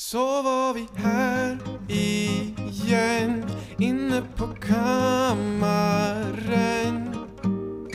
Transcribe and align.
Så 0.00 0.42
var 0.42 0.74
vi 0.74 0.88
här 0.96 1.58
igen 2.68 3.44
inne 3.78 4.22
på 4.36 4.46
kammaren. 4.46 5.94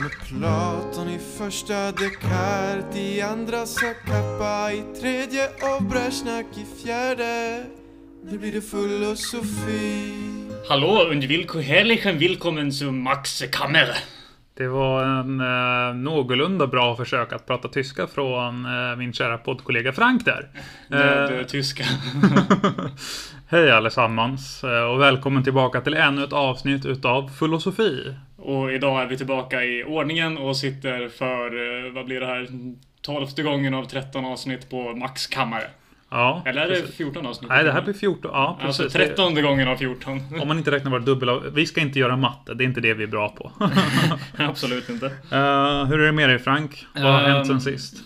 Med 0.00 0.10
Platon 0.28 1.08
i 1.08 1.18
första 1.38 1.92
Descartes 1.92 2.96
i 2.96 3.20
andra 3.20 3.66
Sakappa 3.66 4.72
i 4.72 4.82
tredje 5.00 5.48
och 5.48 5.82
Brezjnak 5.82 6.46
i 6.54 6.64
fjärde. 6.82 7.64
Nu 8.24 8.38
blir 8.38 8.52
det 8.52 8.62
filosofi. 8.62 10.12
Hallo 10.68 11.10
und 11.12 11.24
willk 11.24 11.54
herrlichen 11.54 12.18
willkommen 12.18 12.72
zu 12.72 12.92
Max 12.92 13.42
Kammer. 13.52 14.13
Det 14.56 14.68
var 14.68 15.04
en 15.04 15.40
eh, 15.40 15.94
någorlunda 15.94 16.66
bra 16.66 16.96
försök 16.96 17.32
att 17.32 17.46
prata 17.46 17.68
tyska 17.68 18.06
från 18.06 18.64
eh, 18.64 18.96
min 18.96 19.12
kära 19.12 19.38
poddkollega 19.38 19.92
Frank 19.92 20.24
där. 20.24 20.48
Det, 20.88 20.96
det 20.96 21.34
Eh, 21.34 21.38
är 21.38 21.44
tyska. 21.44 21.84
Hej 23.48 23.70
allesammans 23.70 24.64
eh, 24.64 24.84
och 24.84 25.00
välkommen 25.00 25.44
tillbaka 25.44 25.80
till 25.80 25.94
ännu 25.94 26.24
ett 26.24 26.32
avsnitt 26.32 26.86
utav 26.86 27.28
Filosofi. 27.28 28.14
Och 28.36 28.72
idag 28.72 29.02
är 29.02 29.06
vi 29.06 29.16
tillbaka 29.16 29.64
i 29.64 29.84
ordningen 29.84 30.38
och 30.38 30.56
sitter 30.56 31.08
för, 31.08 31.46
eh, 31.86 31.92
vad 31.92 32.04
blir 32.04 32.20
det 32.20 32.26
här, 32.26 32.48
tolfte 33.02 33.42
gången 33.42 33.74
av 33.74 33.84
13 33.84 34.24
avsnitt 34.24 34.70
på 34.70 34.96
Max 34.96 35.26
kammare. 35.26 35.66
Ja, 36.16 36.42
Eller 36.46 36.62
är 36.62 36.68
det 36.68 36.74
precis. 36.80 36.96
14 36.96 37.26
avsnitt? 37.26 37.48
Nej, 37.50 37.64
det 37.64 37.72
här 37.72 37.82
blir 37.82 37.94
14. 37.94 38.30
Ja, 38.34 38.58
precis. 38.60 38.80
Alltså 38.80 38.98
13 38.98 39.34
gången 39.42 39.68
av 39.68 39.76
14. 39.76 40.20
Om 40.40 40.48
man 40.48 40.58
inte 40.58 40.70
räknar 40.70 40.90
våra 40.90 41.00
dubbel 41.00 41.50
Vi 41.52 41.66
ska 41.66 41.80
inte 41.80 41.98
göra 41.98 42.16
matte, 42.16 42.54
det 42.54 42.64
är 42.64 42.66
inte 42.66 42.80
det 42.80 42.94
vi 42.94 43.02
är 43.02 43.08
bra 43.08 43.28
på. 43.28 43.52
Absolut 44.38 44.88
inte. 44.88 45.06
Eh, 45.06 45.84
hur 45.84 46.00
är 46.00 46.06
det 46.06 46.12
med 46.12 46.28
dig 46.28 46.38
Frank? 46.38 46.86
Vad 46.94 47.02
har 47.02 47.20
hänt 47.20 47.46
sen 47.46 47.54
Ehm, 47.56 47.60
sist? 47.60 47.96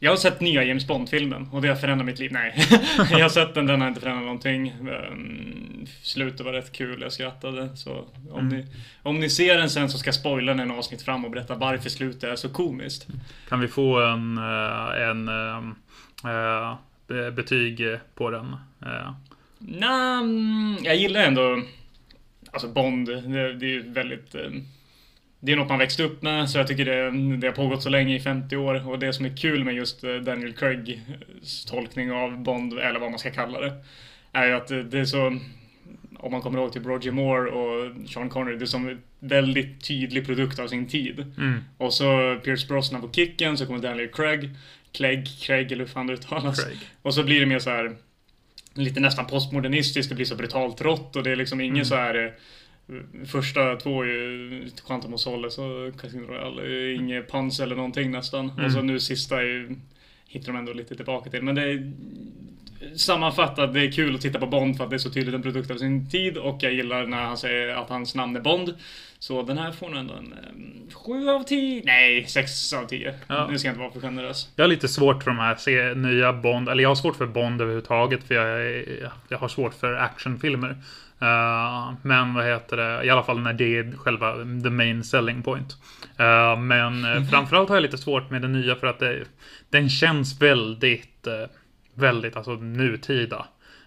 Jag 0.00 0.10
har 0.12 0.16
sett 0.16 0.40
nya 0.40 0.64
James 0.64 0.86
Bond-filmen 0.86 1.48
och 1.52 1.62
det 1.62 1.68
har 1.68 1.76
förändrat 1.76 2.06
mitt 2.06 2.18
liv. 2.18 2.32
Nej, 2.32 2.54
jag 3.10 3.18
har 3.18 3.28
sett 3.28 3.54
den, 3.54 3.66
den 3.66 3.80
har 3.80 3.88
inte 3.88 4.00
förändrat 4.00 4.24
någonting. 4.24 4.74
Um, 5.10 5.86
slutet 6.02 6.40
var 6.46 6.52
rätt 6.52 6.72
kul, 6.72 7.00
jag 7.02 7.12
skrattade. 7.12 7.76
Så 7.76 8.04
om, 8.30 8.40
Mm. 8.40 8.48
ni, 8.58 8.66
om 9.02 9.20
ni 9.20 9.30
ser 9.30 9.58
den 9.58 9.70
sen 9.70 9.88
så 9.90 9.98
ska 9.98 10.08
jag 10.08 10.14
spoila 10.14 10.54
den 10.54 10.70
avsnitt 10.70 11.02
fram 11.02 11.24
och 11.24 11.30
berätta 11.30 11.54
varför 11.54 11.90
slutet 11.90 12.24
är 12.24 12.36
så 12.36 12.48
komiskt. 12.48 13.06
Kan 13.48 13.60
vi 13.60 13.68
få 13.68 14.00
en, 14.00 14.38
eh, 14.38 15.08
en 15.08 15.28
ehm, 15.28 15.74
eh, 16.24 16.74
be- 16.74 16.76
betyg 17.06 17.98
på 18.14 18.30
den? 18.30 18.56
Eh, 18.82 19.12
mm, 20.18 20.76
jag 20.82 20.96
gillar 20.96 21.20
ändå 21.20 21.62
Alltså 22.54 22.68
Bond, 22.68 23.08
det, 23.08 23.54
det 23.54 23.66
är 23.66 23.70
ju 23.70 23.82
väldigt 23.92 24.34
eh, 24.34 24.50
Det 25.40 25.52
är 25.52 25.56
något 25.56 25.68
man 25.68 25.78
växt 25.78 26.00
upp 26.00 26.22
med, 26.22 26.50
så 26.50 26.58
jag 26.58 26.66
tycker 26.66 26.84
det, 26.84 27.36
det 27.36 27.46
har 27.46 27.54
pågått 27.54 27.82
så 27.82 27.88
länge 27.88 28.16
i 28.16 28.20
50 28.20 28.56
år 28.56 28.88
och 28.88 28.98
det 28.98 29.12
som 29.12 29.24
är 29.24 29.36
kul 29.36 29.64
med 29.64 29.74
just 29.74 30.04
eh, 30.04 30.14
Daniel 30.14 30.52
Craigs 30.52 31.64
tolkning 31.64 32.12
av 32.12 32.42
Bond, 32.42 32.78
eller 32.78 33.00
vad 33.00 33.10
man 33.10 33.18
ska 33.18 33.30
kalla 33.30 33.60
det, 33.60 33.72
är 34.32 34.46
ju 34.46 34.52
att 34.52 34.68
det, 34.68 34.98
är 34.98 35.04
så 35.04 35.38
om 36.18 36.32
man 36.32 36.40
kommer 36.40 36.58
ihåg 36.58 36.72
till 36.72 36.84
Roger 36.84 37.10
Moore 37.10 37.50
och 37.50 37.92
Sean 38.08 38.28
Connery, 38.28 38.56
det 38.56 38.64
är 38.64 38.66
som 38.66 38.88
en 38.88 39.02
väldigt 39.18 39.84
tydlig 39.84 40.26
produkt 40.26 40.58
av 40.58 40.68
sin 40.68 40.88
tid. 40.88 41.20
mm, 41.38 41.60
Och 41.78 41.94
så 41.94 42.38
Pierce 42.44 42.68
Brosnan 42.68 43.00
på 43.00 43.12
kicken, 43.12 43.58
så 43.58 43.66
kommer 43.66 43.78
Daniel 43.78 44.08
Craig, 44.08 44.50
Clegg, 44.94 45.28
Craig 45.40 45.72
eller 45.72 45.84
hur 45.84 45.92
fan 45.92 46.06
det 46.06 46.12
uttalas. 46.12 46.64
Craig. 46.64 46.78
Och 47.02 47.14
så 47.14 47.22
blir 47.24 47.40
det 47.40 47.46
mer 47.46 47.58
så 47.58 47.70
här 47.70 47.96
lite 48.74 49.00
nästan 49.00 49.26
postmodernistiskt, 49.26 50.08
det 50.08 50.14
blir 50.14 50.26
så 50.26 50.36
brutalt 50.36 50.80
rått 50.80 51.16
och 51.16 51.22
det 51.22 51.30
är 51.30 51.36
liksom 51.36 51.60
ingen 51.60 51.74
Mm. 51.74 51.84
så 51.84 51.94
här 51.94 52.24
eh, 52.24 53.26
Första 53.26 53.76
två 53.76 54.02
är 54.02 54.06
ju 54.06 54.70
Quantum 54.86 55.14
of 55.14 55.20
Solace 55.20 55.60
och 55.60 56.00
Casino 56.00 56.26
Royale, 56.26 56.92
inget 56.92 57.28
pans 57.28 57.60
eller 57.60 57.76
någonting 57.76 58.10
nästan. 58.10 58.50
Mm. 58.50 58.64
Och 58.64 58.72
så 58.72 58.82
nu 58.82 59.00
sista 59.00 59.42
är 59.42 59.76
hittar 60.26 60.52
de 60.52 60.58
ändå 60.58 60.72
lite 60.72 60.96
tillbaka 60.96 61.30
till. 61.30 61.42
Men 61.42 61.54
det 61.54 61.62
är 61.62 61.92
Sammanfattat, 62.96 63.74
det 63.74 63.80
är 63.80 63.92
kul 63.92 64.14
att 64.14 64.20
titta 64.20 64.38
på 64.38 64.46
Bond 64.46 64.76
för 64.76 64.84
att 64.84 64.90
det 64.90 64.96
är 64.96 64.98
så 64.98 65.10
tydligt 65.10 65.34
en 65.34 65.42
produkt 65.42 65.70
av 65.70 65.76
sin 65.76 66.10
tid 66.10 66.36
och 66.38 66.58
jag 66.60 66.72
gillar 66.72 67.06
när 67.06 67.22
han 67.22 67.36
säger 67.38 67.68
att 67.76 67.88
hans 67.88 68.14
namn 68.14 68.36
är 68.36 68.40
Bond. 68.40 68.74
Så 69.18 69.42
den 69.42 69.58
här 69.58 69.72
får 69.72 69.88
nog 69.88 69.98
ändå 69.98 70.14
en 70.14 70.34
7 70.92 71.28
av 71.28 71.42
10. 71.42 71.82
Nej, 71.84 72.24
6 72.26 72.72
av 72.72 72.86
10. 72.86 73.14
Ja. 73.28 73.46
Nu 73.50 73.58
ska 73.58 73.68
jag 73.68 73.72
inte 73.72 73.80
vara 73.80 73.92
för 73.92 74.00
generös. 74.00 74.48
Jag 74.56 74.64
har 74.64 74.68
lite 74.68 74.88
svårt 74.88 75.22
för 75.22 75.30
de 75.30 75.38
här 75.38 75.54
se, 75.56 75.94
nya 75.94 76.32
Bond, 76.32 76.68
eller 76.68 76.82
jag 76.82 76.90
har 76.90 76.94
svårt 76.94 77.16
för 77.16 77.26
Bond 77.26 77.60
överhuvudtaget 77.60 78.24
för 78.24 78.34
jag, 78.34 78.66
är- 78.66 79.12
jag 79.28 79.38
har 79.38 79.48
svårt 79.48 79.74
för 79.74 79.94
actionfilmer. 79.94 80.70
Eh, 81.20 81.92
men 82.02 82.34
vad 82.34 82.44
heter 82.46 82.76
det, 82.76 83.04
i 83.06 83.10
alla 83.10 83.22
fall 83.22 83.40
när 83.40 83.52
det 83.52 83.78
är 83.78 83.96
själva 83.96 84.34
the 84.64 84.70
main 84.70 85.04
selling 85.04 85.42
point. 85.42 85.76
Eh, 86.18 86.58
men 86.60 87.04
uh, 87.04 87.24
framförallt 87.30 87.68
har 87.68 87.76
jag 87.76 87.82
lite 87.82 87.98
svårt 87.98 88.30
med 88.30 88.42
den 88.42 88.52
nya 88.52 88.76
för 88.76 88.86
att 88.86 88.98
det, 88.98 89.24
den 89.70 89.88
känns 89.90 90.42
väldigt, 90.42 91.26
eh, 91.26 91.32
väldigt 91.94 92.36
alltså 92.36 92.52
nutida. 92.52 93.46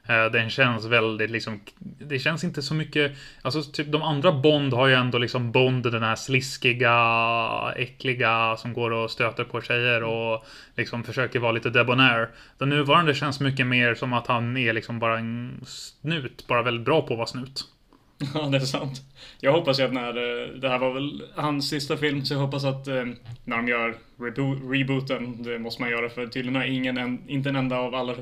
Eh, 0.09 0.25
den 0.25 0.49
känns 0.49 0.85
väldigt 0.85 1.31
liksom, 1.31 1.59
det 1.79 2.19
känns 2.19 2.43
inte 2.43 2.61
så 2.61 2.73
mycket, 2.73 3.11
alltså 3.41 3.63
typ 3.63 3.91
de 3.91 4.03
andra 4.03 4.31
Bond 4.31 4.73
har 4.73 4.87
ju 4.87 4.93
ändå 4.93 5.17
liksom 5.17 5.51
Bond 5.51 5.91
den 5.91 6.03
här 6.03 6.15
sliskiga, 6.15 7.73
äckliga 7.75 8.55
som 8.57 8.73
går 8.73 8.91
och 8.91 9.11
stöter 9.11 9.43
på 9.43 9.61
tjejer 9.61 10.03
och 10.03 10.45
liksom 10.75 11.03
försöker 11.03 11.39
vara 11.39 11.51
lite 11.51 11.69
debonair. 11.69 12.29
Den 12.57 12.69
nuvarande 12.69 13.13
känns 13.13 13.39
mycket 13.39 13.67
mer 13.67 13.95
som 13.95 14.13
att 14.13 14.27
han 14.27 14.57
är 14.57 14.73
liksom 14.73 14.99
bara 14.99 15.19
en 15.19 15.61
snut, 15.65 16.47
bara 16.47 16.61
väldigt 16.61 16.85
bra 16.85 17.01
på 17.01 17.13
att 17.13 17.17
vara 17.17 17.27
snut. 17.27 17.65
Ja, 18.33 18.41
det 18.41 18.57
är 18.57 18.61
sant. 18.61 19.01
Jag 19.39 19.51
hoppas 19.51 19.79
ju 19.79 19.83
att 19.83 19.93
när 19.93 20.07
eh, 20.09 20.47
det 20.47 20.69
här 20.69 20.79
var 20.79 20.93
väl 20.93 21.23
hans 21.35 21.69
sista 21.69 21.97
film, 21.97 22.25
så 22.25 22.33
jag 22.33 22.39
hoppas 22.39 22.63
att 22.63 22.87
eh, 22.87 23.05
när 23.43 23.57
de 23.57 23.67
gör 23.67 23.97
rebo- 24.17 24.71
rebooten, 24.71 25.43
det 25.43 25.59
måste 25.59 25.81
man 25.81 25.91
göra 25.91 26.09
för 26.09 26.27
tydligen 26.27 26.55
har 26.55 26.63
ingen, 26.63 27.19
inte 27.27 27.49
en 27.49 27.55
enda 27.55 27.77
av 27.77 27.95
alla 27.95 28.15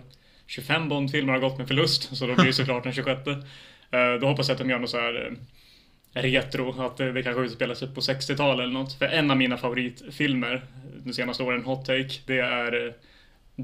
25 0.47 0.89
Bond-filmer 0.89 1.33
har 1.33 1.39
gått 1.39 1.57
med 1.57 1.67
förlust, 1.67 2.17
så 2.17 2.27
då 2.27 2.35
blir 2.35 2.45
det 2.45 2.53
såklart 2.53 2.83
den 2.83 2.93
26. 2.93 3.27
Eh, 3.27 4.13
då 4.21 4.27
hoppas 4.27 4.47
jag 4.47 4.55
att 4.55 4.61
de 4.61 4.69
gör 4.69 4.79
något 4.79 4.89
så 4.89 4.97
här 4.97 5.37
retro, 6.13 6.81
att 6.81 6.97
det, 6.97 7.23
kanske 7.23 7.41
utspelar 7.41 7.75
sig 7.75 7.87
på 7.95 8.01
60-talet 8.01 8.63
eller 8.63 8.73
något. 8.73 8.93
För 8.93 9.05
en 9.05 9.31
av 9.31 9.37
mina 9.37 9.57
favoritfilmer 9.57 10.65
de 11.03 11.13
senaste 11.13 11.43
åren, 11.43 11.63
Hot 11.63 11.85
Take, 11.85 12.09
det 12.25 12.39
är 12.39 12.93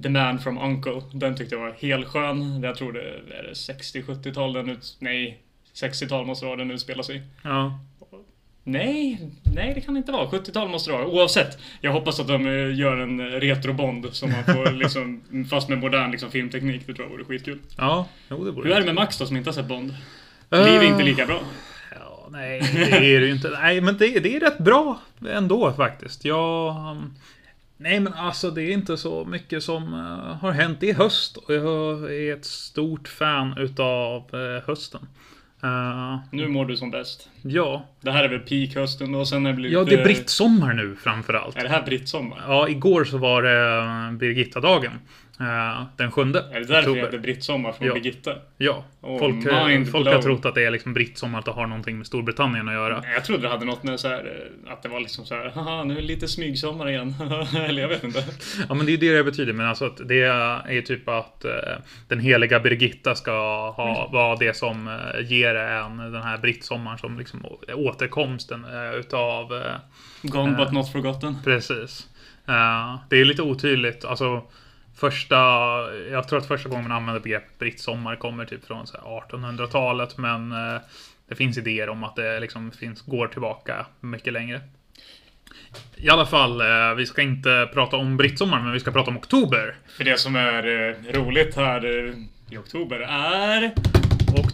The 0.03 0.09
Man 0.09 0.39
from 0.39 0.57
Uncle. 0.57 1.01
Den 1.13 1.35
tyckte 1.35 1.55
jag 1.55 1.61
var 1.61 1.71
helt 1.71 2.07
skön. 2.07 2.63
Jag 2.63 2.75
tror 2.75 2.93
det 2.93 3.01
är 3.01 3.53
60-70-tal 3.53 4.53
den 4.53 4.69
ut... 4.69 4.97
Nej, 4.99 5.41
60-tal 5.73 6.25
måste 6.25 6.45
det 6.45 6.47
vara 6.47 6.57
den 6.57 6.71
utspelar 6.71 7.03
sig. 7.03 7.21
Ja. 7.41 7.79
Nej, 8.63 9.29
nej 9.43 9.73
det 9.75 9.81
kan 9.81 9.93
det 9.93 9.97
inte 9.97 10.11
vara. 10.11 10.27
70-tal 10.27 10.69
måste 10.69 10.91
det 10.91 10.97
vara. 10.97 11.07
Oavsett. 11.07 11.57
Jag 11.81 11.91
hoppas 11.91 12.19
att 12.19 12.27
de 12.27 12.45
eh, 12.45 12.75
gör 12.79 12.97
en 12.97 13.21
retro-Bond 13.21 14.13
som 14.13 14.31
man 14.31 14.43
får 14.43 14.71
liksom, 14.83 15.21
fast 15.49 15.69
med 15.69 15.77
modern 15.77 16.11
liksom, 16.11 16.31
filmteknik. 16.31 16.87
Det 16.87 16.93
tror 16.93 17.07
jag 17.07 17.11
vore 17.11 17.23
skitkul. 17.23 17.59
Ja, 17.77 18.07
jo 18.29 18.45
det 18.45 18.51
borde 18.51 18.67
Hur 18.67 18.75
är 18.75 18.79
det 18.79 18.85
med 18.85 18.95
Max 18.95 19.17
då 19.17 19.25
som 19.25 19.37
inte 19.37 19.49
har 19.49 19.53
sett 19.53 19.67
Bond? 19.67 19.89
Eh, 20.49 20.63
Blir 20.63 20.79
det 20.79 20.85
inte 20.85 21.03
lika 21.03 21.25
bra? 21.25 21.41
Ja, 21.91 22.27
nej, 22.31 22.59
det 22.73 23.15
är 23.15 23.19
det 23.19 23.25
ju 23.25 23.31
inte. 23.31 23.49
Nej, 23.49 23.81
men 23.81 23.97
det, 23.97 24.19
det 24.19 24.35
är 24.35 24.39
rätt 24.39 24.57
bra 24.57 24.99
ändå 25.29 25.73
faktiskt. 25.73 26.25
Jag... 26.25 26.75
um, 26.75 27.13
Nej, 27.77 27.99
men 27.99 28.13
alltså 28.13 28.51
det 28.51 28.63
är 28.63 28.71
inte 28.71 28.97
så 28.97 29.25
mycket 29.25 29.63
som 29.63 29.93
eh, 29.93 30.35
har 30.35 30.51
hänt 30.51 30.83
i 30.83 30.91
höst. 30.91 31.37
Och 31.37 31.53
jag 31.53 32.13
är 32.15 32.33
ett 32.33 32.45
stort 32.45 33.07
fan 33.07 33.57
utav 33.57 34.35
uh, 34.35 34.61
hösten. 34.67 35.07
Eh, 35.63 36.19
Nu 36.31 36.47
mår 36.47 36.65
du 36.65 36.77
som 36.77 36.91
bäst. 36.91 37.29
ja. 37.41 37.85
Det 38.01 38.11
här 38.11 38.23
är 38.23 38.29
väl 38.29 38.39
peak-hösten 38.39 39.15
och 39.15 39.27
sen 39.27 39.45
är 39.45 39.49
det 39.49 39.55
blivit... 39.55 39.73
ja, 39.77 39.83
det 39.83 39.93
är 39.95 39.97
eh, 39.99 40.03
brittsommar 40.03 40.73
nu 40.73 40.95
framförallt. 40.95 41.57
Är 41.57 41.63
det 41.63 41.69
här 41.69 41.81
brittsommar? 41.85 42.43
Ja, 42.47 42.69
igår 42.69 43.03
så 43.03 43.17
var 43.17 43.43
det 43.43 43.79
uh, 44.11 44.17
Birgitta-dagen. 44.17 44.91
Eh, 45.41 45.83
den 45.97 46.11
sjunde 46.11 46.39
Är 46.51 46.59
det 46.59 46.65
därför 46.65 46.93
det 46.95 46.99
heter 46.99 47.17
brittsommar 47.17 47.71
från 47.71 47.87
Ja. 47.87 47.93
Birgitta? 47.93 48.35
Ja, 48.57 48.83
Oh, 49.01 49.19
folk, 49.19 49.45
eh, 49.45 49.83
folk 49.91 50.07
har 50.07 50.21
trott 50.21 50.45
att 50.45 50.55
det 50.55 50.63
är 50.65 50.71
liksom 50.71 50.93
brittsommar, 50.93 51.39
att 51.39 51.45
det 51.45 51.51
har 51.51 51.67
någonting 51.67 51.97
med 51.97 52.07
Storbritannien 52.07 52.67
att 52.67 52.73
göra. 52.73 53.03
Jag 53.13 53.25
trodde 53.25 53.41
det 53.41 53.49
hade 53.49 53.65
något 53.65 53.83
med 53.83 53.99
så 53.99 54.07
här, 54.07 54.51
eh, 54.65 54.73
att 54.73 54.83
det 54.83 54.89
var 54.89 54.99
liksom 54.99 55.25
så 55.25 55.35
här, 55.35 55.49
haha, 55.49 55.83
nu 55.83 55.93
är 55.93 56.01
det 56.01 56.07
lite 56.07 56.27
smygsommar 56.27 56.89
igen. 56.89 57.15
Eller 57.57 57.81
jag 57.81 57.89
vet 57.89 58.03
inte. 58.03 58.23
Ja 58.69 58.73
men 58.75 58.85
det 58.85 58.93
är 58.93 58.97
det 58.97 59.17
det 59.17 59.23
betyder. 59.23 59.53
Men 59.53 59.67
alltså 59.67 59.85
att 59.85 60.07
det 60.07 60.21
är 60.21 60.71
ju 60.71 60.81
typ 60.81 61.09
att 61.09 61.45
eh, 61.45 61.51
den 62.07 62.19
heliga 62.19 62.59
Birgitta 62.59 63.15
ska 63.15 63.31
ha, 63.71 64.09
vara 64.11 64.35
det 64.35 64.57
som 64.57 64.87
eh, 64.87 65.31
ger 65.31 65.55
en 65.55 65.97
den 65.97 66.21
här 66.23 66.37
brittsommaren 66.37 66.97
som 66.97 67.17
liksom 67.19 67.45
återkomsten 67.73 68.65
utav 68.99 69.63
Gone 70.21 70.57
but 70.57 70.71
not 70.71 70.91
forgotten. 70.91 71.37
precis. 71.43 72.07
Det 73.09 73.21
är 73.21 73.25
lite 73.25 73.41
otydligt. 73.41 74.05
Alltså 74.05 74.43
första, 75.01 75.35
jag 76.11 76.27
tror 76.27 76.39
att 76.39 76.47
första 76.47 76.69
gången 76.69 76.83
man 76.87 76.97
använder 76.97 77.21
begreppet 77.21 77.59
brittsommar 77.59 78.15
kommer 78.15 78.45
typ 78.45 78.65
från 78.65 78.85
1800-talet. 78.85 80.17
Men 80.17 80.51
eh, 80.51 80.81
det 81.27 81.35
finns 81.35 81.57
idéer 81.57 81.89
om 81.89 82.03
att 82.03 82.15
det 82.15 82.39
liksom 82.39 82.71
finns, 82.71 83.01
går 83.01 83.27
tillbaka 83.27 83.85
mycket 83.99 84.33
längre. 84.33 84.61
I 85.95 86.09
alla 86.09 86.25
fall, 86.25 86.61
eh, 86.61 86.93
vi 86.97 87.05
ska 87.05 87.21
inte 87.21 87.69
prata 87.73 87.97
om 87.97 88.17
brittsommar, 88.17 88.61
men 88.61 88.71
vi 88.71 88.79
ska 88.79 88.91
prata 88.91 89.11
om 89.11 89.17
oktober. 89.17 89.75
För 89.97 90.03
det 90.03 90.19
som 90.19 90.35
är 90.35 90.67
eh, 90.67 91.13
roligt 91.13 91.55
här 91.55 91.85
i 92.49 92.57
oktober 92.57 92.99
är... 92.99 94.00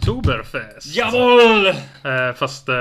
Oktoberfest. 0.08 0.96
Jawohl! 0.96 1.66
Eh, 1.66 2.34
fast 2.36 2.68
eh, 2.68 2.74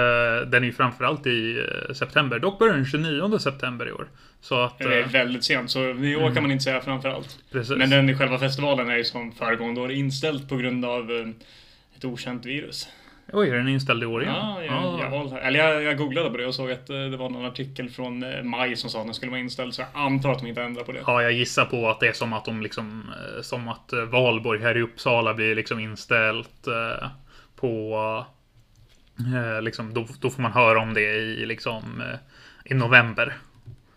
den 0.48 0.64
är 0.64 0.68
ju 0.68 0.74
framförallt 0.74 1.28
i 1.28 1.66
eh, 1.90 1.94
september. 1.94 2.40
Dock 2.40 2.60
börjar 2.60 2.74
den 2.74 2.86
29 2.86 3.40
september 3.40 3.88
i 3.88 3.92
år. 3.92 4.08
Så 4.42 4.62
att... 4.62 4.78
Det 4.80 4.84
är 4.84 5.02
Eh, 5.02 5.08
väldigt 5.08 5.44
sent, 5.44 5.72
så 5.72 5.80
i 5.90 6.16
år 6.16 6.34
kan 6.34 6.44
man 6.44 6.52
inte 6.52 6.64
säga 6.64 6.82
framförallt. 6.82 7.38
precis. 7.52 7.78
Men 7.78 7.90
den 7.90 8.18
själva 8.18 8.40
festivalen 8.40 8.90
är 8.90 8.96
ju 8.96 9.04
som 9.04 9.32
föregående 9.32 9.82
år 9.82 9.92
inställd 9.92 10.50
på 10.50 10.56
grund 10.56 10.86
av 10.86 11.12
eh, 11.12 11.28
ett 11.98 12.06
okänt 12.06 12.46
virus. 12.46 12.88
Oj, 13.34 13.50
är 13.50 13.56
den 13.56 13.68
inställd 13.68 14.04
i 14.04 14.06
år 14.06 14.22
igen? 14.24 14.36
Ja, 14.36 14.64
jag, 14.64 14.74
Ah. 14.74 15.00
jag, 15.02 15.10
var- 15.10 15.40
eller 15.40 15.60
jag, 15.60 15.84
jag 15.84 15.98
googlade 15.98 16.30
på 16.30 16.38
det 16.38 16.46
och 16.46 16.56
såg 16.56 16.72
att 16.72 16.90
eh, 16.90 16.96
det 16.98 17.18
var 17.18 17.30
någon 17.30 17.46
artikel 17.46 17.90
från 17.90 18.24
eh, 18.24 18.44
maj 18.44 18.76
som 18.76 18.90
sa 18.90 19.00
att 19.00 19.06
den 19.08 19.14
skulle 19.14 19.30
vara 19.32 19.40
inställd, 19.42 19.74
så 19.74 19.82
jag 19.82 19.90
antar 19.94 20.32
att 20.32 20.40
de 20.40 20.48
inte 20.48 20.62
ändrar 20.64 20.84
på 20.84 20.92
det. 20.92 21.04
Ja, 21.08 21.22
jag 21.22 21.32
gissar 21.32 21.66
på 21.66 21.90
att 21.90 22.00
det 22.00 22.08
är 22.08 22.14
som 22.14 22.34
att 22.34 22.46
de 22.46 22.62
liksom, 22.62 23.04
eh, 23.36 23.42
som 23.42 23.68
att 23.68 23.94
Valborg 24.12 24.62
här 24.62 24.78
i 24.78 24.82
Uppsala 24.82 25.34
blir 25.34 25.56
liksom 25.56 25.80
inställt 25.80 26.68
på, 27.56 28.26
liksom, 29.62 29.94
då, 29.94 30.08
då 30.22 30.30
får 30.30 30.42
man 30.42 30.52
höra 30.52 30.80
om 30.80 30.94
det 30.94 31.02
i 31.16 31.46
liksom, 31.46 32.04
i 32.66 32.74
november. 32.74 33.34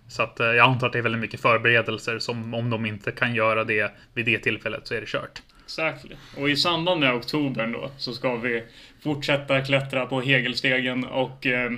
Så 0.08 0.22
att 0.22 0.36
jag 0.38 0.58
antar 0.58 0.86
att 0.86 0.92
det 0.92 0.98
är 0.98 1.02
väldigt 1.02 1.20
mycket 1.20 1.40
förberedelser 1.40 2.18
som 2.18 2.54
om 2.54 2.70
de 2.70 2.86
inte 2.86 3.12
kan 3.12 3.34
göra 3.34 3.64
det 3.64 3.92
vid 4.14 4.26
det 4.26 4.38
tillfället 4.38 4.86
så 4.86 4.94
är 4.94 5.00
det 5.00 5.06
kört. 5.08 5.42
Exactly. 5.64 6.16
Och 6.38 6.50
i 6.50 6.56
samband 6.56 7.00
med 7.00 7.14
oktober 7.14 7.66
då 7.66 7.90
så 7.96 8.12
ska 8.12 8.36
vi 8.36 8.62
fortsätta 9.02 9.61
klättra 9.61 10.06
på 10.06 10.20
Hegelstegen 10.20 11.05
och 11.05 11.47
eh, 11.47 11.70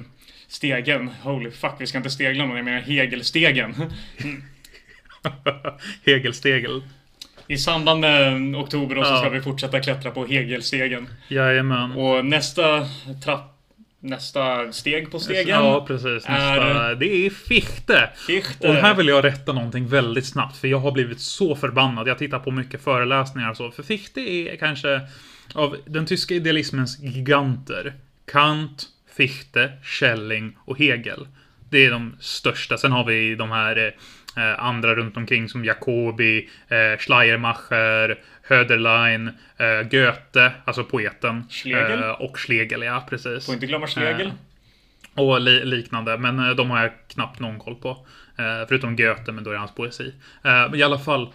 stegen. 0.48 1.08
Holy 1.22 1.50
fuck, 1.50 1.72
vi 1.78 1.86
ska 1.86 1.98
inte 1.98 2.10
stegla 2.10 2.44
någon, 2.46 2.56
jag 2.56 2.64
menar 2.64 2.80
Hegelstegen. 2.80 3.74
Hegelstegel. 6.06 6.82
I 7.48 7.56
samband 7.56 8.00
med 8.00 8.54
oktober 8.56 8.94
då 8.94 9.04
så 9.04 9.10
Ja. 9.10 9.16
ska 9.18 9.28
vi 9.28 9.40
fortsätta 9.40 9.80
klättra 9.80 10.10
på 10.10 10.26
Hegelstegen. 10.26 11.08
Jajamän. 11.28 11.92
Och 11.92 12.24
nästa 12.24 12.86
trapp, 13.24 13.58
nästa 14.00 14.72
steg 14.72 15.10
på 15.10 15.18
stegen 15.18 15.48
Ja, 15.48 15.84
precis. 15.88 16.28
Nästa, 16.28 16.90
är- 16.90 16.94
Det 16.94 17.26
är 17.26 17.30
Fichte. 17.30 18.10
Fichte. 18.26 18.68
Och 18.68 18.74
här 18.74 18.94
vill 18.94 19.08
jag 19.08 19.24
rätta 19.24 19.52
någonting 19.52 19.88
väldigt 19.88 20.26
snabbt, 20.26 20.56
för 20.56 20.68
jag 20.68 20.78
har 20.78 20.92
blivit 20.92 21.20
så 21.20 21.56
förbannad. 21.56 22.08
Jag 22.08 22.18
tittar 22.18 22.38
på 22.38 22.50
mycket 22.50 22.84
föreläsningar 22.84 23.50
och 23.50 23.56
så. 23.56 23.70
För 23.70 23.82
Fichte 23.82 24.20
är 24.20 24.56
kanske 24.56 25.00
av 25.54 25.76
den 25.86 26.06
tyska 26.06 26.34
idealismens 26.34 27.00
giganter. 27.00 27.94
Kant, 28.32 28.86
Fichte, 29.16 29.72
Schelling 29.82 30.56
och 30.64 30.78
Hegel. 30.78 31.26
Det 31.70 31.86
är 31.86 31.90
de 31.90 32.16
största. 32.20 32.78
Sen 32.78 32.92
har 32.92 33.04
vi 33.04 33.34
de 33.34 33.50
här 33.50 33.94
eh, 34.36 34.64
andra 34.64 34.94
runt 34.94 35.16
omkring 35.16 35.48
som 35.48 35.64
Jacobi, 35.64 36.48
eh, 36.68 36.98
Schleiermacher, 36.98 38.18
Höderlein, 38.42 39.28
eh, 39.56 39.88
Goethe, 39.90 40.52
alltså 40.64 40.84
poeten. 40.84 41.44
Schlegel? 41.50 42.02
Eh, 42.02 42.10
och 42.10 42.38
Schlegel, 42.38 42.82
ja 42.82 43.06
precis. 43.10 43.46
Får 43.46 43.54
inte 43.54 43.66
glömma 43.66 43.86
Schlegel. 43.86 44.26
Eh, 44.26 44.32
och 45.14 45.40
li 45.40 45.64
liknande, 45.64 46.18
men 46.18 46.38
eh, 46.38 46.50
de 46.50 46.70
har 46.70 46.82
jag 46.82 46.92
knappt 47.08 47.40
någon 47.40 47.58
koll 47.58 47.74
på. 47.74 48.06
Förutom 48.68 48.96
Goethe, 48.96 49.32
men 49.32 49.44
då 49.44 49.50
är 49.50 49.54
det 49.54 49.60
hans 49.60 49.74
poesi. 49.74 50.14
I 50.74 50.82
alla 50.82 50.98
fall. 50.98 51.32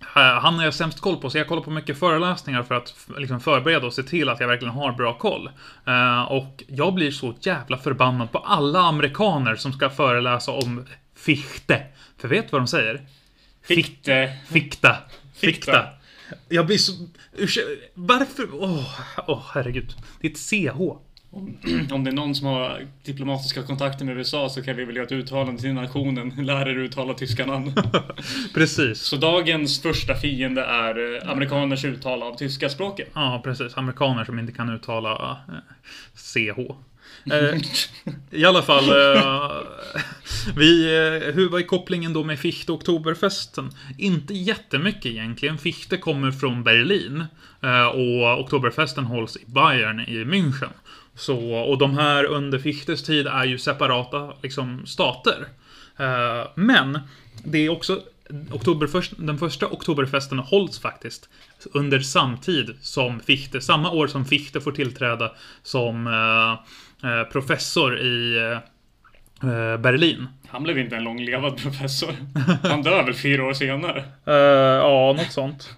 Eh, 0.00 0.40
han 0.40 0.54
har 0.54 0.64
jag 0.64 0.74
sämst 0.74 1.00
koll 1.00 1.16
på, 1.16 1.30
så 1.30 1.38
jag 1.38 1.48
kollar 1.48 1.62
på 1.62 1.70
mycket 1.70 1.98
föreläsningar 1.98 2.62
för 2.62 2.74
att 2.74 2.94
liksom 3.18 3.40
förbereda 3.40 3.86
och 3.86 3.92
se 3.92 4.02
till 4.02 4.28
att 4.28 4.40
jag 4.40 4.48
verkligen 4.48 4.74
har 4.74 4.92
bra 4.92 5.18
koll. 5.18 5.50
Eh, 5.86 6.22
och 6.22 6.64
jag 6.66 6.94
blir 6.94 7.10
så 7.10 7.34
jävla 7.40 7.78
förbannad 7.78 8.32
på 8.32 8.38
alla 8.38 8.80
amerikaner 8.80 9.56
som 9.56 9.72
ska 9.72 9.90
föreläsa 9.90 10.52
om 10.52 10.86
Fichte. 11.16 11.82
För 12.18 12.28
vet 12.28 12.44
du 12.44 12.50
vad 12.50 12.60
de 12.60 12.66
säger? 12.66 13.06
Fichte. 13.62 14.32
Fikta. 14.48 14.96
Fikta. 15.34 15.86
Jag 16.48 16.66
blir 16.66 16.78
så... 16.78 16.92
Varför? 17.94 18.48
Åh, 18.52 19.00
åh, 19.26 19.42
herregud. 19.54 19.94
Det 20.20 20.26
är 20.26 20.30
ett 20.30 20.38
CH. 20.38 21.07
Om 21.90 22.04
det 22.04 22.10
är 22.10 22.14
någon 22.14 22.34
som 22.34 22.46
har 22.46 22.86
diplomatiska 23.04 23.62
kontakter 23.62 24.04
med 24.04 24.16
USA 24.16 24.48
så 24.48 24.62
kan 24.62 24.76
vi 24.76 24.84
väl 24.84 24.96
göra 24.96 25.06
ett 25.06 25.12
uttalande 25.12 25.62
till 25.62 25.72
nationen. 25.72 26.28
Lär 26.46 26.68
er 26.68 26.78
uttala 26.78 27.14
tyska 27.14 27.46
namn. 27.46 27.72
Precis. 28.54 29.00
Så 29.00 29.16
dagens 29.16 29.82
första 29.82 30.14
fiende 30.14 30.62
är 30.62 31.14
eh, 31.14 31.30
amerikaners 31.30 31.84
uttal 31.84 32.22
av 32.22 32.36
tyska 32.36 32.68
språket. 32.68 33.08
Ja, 33.14 33.40
precis. 33.44 33.76
Amerikaner 33.76 34.24
som 34.24 34.38
inte 34.38 34.52
kan 34.52 34.74
uttala 34.74 35.38
eh, 35.48 35.54
CH. 36.14 36.72
Eh, 37.32 37.60
I 38.40 38.44
alla 38.44 38.62
fall, 38.62 38.88
eh, 38.88 39.52
vi, 40.56 40.96
eh, 40.96 41.34
hur 41.34 41.48
var 41.48 41.60
kopplingen 41.60 42.12
då 42.12 42.24
med 42.24 42.38
Fichte 42.38 42.72
Oktoberfesten? 42.72 43.70
Inte 43.98 44.34
jättemycket 44.34 45.06
egentligen. 45.06 45.58
Fichte 45.58 45.96
kommer 45.96 46.30
från 46.30 46.62
Berlin 46.62 47.24
eh, 47.62 47.86
och 47.86 48.40
Oktoberfesten 48.40 49.04
hålls 49.04 49.36
i 49.36 49.44
Bayern 49.46 50.00
i 50.00 50.24
München. 50.24 50.70
Så, 51.18 51.54
och 51.54 51.78
de 51.78 51.98
här 51.98 52.24
under 52.24 52.58
Fichtes 52.58 53.02
tid 53.02 53.26
är 53.26 53.44
ju 53.44 53.58
separata 53.58 54.32
liksom, 54.42 54.86
stater. 54.86 55.46
Eh, 55.98 56.46
men 56.54 56.98
det 57.44 57.58
är 57.58 57.68
också 57.68 58.00
Oktoberfest, 58.50 59.12
den 59.16 59.38
första 59.38 59.66
Oktoberfesten 59.66 60.38
hålls 60.38 60.78
faktiskt 60.78 61.28
under 61.74 62.00
samtid 62.00 62.76
som 62.80 63.20
Fichte, 63.20 63.60
samma 63.60 63.90
år 63.90 64.06
som 64.06 64.24
Fichte 64.24 64.60
får 64.60 64.72
tillträda 64.72 65.32
som 65.62 66.06
eh, 67.02 67.24
professor 67.32 67.98
i 68.00 68.36
eh, 69.42 69.76
Berlin. 69.80 70.26
Han 70.48 70.62
blev 70.62 70.78
inte 70.78 70.96
en 70.96 71.04
långlevad 71.04 71.62
professor. 71.62 72.14
Han 72.62 72.82
dör 72.82 73.02
väl 73.02 73.14
fyra 73.14 73.44
år 73.44 73.52
senare. 73.52 74.04
Ja, 74.24 75.14
något 75.16 75.32
sånt. 75.32 75.74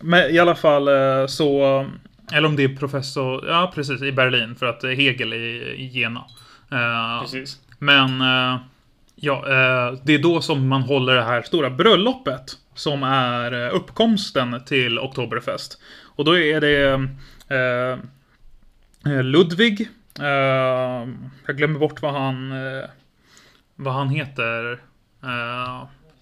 Men 0.00 0.30
i 0.30 0.38
alla 0.38 0.54
fall 0.54 0.88
så... 1.28 1.86
Eller 2.32 2.48
om 2.48 2.56
det 2.56 2.64
är 2.64 2.76
professor... 2.76 3.48
Ja, 3.48 3.72
precis. 3.74 4.02
I 4.02 4.12
Berlin. 4.12 4.54
För 4.56 4.66
att 4.66 4.82
Hegel 4.84 5.32
är 5.32 5.36
i 5.74 5.86
Jena. 5.86 6.24
Eh, 6.72 7.20
Precis. 7.22 7.60
Men... 7.78 8.20
eh, 8.20 8.60
ja, 9.14 9.36
eh, 9.46 9.98
det 10.04 10.14
är 10.14 10.22
då 10.22 10.40
som 10.40 10.68
man 10.68 10.82
håller 10.82 11.14
det 11.14 11.22
här 11.22 11.42
stora 11.42 11.70
bröllopet. 11.70 12.56
Som 12.74 13.02
är 13.02 13.66
eh, 13.66 13.74
uppkomsten 13.74 14.64
till 14.64 14.98
Oktoberfest. 14.98 15.80
Och 16.16 16.24
då 16.24 16.38
är 16.38 16.60
det 16.60 16.92
eh, 17.48 17.98
eh, 19.12 19.22
Ludvig. 19.22 19.88
Eh, 20.20 21.08
jag 21.46 21.56
glömmer 21.56 21.78
bort 21.78 22.02
vad 22.02 22.12
han... 22.12 22.52
Eh, 22.52 22.84
vad 23.76 23.94
han 23.94 24.08
heter. 24.08 24.80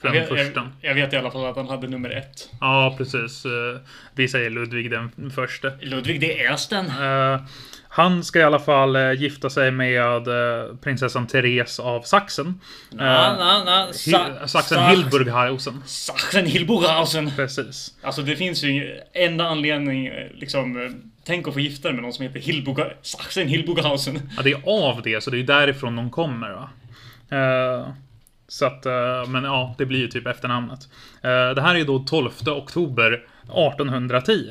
Eh, 0.03 0.05
Jag 0.07 0.13
den 0.15 0.21
vet, 0.23 0.31
jag, 0.31 0.47
första. 0.47 0.69
jag 0.81 0.95
vet 0.95 1.13
i 1.13 1.17
alla 1.17 1.31
fall 1.31 1.47
att 1.47 1.57
han 1.57 1.69
hade 1.69 1.89
nummer 1.89 2.11
ett. 2.11 2.49
Ja, 2.61 2.95
precis. 2.99 3.45
Eh, 3.45 3.81
Vi 4.15 4.29
säger 4.29 4.51
Ludvig 4.51 4.91
den 4.91 5.31
första. 5.35 5.71
Ludvig 5.81 6.21
det 6.21 6.45
är 6.45 6.53
Östen. 6.53 6.87
Eh, 6.87 7.41
Han 7.91 8.25
ska 8.25 8.39
i 8.39 8.43
alla 8.43 8.59
fall 8.59 8.97
eh, 8.97 9.13
gifta 9.13 9.51
sig 9.51 9.71
med 9.71 10.23
prinsessan 10.81 11.27
Therese 11.27 11.81
av 11.81 12.03
Sachsen. 12.03 12.61
Na, 12.91 13.37
na, 13.37 13.65
na. 13.65 13.87
Hi- 13.93 14.47
Sachsen-Hildburghausen. 14.47 15.83
Sachsen-Hildburghausen. 15.87 17.31
Precis. 17.37 17.95
Alltså 18.03 18.23
det 18.23 18.37
finns 18.37 18.63
ju 18.63 19.01
enda 19.13 19.47
anledning, 19.47 20.11
liksom, 20.35 20.95
tänk 21.25 21.49
att 21.49 21.55
få 21.55 21.61
gifta 21.61 21.89
dig 21.89 21.95
med 21.95 22.03
någon 22.03 22.13
som 22.13 22.23
heter 22.23 22.41
Hildburg, 22.41 22.79
Sachsen-Hildburghausen. 23.03 24.21
Ja, 24.37 24.43
det 24.43 24.51
är 24.53 24.61
av 24.89 25.03
det, 25.03 25.21
så 25.25 25.31
det 25.31 25.37
är 25.37 25.39
ju 25.39 25.45
därifrån 25.47 25.97
de 25.97 26.11
kommer. 26.11 26.51
Va? 26.51 26.71
Så 28.49 28.67
att, 28.67 28.87
eh, 28.87 29.27
men 29.29 29.45
ja, 29.45 29.75
det 29.79 29.87
blir 29.87 29.99
ju 29.99 30.09
typ 30.09 30.27
efternamnet. 30.27 30.89
Eh, 31.23 31.51
det 31.55 31.61
här 31.61 31.75
är 31.75 31.85
då 31.85 31.99
12 31.99 32.31
oktober 32.47 33.13
1810. 33.43 34.51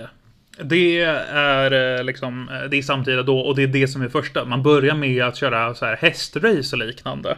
Det 0.63 1.01
är 1.31 1.97
eh, 1.97 2.03
liksom, 2.03 2.49
det 2.71 2.77
är 2.77 2.81
samtida 2.81 3.23
då 3.23 3.39
och 3.39 3.55
det 3.55 3.63
är 3.63 3.67
det 3.67 3.87
som 3.87 4.01
är 4.01 4.09
första. 4.09 4.45
Man 4.45 4.63
börjar 4.63 4.95
med 4.95 5.23
att 5.23 5.37
köra 5.37 5.73
så 5.75 5.85
här 5.85 5.95
hästrace 5.95 6.75
och 6.75 6.87
liknande. 6.87 7.37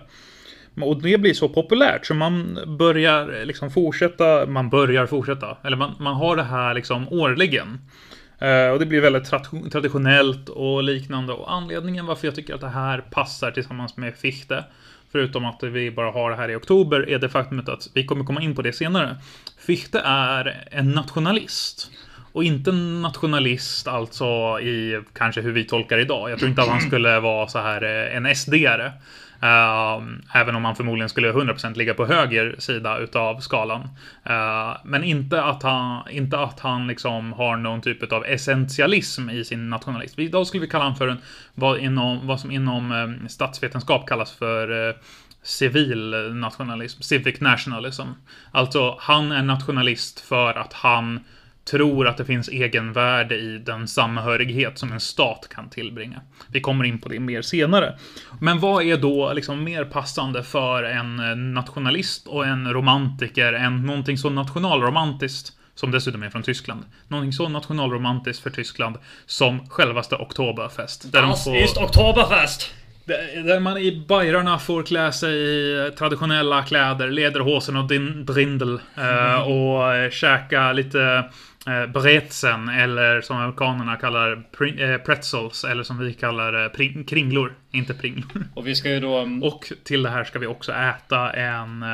Och 0.81 1.01
det 1.01 1.17
blir 1.17 1.33
så 1.33 1.49
populärt 1.49 2.05
så 2.05 2.13
man 2.13 2.59
börjar 2.77 3.45
liksom 3.45 3.71
fortsätta, 3.71 4.45
man 4.45 4.69
börjar 4.69 5.05
fortsätta, 5.05 5.57
eller 5.63 5.77
man, 5.77 5.95
man 5.99 6.15
har 6.15 6.35
det 6.35 6.43
här 6.43 6.73
liksom 6.73 7.07
årligen. 7.09 7.79
Och 8.73 8.79
det 8.79 8.85
blir 8.85 9.01
väldigt 9.01 9.31
tra- 9.31 9.69
traditionellt 9.69 10.49
och 10.49 10.83
liknande. 10.83 11.33
Och 11.33 11.53
anledningen 11.53 12.05
varför 12.05 12.27
jag 12.27 12.35
tycker 12.35 12.55
att 12.55 12.61
det 12.61 12.67
här 12.67 13.01
passar 13.11 13.51
tillsammans 13.51 13.97
med 13.97 14.15
Fichte, 14.15 14.63
förutom 15.11 15.45
att 15.45 15.63
vi 15.63 15.91
bara 15.91 16.11
har 16.11 16.29
det 16.29 16.35
här 16.35 16.49
i 16.49 16.55
oktober, 16.55 17.09
är 17.09 17.19
det 17.19 17.29
faktumet 17.29 17.69
att 17.69 17.87
vi 17.93 18.05
kommer 18.05 18.25
komma 18.25 18.41
in 18.41 18.55
på 18.55 18.61
det 18.61 18.73
senare. 18.73 19.17
Fichte 19.57 19.99
är 20.05 20.67
en 20.71 20.91
nationalist. 20.91 21.91
Och 22.31 22.43
inte 22.43 22.69
en 22.69 23.01
nationalist 23.01 23.87
alltså 23.87 24.59
i 24.61 25.01
kanske 25.13 25.41
hur 25.41 25.51
vi 25.51 25.63
tolkar 25.63 25.97
idag. 25.97 26.31
Jag 26.31 26.39
tror 26.39 26.49
inte 26.49 26.61
att 26.61 26.67
han 26.67 26.81
skulle 26.81 27.19
vara 27.19 27.47
så 27.47 27.59
här 27.59 27.83
eh, 27.83 28.15
en 28.15 28.27
SD-are. 28.27 28.91
Eh, 29.41 30.01
även 30.33 30.55
om 30.55 30.65
han 30.65 30.75
förmodligen 30.75 31.09
skulle 31.09 31.31
100% 31.31 31.75
ligga 31.75 31.93
på 31.93 32.05
höger 32.05 32.55
sida 32.59 32.97
utav 32.97 33.39
skalan. 33.39 33.81
Uh, 34.29 34.77
men 34.83 35.03
inte 35.03 35.43
att 35.43 35.63
han, 35.63 36.09
inte 36.09 36.39
att 36.39 36.59
han 36.59 36.87
liksom 36.87 37.33
har 37.33 37.57
någon 37.57 37.81
typ 37.81 38.13
av 38.13 38.25
essentialism 38.25 39.29
i 39.29 39.45
sin 39.45 39.69
nationalism. 39.69 40.21
Idag 40.21 40.47
skulle 40.47 40.61
vi 40.61 40.69
kalla 40.69 40.83
honom 40.83 40.97
för 40.97 41.07
en, 41.07 41.17
vad, 41.55 41.79
inom, 41.79 42.27
vad 42.27 42.39
som 42.39 42.51
inom 42.51 43.17
statsvetenskap 43.29 44.07
kallas 44.07 44.31
för 44.31 44.89
eh, 44.89 44.95
civil 45.43 46.15
nationalism, 46.33 47.01
civic 47.01 47.41
nationalism. 47.41 48.07
Alltså, 48.51 48.95
han 48.99 49.31
är 49.31 49.43
nationalist 49.43 50.19
för 50.19 50.53
att 50.53 50.73
han 50.73 51.19
tror 51.71 52.07
att 52.07 52.17
det 52.17 52.25
finns 52.25 52.49
egenvärde 52.49 53.35
i 53.35 53.57
den 53.57 53.87
samhörighet 53.87 54.77
som 54.77 54.91
en 54.91 54.99
stat 54.99 55.47
kan 55.55 55.69
tillbringa. 55.69 56.21
Vi 56.47 56.61
kommer 56.61 56.85
in 56.85 56.99
på 56.99 57.09
det 57.09 57.19
mer 57.19 57.41
senare. 57.41 57.97
Men 58.39 58.59
vad 58.59 58.83
är 58.83 58.97
då 58.97 59.33
liksom 59.33 59.63
mer 59.63 59.85
passande 59.85 60.43
för 60.43 60.83
en 60.83 61.19
eh, 61.19 61.35
nationalist 61.35 62.27
och 62.27 62.45
en 62.45 62.73
romantiker 62.73 63.53
än 63.53 63.85
någonting 63.85 64.17
så 64.17 64.29
nationalromantiskt 64.29 65.53
som 65.75 65.91
dessutom 65.91 66.23
är 66.23 66.29
från 66.29 66.43
Tyskland. 66.43 66.83
Någonting 67.07 67.33
så 67.33 67.49
nationalromantiskt 67.49 68.43
för 68.43 68.49
Tyskland 68.49 68.97
som 69.25 69.69
självaste 69.69 70.15
Oktoberfest. 70.15 71.11
Där 71.11 71.21
das 71.21 71.43
får... 71.43 71.57
ist 71.57 71.77
Oktoberfest! 71.77 72.73
Där 73.45 73.59
man 73.59 73.77
i 73.77 74.05
Bajrarna 74.07 74.59
får 74.59 74.83
klä 74.83 75.11
sig 75.11 75.33
i 75.33 75.91
traditionella 75.97 76.63
kläder, 76.63 77.07
lederhosen 77.07 77.75
och 77.75 77.87
din 77.87 78.25
brindel. 78.25 78.79
Mm. 78.95 79.41
Och 79.41 79.95
eh, 79.95 80.09
käka 80.09 80.73
lite 80.73 81.29
eh, 81.69 81.87
bretzen, 81.87 82.69
eller 82.69 83.21
som 83.21 83.37
amerikanerna 83.37 83.95
kallar 83.95 84.43
pretzels, 85.05 85.63
eller 85.63 85.83
som 85.83 85.97
vi 85.97 86.13
kallar 86.13 86.69
kringlor. 87.03 87.53
Inte 87.71 87.93
pringlor. 87.93 88.45
Och 88.53 88.67
vi 88.67 88.75
ska 88.75 88.89
ju 88.89 88.99
då... 88.99 89.27
Och 89.41 89.71
till 89.83 90.03
det 90.03 90.09
här 90.09 90.23
ska 90.23 90.39
vi 90.39 90.47
också 90.47 90.71
äta 90.71 91.31
en 91.31 91.85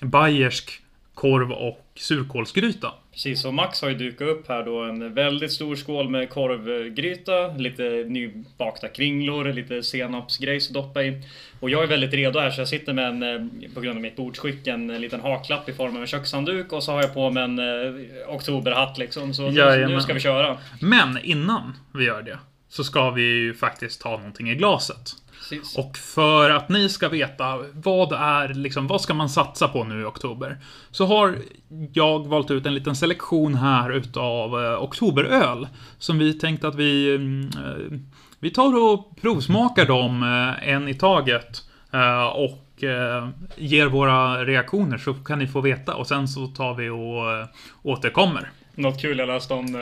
bayersk 0.00 0.81
korv 1.22 1.52
och 1.52 1.80
surkålsgryta. 1.94 2.92
Precis, 3.12 3.44
och 3.44 3.54
Max 3.54 3.82
har 3.82 3.88
ju 3.88 3.94
dukat 3.94 4.28
upp 4.28 4.48
här 4.48 4.64
då 4.64 4.82
en 4.82 5.14
väldigt 5.14 5.52
stor 5.52 5.76
skål 5.76 6.08
med 6.08 6.30
korvgryta, 6.30 7.48
lite 7.48 7.82
nybakta 8.08 8.88
kringlor, 8.88 9.52
lite 9.52 9.82
senapsgrejs 9.82 10.68
att 10.68 10.74
doppa 10.74 11.02
i. 11.02 11.22
Och 11.60 11.70
jag 11.70 11.82
är 11.82 11.86
väldigt 11.86 12.14
redo 12.14 12.38
här 12.38 12.50
så 12.50 12.60
jag 12.60 12.68
sitter 12.68 12.92
med 12.92 13.08
en, 13.08 13.22
eh, 13.22 13.70
på 13.74 13.80
grund 13.80 13.96
av 13.96 14.02
mitt 14.02 14.16
bordsskick, 14.16 14.66
en 14.66 15.00
liten 15.00 15.20
haklapp 15.20 15.68
i 15.68 15.72
form 15.72 15.96
av 15.96 16.00
en 16.00 16.06
kökshandduk 16.06 16.72
och 16.72 16.82
så 16.82 16.92
har 16.92 17.02
jag 17.02 17.14
på 17.14 17.30
mig 17.30 17.42
en 17.42 17.58
eh, 17.58 18.34
oktoberhatt 18.34 18.98
liksom. 18.98 19.34
Så 19.34 19.50
nu, 19.50 19.86
nu 19.86 20.00
ska 20.00 20.14
vi 20.14 20.20
köra. 20.20 20.58
Men 20.80 21.18
innan 21.22 21.76
vi 21.94 22.04
gör 22.04 22.22
det 22.22 22.38
så 22.68 22.84
ska 22.84 23.10
vi 23.10 23.22
ju 23.22 23.54
faktiskt 23.54 24.00
ta 24.00 24.10
någonting 24.10 24.50
i 24.50 24.54
glaset. 24.54 25.21
Precis. 25.48 25.78
Och 25.78 25.96
för 25.96 26.50
att 26.50 26.68
ni 26.68 26.88
ska 26.88 27.08
veta 27.08 27.58
vad 27.72 28.12
är, 28.12 28.54
liksom, 28.54 28.86
vad 28.86 29.00
ska 29.00 29.14
man 29.14 29.28
satsa 29.28 29.68
på 29.68 29.84
nu 29.84 30.00
i 30.00 30.04
oktober? 30.04 30.58
Så 30.90 31.06
har 31.06 31.38
jag 31.92 32.26
valt 32.26 32.50
ut 32.50 32.66
en 32.66 32.74
liten 32.74 32.96
selektion 32.96 33.54
här 33.54 33.90
utav 33.90 34.64
eh, 34.64 34.82
oktoberöl. 34.82 35.68
Som 35.98 36.18
vi 36.18 36.34
tänkte 36.34 36.68
att 36.68 36.74
vi, 36.74 37.14
mm, 37.14 37.50
eh, 37.54 37.98
vi 38.38 38.50
tar 38.50 38.92
och 38.92 39.16
provsmakar 39.20 39.86
dem 39.86 40.22
eh, 40.22 40.68
en 40.68 40.88
i 40.88 40.94
taget. 40.94 41.64
Eh, 41.92 42.26
och 42.26 42.84
eh, 42.84 43.28
ger 43.56 43.86
våra 43.86 44.44
reaktioner 44.44 44.98
så 44.98 45.14
kan 45.14 45.38
ni 45.38 45.46
få 45.46 45.60
veta 45.60 45.94
och 45.94 46.06
sen 46.06 46.28
så 46.28 46.46
tar 46.46 46.74
vi 46.74 46.88
och 46.88 47.32
eh, 47.32 47.46
återkommer. 47.82 48.50
Något 48.74 49.00
kul 49.00 49.18
jag 49.18 49.28
läste 49.28 49.54
om 49.54 49.76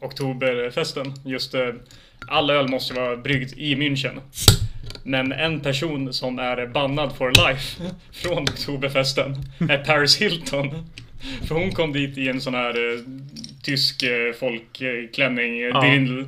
Oktoberfesten. 0.00 1.14
Just 1.24 1.54
all 2.28 2.50
öl 2.50 2.68
måste 2.68 2.94
vara 2.94 3.16
bryggd 3.16 3.52
i 3.56 3.74
München. 3.74 4.20
Men 5.02 5.32
en 5.32 5.60
person 5.60 6.12
som 6.12 6.38
är 6.38 6.66
bannad 6.66 7.16
for 7.16 7.48
life 7.48 7.82
från 8.12 8.42
Oktoberfesten 8.42 9.34
är 9.68 9.78
Paris 9.84 10.20
Hilton. 10.20 10.84
För 11.48 11.54
hon 11.54 11.72
kom 11.72 11.92
dit 11.92 12.18
i 12.18 12.28
en 12.28 12.40
sån 12.40 12.54
här 12.54 12.94
eh, 12.94 13.00
tysk 13.62 14.02
eh, 14.02 14.32
folkklänning, 14.40 15.60
ja. 15.60 15.80
dirndl. 15.80 16.22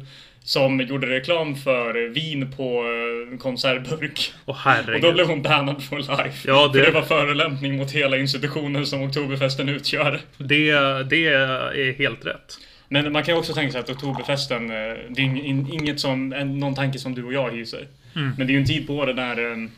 Som 0.45 0.81
gjorde 0.81 1.07
reklam 1.07 1.57
för 1.57 2.09
vin 2.09 2.53
på 2.57 2.85
eh, 2.85 3.39
konservburk. 3.39 4.33
Oh, 4.47 4.95
och 4.95 5.01
då 5.01 5.13
blev 5.13 5.27
hon 5.27 5.43
bannad 5.43 5.83
for 5.83 5.99
life. 5.99 6.49
Ja, 6.49 6.71
det... 6.73 6.79
För 6.79 6.87
det 6.87 6.93
var 6.93 7.03
förolämpning 7.03 7.77
mot 7.77 7.91
hela 7.91 8.17
institutionen 8.17 8.87
som 8.87 9.03
Oktoberfesten 9.03 9.69
utgör. 9.69 10.21
Det, 10.39 10.73
det 11.03 11.27
är 11.27 11.99
helt 11.99 12.27
rätt. 12.27 12.59
Men 12.93 13.13
man 13.13 13.25
kan 13.25 13.37
också 13.37 13.55
tänka 13.55 13.73
sig 13.73 13.81
att 13.81 13.91
Oktoberfesten, 13.91 14.71
eh, 14.71 14.97
det 15.11 15.23
är 15.23 15.47
inget 15.75 16.01
som, 16.01 16.29
någon 16.29 16.75
tanke 16.75 16.99
som 16.99 17.15
du 17.15 17.25
och 17.25 17.33
jag 17.33 17.51
hyser. 17.51 17.89
Mm. 18.17 18.33
Men 18.39 18.47
det 18.47 18.51
är 18.51 18.55
ju 18.55 18.61
en 18.61 18.67
tid 18.67 18.87
på 18.87 18.95
året 18.95 19.17
där, 19.17 19.53
eh, 19.53 19.69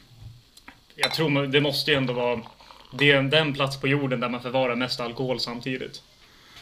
jag 0.97 1.15
tror 1.15 1.47
det 1.47 1.61
måste 1.61 1.91
ju 1.91 1.97
ändå 1.97 2.13
vara, 2.13 2.41
det 2.99 3.11
är 3.11 3.23
den 3.23 3.53
plats 3.53 3.81
på 3.81 3.89
jorden 3.89 4.21
där 4.21 4.29
man 4.29 4.43
förvarar 4.43 4.77
mest 4.77 5.01
alkohol 5.01 5.41
samtidigt. 5.41 6.03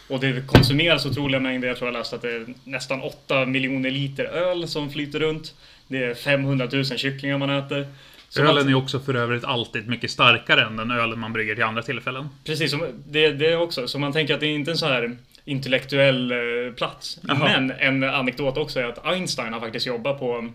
Och 0.09 0.21
det 0.21 0.47
konsumeras 0.47 1.07
otroliga 1.07 1.41
mängder, 1.41 1.69
jag 1.69 1.77
tror 1.77 1.89
jag 1.89 1.99
läste 1.99 2.17
att 2.17 2.23
det 2.23 2.33
är 2.33 2.47
nästan 2.65 3.03
8 3.03 3.47
miljoner 3.47 3.91
liter 3.91 4.25
öl 4.25 4.69
som 4.69 4.91
flyter 4.91 5.19
runt. 5.19 5.55
Det 5.89 6.05
är 6.05 6.15
500 6.15 6.69
000 6.73 6.85
kycklingar 6.85 7.39
man 7.39 7.51
äter. 7.51 7.87
Så 8.29 8.43
ölen 8.43 8.69
är 8.69 8.75
också 8.75 9.01
för 9.01 9.15
övrigt 9.15 9.45
alltid 9.45 9.89
mycket 9.89 10.11
starkare 10.11 10.63
än 10.63 10.77
den 10.77 10.91
ölen 10.91 11.19
man 11.19 11.33
brygger 11.33 11.55
till 11.55 11.65
andra 11.65 11.83
tillfällen. 11.83 12.29
Precis, 12.45 12.75
det, 13.07 13.33
det 13.33 13.57
också. 13.57 13.89
Så 13.89 13.99
man 13.99 14.13
tänker 14.13 14.35
att 14.35 14.41
det 14.41 14.47
är 14.47 14.55
inte 14.55 14.71
en 14.71 14.79
så 14.79 14.87
här 14.87 15.17
intellektuell 15.45 16.31
eh, 16.31 16.75
plats. 16.77 17.21
Aha. 17.29 17.45
Men 17.45 17.71
en 17.71 18.05
anekdot 18.05 18.57
också 18.57 18.81
är 18.81 18.85
att 18.85 19.07
Einstein 19.07 19.53
har 19.53 19.61
faktiskt 19.61 19.87
jobbat 19.87 20.19
på 20.19 20.51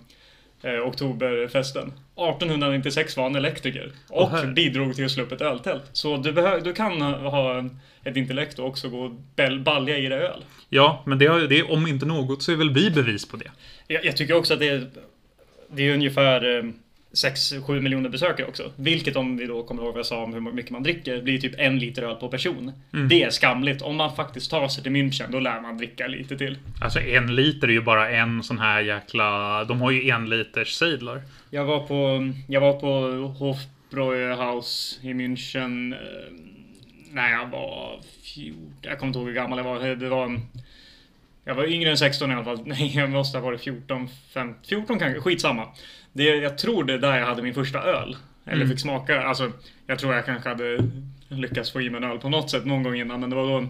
eh, 0.63 0.87
Oktoberfesten. 0.87 1.87
1896 1.87 3.17
var 3.17 3.23
han 3.23 3.35
elektriker 3.35 3.91
och 4.09 4.33
oh, 4.33 4.53
bidrog 4.53 4.95
till 4.95 5.05
att 5.05 5.11
slå 5.11 5.23
upp 5.23 5.31
ett 5.31 5.41
öltält. 5.41 5.83
Så 5.93 6.17
du, 6.17 6.31
du 6.63 6.73
kan 6.73 7.01
ha 7.01 7.65
ett 8.03 8.17
intellekt 8.17 8.59
och 8.59 8.67
också 8.67 8.89
gå 8.89 8.99
och 8.99 9.11
balja 9.59 9.97
i 9.97 10.07
dig 10.07 10.19
öl. 10.19 10.43
Ja, 10.69 11.03
men 11.05 11.19
det, 11.19 11.25
har, 11.25 11.39
det, 11.39 11.63
om 11.63 11.87
inte 11.87 12.05
något 12.05 12.43
så 12.43 12.51
är 12.51 12.55
väl 12.55 12.73
vi 12.73 12.91
bevis 12.91 13.27
på 13.27 13.37
det. 13.37 13.51
Jag, 13.87 14.05
jag 14.05 14.17
tycker 14.17 14.33
också 14.33 14.53
att 14.53 14.59
det 14.59 14.69
är, 14.69 14.87
det 15.69 15.83
är 15.83 15.93
ungefär 15.93 16.57
eh, 16.57 16.63
6-7 17.25 17.81
miljoner 17.81 18.09
besökare 18.09 18.47
också. 18.47 18.71
Vilket 18.75 19.15
om 19.15 19.37
vi 19.37 19.45
då 19.45 19.63
kommer 19.63 19.83
ihåg 19.83 19.91
vad 19.91 19.99
jag 19.99 20.05
sa 20.05 20.23
om 20.23 20.33
hur 20.33 20.41
mycket 20.41 20.71
man 20.71 20.83
dricker, 20.83 21.21
blir 21.21 21.39
typ 21.39 21.53
en 21.57 21.79
liter 21.79 22.03
öl 22.03 22.15
per 22.15 22.27
person. 22.27 22.71
Mm. 22.93 23.07
Det 23.07 23.23
är 23.23 23.29
skamligt. 23.29 23.81
Om 23.81 23.95
man 23.95 24.15
faktiskt 24.15 24.51
tar 24.51 24.67
sig 24.67 24.83
till 24.83 24.91
München, 24.91 25.31
då 25.31 25.39
lär 25.39 25.61
man 25.61 25.77
dricka 25.77 26.07
lite 26.07 26.37
till. 26.37 26.57
Alltså 26.81 26.99
en 26.99 27.35
liter 27.35 27.67
är 27.67 27.71
ju 27.71 27.81
bara 27.81 28.09
en 28.09 28.43
sån 28.43 28.59
här 28.59 28.81
jäkla... 28.81 29.63
De 29.63 29.81
har 29.81 29.91
ju 29.91 30.09
en 30.09 30.29
liters 30.29 30.73
sadlar. 30.73 31.21
Jag 31.49 31.65
var 31.65 31.79
på, 31.79 32.31
jag 32.47 32.61
var 32.61 32.73
på 32.73 33.27
Hofbräuhaus 33.27 34.99
i 35.03 35.13
München 35.13 35.93
eh, 35.93 36.33
när 37.11 37.31
jag 37.31 37.47
var 37.47 37.99
14. 38.23 38.73
Jag 38.81 38.99
kommer 38.99 39.07
inte 39.07 39.19
ihåg 39.19 39.27
hur 39.27 39.35
gammal 39.35 39.57
jag 39.57 39.65
var. 39.65 39.95
Det 39.95 40.09
var 40.09 40.25
en, 40.25 40.41
jag 41.45 41.55
var 41.55 41.65
yngre 41.65 41.89
än 41.89 41.97
16 41.97 42.31
i 42.31 42.33
alla 42.33 42.43
fall. 42.43 42.61
Nej, 42.65 42.91
jag 42.95 43.09
måste 43.09 43.37
ha 43.37 43.45
varit 43.45 43.61
14, 43.61 44.09
15, 44.33 44.63
14 44.67 44.99
kanske. 44.99 45.21
Skitsamma. 45.21 45.67
Det, 46.17 46.23
jag 46.23 46.57
tror 46.57 46.83
det 46.83 46.93
är 46.93 46.97
där 46.97 47.19
jag 47.19 47.25
hade 47.25 47.41
min 47.41 47.53
första 47.53 47.83
öl. 47.83 48.17
Eller 48.45 48.55
mm. 48.55 48.69
fick 48.69 48.79
smaka. 48.79 49.21
Alltså, 49.21 49.51
jag 49.87 49.99
tror 49.99 50.13
jag 50.13 50.25
kanske 50.25 50.49
hade 50.49 50.89
lyckats 51.27 51.71
få 51.71 51.81
i 51.81 51.89
mig 51.89 51.97
en 51.97 52.11
öl 52.11 52.19
på 52.19 52.29
något 52.29 52.49
sätt 52.49 52.65
någon 52.65 52.83
gång 52.83 52.95
innan. 52.95 53.19
Men 53.19 53.29
det 53.29 53.35
var 53.35 53.47
då 53.47 53.67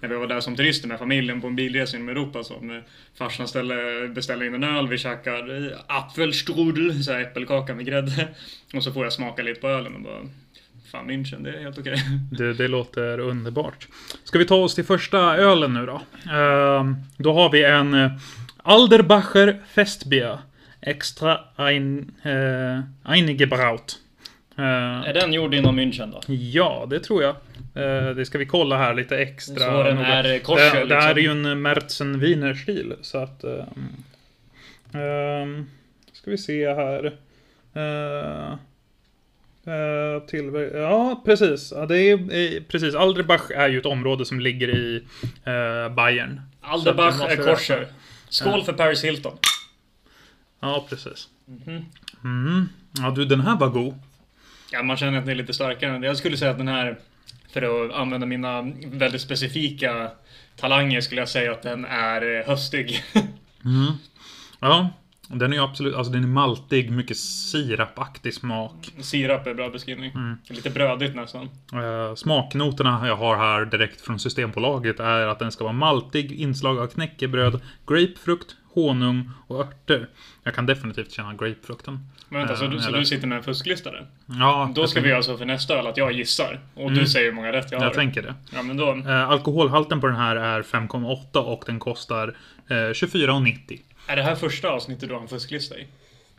när 0.00 0.08
vi 0.08 0.14
var 0.14 0.26
där 0.26 0.40
som 0.40 0.56
turister 0.56 0.88
med 0.88 0.98
familjen 0.98 1.40
på 1.40 1.46
en 1.46 1.56
bilresa 1.56 1.96
inom 1.96 2.08
Europa 2.08 2.44
som 2.44 2.70
eh, 2.70 2.82
farsan 3.18 3.48
ställde, 3.48 4.08
beställde 4.08 4.46
in 4.46 4.54
en 4.54 4.64
öl. 4.64 4.88
Vi 4.88 4.98
käkar 4.98 5.72
apfelstrudel, 5.86 7.04
så 7.04 7.12
här 7.12 7.20
äppelkaka 7.20 7.74
med 7.74 7.86
grädde. 7.86 8.28
Och 8.74 8.84
så 8.84 8.92
får 8.92 9.04
jag 9.04 9.12
smaka 9.12 9.42
lite 9.42 9.60
på 9.60 9.68
ölen 9.68 9.94
och 9.94 10.02
bara 10.02 10.20
Fan 10.92 11.10
München, 11.10 11.42
det 11.42 11.50
är 11.50 11.62
helt 11.62 11.78
okej. 11.78 11.92
Okay. 11.92 12.04
Det, 12.46 12.54
det, 12.54 12.68
låter 12.68 13.18
underbart. 13.18 13.88
Ska 14.24 14.38
vi 14.38 14.44
ta 14.44 14.56
oss 14.56 14.74
till 14.74 14.84
första 14.84 15.36
ölen 15.36 15.74
nu 15.74 15.86
då? 15.86 16.02
Uh, 16.32 16.92
då 17.16 17.32
har 17.32 17.50
vi 17.50 17.64
en 17.64 17.94
uh, 17.94 18.12
Alderbacher 18.62 19.60
Festbier. 19.74 20.38
Extra 20.80 21.40
ein, 21.56 22.12
uh, 22.26 22.80
Eingebraut. 23.02 23.98
Uh, 24.58 25.08
är 25.08 25.14
den 25.14 25.32
gjord 25.32 25.54
inom 25.54 25.80
München 25.80 26.12
då? 26.12 26.20
Ja, 26.34 26.86
det 26.90 27.00
tror 27.00 27.22
jag. 27.22 27.34
Uh, 27.76 28.10
det 28.16 28.26
ska 28.26 28.38
vi 28.38 28.46
kolla 28.46 28.76
här 28.76 28.94
lite 28.94 29.18
extra. 29.18 29.58
Så 29.58 29.82
den 29.82 29.98
är 29.98 30.38
korset, 30.38 30.72
det, 30.72 30.84
det 30.84 30.94
här 30.94 31.14
liksom. 31.14 31.40
är 31.40 31.44
ju 31.44 31.52
en 31.52 31.62
Mertzen 31.62 32.20
Wiener 32.20 32.54
stil. 32.54 32.94
Så 33.02 33.18
att... 33.18 33.44
Uh, 33.44 33.64
ska 36.12 36.30
vi 36.30 36.38
se 36.38 36.74
här. 36.74 37.04
Uh, 37.76 38.56
tillver- 40.26 40.78
ja, 40.80 41.22
precis. 41.24 41.72
Ja, 41.76 41.86
det 41.86 41.98
är, 41.98 42.60
precis. 42.60 42.94
Alderbach 42.94 43.50
är 43.50 43.68
ju 43.68 43.78
ett 43.78 43.86
område 43.86 44.24
som 44.24 44.40
ligger 44.40 44.68
i 44.68 45.02
Bayern. 45.96 46.40
Alderbach 46.60 47.20
är 47.20 47.36
korser. 47.36 47.86
Skål 48.28 48.64
för 48.64 48.72
Paris 48.72 49.04
Hilton. 49.04 49.38
Ja, 50.60 50.86
precis. 50.88 51.28
Mm. 51.66 51.84
Mm. 52.24 52.68
Ja, 52.98 53.10
du, 53.10 53.24
den 53.24 53.40
här 53.40 53.56
var 53.56 53.68
god. 53.68 53.94
Ja, 54.72 54.82
man 54.82 54.96
känner 54.96 55.18
att 55.18 55.24
den 55.24 55.32
är 55.32 55.38
lite 55.38 55.52
starkare. 55.52 56.06
Jag 56.06 56.16
skulle 56.16 56.36
säga 56.36 56.50
att 56.50 56.58
den 56.58 56.68
här, 56.68 56.98
för 57.52 57.86
att 57.86 57.92
använda 57.92 58.26
mina 58.26 58.62
väldigt 58.86 59.20
specifika 59.20 60.10
talanger, 60.56 61.00
skulle 61.00 61.20
jag 61.20 61.28
säga 61.28 61.52
att 61.52 61.62
den 61.62 61.84
är 61.84 62.40
eh, 62.40 62.46
höstig. 62.46 63.02
mm. 63.64 63.92
Ja, 64.60 64.90
den 65.28 65.52
är 65.52 65.56
ju 65.56 65.62
absolut, 65.62 65.94
alltså 65.94 66.12
den 66.12 66.22
är 66.22 66.28
maltig, 66.28 66.90
mycket 66.90 67.16
sirapaktig 67.16 68.34
smak. 68.34 68.90
Sirap 69.00 69.46
är 69.46 69.54
bra 69.54 69.70
beskrivning. 69.70 70.12
Mm. 70.12 70.38
Lite 70.48 70.70
brödigt 70.70 71.16
nästan. 71.16 71.48
Uh, 71.74 72.14
smaknoterna 72.14 73.06
jag 73.06 73.16
har 73.16 73.36
här 73.36 73.64
direkt 73.64 74.00
från 74.00 74.18
Systembolaget 74.18 75.00
är 75.00 75.26
att 75.26 75.38
den 75.38 75.52
ska 75.52 75.64
vara 75.64 75.74
maltig, 75.74 76.32
inslag 76.32 76.78
av 76.78 76.86
knäckebröd, 76.86 77.60
grapefrukt, 77.86 78.56
honung 78.86 79.30
och 79.46 79.60
örter. 79.60 80.08
Jag 80.44 80.54
kan 80.54 80.66
definitivt 80.66 81.12
känna 81.12 81.34
grapefrukten. 81.34 81.98
Men 82.28 82.38
vänta, 82.40 82.56
så, 82.56 82.64
Eh, 82.64 82.70
du, 82.70 82.80
så 82.80 82.90
du 82.90 83.04
sitter 83.04 83.26
med 83.26 83.38
en 83.38 83.44
fusklista 83.44 83.90
där? 83.90 84.06
Ja, 84.26 84.70
Då 84.74 84.86
ska 84.86 85.00
vi 85.00 85.08
göra 85.08 85.22
så 85.22 85.36
för 85.38 85.44
nästa 85.44 85.78
öl 85.78 85.86
att 85.86 85.96
jag 85.96 86.12
gissar. 86.12 86.60
Och 86.74 86.82
Mm. 86.82 86.94
du 86.98 87.06
säger 87.06 87.26
hur 87.26 87.32
många 87.32 87.52
rätt 87.52 87.72
jag 87.72 87.78
har. 87.78 87.86
Jag 87.86 87.94
tänker 87.94 88.22
det. 88.22 88.34
Ja, 88.54 88.62
men 88.62 88.76
då... 88.76 88.90
Eh, 89.06 89.30
alkoholhalten 89.30 90.00
på 90.00 90.06
den 90.06 90.16
här 90.16 90.36
är 90.36 90.62
5,8 90.62 91.38
och 91.38 91.62
den 91.66 91.78
kostar 91.78 92.34
eh, 92.68 92.74
24,90. 92.74 93.80
Är 94.06 94.16
det 94.16 94.22
här 94.22 94.34
första 94.34 94.68
avsnittet 94.68 95.08
du 95.08 95.14
har 95.14 95.22
en 95.22 95.28
fusklista 95.28 95.78
i? 95.78 95.86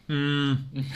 Mm. 0.09 0.55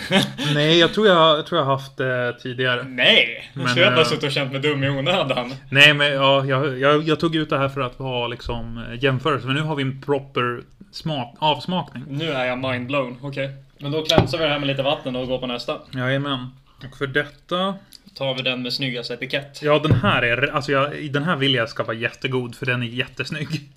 Nej, 0.53 0.79
jag 0.79 0.93
tror 0.93 1.07
jag, 1.07 1.37
jag 1.37 1.45
tror 1.45 1.59
jag 1.61 1.65
haft 1.65 1.97
det 1.97 2.33
tidigare. 2.43 2.83
Nej! 2.83 3.51
Men, 3.53 3.67
så 3.69 3.79
jag 3.79 3.85
har 3.85 3.91
bara 3.91 4.01
eh, 4.01 4.07
suttit 4.07 4.23
och 4.23 4.31
känt 4.31 4.51
mig 4.51 4.61
dum 4.61 4.83
i 4.83 4.89
onödan. 4.89 5.53
Nej, 5.69 5.93
men 5.93 6.11
ja, 6.13 6.45
jag, 6.45 6.79
jag, 6.79 7.03
jag 7.03 7.19
tog 7.19 7.35
ut 7.35 7.49
det 7.49 7.57
här 7.57 7.69
för 7.69 7.81
att 7.81 7.95
ha 7.97 8.27
liksom 8.27 8.77
eh, 8.77 9.03
jämförelse. 9.03 9.47
Men 9.47 9.55
nu 9.55 9.61
har 9.61 9.75
vi 9.75 9.83
en 9.83 10.01
proper 10.01 10.61
smak, 10.93 11.35
avsmakning. 11.39 12.03
Nu 12.07 12.31
är 12.31 12.45
jag 12.45 12.57
mindblown. 12.71 13.17
Okej. 13.21 13.49
Men 13.79 13.91
då 13.91 14.03
klänsar 14.05 14.37
vi 14.37 14.43
det 14.43 14.49
här 14.49 14.59
med 14.59 14.67
lite 14.67 14.83
vatten 14.83 15.15
och 15.15 15.27
går 15.27 15.39
på 15.39 15.47
nästa. 15.47 15.79
Jajamän. 15.93 16.47
Och 16.91 16.97
för 16.97 17.07
detta... 17.07 17.75
Tar 18.15 18.33
vi 18.35 18.41
den 18.41 18.61
med 18.61 18.73
snyggast 18.73 19.11
etikett. 19.11 19.59
Ja, 19.61 19.79
den 19.79 19.91
här 19.93 20.21
är... 20.21 20.47
Alltså, 20.55 20.71
jag, 20.71 21.11
den 21.13 21.23
här 21.23 21.35
vill 21.35 21.53
jag 21.53 21.69
ska 21.69 21.83
vara 21.83 21.97
jättegod, 21.97 22.55
för 22.55 22.65
den 22.65 22.83
är 22.83 22.87
jättesnygg. 22.87 23.69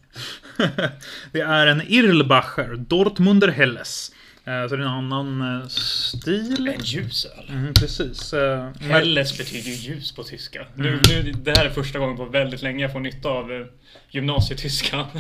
det 1.32 1.40
är 1.40 1.66
en 1.66 1.82
Irlbacher 1.87 2.76
Dortmunder 2.76 3.49
Helles. 3.49 4.12
Eh, 4.44 4.68
Så 4.68 4.76
det 4.76 4.82
är 4.82 4.87
en 4.87 4.92
annan 4.92 5.61
eh, 5.61 5.66
stil. 5.68 6.73
En 6.78 6.85
ljusöl. 6.85 7.46
Mm, 7.49 7.75
precis. 7.75 8.32
Eh, 8.32 8.70
Helles 8.80 9.38
betyder 9.38 9.70
ju 9.70 9.75
ljus 9.92 10.12
på 10.12 10.23
tyska. 10.23 10.66
Nu, 10.75 10.88
Mm. 10.88 11.00
nu, 11.08 11.32
det 11.32 11.58
här 11.58 11.64
är 11.66 11.70
första 11.70 11.99
gången 11.99 12.16
på 12.16 12.25
väldigt 12.25 12.62
länge 12.62 12.82
jag 12.82 12.92
får 12.92 13.00
nytta 13.00 13.28
av 13.28 13.52
eh, 13.52 13.66
gymnasietyska. 14.11 15.06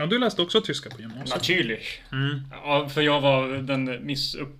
Ja, 0.00 0.06
du 0.06 0.18
läste 0.18 0.42
också 0.42 0.60
tyska 0.60 0.90
på 0.90 1.00
gymnasiet. 1.00 1.28
Natürlich. 1.34 2.00
Mm. 2.12 2.40
Ja, 2.64 2.88
för 2.88 3.02
jag 3.02 3.20
var 3.20 3.48
den 3.48 4.06
missupp, 4.06 4.56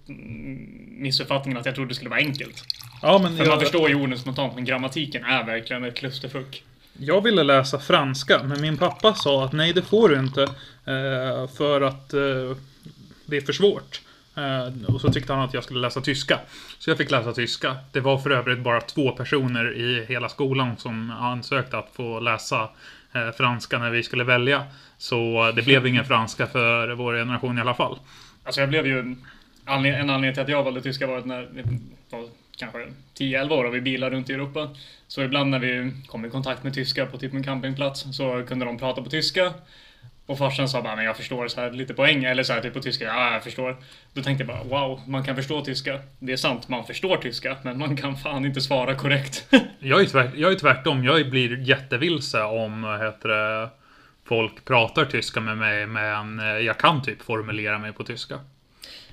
missuppfattningen 0.88 1.58
att 1.60 1.66
jag 1.66 1.74
trodde 1.74 1.90
det 1.90 1.94
skulle 1.94 2.10
vara 2.10 2.20
enkelt. 2.20 2.64
Ja, 3.02 3.18
men 3.18 3.36
För 3.36 3.44
man 3.44 3.46
jag, 3.52 3.60
förstår 3.60 3.88
ju 3.88 3.94
orden 3.94 4.18
spontant, 4.18 4.54
men 4.54 4.64
grammatiken 4.64 5.24
är 5.24 5.44
verkligen 5.44 5.84
ett 5.84 5.94
klusterfuck. 5.94 6.62
jag 6.98 7.20
ville 7.24 7.42
läsa 7.42 7.78
franska, 7.78 8.42
men 8.42 8.60
min 8.60 8.76
pappa 8.76 9.14
sa 9.14 9.44
att 9.44 9.52
nej, 9.52 9.72
det 9.72 9.82
får 9.82 10.08
du 10.08 10.18
inte. 10.18 10.42
eh, 10.84 11.48
För 11.56 11.80
att 11.80 12.12
eh, 12.14 12.56
det 13.26 13.36
är 13.36 13.40
för 13.40 13.52
svårt. 13.52 14.00
Eh, 14.36 14.94
Och 14.94 15.00
så 15.00 15.12
tyckte 15.12 15.32
han 15.32 15.42
att 15.42 15.54
jag 15.54 15.64
skulle 15.64 15.80
läsa 15.80 16.00
tyska. 16.00 16.38
Så 16.78 16.90
jag 16.90 16.98
fick 16.98 17.10
läsa 17.10 17.32
tyska. 17.32 17.76
Det 17.92 18.00
var 18.00 18.18
för 18.18 18.30
övrigt 18.30 18.58
bara 18.58 18.80
två 18.80 19.10
personer 19.10 19.76
i 19.76 20.04
hela 20.08 20.28
skolan 20.28 20.76
som 20.76 21.10
ansökte 21.10 21.78
att 21.78 21.90
få 21.92 22.20
läsa 22.20 22.68
franska 23.36 23.78
när 23.78 23.90
vi 23.90 24.02
skulle 24.02 24.24
välja. 24.24 24.64
Så 25.00 25.52
det 25.56 25.62
blev 25.62 25.86
ingen 25.86 26.04
franska 26.04 26.46
för 26.46 26.88
vår 26.92 27.14
generation 27.14 27.58
i 27.58 27.60
alla 27.60 27.74
fall. 27.74 27.98
Alltså 28.44 28.60
jag 28.60 28.68
blev 28.70 28.86
ju... 28.86 29.16
anled- 29.64 30.00
En 30.00 30.10
anledning 30.10 30.34
till 30.34 30.42
att 30.42 30.48
jag 30.48 30.62
valde 30.62 30.80
tyska 30.82 31.06
var 31.06 31.18
att 31.18 31.26
när 31.26 31.48
jag 32.10 32.18
var 32.18 32.28
kanske 32.58 32.78
10-11 33.18 33.50
år 33.50 33.64
och 33.64 33.74
vi 33.74 33.80
bilade 33.80 34.16
runt 34.16 34.30
i 34.30 34.32
Europa. 34.32 34.68
Så 35.08 35.22
ibland 35.22 35.50
när 35.50 35.58
vi 35.58 35.92
kom 36.06 36.24
i 36.24 36.30
kontakt 36.30 36.62
med 36.64 36.74
tyskar 36.74 37.06
på 37.06 37.18
typ 37.18 37.34
en 37.34 37.44
campingplats 37.44 38.04
så 38.16 38.44
kunde 38.48 38.64
de 38.64 38.78
prata 38.78 39.02
på 39.02 39.10
tyska. 39.10 39.52
Och 40.26 40.38
farsan 40.38 40.68
sa 40.68 40.82
bara, 40.82 40.96
men 40.96 41.04
jag 41.04 41.16
förstår 41.16 41.48
så 41.48 41.60
här 41.60 41.70
lite 41.70 41.94
på 41.94 42.06
engelska, 42.06 42.30
eller 42.30 42.42
så 42.42 42.52
här 42.52 42.60
typ 42.60 42.74
på 42.74 42.80
tyska, 42.80 43.04
ja 43.04 43.32
jag 43.32 43.44
förstår. 43.44 43.76
Då 44.14 44.22
tänkte 44.22 44.44
jag 44.44 44.48
bara, 44.68 44.80
wow, 44.80 45.00
man 45.06 45.24
kan 45.24 45.36
förstå 45.36 45.64
tyska. 45.64 46.00
Det 46.18 46.32
är 46.32 46.36
sant, 46.36 46.68
man 46.68 46.84
förstår 46.84 47.16
tyska, 47.16 47.56
men 47.62 47.78
man 47.78 47.96
kan 47.96 48.16
fan 48.16 48.44
inte 48.44 48.60
svara 48.60 48.94
korrekt. 48.94 49.46
Jag 49.78 50.00
är, 50.00 50.04
tvärt, 50.06 50.30
jag 50.36 50.52
är 50.52 50.56
tvärtom. 50.56 51.04
Jag 51.04 51.30
blir 51.30 51.58
jättevilse 51.68 52.42
om 52.42 52.84
heter 53.02 53.28
det, 53.28 53.68
folk 54.30 54.64
pratar 54.64 55.04
tyska 55.04 55.40
med 55.40 55.58
mig, 55.58 55.86
men 55.86 56.40
eh, 56.40 56.46
jag 56.46 56.78
kan 56.78 57.02
typ 57.02 57.22
formulera 57.22 57.78
mig 57.78 57.92
på 57.92 58.04
tyska. 58.04 58.40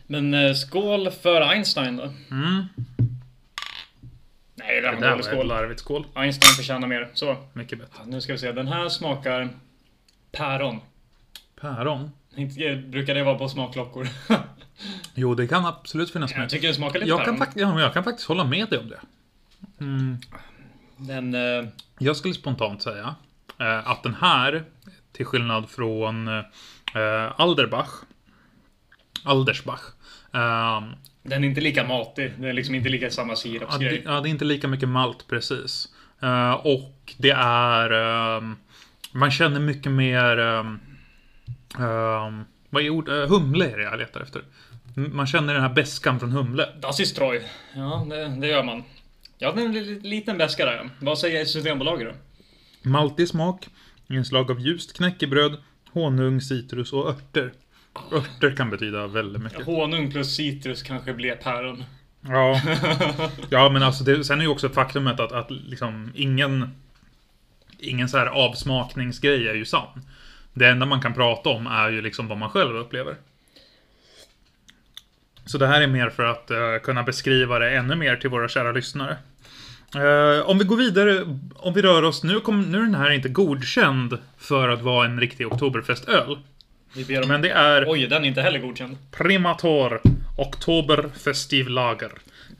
men 0.07 0.33
eh, 0.33 0.53
skål 0.53 1.11
för 1.11 1.41
Einstein 1.41 1.97
då. 1.97 2.03
Mm. 2.31 2.65
Nej, 4.55 4.81
det 4.81 4.91
Det 4.91 4.97
där 4.99 5.15
var 5.15 5.21
skål. 5.21 5.47
larvigt 5.47 5.79
skål. 5.79 6.05
Einstein 6.15 6.51
förtjänar 6.53 6.87
mer. 6.87 7.09
Så, 7.13 7.35
Mycket 7.53 7.79
bättre. 7.79 8.03
nu 8.05 8.21
ska 8.21 8.33
vi 8.33 8.39
se. 8.39 8.51
Den 8.51 8.67
här 8.67 8.89
smakar 8.89 9.49
päron. 10.31 10.79
Päron? 11.61 12.11
Inte, 12.35 12.75
brukar 12.75 13.15
det 13.15 13.23
vara 13.23 13.37
på 13.37 13.49
smaklockor? 13.49 14.07
Jo, 15.13 15.35
det 15.35 15.47
kan 15.47 15.65
absolut 15.65 16.11
finnas 16.13 16.31
jag 16.31 16.39
med. 16.39 16.49
tycker 16.49 16.67
det 16.67 16.73
smakar 16.73 16.99
lite 16.99 17.09
Jag 17.09 17.17
kan, 17.25 17.25
päron. 17.25 17.37
fakt- 17.37 17.59
ja, 17.59 17.79
jag 17.81 17.93
kan 17.93 18.03
faktiskt 18.03 18.27
hålla 18.27 18.43
med 18.43 18.69
dig 18.69 18.79
om 18.79 18.89
det. 18.89 18.99
Mm. 19.79 20.17
Den, 20.97 21.35
eh, 21.35 21.69
Jag 21.99 22.17
skulle 22.17 22.33
spontant 22.33 22.81
säga 22.81 23.15
eh, 23.59 23.89
att 23.89 24.03
den 24.03 24.13
här, 24.21 24.63
till 25.17 25.25
skillnad 25.25 25.69
från 25.69 26.27
eh, 26.27 26.43
Alderbach, 27.37 27.89
Aldersbach, 29.23 29.81
eh, 30.33 30.81
den 31.23 31.43
är 31.43 31.47
inte 31.47 31.61
lika 31.61 31.83
matig. 31.83 32.31
Den 32.35 32.43
är 32.49 32.53
liksom 32.53 32.75
inte 32.75 32.89
lika 32.89 33.09
samma 33.11 33.35
sirapsgrej. 33.35 34.01
ja, 34.05 34.21
det 34.21 34.29
är 34.29 34.31
inte 34.31 34.45
lika 34.45 34.67
mycket 34.67 34.89
malt 34.89 35.27
precis. 35.27 35.87
Eh, 36.21 36.51
och 36.53 37.13
det 37.17 37.29
är... 37.37 37.91
ehm, 38.37 38.55
man 39.11 39.31
känner 39.31 39.59
mycket 39.59 39.91
mer... 39.91 40.37
Um, 40.37 40.79
vad 42.69 42.83
är 42.83 42.89
ord? 42.89 43.09
Uh, 43.09 43.27
humle 43.27 43.71
är 43.71 43.77
det 43.77 43.83
jag 43.83 43.99
letar 43.99 44.21
efter. 44.21 44.41
Man 44.95 45.27
känner 45.27 45.53
den 45.53 45.61
här 45.61 45.73
beskan 45.73 46.19
från 46.19 46.31
humle. 46.31 46.69
Das 46.81 46.99
ist 46.99 47.15
treu. 47.15 47.41
Ja, 47.75 48.07
det, 48.09 48.27
det 48.27 48.47
gör 48.47 48.63
man. 48.63 48.83
Ja, 49.37 49.51
den 49.51 49.59
är 49.59 49.65
en 49.65 49.73
li- 49.73 49.99
liten 49.99 50.37
beska 50.37 50.65
där. 50.65 50.89
Vad 50.99 51.19
säger 51.19 51.45
Systembolaget 51.45 52.07
då? 52.07 52.13
Maltig 52.89 53.27
smak, 53.27 53.67
inslag 54.09 54.51
av 54.51 54.59
ljust 54.59 54.93
knäckebröd, 54.93 55.57
honung, 55.91 56.41
citrus 56.41 56.93
och 56.93 57.09
örter. 57.09 57.53
Örter 58.11 58.55
kan 58.55 58.69
betyda 58.69 59.07
väldigt 59.07 59.41
mycket. 59.41 59.65
Honung 59.65 60.11
plus 60.11 60.35
citrus 60.35 60.83
kanske 60.83 61.13
blir 61.13 61.35
päron. 61.35 61.83
Ja, 62.21 62.61
ja 63.49 63.69
men 63.69 63.83
alltså 63.83 64.03
det, 64.03 64.23
sen 64.23 64.39
är 64.39 64.43
ju 64.43 64.49
också 64.49 64.69
faktumet 64.69 65.19
att, 65.19 65.31
att 65.31 65.51
liksom 65.51 66.11
ingen 66.15 66.71
Ingen 67.79 68.09
så 68.09 68.17
här 68.17 68.25
avsmakningsgrej 68.25 69.47
är 69.47 69.53
ju 69.53 69.65
sann. 69.65 70.01
Det 70.53 70.67
enda 70.67 70.85
man 70.85 71.01
kan 71.01 71.13
prata 71.13 71.49
om 71.49 71.67
är 71.67 71.89
ju 71.89 72.01
liksom 72.01 72.27
vad 72.27 72.37
man 72.37 72.49
själv 72.49 72.75
upplever. 72.75 73.15
Så 75.45 75.57
det 75.57 75.67
här 75.67 75.81
är 75.81 75.87
mer 75.87 76.09
för 76.09 76.23
att 76.23 76.51
eh, 76.51 76.77
kunna 76.83 77.03
beskriva 77.03 77.59
det 77.59 77.77
ännu 77.77 77.95
mer 77.95 78.15
till 78.15 78.29
våra 78.29 78.47
kära 78.47 78.71
lyssnare. 78.71 79.17
Eh, 79.95 80.49
om 80.49 80.57
vi 80.57 80.65
går 80.65 80.77
vidare, 80.77 81.25
om 81.55 81.73
vi 81.73 81.81
rör 81.81 82.03
oss, 82.03 82.23
nu, 82.23 82.39
kom, 82.39 82.61
nu 82.61 82.77
är 82.77 82.81
den 82.81 82.95
här 82.95 83.11
inte 83.11 83.29
godkänd 83.29 84.17
för 84.37 84.69
att 84.69 84.81
vara 84.81 85.05
en 85.05 85.19
riktig 85.19 85.47
oktoberfestöl. 85.47 86.37
Vi 86.93 87.05
ber 87.05 87.21
om... 87.21 87.27
Men 87.27 87.41
det 87.41 87.49
är 87.49 87.85
Oj, 87.89 88.07
den 88.07 88.23
är 88.23 88.27
inte 88.27 88.41
heller 88.41 88.59
godkänd. 88.59 88.97
Primator 89.11 90.01
Oktoberfestivlager. 90.37 92.11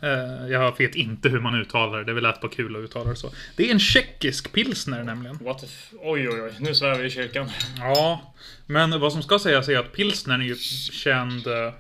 Eh, 0.02 0.52
jag 0.52 0.78
vet 0.78 0.96
inte 0.96 1.30
hur 1.30 1.40
man 1.40 1.56
uttalar 1.62 1.98
det. 1.98 2.04
Det 2.04 2.12
är 2.12 2.14
väl 2.14 2.24
lätt 2.24 2.42
på 2.42 2.50
kul 2.50 2.76
att 2.76 2.82
uttala 2.82 3.10
det 3.10 3.16
så. 3.16 3.32
Det 3.56 3.68
är 3.68 3.72
en 3.72 3.80
tjeckisk 3.80 4.54
pilsner 4.54 5.04
nämligen. 5.04 5.38
What 5.42 5.60
the 5.60 5.66
f... 5.66 5.92
Oj, 6.04 6.30
oj, 6.30 6.42
oj. 6.42 6.52
Nu 6.60 6.76
svär 6.76 6.98
vi 6.98 7.06
i 7.06 7.10
kyrkan. 7.10 7.50
Ja, 7.78 8.34
men 8.66 9.00
vad 9.00 9.14
som 9.14 9.24
ska 9.24 9.40
sägas 9.40 9.70
är 9.70 9.78
att 9.78 9.94
pilsner 9.94 10.40
är 10.40 10.44
ju 10.44 10.56
känd... 10.92 11.48
eh, 11.48 11.74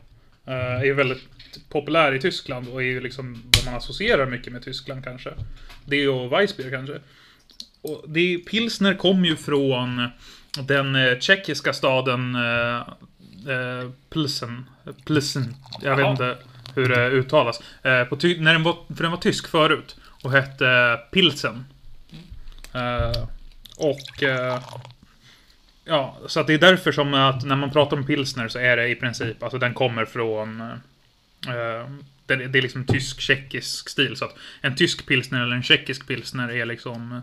är 0.45 0.86
ju 0.86 0.93
populär 1.70 2.13
i 2.13 2.22
Tyskland 2.22 2.67
och 2.67 2.82
är 2.82 2.86
ju 2.86 3.02
liksom 3.02 3.43
vad 3.56 3.65
man 3.65 3.76
associerar 3.76 4.26
mycket 4.26 4.54
med 4.54 4.63
Tyskland 4.63 5.04
kanske. 5.04 5.30
Det 5.86 6.08
och 6.08 6.32
Weissbier 6.32 6.72
kanske. 6.72 7.00
Och 7.82 8.04
det, 8.08 8.38
pilsner 8.38 8.93
kom 8.93 9.26
ju 9.26 9.36
från 9.36 10.08
den 10.62 10.96
eh, 10.96 11.20
tjeckiska 11.20 11.74
staden 11.74 12.36
eh, 12.36 12.78
eh, 13.54 13.89
Pilsen. 14.10 14.70
Pilsen. 15.06 15.56
Jag 15.82 16.00
Jaha. 16.00 16.12
vet 16.12 16.12
inte 16.12 16.38
hur 16.76 16.89
det 16.89 17.10
uttalas. 17.10 17.60
Eh, 17.84 18.04
på 18.04 18.15
när 18.15 18.54
den 18.54 18.63
var, 18.63 18.78
för 18.96 19.04
den 19.04 19.12
var 19.12 19.17
tysk 19.17 19.48
förut. 19.48 19.96
Och 20.24 20.32
hette 20.32 21.00
Pilsen. 21.12 21.65
Eh, 22.74 23.28
och... 23.78 24.24
Eh, 24.24 24.60
ja, 25.86 26.17
så 26.28 26.39
att 26.39 26.48
det 26.48 26.54
är 26.54 26.58
därför 26.58 26.91
som 26.91 27.13
att 27.13 27.46
när 27.46 27.56
man 27.56 27.72
pratar 27.72 27.98
om 27.98 28.06
pilsner 28.06 28.48
så 28.48 28.60
är 28.60 28.78
det 28.78 28.88
i 28.88 28.96
princip, 28.96 29.43
alltså 29.43 29.58
den 29.58 29.74
kommer 29.74 30.06
från... 30.06 30.63
Eh, 31.47 31.89
det, 32.26 32.36
det 32.36 32.58
är 32.58 32.62
liksom 32.62 32.86
tysk-tjeckisk 32.86 33.89
stil. 33.89 34.15
Så 34.15 34.26
att 34.26 34.36
en 34.62 34.76
tysk 34.76 35.08
pilsner 35.08 35.43
eller 35.43 35.56
en 35.56 35.63
tjeckisk 35.63 36.08
pilsner 36.08 36.52
är 36.52 36.65
liksom 36.65 37.12
eh, 37.12 37.19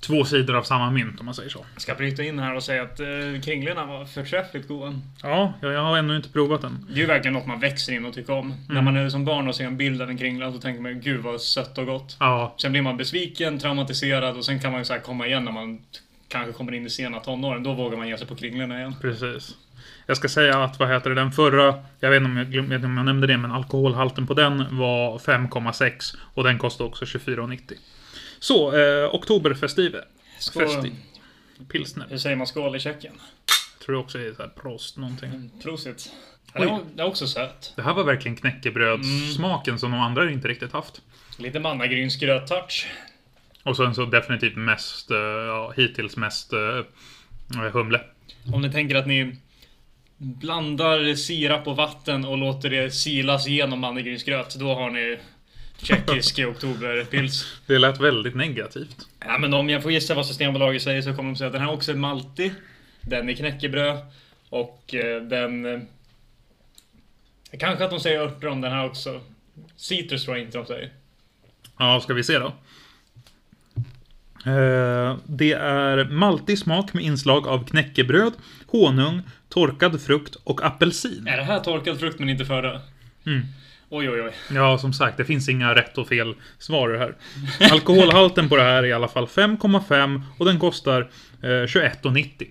två 0.00 0.24
sidor 0.24 0.56
av 0.56 0.62
samma 0.62 0.90
mynt 0.90 1.20
om 1.20 1.26
man 1.26 1.34
säger 1.34 1.50
så. 1.50 1.66
Jag 1.74 1.82
ska 1.82 1.94
bryta 1.94 2.22
in 2.22 2.38
här 2.38 2.54
och 2.54 2.62
säga 2.62 2.82
att 2.82 3.00
eh, 3.00 3.06
kringlorna 3.44 3.86
var 3.86 4.04
förträffligt 4.04 4.68
goda. 4.68 5.00
Ja, 5.22 5.52
jag, 5.60 5.82
har 5.82 5.98
ännu 5.98 6.16
inte 6.16 6.28
provat 6.28 6.62
den. 6.62 6.86
Det 6.88 6.94
är 6.94 6.98
ju 6.98 7.06
verkligen 7.06 7.32
något 7.32 7.46
man 7.46 7.60
växer 7.60 7.92
in 7.92 8.04
och 8.04 8.14
tycker 8.14 8.32
om. 8.32 8.54
När 8.68 8.82
man 8.82 8.96
är 8.96 9.08
som 9.08 9.24
barn 9.24 9.48
och 9.48 9.54
ser 9.54 9.64
en 9.64 9.76
bild 9.76 10.02
av 10.02 10.10
en 10.10 10.18
kringla 10.18 10.52
så 10.52 10.58
tänker 10.58 10.82
man 10.82 11.00
gud 11.00 11.20
vad 11.20 11.40
sött 11.40 11.78
och 11.78 11.86
gott. 11.86 12.16
Ja, 12.20 12.54
Sen 12.58 12.72
blir 12.72 12.82
man 12.82 12.96
besviken, 12.96 13.58
traumatiserad 13.58 14.36
och 14.36 14.44
sen 14.44 14.60
kan 14.60 14.72
man 14.72 14.80
ju 14.80 14.84
så 14.84 14.94
komma 14.94 15.26
igen 15.26 15.44
när 15.44 15.52
man 15.52 15.80
kanske 16.28 16.52
kommer 16.52 16.74
in 16.74 16.86
i 16.86 16.90
sena 16.90 17.20
tonåren. 17.20 17.62
Då 17.62 17.72
vågar 17.72 17.96
man 17.96 18.08
ge 18.08 18.18
sig 18.18 18.26
på 18.26 18.36
kringlorna 18.36 18.78
igen. 18.78 18.94
precis. 19.00 19.56
Jag 20.06 20.16
ska 20.16 20.28
säga 20.28 20.64
att, 20.64 20.78
vad 20.78 20.88
heter 20.88 21.10
det, 21.10 21.16
den 21.16 21.32
förra, 21.32 21.74
jag 22.00 22.10
vet 22.10 22.16
inte 22.16 22.30
om 22.30 22.36
jag, 22.36 22.50
glöm, 22.50 22.68
vet 22.68 22.76
inte 22.76 22.86
om 22.86 22.96
jag 22.96 23.06
nämnde 23.06 23.26
det, 23.26 23.36
men 23.36 23.52
alkoholhalten 23.52 24.26
på 24.26 24.34
den 24.34 24.78
var 24.78 25.18
5,6 25.18 26.16
och 26.34 26.44
den 26.44 26.58
kostade 26.58 26.88
också 26.88 27.04
24,90. 27.04 27.72
Så, 28.38 28.76
eh, 28.76 29.14
Oktoberfestive. 29.14 30.04
Festi. 30.54 30.92
Pilsner. 31.72 32.06
Hur 32.10 32.18
säger 32.18 32.36
man 32.36 32.46
skål 32.46 32.76
i 32.76 32.80
Tjeckien? 32.80 33.14
Tror 33.84 33.96
jag 33.96 34.04
också 34.04 34.18
är 34.18 34.32
så 34.32 34.42
här 34.42 34.48
Prost 34.48 34.96
någonting. 34.96 35.28
Mm, 35.28 35.50
Prosit. 35.62 36.12
Oj. 36.54 36.66
Det 36.66 36.80
det 36.94 37.02
är 37.02 37.06
också 37.06 37.26
sött. 37.26 37.72
Det 37.76 37.82
här 37.82 37.94
var 37.94 38.04
verkligen 38.04 38.36
knäckebrödssmaken 38.36 39.78
som 39.78 39.90
de 39.90 40.00
andra 40.00 40.30
inte 40.30 40.48
riktigt 40.48 40.72
haft. 40.72 41.00
Lite 41.38 41.60
mannagrynsgröt-touch. 41.60 42.86
Och 43.62 43.76
sen 43.76 43.94
så 43.94 44.04
definitivt 44.04 44.56
mest, 44.56 45.10
eh, 45.10 45.16
ja, 45.18 45.72
hittills 45.76 46.16
mest 46.16 46.52
uh, 46.52 47.70
humle. 47.72 48.00
Om 48.52 48.62
ni 48.62 48.72
tänker 48.72 48.96
att 48.96 49.06
ni 49.06 49.36
blandar 50.16 51.14
sirap 51.14 51.66
och 51.66 51.76
vatten 51.76 52.24
och 52.24 52.38
låter 52.38 52.70
det 52.70 52.90
silas 52.90 53.46
genom 53.46 53.80
mannagrynsgröt, 53.80 54.54
då 54.54 54.74
har 54.74 54.90
ni 54.90 55.18
tjeckisk 55.82 56.38
oktoberpils. 56.48 57.60
Det 57.66 57.78
lät 57.78 58.00
väldigt 58.00 58.34
negativt. 58.34 59.08
Ja, 59.20 59.38
men 59.38 59.54
om 59.54 59.70
jag 59.70 59.82
får 59.82 59.92
gissa 59.92 60.14
vad 60.14 60.26
Systembolaget 60.26 60.82
säger 60.82 61.02
så 61.02 61.14
kommer 61.14 61.30
de 61.30 61.36
säga 61.36 61.46
att 61.46 61.52
den 61.52 61.62
här 61.62 61.72
också 61.72 61.92
är 61.92 61.96
maltig. 61.96 62.52
Den 63.00 63.28
är 63.28 63.34
knäckebröd. 63.34 63.98
Och 64.48 64.94
eh, 64.94 65.22
den... 65.22 65.66
Eh, 65.66 65.80
kanske 67.58 67.84
att 67.84 67.90
de 67.90 68.00
säger 68.00 68.20
örter 68.20 68.48
om 68.48 68.60
den 68.60 68.72
här 68.72 68.86
också. 68.86 69.20
Citrus 69.76 70.24
tror 70.24 70.36
jag 70.36 70.46
inte 70.46 70.58
de 70.58 70.66
säger. 70.66 70.90
Ja, 71.78 72.00
ska 72.00 72.14
vi 72.14 72.24
se 72.24 72.38
då. 72.38 72.52
Eh, 74.46 75.16
Det 75.26 75.52
är 75.52 76.04
maltig 76.04 76.58
smak 76.58 76.92
med 76.94 77.04
inslag 77.04 77.48
av 77.48 77.64
knäckebröd, 77.66 78.32
honung, 78.66 79.22
torkad 79.48 80.00
frukt 80.02 80.36
och 80.44 80.64
apelsin. 80.64 81.26
Är 81.28 81.36
det 81.36 81.42
här 81.44 81.60
torkad 81.60 82.00
frukt 82.00 82.18
men 82.18 82.28
inte 82.28 82.44
förra? 82.44 82.80
Mm. 83.26 83.42
Oj, 83.88 84.10
oj, 84.10 84.20
oj. 84.22 84.32
Ja, 84.54 84.78
som 84.78 84.92
sagt, 84.92 85.16
det 85.16 85.24
finns 85.24 85.48
inga 85.48 85.74
rätt 85.74 85.98
och 85.98 86.08
fel 86.08 86.34
svar 86.58 86.94
här. 86.94 87.14
Alkoholhalten 87.72 88.48
på 88.48 88.56
det 88.56 88.62
här 88.62 88.82
är 88.82 88.86
i 88.86 88.92
alla 88.92 89.08
fall 89.08 89.26
5,5 89.26 90.22
och 90.38 90.46
den 90.46 90.58
kostar 90.58 91.00
eh, 91.42 91.46
21,90. 91.46 92.46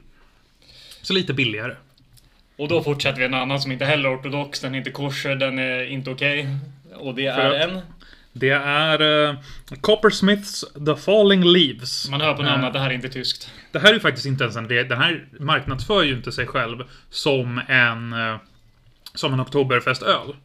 Så 1.02 1.14
lite 1.14 1.34
billigare. 1.34 1.76
Och 2.58 2.68
då 2.68 2.84
fortsätter 2.84 3.20
vi 3.20 3.26
en 3.26 3.34
annan 3.34 3.62
som 3.62 3.72
inte 3.72 3.86
heller 3.86 4.10
är 4.10 4.16
ortodox. 4.20 4.60
Den 4.60 4.74
är 4.74 4.78
inte 4.78 4.92
kosher, 4.92 5.36
den 5.36 5.60
är 5.60 5.84
inte 5.86 6.10
okej. 6.10 6.48
Och 6.96 7.16
det 7.16 7.26
är 7.26 7.52
en... 7.52 7.80
Det 8.34 8.50
är 8.50 9.28
eh, 9.30 9.36
Coppersmiths 9.82 10.66
The 10.86 10.96
Falling 10.96 11.44
Leaves. 11.44 12.10
Man 12.10 12.22
hör 12.22 12.34
på 12.34 12.42
namnet 12.42 12.64
Eh, 12.64 12.68
att 12.68 12.74
det 12.74 12.80
här 12.80 12.90
är 12.90 12.94
inte 12.94 13.10
tyskt. 13.10 13.52
Det 13.72 13.80
här 13.80 13.90
är 13.90 13.94
ju 13.94 14.00
faktiskt 14.00 14.26
inte 14.26 14.44
ens 14.44 14.56
en 14.56 14.68
det. 14.68 14.84
Den 14.84 14.98
här 14.98 15.26
marknadsför 15.40 16.04
ju 16.04 16.14
inte 16.14 16.32
sig 16.32 16.48
själv 16.48 16.84
som 17.10 17.62
en 17.68 18.14
eh, 18.14 18.38
som 19.16 19.34
en 19.34 19.42
Oktoberfestöl. 19.42 20.36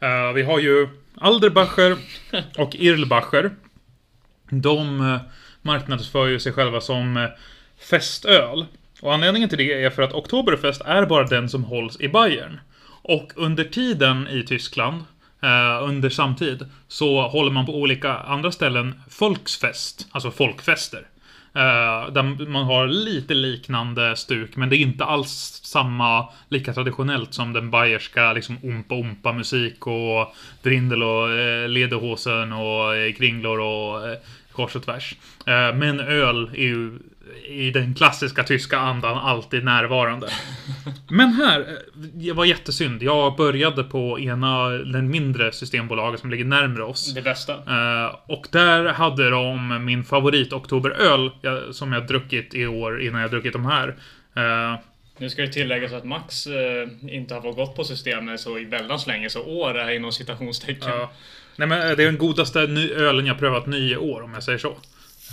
Eh, 0.00 0.32
vi 0.34 0.42
har 0.42 0.58
ju 0.58 0.88
Alderbacher 1.18 1.96
och 2.58 2.74
Irlbacher. 2.74 3.50
De 4.50 5.00
eh, 5.00 5.20
marknadsför 5.62 6.26
ju 6.26 6.40
sig 6.40 6.52
själva 6.52 6.80
som 6.80 7.28
festöl. 7.78 8.66
Och 9.00 9.14
anledningen 9.14 9.48
till 9.48 9.58
det 9.58 9.84
är 9.84 9.90
för 9.90 10.02
att 10.02 10.12
Oktoberfest 10.12 10.80
är 10.80 11.06
bara 11.06 11.24
den 11.24 11.48
som 11.48 11.64
hålls 11.64 12.00
i 12.00 12.08
Bayern. 12.08 12.60
Och 13.02 13.32
under 13.36 13.64
tiden 13.64 14.28
i 14.28 14.42
Tyskland, 14.42 15.04
eh, 15.42 15.88
under 15.88 16.10
samtid, 16.10 16.66
så 16.88 17.28
håller 17.28 17.50
man 17.50 17.66
på 17.66 17.74
olika 17.74 18.14
andra 18.14 18.52
ställen 18.52 19.00
folksfest, 19.08 20.08
alltså 20.12 20.30
folkfester. 20.30 21.06
Eh, 21.54 22.12
där 22.12 22.46
man 22.46 22.64
har 22.64 22.86
lite 22.86 23.34
liknande 23.34 24.16
stuk, 24.16 24.56
men 24.56 24.68
det 24.68 24.76
är 24.76 24.78
inte 24.78 25.04
alls 25.04 25.60
samma, 25.64 26.28
lika 26.48 26.72
traditionellt 26.72 27.34
som 27.34 27.52
den 27.52 27.70
bayerska 27.70 28.32
liksom 28.32 28.58
ompa-ompa 28.64 29.32
musik 29.32 29.86
och 29.86 30.34
drindel 30.62 31.02
och 31.02 31.30
eh, 31.30 31.68
lederhosen 31.68 32.52
och 32.52 32.96
eh, 32.96 33.12
kringlor 33.12 33.60
och 33.60 34.08
eh, 34.08 34.18
kors 34.52 34.76
och 34.76 34.84
tvärs. 34.84 35.14
Eh, 35.46 35.74
men 35.74 36.00
öl 36.00 36.50
är 36.54 36.62
ju 36.62 36.98
i 37.48 37.70
den 37.70 37.94
klassiska 37.94 38.44
tyska 38.44 38.78
andan 38.78 39.18
alltid 39.18 39.64
närvarande. 39.64 40.28
Men 41.10 41.32
här, 41.32 41.60
eh, 41.60 41.66
det 41.94 42.32
var 42.32 42.44
jättesynd. 42.44 43.02
Jag 43.02 43.36
började 43.36 43.84
på 43.84 44.20
ena, 44.20 44.68
den 44.68 45.10
mindre 45.10 45.52
systembolaget 45.52 46.20
som 46.20 46.30
ligger 46.30 46.44
närmre 46.44 46.82
oss. 46.82 47.14
Det 47.14 47.22
bästa. 47.22 47.52
Eh, 47.52 48.14
och 48.26 48.46
där 48.52 48.84
hade 48.84 49.30
de 49.30 49.84
min 49.84 50.04
favorit 50.04 50.52
oktoberöl 50.52 51.30
som 51.72 51.92
jag 51.92 52.06
druckit 52.06 52.54
i 52.54 52.66
år 52.66 53.02
innan 53.02 53.20
jag 53.20 53.30
druckit 53.30 53.52
de 53.52 53.66
här. 53.66 53.88
Eh, 54.36 54.78
Nu 55.18 55.30
ska 55.30 55.42
det 55.42 55.52
tilläggas 55.52 55.92
att 55.92 56.04
Max 56.04 56.46
inte 57.08 57.34
har 57.34 57.52
gått 57.52 57.76
på 57.76 57.84
systemet 57.84 58.40
så 58.40 58.58
i 58.58 58.64
väldigt 58.64 59.06
länge, 59.06 59.30
så 59.30 59.42
år 59.42 59.78
är 59.78 59.90
inom 59.90 60.12
citationstecken. 60.12 60.88
ja. 60.88 61.10
Nej 61.56 61.68
men 61.68 61.78
det 61.78 62.02
är 62.02 62.06
den 62.06 62.18
godaste 62.18 62.60
ölen 62.96 63.26
jag 63.26 63.38
prövat 63.38 63.68
i 63.68 63.96
år 63.96 64.22
om 64.22 64.34
jag 64.34 64.42
säger 64.42 64.58
så. 64.58 64.76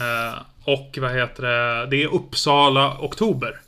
Eh, 0.02 0.42
och 0.64 0.98
vad 1.02 1.12
heter 1.12 1.44
det? 1.44 1.88
Det 1.92 2.04
är 2.04 2.08
Uppsala 2.08 2.98
Oktober. 3.00 3.60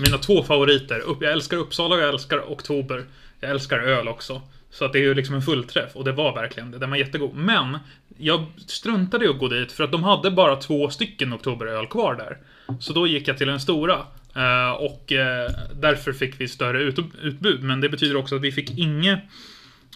Mina 0.00 0.18
två 0.18 0.42
favoriter. 0.42 1.02
Jag 1.20 1.32
älskar 1.32 1.56
Uppsala 1.56 1.94
och 1.94 2.00
jag 2.00 2.08
älskar 2.08 2.52
Oktober. 2.52 3.04
Jag 3.40 3.50
älskar 3.50 3.78
öl 3.78 4.08
också. 4.08 4.42
Så 4.70 4.84
att 4.84 4.92
det 4.92 4.98
är 4.98 5.02
ju 5.02 5.14
liksom 5.14 5.34
en 5.34 5.42
fullträff 5.42 5.96
och 5.96 6.04
det 6.04 6.12
var 6.12 6.34
verkligen 6.34 6.70
det. 6.70 6.78
Den 6.78 6.90
var 6.90 6.96
jättegod. 6.96 7.34
Men 7.34 7.78
jag 8.18 8.46
struntade 8.66 9.24
i 9.24 9.28
att 9.28 9.38
gå 9.38 9.48
dit 9.48 9.72
för 9.72 9.84
att 9.84 9.92
de 9.92 10.04
hade 10.04 10.30
bara 10.30 10.56
två 10.56 10.90
stycken 10.90 11.32
Oktoberöl 11.32 11.86
kvar 11.86 12.14
där. 12.14 12.38
Så 12.80 12.92
då 12.92 13.06
gick 13.06 13.28
jag 13.28 13.38
till 13.38 13.46
den 13.46 13.60
stora. 13.60 13.94
Eh, 14.36 14.70
och 14.70 15.12
eh, 15.12 15.50
därför 15.74 16.12
fick 16.12 16.40
vi 16.40 16.48
större 16.48 16.82
utbud. 17.22 17.62
Men 17.62 17.80
det 17.80 17.88
betyder 17.88 18.16
också 18.16 18.36
att 18.36 18.42
vi 18.42 18.52
fick 18.52 18.78
inget 18.78 19.20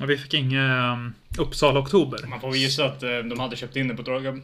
vi 0.07 0.19
fick 0.19 0.35
inget 0.35 0.99
Uppsala 1.39 1.81
Oktober. 1.81 2.27
Man 2.27 2.41
får 2.41 2.57
gissa 2.57 2.85
att 2.85 3.01
de 3.01 3.41
hade 3.41 3.57
köpt 3.57 3.77
in 3.77 3.89
det 3.89 3.95
på 3.95 4.03
Dragan 4.03 4.43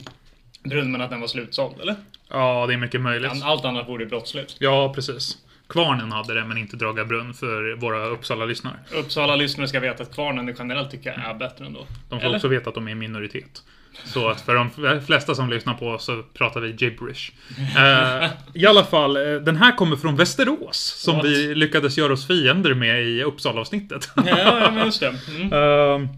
men 0.64 1.00
att 1.00 1.10
den 1.10 1.20
var 1.20 1.28
slutsåld, 1.28 1.80
eller? 1.80 1.94
Ja, 2.30 2.64
det 2.66 2.72
är 2.74 2.78
mycket 2.78 3.00
möjligt. 3.00 3.32
Allt 3.44 3.64
annat 3.64 3.88
vore 3.88 4.06
brottsligt. 4.06 4.56
Ja, 4.58 4.92
precis. 4.94 5.38
Kvarnen 5.68 6.12
hade 6.12 6.34
det, 6.34 6.44
men 6.44 6.58
inte 6.58 6.76
Draga 6.76 7.04
Brunn 7.04 7.34
för 7.34 7.76
våra 7.76 8.06
Uppsala-lyssnare. 8.06 8.74
Uppsala-lyssnare 8.94 9.68
ska 9.68 9.80
veta 9.80 10.02
att 10.02 10.14
Kvarnen 10.14 10.54
generellt 10.58 10.90
tycker 10.90 11.10
jag 11.10 11.30
är 11.30 11.34
bättre 11.34 11.66
ändå. 11.66 11.86
De 12.08 12.20
får 12.20 12.26
Eller? 12.26 12.36
också 12.36 12.48
veta 12.48 12.68
att 12.68 12.74
de 12.74 12.88
är 12.88 12.92
en 12.92 12.98
minoritet. 12.98 13.62
Så 14.04 14.28
att 14.28 14.40
för 14.40 14.54
de 14.54 15.00
flesta 15.06 15.34
som 15.34 15.50
lyssnar 15.50 15.74
på 15.74 15.88
oss 15.88 16.04
så 16.04 16.22
pratar 16.34 16.60
vi 16.60 16.68
gibberish. 16.70 17.32
Eh, 17.78 18.30
I 18.54 18.66
alla 18.66 18.84
fall, 18.84 19.16
eh, 19.16 19.22
den 19.40 19.56
här 19.56 19.76
kommer 19.76 19.96
från 19.96 20.16
Västerås. 20.16 20.76
Som 20.78 21.16
What? 21.16 21.24
vi 21.24 21.54
lyckades 21.54 21.98
göra 21.98 22.12
oss 22.12 22.26
fiender 22.26 22.74
med 22.74 23.02
i 23.04 23.22
Uppsala-avsnittet. 23.22 24.08
Ja, 24.16 24.22
ja, 24.38 24.70
men 24.70 24.84
just 24.86 25.00
det. 25.00 25.06
Mm. 25.36 25.52
Eh, 25.52 26.08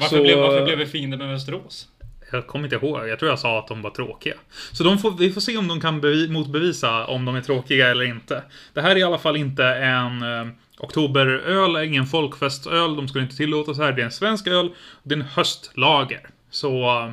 Varför, 0.00 0.16
Så- 0.16 0.22
blev, 0.22 0.38
varför 0.38 0.64
blev 0.64 0.78
vi 0.78 0.86
fiender 0.86 1.18
med 1.18 1.28
Västerås? 1.28 1.88
Jag 2.32 2.46
kommer 2.46 2.64
inte 2.64 2.86
ihåg. 2.86 3.08
Jag 3.08 3.18
tror 3.18 3.30
jag 3.30 3.38
sa 3.38 3.58
att 3.58 3.68
de 3.68 3.82
var 3.82 3.90
tråkiga. 3.90 4.34
Så 4.72 4.84
de 4.84 4.98
får, 4.98 5.10
vi 5.10 5.32
får 5.32 5.40
se 5.40 5.56
om 5.56 5.68
de 5.68 5.80
kan 5.80 6.00
bevi, 6.00 6.28
motbevisa 6.28 7.06
om 7.06 7.24
de 7.24 7.36
är 7.36 7.40
tråkiga 7.40 7.88
eller 7.88 8.04
inte. 8.04 8.42
Det 8.74 8.80
här 8.80 8.90
är 8.90 8.96
i 8.96 9.02
alla 9.02 9.18
fall 9.18 9.36
inte 9.36 9.64
en 9.64 10.22
eh, 10.22 10.52
oktoberöl, 10.78 11.84
ingen 11.84 12.06
folkfestöl. 12.06 12.96
De 12.96 13.08
skulle 13.08 13.24
inte 13.24 13.36
tillåtas 13.36 13.78
här. 13.78 13.92
Det 13.92 14.02
är 14.02 14.06
en 14.06 14.12
svensk 14.12 14.46
öl. 14.46 14.70
Det 15.02 15.14
är 15.14 15.18
en 15.18 15.24
höstlager. 15.24 16.28
Så 16.50 17.04
eh, 17.04 17.12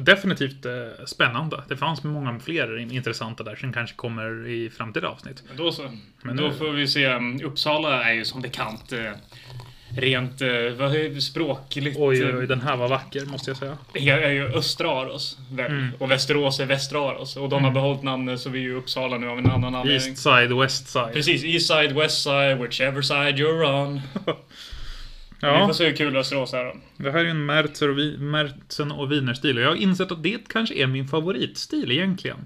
definitivt 0.00 0.66
eh, 0.66 1.04
spännande. 1.06 1.62
Det 1.68 1.76
fanns 1.76 2.02
många 2.02 2.40
fler 2.40 2.78
intressanta 2.78 3.44
där 3.44 3.56
som 3.56 3.72
kanske 3.72 3.96
kommer 3.96 4.48
i 4.48 4.70
framtida 4.70 5.08
avsnitt. 5.08 5.42
Men 5.48 5.56
Då 5.56 5.72
så. 5.72 5.90
Men 6.22 6.36
då 6.36 6.50
får 6.50 6.70
vi 6.70 6.88
se. 6.88 7.18
Uppsala 7.44 8.04
är 8.04 8.12
ju 8.12 8.24
som 8.24 8.40
bekant 8.40 8.92
eh, 8.92 9.12
rent 9.96 10.40
eh, 10.42 10.48
vad 10.78 11.22
språkligt. 11.22 11.96
Oj, 11.98 12.24
oj, 12.24 12.36
oj, 12.36 12.46
den 12.46 12.60
här 12.60 12.76
var 12.76 12.88
vacker 12.88 13.24
måste 13.26 13.50
jag 13.50 13.56
säga. 13.56 13.78
Det 13.92 14.08
är 14.08 14.30
ju 14.30 14.44
östra 14.46 14.90
Aros. 14.90 15.38
Mm. 15.58 15.88
Och 15.98 16.10
Västerås 16.10 16.60
är 16.60 16.66
västra 16.66 16.98
Aros. 17.00 17.36
Och 17.36 17.48
de 17.48 17.64
har 17.64 17.70
behållit 17.70 18.02
namnet 18.02 18.40
så 18.40 18.50
vi 18.50 18.58
är 18.58 18.62
ju 18.62 18.74
Uppsala 18.74 19.18
nu 19.18 19.28
av 19.28 19.38
en 19.38 19.50
annan 19.50 19.74
anledning. 19.74 20.08
East 20.10 20.22
side, 20.22 20.52
west 20.52 20.88
side. 20.88 21.12
Precis, 21.12 21.44
East 21.44 21.66
side, 21.66 21.92
West 21.92 22.22
side, 22.22 22.58
whichever 22.58 23.02
side 23.02 23.36
you're 23.38 23.84
on. 23.84 24.00
Vi 25.42 25.46
Ja. 25.46 25.66
får 25.66 25.74
se 25.74 25.86
hur 25.88 25.96
kul 25.96 26.12
Västerås 26.12 26.52
är 26.54 26.64
då. 26.64 26.76
Det 26.96 27.10
här 27.10 27.18
är 27.18 27.24
ju 27.24 27.30
en 27.30 27.46
Mertzer 27.46 27.88
och, 27.90 27.98
vi, 27.98 28.16
Wiener-stil 29.08 29.56
och 29.58 29.62
jag 29.64 29.68
har 29.68 29.76
insett 29.76 30.12
att 30.12 30.22
det 30.22 30.48
kanske 30.48 30.74
är 30.74 30.86
min 30.86 31.08
favoritstil 31.08 31.90
egentligen. 31.92 32.36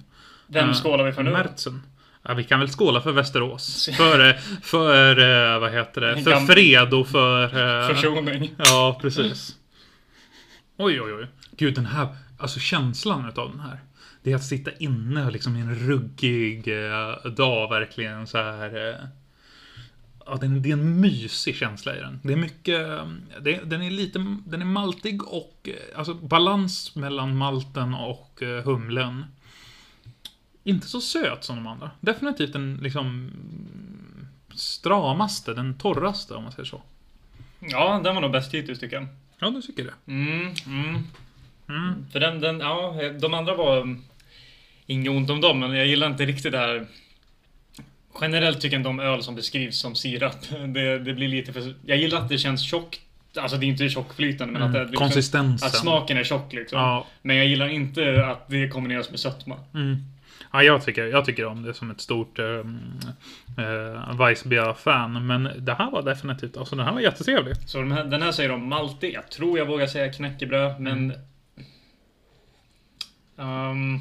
Vem 0.47 0.69
Eh, 0.69 0.75
skålar 0.75 1.05
vi 1.05 1.13
för 1.13 1.23
nu? 1.23 1.31
Mertzen. 1.31 1.83
Ja, 2.29 2.35
vi 2.35 2.45
kan 2.45 2.61
väl 2.61 2.69
skåla 2.69 3.01
för 3.01 3.13
Västerås. 3.13 3.89
För, 3.97 4.29
eh, 4.29 4.35
för 4.63 5.19
eh, 5.55 5.61
vad 5.61 5.73
heter 5.73 6.01
det? 6.01 6.23
För 6.23 6.41
fred 6.47 6.95
och 6.95 7.09
för... 7.09 7.45
eh, 7.45 7.89
Försoning. 7.95 8.55
Ja, 8.57 8.99
precis. 9.03 9.57
Oj, 10.77 11.01
oj, 11.01 11.13
oj. 11.15 11.27
Gud, 11.57 11.75
den 11.75 11.87
här... 11.87 12.09
Alltså 12.39 12.61
känslan 12.61 13.29
utav 13.29 13.51
den 13.51 13.61
här. 13.61 13.79
Det 14.23 14.33
är 14.33 14.37
att 14.37 14.45
sitta 14.45 14.71
inne 14.79 15.31
liksom 15.31 15.57
i 15.57 15.61
en 15.61 15.75
ruggig 15.75 16.65
dag 17.37 17.69
verkligen 17.71 18.27
så 18.27 18.39
här. 18.39 18.99
Ja, 20.27 20.37
det 20.41 20.47
är, 20.47 20.51
en, 20.51 20.63
det 20.63 20.69
är 20.69 20.73
en 20.73 21.01
mysig 21.01 21.57
känsla 21.57 21.97
i 21.97 22.01
den. 22.01 22.21
Det 22.23 22.33
är 22.33 22.37
mycket... 22.37 22.87
Det, 23.41 23.61
den 23.65 23.83
är 23.83 23.91
lite... 23.91 24.19
Den 24.47 24.61
är 24.61 24.67
maltig 24.67 25.29
och... 25.29 25.69
Alltså 25.97 26.15
balans 26.15 26.95
mellan 26.97 27.37
malten 27.37 27.95
och 27.95 28.43
humlen. 28.65 29.25
Inte 30.65 30.89
så 30.89 31.01
söt 31.01 31.45
som 31.45 31.57
de 31.57 31.67
andra. 31.67 31.91
Definitivt 32.01 32.53
den 32.53 32.79
liksom 32.83 33.31
stramaste, 34.55 35.55
den 35.55 35.79
torraste 35.79 36.35
om 36.35 36.43
man 36.43 36.53
säger 36.53 36.65
så. 36.65 36.83
Ja, 37.59 38.01
den 38.05 38.15
var 38.15 38.23
nog 38.23 38.33
bäst 38.33 38.55
hittills 38.55 38.81
tycker 38.81 38.97
jag. 38.97 39.07
Ja, 39.39 39.51
du 39.51 39.63
tycker 39.63 39.85
det. 39.85 40.13
Mm, 40.13 40.55
mm. 40.67 41.07
Mm. 41.69 42.07
För 42.13 42.21
den, 42.21 42.41
den, 42.41 42.61
ja, 42.61 42.95
de 43.21 43.35
andra 43.35 43.55
var... 43.55 43.79
um, 43.79 44.05
Inget 44.87 45.11
ont 45.11 45.31
om 45.31 45.41
dem, 45.41 45.59
men 45.59 45.75
jag 45.75 45.87
gillar 45.87 46.07
inte 46.07 46.27
riktigt 46.27 46.53
det 46.53 46.59
här 46.59 46.87
Generellt 48.21 48.61
tycker 48.61 48.75
jag 48.75 48.81
inte 48.81 48.89
om 48.89 49.01
öl 49.01 49.23
som 49.23 49.35
beskrivs 49.35 49.79
som 49.79 49.95
sirap. 49.95 50.37
Det, 50.67 50.99
det 50.99 51.15
blir 51.15 51.29
lite 51.29 51.53
för... 51.53 51.75
Jag 51.87 51.99
gillar 51.99 52.21
att 52.21 52.29
det 52.29 52.39
känns 52.39 52.63
tjockt. 52.63 53.01
Alltså 53.37 53.57
det 53.57 53.67
är 53.67 53.69
inte 53.69 53.89
tjockflytande 53.89 54.53
men 54.53 54.63
att 54.63 54.73
det 54.73 54.81
liksom, 54.81 54.97
Konsistensen. 54.97 55.67
Att 55.67 55.77
smaken 55.77 56.17
är 56.17 56.25
tjock 56.25 56.53
liksom. 56.53 56.79
Ja. 56.79 57.07
Men 57.23 57.37
jag 57.37 57.47
gillar 57.47 57.69
inte 57.69 58.27
att 58.27 58.49
det 58.49 58.69
kombineras 58.69 59.11
med 59.11 59.21
sötma. 59.21 59.57
Mm. 59.75 59.97
Ja, 60.55 60.63
jag 60.63 60.85
tycker, 60.85 61.07
jag 61.07 61.25
tycker 61.25 61.45
om 61.45 61.63
det 61.63 61.75
som 61.75 61.91
ett 61.91 62.01
stort 62.01 62.39
eh, 62.39 62.47
eh, 63.59 64.17
Weissbier-fan. 64.19 65.27
Men 65.27 65.49
det 65.59 65.75
här 65.75 65.91
var 65.91 66.03
definitivt, 66.03 66.57
alltså 66.57 66.77
den 66.77 66.85
här 66.85 66.93
var 66.93 67.01
jättetrevlig. 67.01 67.55
Så 67.67 67.79
de 67.79 67.93
här, 67.93 68.05
den 68.05 68.23
här 68.23 68.33
säger 68.33 68.49
de 68.49 68.69
Malte. 68.69 69.13
Jag 69.13 69.31
tror 69.31 69.59
jag 69.59 69.67
vågar 69.67 69.87
säga 69.87 70.13
knäckebröd, 70.13 70.81
men... 70.81 71.13
ehm, 73.39 73.99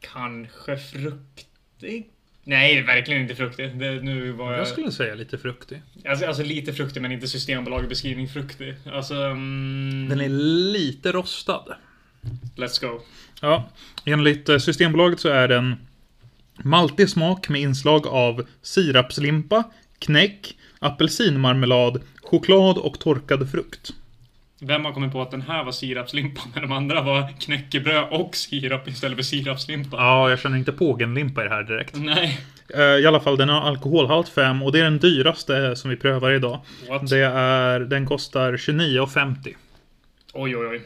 kanske 0.00 0.76
fruktig? 0.76 2.10
Nej, 2.44 2.82
verkligen 2.82 3.22
inte 3.22 3.34
fruktig. 3.34 3.78
Det, 3.78 3.90
nu 4.02 4.32
var 4.32 4.50
jag... 4.50 4.60
Jag 4.60 4.68
skulle 4.68 4.92
säga 4.92 5.14
lite 5.14 5.38
fruktig. 5.38 5.82
Alltså, 6.08 6.26
alltså 6.26 6.42
lite 6.42 6.72
fruktig, 6.72 7.02
men 7.02 7.12
inte 7.12 7.28
Systembolagets 7.28 7.88
beskrivning 7.88 8.28
fruktig. 8.28 8.74
Alltså... 8.92 9.14
mm, 9.14 10.08
Den 10.08 10.20
är 10.20 10.28
lite 10.72 11.12
rostad. 11.12 11.64
Let's 12.56 12.80
go. 12.88 13.00
Ja, 13.44 13.64
enligt 14.04 14.48
eh, 14.48 14.58
Systembolaget 14.58 15.20
så 15.20 15.28
är 15.28 15.48
den 15.48 15.76
maltig 16.62 17.08
smak 17.08 17.48
med 17.48 17.60
inslag 17.60 18.06
av 18.06 18.46
sirapslimpa, 18.62 19.64
knäck, 19.98 20.56
apelsinmarmelad, 20.78 22.00
choklad 22.22 22.78
och 22.78 23.00
torkad 23.00 23.50
frukt. 23.50 23.90
Vem 24.60 24.84
har 24.84 24.92
kommit 24.92 25.12
på 25.12 25.22
att 25.22 25.30
den 25.30 25.42
här 25.42 25.64
var 25.64 25.72
sirapslimpa, 25.72 26.40
men 26.54 26.62
de 26.62 26.72
andra 26.72 27.02
var 27.02 27.40
knäckebröd 27.40 28.04
och 28.10 28.36
sirap 28.36 28.88
istället 28.88 29.16
för 29.16 29.22
sirapslimpa? 29.22 29.96
Ja, 29.96 30.30
jag 30.30 30.38
känner 30.38 30.58
inte 30.58 30.72
pågenlimpa 30.72 31.40
i 31.40 31.48
det 31.48 31.54
här 31.54 31.62
direkt. 31.62 31.94
Nej. 31.96 32.40
Eh, 32.74 32.82
I 32.82 33.06
alla 33.06 33.20
fall, 33.20 33.36
den 33.36 33.48
har 33.48 33.60
alkoholhalt 33.60 34.28
5 34.28 34.62
och 34.62 34.72
det 34.72 34.80
är 34.80 34.84
den 34.84 34.98
dyraste 34.98 35.76
som 35.76 35.90
vi 35.90 35.96
prövar 35.96 36.30
idag. 36.30 36.60
What? 36.88 37.10
Det 37.10 37.18
är, 37.18 37.80
den 37.80 38.06
kostar 38.06 38.52
29,50. 38.52 39.54
Oj, 40.32 40.56
oj, 40.56 40.66
oj. 40.66 40.82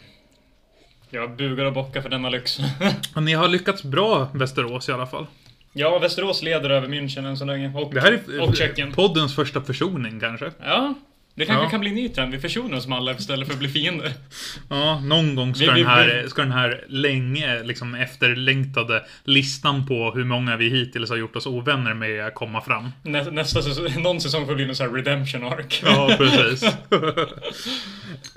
Jag 1.10 1.36
bugar 1.36 1.64
och 1.64 1.72
bockar 1.72 2.00
för 2.02 2.08
denna 2.08 2.28
lyx. 2.28 2.58
Och 3.14 3.22
ni 3.22 3.32
har 3.32 3.48
lyckats 3.48 3.82
bra, 3.82 4.28
Västerås 4.34 4.88
i 4.88 4.92
alla 4.92 5.06
fall. 5.06 5.26
ja, 5.72 5.98
Västerås 5.98 6.42
leder 6.42 6.70
över 6.70 6.88
München 6.88 7.26
än 7.26 7.36
så 7.36 7.44
länge. 7.44 7.72
Och, 7.74 7.94
Det 7.94 8.00
här 8.00 8.12
är 8.12 8.40
och 8.48 8.56
Tjeckien. 8.56 8.92
poddens 8.92 9.34
första 9.34 9.60
försoning 9.62 10.20
kanske. 10.20 10.50
Ja, 10.64 10.94
det 11.38 11.46
kanske 11.46 11.64
Ja. 11.64 11.70
kan 11.70 11.80
bli 11.80 11.90
ny 11.90 12.08
trend. 12.08 12.32
Vi 12.32 12.38
försonar 12.38 12.76
oss 12.78 12.86
med 12.86 12.98
alla 12.98 13.12
istället 13.12 13.46
för 13.48 13.52
att 13.54 13.58
bli 13.58 13.68
fiender. 13.68 14.12
Ja, 14.70 15.00
någon 15.00 15.34
gång 15.34 15.54
ska, 15.54 15.64
Vi- 15.64 15.70
vi- 15.72 15.78
den, 15.82 15.90
här, 15.90 16.24
ska 16.28 16.42
den 16.42 16.52
här 16.52 16.84
länge 16.88 17.62
liksom 17.62 17.94
efterlängtade 17.94 19.04
listan 19.24 19.86
på 19.86 20.10
hur 20.14 20.24
många 20.24 20.56
vi 20.56 20.68
hittills 20.70 21.10
har 21.10 21.16
gjort 21.16 21.36
oss 21.36 21.46
ovänner 21.46 21.94
med 21.94 22.34
komma 22.34 22.60
fram. 22.60 22.88
Nä, 23.02 23.22
nästa 23.30 23.62
säsong, 23.62 24.02
någon 24.02 24.20
säsong 24.20 24.46
får 24.46 24.54
bli 24.54 24.64
en 24.64 24.74
sån 24.76 24.86
här 24.88 24.94
redemption 24.94 25.44
arc. 25.44 25.82
Ja, 25.84 26.14
precis. 26.18 26.64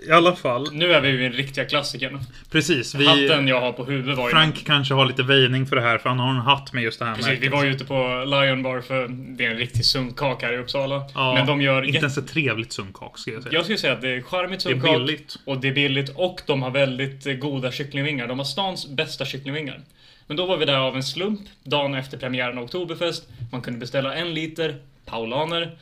I 0.08 0.12
alla 0.12 0.36
fall. 0.36 0.68
Nu 0.72 0.94
är 0.94 1.02
vi 1.02 1.10
ju 1.10 1.26
en 1.26 1.32
riktiga 1.34 1.66
klassikern. 1.66 2.20
Precis. 2.52 2.96
Vi, 2.96 3.08
Hatten 3.08 3.48
jag 3.48 3.62
har 3.62 3.72
på 3.74 3.86
huvudet 3.86 4.18
var 4.18 4.26
ju... 4.28 4.32
Frank 4.32 4.66
kanske 4.66 4.94
har 4.94 5.06
lite 5.06 5.24
väjning 5.24 5.66
för 5.66 5.76
det 5.76 5.82
här, 5.82 5.98
för 5.98 6.10
han 6.10 6.20
har 6.20 6.30
en 6.30 6.36
hatt 6.36 6.74
med 6.74 6.84
just 6.84 7.00
det 7.00 7.06
här 7.06 7.16
Precis, 7.16 7.28
vi 7.28 7.32
märket. 7.32 7.44
liksom. 7.44 7.60
var 7.60 7.66
ju 7.66 7.72
ute 7.72 7.86
på 7.86 8.24
Lion 8.28 8.64
Bar 8.64 8.82
för 8.82 9.08
det 9.38 9.46
är 9.46 9.52
en 9.52 9.58
riktig 9.58 9.86
sunkak 9.86 10.44
här 10.44 10.54
i 10.54 10.58
Uppsala. 10.58 11.02
Ja, 11.14 11.34
Men 11.34 11.48
de 11.48 11.62
gör... 11.62 11.84
Inte 11.84 11.98
ens 11.98 12.18
ett 12.18 12.28
trevligt 12.28 12.74
sunkak, 12.92 13.18
ska 13.18 13.32
jag 13.32 13.44
säga. 13.44 13.54
Jag 13.54 13.64
skulle 13.64 13.78
säga 13.78 13.94
att 13.94 14.02
det 14.02 14.10
är 14.10 14.22
charmigt 14.22 14.64
Det 14.64 14.70
är 14.70 14.74
sunkak. 14.74 15.00
billigt. 15.00 15.36
Och 15.46 15.58
det 15.62 15.68
är 15.68 15.74
billigt. 15.74 16.10
Och 16.16 16.42
de 16.46 16.62
har 16.62 16.72
väldigt 16.72 17.26
eh, 17.26 17.34
goda 17.34 17.72
kycklingvingar. 17.72 18.28
De 18.28 18.40
har 18.40 18.46
stans 18.46 18.88
bästa 18.88 19.26
kycklingvingar. 19.26 19.82
Men 20.28 20.38
då 20.38 20.46
var 20.46 20.58
vi 20.58 20.66
där 20.66 20.78
av 20.78 20.96
en 20.96 21.04
slump, 21.04 21.42
dagen 21.64 21.96
efter 21.96 22.18
premiären 22.18 22.58
av 22.58 22.64
Oktoberfest. 22.64 23.28
Man 23.52 23.62
kunde 23.62 23.80
beställa 23.80 24.16
en 24.16 24.34
liter 24.34 24.76
paulaner. 25.06 25.78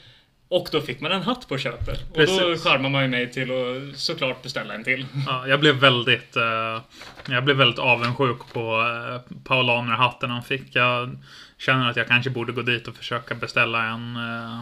Och 0.52 0.70
då 0.72 0.82
fick 0.82 1.02
man 1.02 1.12
en 1.12 1.22
hatt 1.22 1.48
på 1.48 1.58
köpet. 1.58 2.00
Och 2.12 2.18
då 2.18 2.58
charmar 2.58 2.90
man 2.90 3.02
ju 3.02 3.08
mig 3.08 3.32
till 3.32 3.52
att 3.52 4.00
såklart 4.00 4.44
beställa 4.44 4.74
en 4.74 4.84
till. 4.84 5.06
Ja, 5.28 5.48
jag 5.48 5.60
blev 5.60 5.76
väldigt 5.76 6.36
eh, 6.36 6.82
Jag 7.30 7.44
blev 7.44 7.58
väldigt 7.58 7.80
avundsjuk 7.80 8.38
på 8.54 8.82
uh, 8.82 9.38
Paulaner-hatten 9.44 10.30
han 10.30 10.44
fick. 10.44 10.76
Jag 10.76 11.18
känner 11.58 11.90
att 11.90 11.96
jag 11.96 12.08
kanske 12.08 12.30
borde 12.30 12.52
gå 12.52 12.62
dit 12.62 12.88
och 12.88 12.96
försöka 12.96 13.36
beställa 13.36 13.84
en 13.84 14.16
eh, 14.16 14.60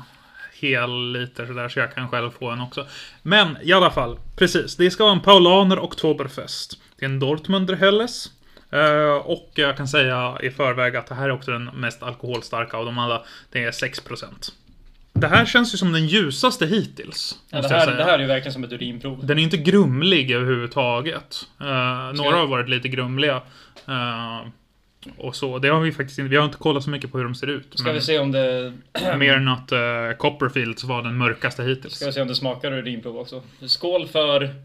hel 0.59 1.11
liter 1.11 1.45
sådär, 1.45 1.69
så 1.69 1.79
jag 1.79 1.95
kan 1.95 2.09
själv 2.09 2.31
få 2.31 2.49
en 2.49 2.61
också. 2.61 2.87
Men 3.21 3.57
i 3.61 3.73
alla 3.73 3.91
fall, 3.91 4.19
precis. 4.35 4.75
Det 4.75 4.91
ska 4.91 5.03
vara 5.03 5.13
en 5.13 5.21
Paulaner 5.21 5.79
Oktoberfest. 5.79 6.79
Det 6.99 7.05
är 7.05 7.09
en 7.09 7.19
Dortmunder 7.19 7.75
Helles. 7.75 8.31
Eh, 8.71 9.15
och 9.25 9.51
jag 9.53 9.77
kan 9.77 9.87
säga 9.87 10.37
i 10.41 10.49
förväg 10.49 10.95
att 10.95 11.07
det 11.07 11.15
här 11.15 11.25
är 11.25 11.31
också 11.31 11.51
den 11.51 11.65
mest 11.65 12.03
alkoholstarka 12.03 12.77
av 12.77 12.85
dem 12.85 12.99
alla. 12.99 13.23
Det 13.51 13.63
är 13.63 13.71
6%. 13.71 14.51
Det 15.13 15.27
här 15.27 15.45
känns 15.45 15.73
ju 15.73 15.77
som 15.77 15.91
den 15.91 16.07
ljusaste 16.07 16.65
hittills. 16.65 17.35
Ja, 17.49 17.61
det, 17.61 17.67
här, 17.67 17.97
det 17.97 18.03
här 18.03 18.13
är 18.13 18.19
ju 18.19 18.27
verkligen 18.27 18.53
som 18.53 18.63
ett 18.63 18.71
urinprov. 18.71 19.25
Den 19.25 19.39
är 19.39 19.43
inte 19.43 19.57
grumlig 19.57 20.31
överhuvudtaget. 20.31 21.47
Uh, 21.61 21.67
några 22.13 22.37
har 22.37 22.47
varit 22.47 22.69
lite 22.69 22.87
grumliga. 22.87 23.35
Eh, 23.87 24.47
och 25.17 25.35
så. 25.35 25.59
Det 25.59 25.67
har 25.67 25.79
vi 25.79 25.91
faktiskt 25.91 26.19
inte. 26.19 26.29
Vi 26.29 26.35
har 26.37 26.45
inte 26.45 26.57
kollat 26.57 26.83
så 26.83 26.89
mycket 26.89 27.11
på 27.11 27.17
hur 27.17 27.25
de 27.25 27.35
ser 27.35 27.47
ut. 27.47 27.79
Ska 27.79 27.91
vi 27.91 28.01
se 28.01 28.19
om 28.19 28.31
det... 28.31 28.73
Mer 29.17 29.33
än 29.33 29.47
att 29.47 29.71
uh, 29.71 30.17
Copperfields 30.17 30.83
var 30.83 31.01
den 31.03 31.17
mörkaste 31.17 31.63
hittills. 31.63 31.93
Ska 31.95 32.05
vi 32.05 32.11
se 32.11 32.21
om 32.21 32.27
det 32.27 32.35
smakar 32.35 32.71
urinprov 32.71 33.17
också. 33.17 33.43
Skål 33.65 34.07
för 34.07 34.55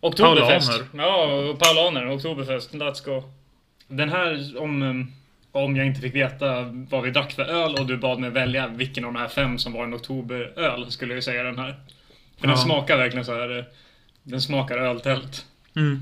Oktoberfest. 0.00 0.70
Paulaner. 0.92 1.48
Ja, 1.48 1.56
Paulaner. 1.58 2.14
Oktoberfest. 2.16 2.72
Let's 2.74 3.04
go. 3.04 3.22
Den 3.88 4.08
här, 4.08 4.58
om, 4.60 5.06
om 5.52 5.76
jag 5.76 5.86
inte 5.86 6.00
fick 6.00 6.14
veta 6.14 6.62
vad 6.90 7.02
vi 7.02 7.10
drack 7.10 7.32
för 7.32 7.42
öl 7.44 7.74
och 7.74 7.86
du 7.86 7.96
bad 7.96 8.18
mig 8.18 8.30
välja 8.30 8.66
vilken 8.66 9.04
av 9.04 9.12
de 9.12 9.18
här 9.18 9.28
fem 9.28 9.58
som 9.58 9.72
var 9.72 9.84
en 9.84 9.94
oktoberöl, 9.94 10.90
skulle 10.90 11.14
jag 11.14 11.24
säga 11.24 11.42
den 11.42 11.58
här. 11.58 11.76
För 12.40 12.46
Ja. 12.46 12.48
den 12.48 12.58
smakar 12.58 12.96
verkligen 12.96 13.24
så 13.24 13.34
här. 13.34 13.58
eh, 13.58 13.64
Den 14.22 14.40
smakar 14.40 14.78
öltält. 14.78 15.46
Mm. 15.76 16.00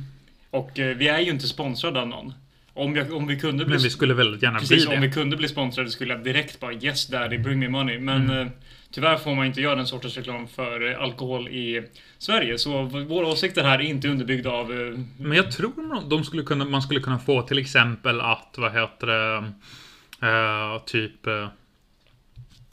Och 0.51 0.79
eh, 0.79 0.97
vi 0.97 1.09
är 1.09 1.19
ju 1.21 1.31
inte 1.31 1.47
sponsrade 1.49 2.01
av 2.01 2.09
någon. 2.09 2.33
Om, 2.77 2.97
jag, 2.97 3.13
om 3.13 3.27
vi 3.27 3.41
kunde 3.41 3.65
bli 3.65 3.75
Men 3.75 3.83
vi 3.83 3.91
skulle 3.91 4.15
väldigt 4.15 4.43
gärna 4.43 4.59
Precis, 4.59 4.87
bli 4.87 4.97
om 4.97 5.01
vi 5.03 5.07
det. 5.09 5.13
kunde 5.15 5.37
bli 5.37 5.49
sponsrade 5.49 5.91
skulle 5.91 6.15
jag 6.15 6.25
direkt 6.25 6.61
bara 6.61 6.73
Yes 6.73 7.07
daddy, 7.07 7.39
bring 7.39 7.59
me 7.59 7.69
money. 7.69 7.99
Men 7.99 8.23
Mm. 8.31 8.39
eh, 8.47 8.53
tyvärr 8.91 9.17
får 9.17 9.35
man 9.35 9.47
inte 9.47 9.61
göra 9.61 9.75
den 9.77 9.87
sortens 9.87 10.17
reklam 10.17 10.49
för 10.49 10.91
eh, 10.93 11.01
alkohol 11.03 11.49
i 11.49 11.83
Sverige. 12.19 12.59
Så 12.59 12.83
våra 12.83 13.27
åsikter 13.27 13.63
här 13.65 13.79
är 13.79 13.83
inte 13.83 14.09
underbyggda 14.09 14.51
av... 14.51 14.73
eh, 14.73 14.99
Men 15.19 15.37
jag 15.37 15.53
tror 15.53 16.09
de 16.11 16.25
skulle 16.25 16.43
kunna, 16.43 16.65
man 16.65 16.83
skulle 16.83 17.01
kunna 17.01 17.19
få 17.19 17.43
till 17.43 17.59
exempel 17.59 18.21
att, 18.21 18.55
vad 18.59 18.73
heter 18.73 19.07
det, 19.07 19.37
eh, 20.23 20.83
typ 20.87 21.27
eh, 21.27 21.49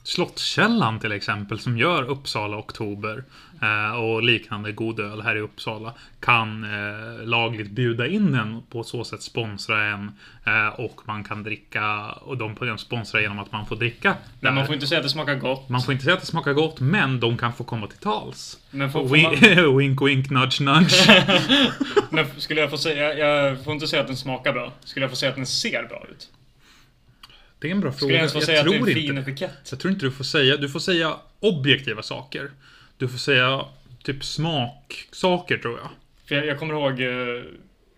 Slottskällan 0.04 1.00
till 1.00 1.12
exempel 1.12 1.60
som 1.60 1.78
gör 1.78 2.04
Uppsala 2.04 2.58
Oktober 2.58 3.24
eh, 3.62 3.96
och 3.96 4.24
liknande 4.24 4.72
god 4.72 5.00
öl 5.00 5.22
här 5.22 5.36
i 5.36 5.39
Uppsala 5.39 5.94
kan 6.20 6.63
eh, 6.63 7.26
lagligt 7.26 7.72
bjuda 7.72 8.08
in 8.08 8.36
en 8.36 8.62
på 8.70 8.84
så 8.84 9.04
sätt 9.04 9.22
sponsra 9.22 9.86
en 9.86 10.12
eh, 10.46 10.68
och 10.68 11.02
man 11.06 11.24
kan 11.24 11.44
dricka 11.44 12.12
och 12.12 12.38
de 12.38 12.56
på 12.56 12.78
sponsra 12.78 13.22
genom 13.22 13.39
att 13.39 13.52
man 13.52 13.66
får 13.66 13.76
dricka 13.76 14.16
Men 14.39 14.54
man 14.54 14.62
där. 14.62 14.66
får 14.66 14.76
inte 14.76 14.88
säga 14.88 15.00
att 15.00 15.06
det 15.06 15.10
smakar 15.10 15.36
gott. 15.36 15.70
Man 15.70 15.82
får 15.82 15.92
inte 15.92 16.04
säga 16.04 16.13
att 16.13 16.22
det 16.22 16.28
smakar 16.28 16.54
gott, 16.54 16.80
men 16.80 17.20
de 17.20 17.38
kan 17.38 17.54
få 17.54 17.63
komma 17.63 17.88
till 17.88 18.00
tals. 18.00 18.60
Men, 18.72 18.92
får, 18.92 19.08
får 19.08 19.16
Wink, 19.16 19.58
man, 19.58 19.78
wink, 19.78 20.02
wink, 20.02 20.30
nudge, 20.30 20.62
nudge. 20.62 21.24
men 22.10 22.26
skulle 22.38 22.62
jag 22.62 22.70
få 22.70 22.78
säga... 22.78 23.13
Jag 23.13 23.63
får 23.63 23.74
inte 23.74 23.88
säga 23.88 24.02
att 24.02 24.08
den 24.08 24.18
smakar 24.18 24.54
bra. 24.54 24.74
Skulle 24.84 25.04
jag 25.04 25.10
få 25.10 25.16
säga 25.16 25.30
att 25.30 25.36
den 25.36 25.46
ser 25.46 25.84
bra 25.84 26.06
ut? 26.12 26.30
Det 27.63 27.67
är 27.69 27.71
en 27.71 27.82
bra 27.82 27.91
Skulle 27.91 28.08
fråga. 28.10 28.15
jag 28.23 28.36
Jag 28.36 28.43
säga 28.43 28.60
att 28.60 28.65
det 28.65 28.69
är 28.76 28.80
tror 28.80 28.89
en 28.89 28.89
inte 28.89 29.02
fin 29.02 29.15
det. 29.15 29.21
etikett? 29.21 29.67
Jag 29.71 29.80
tror 29.80 29.93
inte 29.93 30.06
du 30.06 30.12
får 30.12 30.23
säga, 30.23 30.58
du 30.58 30.69
får 30.69 30.80
säga 30.80 31.15
objektiva 31.39 32.02
saker. 32.02 32.52
Du 32.97 33.08
får 33.08 33.17
säga 33.17 33.65
typ 34.04 34.23
smaksaker 34.23 35.58
tror 35.58 35.80
jag. 35.80 35.89
För 36.28 36.36
jag, 36.36 36.45
jag 36.45 36.60
kommer 36.60 36.73
ihåg... 36.73 37.02
eh, 37.02 37.43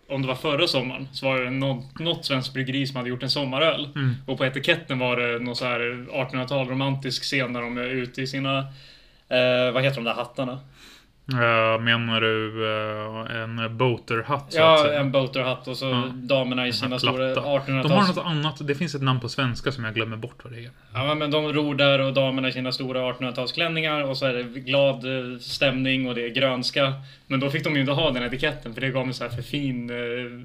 Om 0.09 0.21
det 0.21 0.27
var 0.27 0.35
förra 0.35 0.67
sommaren 0.67 1.07
så 1.13 1.25
var 1.25 1.39
det 1.39 1.49
något, 1.49 1.99
något 1.99 2.25
svenskt 2.25 2.53
bryggeri 2.53 2.87
som 2.87 2.95
hade 2.95 3.09
gjort 3.09 3.23
en 3.23 3.29
sommaröl. 3.29 3.89
Mm. 3.95 4.15
Och 4.27 4.37
på 4.37 4.45
etiketten 4.45 4.99
var 4.99 5.17
det 5.17 5.39
någon 5.39 5.55
så 5.55 5.65
här 5.65 5.79
1800-tal 5.79 6.67
romantisk 6.67 7.23
scen 7.23 7.53
där 7.53 7.61
de 7.61 7.77
är 7.77 7.87
ute 7.87 8.21
i 8.21 8.27
sina... 8.27 8.57
Eh, 9.29 9.71
vad 9.73 9.83
heter 9.83 9.95
de 9.95 10.03
där 10.03 10.13
hattarna? 10.13 10.59
Eh, 11.33 11.81
menar 11.81 12.21
du 12.21 12.65
eh, 13.29 13.41
en 13.43 13.77
boaterhatt 13.77 14.53
Ja, 14.55 14.91
en 14.93 15.11
boaterhatt 15.11 15.67
och 15.67 15.77
så 15.77 15.85
Ja. 15.85 16.03
damerna 16.13 16.67
i 16.67 16.73
sina 16.73 16.99
stora 16.99 17.33
platta. 17.33 17.49
1800-tals... 17.49 17.87
De 17.87 17.91
har 17.93 18.07
något 18.07 18.25
annat, 18.25 18.67
det 18.67 18.75
finns 18.75 18.95
ett 18.95 19.01
namn 19.01 19.19
på 19.19 19.29
svenska 19.29 19.71
som 19.71 19.83
jag 19.85 19.93
glömmer 19.93 20.17
bort 20.17 20.39
vad 20.43 20.53
det 20.53 20.59
är. 20.59 20.69
Ja, 20.93 21.15
men 21.15 21.31
de 21.31 21.53
ror 21.53 21.75
där 21.75 21.99
och 22.01 22.13
damerna 22.13 22.47
i 22.47 22.51
sina 22.51 22.71
stora 22.71 22.99
1800-talsklänningar 23.13 24.01
och 24.03 24.17
så 24.17 24.25
är 24.25 24.33
det 24.33 24.43
glad 24.43 24.95
eh, 25.33 25.39
stämning 25.39 26.09
och 26.09 26.15
det 26.15 26.25
är 26.25 26.29
grönska. 26.29 26.93
Men 27.27 27.39
då 27.39 27.49
fick 27.49 27.63
de 27.63 27.73
ju 27.75 27.79
inte 27.81 27.91
ha 27.93 28.11
den 28.11 28.23
etiketten 28.23 28.73
för 28.73 28.81
det 28.81 28.89
gav 28.89 29.07
en 29.07 29.13
så 29.13 29.23
här 29.23 29.31
för 29.31 29.41
fin 29.41 29.91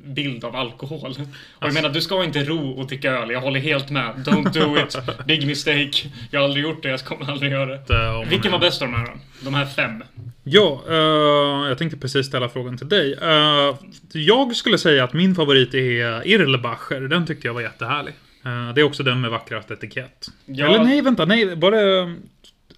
bild 0.04 0.44
av 0.44 0.56
alkohol. 0.56 1.10
Och 1.10 1.16
jag 1.18 1.26
Alltså- 1.58 1.82
menar, 1.82 1.94
du 1.94 2.00
ska 2.00 2.24
inte 2.24 2.44
ro 2.44 2.70
och 2.70 2.86
dricka 2.86 3.10
öl. 3.12 3.30
Jag 3.30 3.40
håller 3.40 3.60
helt 3.60 3.90
med. 3.90 4.14
Don't 4.26 4.52
do 4.52 4.78
it. 4.78 4.98
Big 5.26 5.46
mistake. 5.46 5.92
Jag 6.30 6.40
har 6.40 6.44
aldrig 6.44 6.64
gjort 6.64 6.82
det, 6.82 6.88
jag 6.88 7.00
kommer 7.00 7.30
aldrig 7.30 7.52
göra 7.52 7.66
det. 7.76 8.12
Man 8.12 8.28
Vilken 8.28 8.52
var 8.52 8.58
bäst 8.58 8.82
av 8.82 8.88
de 8.88 8.94
här? 8.96 9.08
De 9.44 9.54
här 9.54 9.66
fem? 9.66 10.04
Ja, 10.52 10.82
eh, 10.88 11.68
jag 11.68 11.78
tänkte 11.78 11.98
precis 11.98 12.26
ställa 12.26 12.48
frågan 12.48 12.78
till 12.78 12.88
dig. 12.88 13.18
Eh, 13.22 13.76
jag 14.12 14.56
skulle 14.56 14.78
säga 14.78 15.04
att 15.04 15.12
min 15.12 15.34
favorit 15.34 15.74
är 15.74 16.26
Irlbacher. 16.26 17.00
Den 17.00 17.26
tyckte 17.26 17.46
jag 17.46 17.54
var 17.54 17.60
jättehärlig. 17.60 18.14
Eh, 18.44 18.74
det 18.74 18.80
är 18.80 18.82
också 18.82 19.02
den 19.02 19.20
med 19.20 19.30
vackrast 19.30 19.70
etikett. 19.70 20.26
Ja. 20.46 20.66
Eller 20.66 20.84
nej, 20.84 21.00
vänta, 21.02 21.24
nej, 21.24 21.54
var 21.54 21.70
det... 21.70 22.14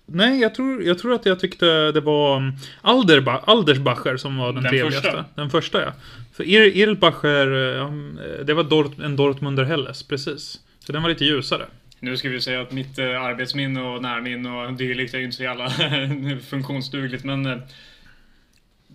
Nej, 0.06 0.40
jag 0.40 0.54
tror, 0.54 0.82
jag 0.82 0.98
tror 0.98 1.14
att 1.14 1.26
jag 1.26 1.40
tyckte 1.40 1.92
det 1.92 2.00
var 2.00 2.36
um, 2.36 2.52
Alderba, 2.80 3.38
Aldersbacher 3.44 4.16
som 4.16 4.36
var 4.36 4.52
den, 4.52 4.62
Den 4.62 4.70
trevligaste. 4.70 5.02
första? 5.10 5.24
Den 5.34 5.50
första, 5.50 5.82
ja. 5.82 5.92
För 6.32 6.44
Ir, 6.44 6.76
Irlbacher, 6.76 7.46
um, 7.78 8.18
det 8.44 8.54
var 8.54 8.64
Dort, 8.64 8.98
en 8.98 9.16
Dortmunder 9.16 9.64
Helles, 9.64 10.02
precis. 10.02 10.60
Så 10.86 10.92
den 10.92 11.02
var 11.02 11.08
lite 11.08 11.24
ljusare. 11.24 11.66
Nu 12.02 12.16
ska 12.16 12.28
vi 12.28 12.40
säga 12.40 12.60
att 12.60 12.72
mitt 12.72 12.98
eh, 12.98 13.22
arbetsminne 13.22 13.82
och 13.82 14.02
närminne 14.02 14.50
och 14.50 14.72
dylikt 14.72 15.14
är 15.14 15.18
ju 15.18 15.24
inte 15.24 15.36
så 15.36 15.42
jävla 15.42 15.70
funktionsdugligt, 16.50 17.24
men 17.24 17.46
eh, 17.46 17.58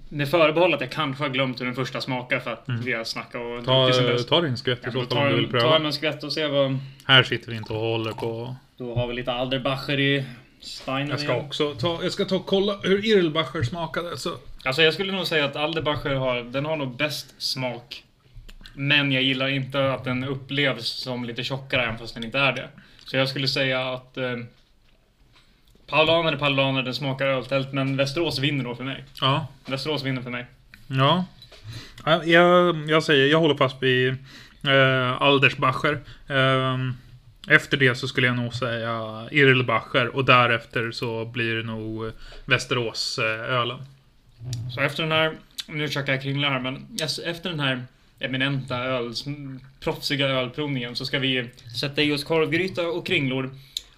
med 0.10 0.30
förbehåll 0.30 0.74
att 0.74 0.82
jag 0.82 0.92
kanske 0.92 1.24
har 1.24 1.30
glömt 1.30 1.62
hur 1.62 1.66
den 1.66 1.76
första 1.76 2.02
smakar 2.02 2.40
för 2.40 2.54
att 2.54 2.66
vi 2.84 2.94
har 2.94 3.04
snackat 3.04 3.36
och 3.36 3.42
Mm. 3.42 4.18
Ta, 4.18 4.24
ta 4.24 4.42
din 4.42 4.58
skvätt 4.58 4.80
i 4.80 4.82
Ja, 4.84 4.92
fall 4.92 5.18
om 5.18 5.30
du 5.30 5.36
vill 5.36 5.48
pröva. 5.48 5.66
jag 5.66 5.86
en 5.86 5.94
skvätt 5.94 6.24
och 6.24 6.34
ser 6.34 6.48
vad... 6.50 6.78
Här 7.06 7.24
sitter 7.24 7.52
vi 7.52 7.58
inte 7.58 7.74
och 7.74 7.80
håller 7.80 8.12
på... 8.12 8.56
Då 8.78 8.96
har 8.96 9.08
vi 9.08 9.14
lite 9.14 9.32
Alderbacher 9.32 10.00
i 10.00 10.26
Steinen 10.60 11.10
Jag 11.10 11.20
ska 11.20 11.34
igen. 11.34 11.46
också 11.46 11.74
ta, 11.74 12.00
jag 12.04 12.12
ska 12.12 12.26
ta 12.26 12.36
och 12.36 12.46
kolla 12.46 12.78
hur 12.84 13.06
Irlbacher 13.06 13.64
smakade. 13.64 14.18
Så. 14.18 14.32
Alltså 14.66 14.82
jag 14.82 14.94
skulle 14.94 15.12
nog 15.12 15.28
säga 15.28 15.46
att 15.46 15.56
Alderbacher 15.56 16.16
har, 16.16 16.42
den 16.42 16.66
har 16.66 16.76
nog 16.76 16.96
bäst 16.98 17.42
smak. 17.42 18.04
Men 18.74 19.12
jag 19.12 19.24
gillar 19.24 19.48
inte 19.48 19.94
att 19.94 20.04
den 20.04 20.24
upplevs 20.24 20.88
som 20.88 21.26
lite 21.26 21.44
tjockare 21.44 21.84
även 21.84 21.98
fast 21.98 22.14
den 22.14 22.24
inte 22.24 22.40
är 22.40 22.52
det. 22.52 22.70
Så 23.08 23.18
jag 23.18 23.30
skulle 23.30 23.48
säga 23.48 23.94
att 23.94 24.18
eh, 24.18 24.36
Paulaner 25.88 26.32
är 26.32 26.38
Paulaner, 26.38 26.84
den 26.84 26.94
smakar 26.94 27.28
öltält, 27.28 27.74
men 27.74 27.98
Västerås 27.98 28.40
vinner 28.40 28.64
då 28.64 28.76
för 28.76 28.84
mig. 28.84 29.06
Ja. 29.22 29.48
Västerås 29.66 30.04
vinner 30.04 30.22
för 30.22 30.30
mig. 30.30 30.46
Ja. 30.88 31.26
Ja, 32.06 32.24
Jag, 32.24 32.90
jag 32.90 33.04
säger, 33.04 33.28
jag 33.28 33.40
håller 33.40 33.56
fast 33.56 33.84
vid 33.84 34.10
eh, 34.64 35.22
Aldersbacher. 35.22 36.00
Ehm, 36.28 36.94
efter 37.48 37.78
det 37.78 37.96
så 37.96 38.08
skulle 38.08 38.28
jag 38.28 38.36
nog 38.36 38.54
säga 38.54 39.28
Irlbacher 39.32 40.08
och 40.16 40.26
därefter 40.26 40.92
så 40.92 41.26
blir 41.26 41.56
det 41.56 41.64
nog 41.64 42.12
Västerås 42.46 43.20
eh. 43.20 43.80
Så 44.76 44.82
efter 44.82 45.04
den 45.04 45.12
här, 45.12 45.34
nu 45.68 45.88
försöker 45.88 46.12
jag 46.12 46.22
kringla 46.22 46.50
här, 46.50 46.60
men 46.60 46.88
yes, 47.02 47.20
efter 47.20 47.50
den 47.50 47.60
här 47.60 47.86
eminenta 48.20 48.78
öl, 48.78 49.14
proffsiga 49.80 50.28
ölprovningen 50.28 50.96
så 50.96 51.06
ska 51.06 51.20
vi 51.20 51.50
sätta 51.80 52.02
i 52.02 52.12
oss 52.12 52.24
korvgryta 52.24 52.88
och 52.88 53.08
kringlor 53.08 53.50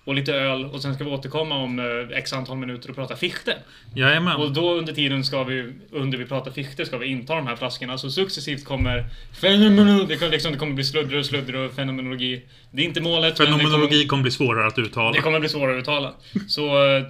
och 0.03 0.15
lite 0.15 0.33
öl 0.33 0.65
och 0.65 0.81
sen 0.81 0.95
ska 0.95 1.03
vi 1.03 1.09
återkomma 1.09 1.55
om 1.55 1.79
eh, 1.79 2.17
x 2.17 2.33
antal 2.33 2.57
minuter 2.57 2.89
och 2.89 2.95
prata 2.95 3.15
fichte. 3.15 3.57
Och 3.91 3.97
Jajamän. 3.97 4.53
då 4.53 4.73
under 4.73 4.93
tiden 4.93 5.23
ska 5.23 5.43
vi, 5.43 5.73
under 5.91 6.17
vi 6.17 6.25
pratar 6.25 6.51
fichte, 6.51 6.85
ska 6.85 6.97
vi 6.97 7.07
inta 7.07 7.35
de 7.35 7.47
här 7.47 7.55
flaskorna. 7.55 7.97
Så 7.97 8.11
successivt 8.11 8.65
kommer 8.65 9.05
fenomenologi, 9.41 10.05
det 10.07 10.17
kommer, 10.17 10.31
liksom, 10.31 10.51
det 10.51 10.57
kommer 10.57 10.73
bli 10.73 10.83
sluddra 10.83 11.19
och 11.19 11.25
sluddra 11.25 11.65
och 11.65 11.73
fenomenologi. 11.73 12.41
Det 12.71 12.81
är 12.81 12.85
inte 12.85 13.01
målet, 13.01 13.37
Fenomenologi 13.37 13.89
kommer, 13.89 14.07
kommer 14.07 14.23
bli 14.23 14.31
svårare 14.31 14.67
att 14.67 14.79
uttala. 14.79 15.11
det 15.11 15.21
kommer 15.21 15.39
bli 15.39 15.49
svårare 15.49 15.77
att 15.77 15.81
uttala. 15.81 16.13
Så, 16.47 16.95
eh, 16.95 17.03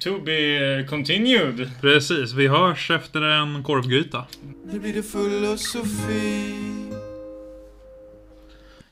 to 0.00 0.20
be 0.20 0.84
continued. 0.88 1.70
Precis, 1.80 2.32
vi 2.32 2.48
hörs 2.48 2.90
efter 2.90 3.22
en 3.22 3.62
korvgryta. 3.62 4.24
Nu 4.64 4.78
blir 4.78 4.94
det 4.94 5.02
filosofi. 5.02 6.52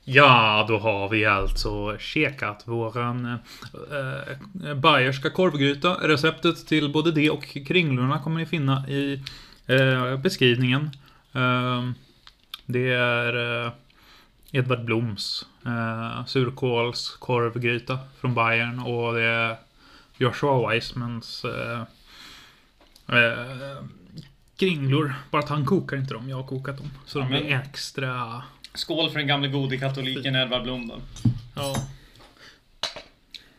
Ja, 0.03 0.65
då 0.67 0.77
har 0.77 1.09
vi 1.09 1.25
alltså 1.25 1.97
käkat 1.97 2.63
våran 2.65 3.25
eh, 3.25 4.69
eh, 4.69 4.75
bayerska 4.75 5.29
korvgryta. 5.29 5.93
Receptet 5.93 6.67
till 6.67 6.91
både 6.91 7.11
det 7.11 7.29
och 7.29 7.57
kringlorna 7.67 8.19
kommer 8.19 8.39
ni 8.39 8.45
finna 8.45 8.89
i 8.89 9.23
eh, 9.67 10.17
beskrivningen. 10.17 10.89
Eh, 11.33 11.89
det 12.65 12.93
är 12.93 13.65
eh, 13.65 13.71
Edvard 14.51 14.85
Bloms 14.85 15.45
eh, 15.65 16.25
surkålskorvgryta 16.25 17.99
från 18.19 18.35
Bayern 18.35 18.79
och 18.79 19.13
det 19.13 19.23
är 19.23 19.55
Joshua 20.17 20.69
Weissmans 20.69 21.45
eh, 21.45 21.81
eh, 23.17 23.83
kringlor. 24.59 25.13
Bara 25.31 25.41
att 25.41 25.49
han 25.49 25.65
kokar 25.65 25.97
inte 25.97 26.13
dem, 26.13 26.29
jag 26.29 26.37
har 26.37 26.43
kokat 26.47 26.77
dem. 26.77 26.91
Så 27.05 27.19
de 27.19 27.23
Ja, 27.23 27.29
blir 27.29 27.49
men- 27.49 27.59
Eh. 27.61 27.67
extra... 27.69 28.43
Skål 28.73 29.09
för 29.09 29.17
den 29.19 29.27
gamle 29.27 29.47
gode 29.47 29.77
katoliken 29.77 30.35
Edvard 30.35 30.63
Blom 30.63 30.87
då. 30.87 30.95
Ja. 31.55 31.75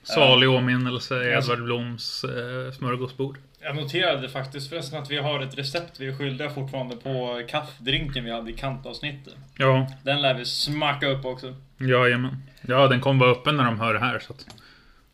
Salig 0.02 0.50
åminnelse 0.50 1.24
i 1.24 1.32
Edvard 1.32 1.62
Bloms 1.64 2.24
eh, 2.24 2.72
smörgåsbord. 2.72 3.38
Jag 3.60 3.76
noterade 3.76 4.28
faktiskt 4.28 4.68
förresten 4.68 5.02
att 5.02 5.10
vi 5.10 5.18
har 5.18 5.40
ett 5.40 5.58
recept 5.58 6.00
vi 6.00 6.06
är 6.08 6.16
skyldiga 6.18 6.50
fortfarande 6.50 6.96
på 6.96 7.42
kaffedrinken 7.48 8.24
vi 8.24 8.30
hade 8.32 8.50
i 8.50 8.54
kantavsnittet. 8.54 9.34
Ja, 9.58 9.86
Den 10.02 10.22
lär 10.22 10.34
vi 10.34 10.44
smacka 10.44 11.06
upp 11.08 11.24
också. 11.24 11.54
jajamän. 11.78 12.42
Ja, 12.62 12.88
den 12.88 13.00
kommer 13.00 13.20
vara 13.26 13.30
öppen 13.36 13.56
när 13.56 13.64
de 13.64 13.80
hör 13.80 13.94
det 13.94 14.00
här. 14.00 14.18
Så 14.18 14.32
att 14.32 14.46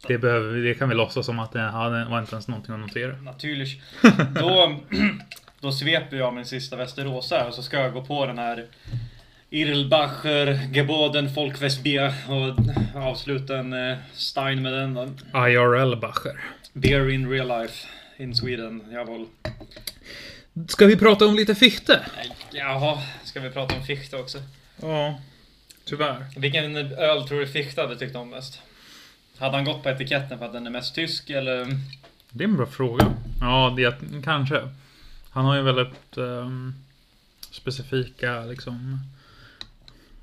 det, 0.06 0.18
behöver, 0.18 0.56
det 0.56 0.74
kan 0.74 0.88
vi 0.88 0.94
låtsas 0.94 1.26
som 1.26 1.38
att 1.38 1.52
det 1.52 1.60
hade, 1.60 2.04
var 2.04 2.20
inte 2.20 2.32
ens 2.32 2.48
någonting 2.48 2.74
att 2.74 2.80
notera. 2.80 3.16
Naturligt. 3.16 3.82
Då, 4.40 4.80
då 5.60 5.72
sveper 5.72 6.16
jag 6.16 6.34
min 6.34 6.44
sista 6.44 6.76
Västeråsare 6.76 7.48
och 7.48 7.54
så 7.54 7.62
ska 7.62 7.80
jag 7.80 7.92
gå 7.92 8.04
på 8.04 8.26
den 8.26 8.38
här 8.38 8.66
Irlbacher, 9.50 10.74
Geboden, 10.74 11.34
Folkfestbier 11.34 12.14
och 12.28 12.54
avsluta 13.02 13.58
en 13.58 13.72
eh, 13.72 13.96
Stein 14.12 14.62
med 14.62 14.72
den 14.72 14.94
då. 14.94 15.02
IRL 15.34 15.96
Bacher. 15.96 16.40
Beer 16.72 17.10
in 17.10 17.30
real 17.30 17.48
life 17.62 17.86
in 18.16 18.34
Sweden. 18.34 18.84
Jawohl. 18.92 19.26
Ska 20.68 20.86
vi 20.86 20.96
prata 20.96 21.26
om 21.26 21.34
lite 21.34 21.54
fichte? 21.54 22.00
Jaha, 22.50 23.02
ska 23.24 23.40
vi 23.40 23.50
prata 23.50 23.74
om 23.74 23.82
Fichte 23.82 24.16
också? 24.16 24.38
Ja, 24.80 25.20
tyvärr. 25.84 26.26
Vilken 26.36 26.76
öl 26.76 27.28
tror 27.28 27.40
du 27.40 27.46
Fichte 27.46 27.80
hade 27.80 27.96
tyckt 27.96 28.16
om 28.16 28.30
mest? 28.30 28.62
Hade 29.38 29.56
han 29.56 29.64
gått 29.64 29.82
på 29.82 29.88
etiketten 29.88 30.38
för 30.38 30.46
att 30.46 30.52
den 30.52 30.66
är 30.66 30.70
mest 30.70 30.94
tysk 30.94 31.30
eller? 31.30 31.78
Det 32.30 32.44
är 32.44 32.48
en 32.48 32.56
bra 32.56 32.66
fråga. 32.66 33.12
Ja, 33.40 33.74
det 33.76 33.94
kanske. 34.24 34.68
Han 35.30 35.44
har 35.44 35.56
ju 35.56 35.62
väldigt 35.62 36.16
ehm, 36.16 36.74
specifika 37.50 38.44
liksom 38.44 38.98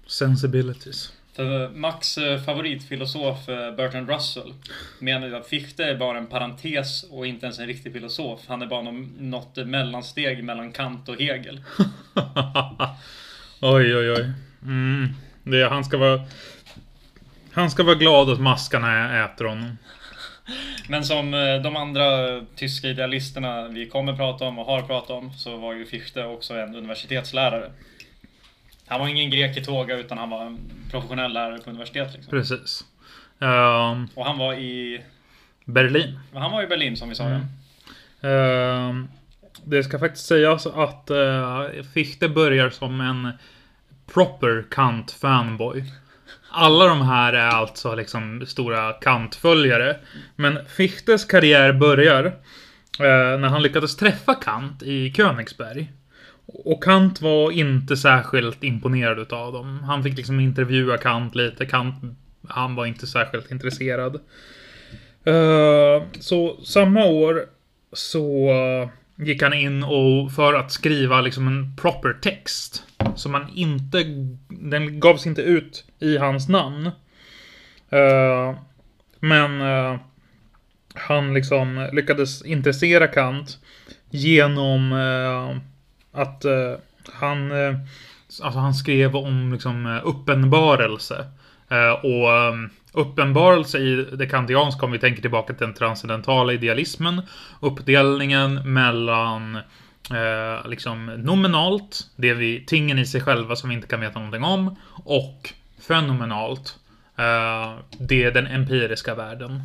sensibilities. 0.07 1.13
För 1.33 1.69
Max 1.69 2.17
eh, 2.17 2.41
favoritfilosof 2.41 3.49
eh, 3.49 3.75
Bertrand 3.75 4.09
Russell 4.09 4.53
menade 4.99 5.37
att 5.37 5.47
Fichte 5.47 5.85
är 5.85 5.97
bara 5.97 6.17
en 6.17 6.27
parentes 6.27 7.03
och 7.03 7.27
inte 7.27 7.45
ens 7.45 7.59
en 7.59 7.67
riktig 7.67 7.93
filosof. 7.93 8.39
Han 8.47 8.61
är 8.61 8.67
bara 8.67 8.91
något 9.19 9.55
mellansteg 9.55 10.43
mellan 10.43 10.71
Kant 10.71 11.09
och 11.09 11.15
Hegel. 11.15 11.61
oj, 13.61 13.95
oj, 13.95 14.11
oj. 14.11 14.31
Mm. 14.63 15.07
Det, 15.43 15.69
han 15.69 15.85
ska 15.85 15.97
vara... 15.97 16.21
Han 17.59 17.71
ska 17.71 17.83
vara 17.83 17.95
glad 17.95 18.29
att 18.29 18.39
maskarna 18.39 19.25
äter 19.25 19.45
honom. 19.45 19.77
Men 20.87 21.03
som 21.03 21.33
eh, 21.33 21.61
de 21.61 21.75
andra 21.75 22.05
tyska 22.55 22.87
idealisterna 22.87 23.67
vi 23.67 23.85
kommer 23.85 24.15
prata 24.15 24.45
om 24.45 24.59
och 24.59 24.65
har 24.65 24.81
pratat 24.81 25.09
om 25.09 25.33
så 25.33 25.57
var 25.57 25.73
ju 25.73 25.85
Fichte 25.85 26.25
också 26.25 26.53
en 26.53 26.75
universitetslärare. 26.75 27.71
Han 28.87 28.99
var 28.99 29.07
ingen 29.07 29.29
grek 29.29 29.57
i 29.57 29.63
tåga 29.65 29.97
utan 29.97 30.17
han 30.17 30.29
var 30.29 30.45
en 30.45 30.57
professionell 30.91 31.33
lärare 31.33 31.59
på 31.59 31.69
universitet. 31.69 32.13
Liksom. 32.13 32.31
Precis. 32.31 32.85
Ehm, 33.39 34.07
Och 34.15 34.25
han 34.25 34.37
var 34.37 34.53
i... 34.53 35.01
Berlin. 35.65 36.19
Han 36.33 36.51
var 36.51 36.63
i 36.63 36.67
Berlin 36.67 36.97
som 36.97 37.09
vi 37.09 37.15
sa. 37.15 37.23
Mm. 37.23 37.41
Ehm, 38.21 39.07
det 39.63 39.83
ska 39.83 39.99
faktiskt 39.99 40.25
sägas 40.25 40.67
att 40.67 41.11
uh, 41.11 41.83
Fichte 41.93 42.29
börjar 42.29 42.69
som 42.69 43.01
en 43.01 43.31
proper 44.13 44.65
Kant-fanboy. 44.71 45.83
Alla 46.51 46.85
de 46.85 47.01
här 47.01 47.33
är 47.33 47.47
alltså 47.47 47.95
liksom 47.95 48.45
stora 48.45 48.93
Kant-följare. 48.93 49.95
Men 50.35 50.65
Fichtes 50.65 51.25
karriär 51.25 51.73
börjar 51.73 52.25
eh, 52.99 53.39
när 53.39 53.47
han 53.47 53.63
lyckades 53.63 53.95
träffa 53.95 54.35
Kant 54.35 54.83
i 54.83 55.13
Königsberg. 55.13 55.91
Och 56.45 56.83
Kant 56.83 57.21
var 57.21 57.51
inte 57.51 57.97
särskilt 57.97 58.63
imponerad 58.63 59.19
utav 59.19 59.53
dem. 59.53 59.79
Han 59.83 60.03
fick 60.03 60.17
liksom 60.17 60.39
intervjua 60.39 60.97
Kant 60.97 61.35
lite. 61.35 61.65
Kant, 61.65 61.95
han 62.47 62.75
var 62.75 62.85
inte 62.85 63.07
särskilt 63.07 63.51
intresserad. 63.51 64.15
Eh, 65.23 66.03
så 66.19 66.59
samma 66.63 67.05
år 67.05 67.45
så 67.93 68.49
gick 69.15 69.41
han 69.41 69.53
in 69.53 69.83
och 69.83 70.31
för 70.31 70.53
att 70.53 70.71
skriva 70.71 71.21
liksom 71.21 71.47
en 71.47 71.75
proper 71.75 72.13
text. 72.21 72.83
Så 73.15 73.29
man 73.29 73.49
inte, 73.55 74.03
den 74.47 74.99
gavs 74.99 75.27
inte 75.27 75.41
ut 75.41 75.85
i 75.99 76.17
hans 76.17 76.49
namn. 76.49 76.85
Uh, 77.93 78.59
men 79.19 79.61
uh, 79.61 79.99
han 80.93 81.33
liksom 81.33 81.89
lyckades 81.93 82.45
intressera 82.45 83.07
Kant 83.07 83.57
genom 84.09 84.91
uh, 84.91 85.57
att 86.12 86.45
han, 87.13 87.51
alltså 88.43 88.60
han 88.60 88.73
skrev 88.73 89.15
om 89.15 89.53
liksom 89.53 90.01
uppenbarelse. 90.03 91.25
Och 92.03 92.29
um, 92.29 92.69
uppenbarelse 92.93 93.77
i 93.77 94.07
det 94.13 94.27
kantianska, 94.27 94.85
om 94.85 94.91
vi 94.91 94.99
tänker 94.99 95.21
tillbaka 95.21 95.53
till 95.53 95.65
den 95.65 95.75
transcendentala 95.75 96.53
idealismen, 96.53 97.21
uppdelningen 97.60 98.73
mellan 98.73 99.57
eh, 100.12 100.69
liksom 100.69 101.05
nominalt, 101.05 102.07
det 102.15 102.33
vi, 102.33 102.65
tingen 102.65 102.99
i 102.99 103.05
sig 103.05 103.21
själva 103.21 103.55
som 103.55 103.69
vi 103.69 103.75
inte 103.75 103.87
kan 103.87 103.99
veta 103.99 104.19
någonting 104.19 104.43
om, 104.43 104.75
och 105.03 105.53
fenomenalt, 105.87 106.75
Eh, 107.19 107.73
det 107.99 108.23
är 108.23 108.31
den 108.31 108.47
empiriska 108.47 109.15
världen. 109.15 109.63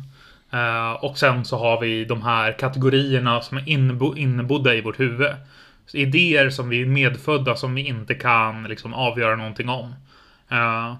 Eh, 0.51 0.91
och 0.91 1.17
sen 1.17 1.45
så 1.45 1.57
har 1.57 1.81
vi 1.81 2.05
de 2.05 2.21
här 2.21 2.51
kategorierna 2.59 3.41
som 3.41 3.57
är 3.57 3.61
inbo- 3.61 4.17
innebodda 4.17 4.73
i 4.75 4.81
vårt 4.81 4.99
huvud. 4.99 5.31
Så 5.85 5.97
idéer 5.97 6.49
som 6.49 6.69
vi 6.69 6.81
är 6.81 6.85
medfödda 6.85 7.55
som 7.55 7.75
vi 7.75 7.87
inte 7.87 8.13
kan 8.13 8.63
liksom 8.63 8.93
avgöra 8.93 9.35
någonting 9.35 9.69
om. 9.69 9.93
Eh, 10.49 10.95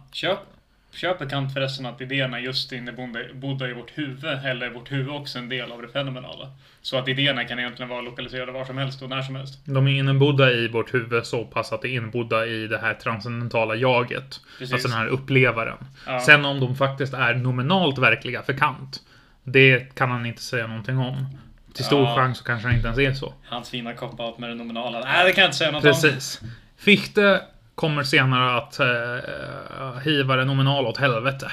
Köp, 0.96 1.12
köper 1.12 1.30
Kant 1.30 1.54
förresten 1.54 1.86
att 1.86 2.02
idéerna 2.02 2.40
just 2.40 2.72
innebodda 2.72 3.70
i 3.70 3.74
vårt 3.74 3.92
huvud, 3.98 4.26
eller 4.46 4.70
vårt 4.70 4.92
huvud 4.92 5.10
också 5.10 5.40
en 5.40 5.50
del 5.50 5.72
av 5.72 5.82
det 5.82 5.88
fenomenala? 5.88 6.50
Så 6.82 6.98
att 6.98 7.08
idéerna 7.08 7.44
kan 7.44 7.60
egentligen 7.60 7.90
vara 7.90 8.02
lokaliserade 8.02 8.52
var 8.52 8.66
som 8.66 8.78
helst 8.78 9.02
och 9.02 9.10
när 9.10 9.22
som 9.22 9.36
helst. 9.36 9.60
De 9.66 9.88
är 9.88 9.92
innebodda 9.92 10.52
i 10.52 10.68
vårt 10.68 10.94
huvud 10.94 11.26
så 11.26 11.46
pass 11.46 11.74
att 11.74 11.82
det 11.82 11.88
är 11.88 11.94
inbodda 11.94 12.46
i 12.46 12.68
det 12.68 12.78
här 12.78 12.94
transcendentala 12.94 13.76
jaget. 13.76 14.40
Precis. 14.60 14.74
Alltså 14.74 14.88
den 14.88 14.98
här 14.98 15.08
upplevaren. 15.08 15.78
Ja. 16.08 16.20
Sen 16.20 16.46
om 16.46 16.60
de 16.60 16.76
faktiskt 16.76 17.14
är 17.14 17.34
nominalt 17.34 17.98
verkliga 17.98 18.44
för 18.44 18.54
Kant. 18.54 19.00
Det 19.44 19.96
kan 19.96 20.12
han 20.12 20.26
inte 20.26 20.42
säga 20.42 20.68
någonting 20.68 20.98
om. 20.98 21.26
Till 21.74 21.86
stor 21.86 22.02
Ja. 22.04 22.16
chans 22.16 22.38
så 22.38 22.44
kanske 22.44 22.68
han 22.68 22.76
inte 22.76 22.88
ens 22.88 23.00
är 23.00 23.14
så. 23.14 23.34
Hans 23.46 23.70
fina 23.70 23.94
cop-out 23.94 24.38
med 24.40 24.50
det 24.50 24.56
nominala. 24.56 25.00
Nej, 25.00 25.26
det 25.26 25.32
kan 25.32 25.42
jag 25.42 25.48
inte 25.48 25.58
säga 25.58 25.72
något 25.72 25.86
om. 25.86 25.92
Precis. 25.92 26.42
Fichte 26.78 27.42
kommer 27.76 28.04
senare 28.04 28.58
att 28.58 28.80
eh, 28.80 30.00
hiva 30.04 30.36
det 30.36 30.46
nominal 30.46 30.86
åt 30.86 30.98
helvete. 30.98 31.52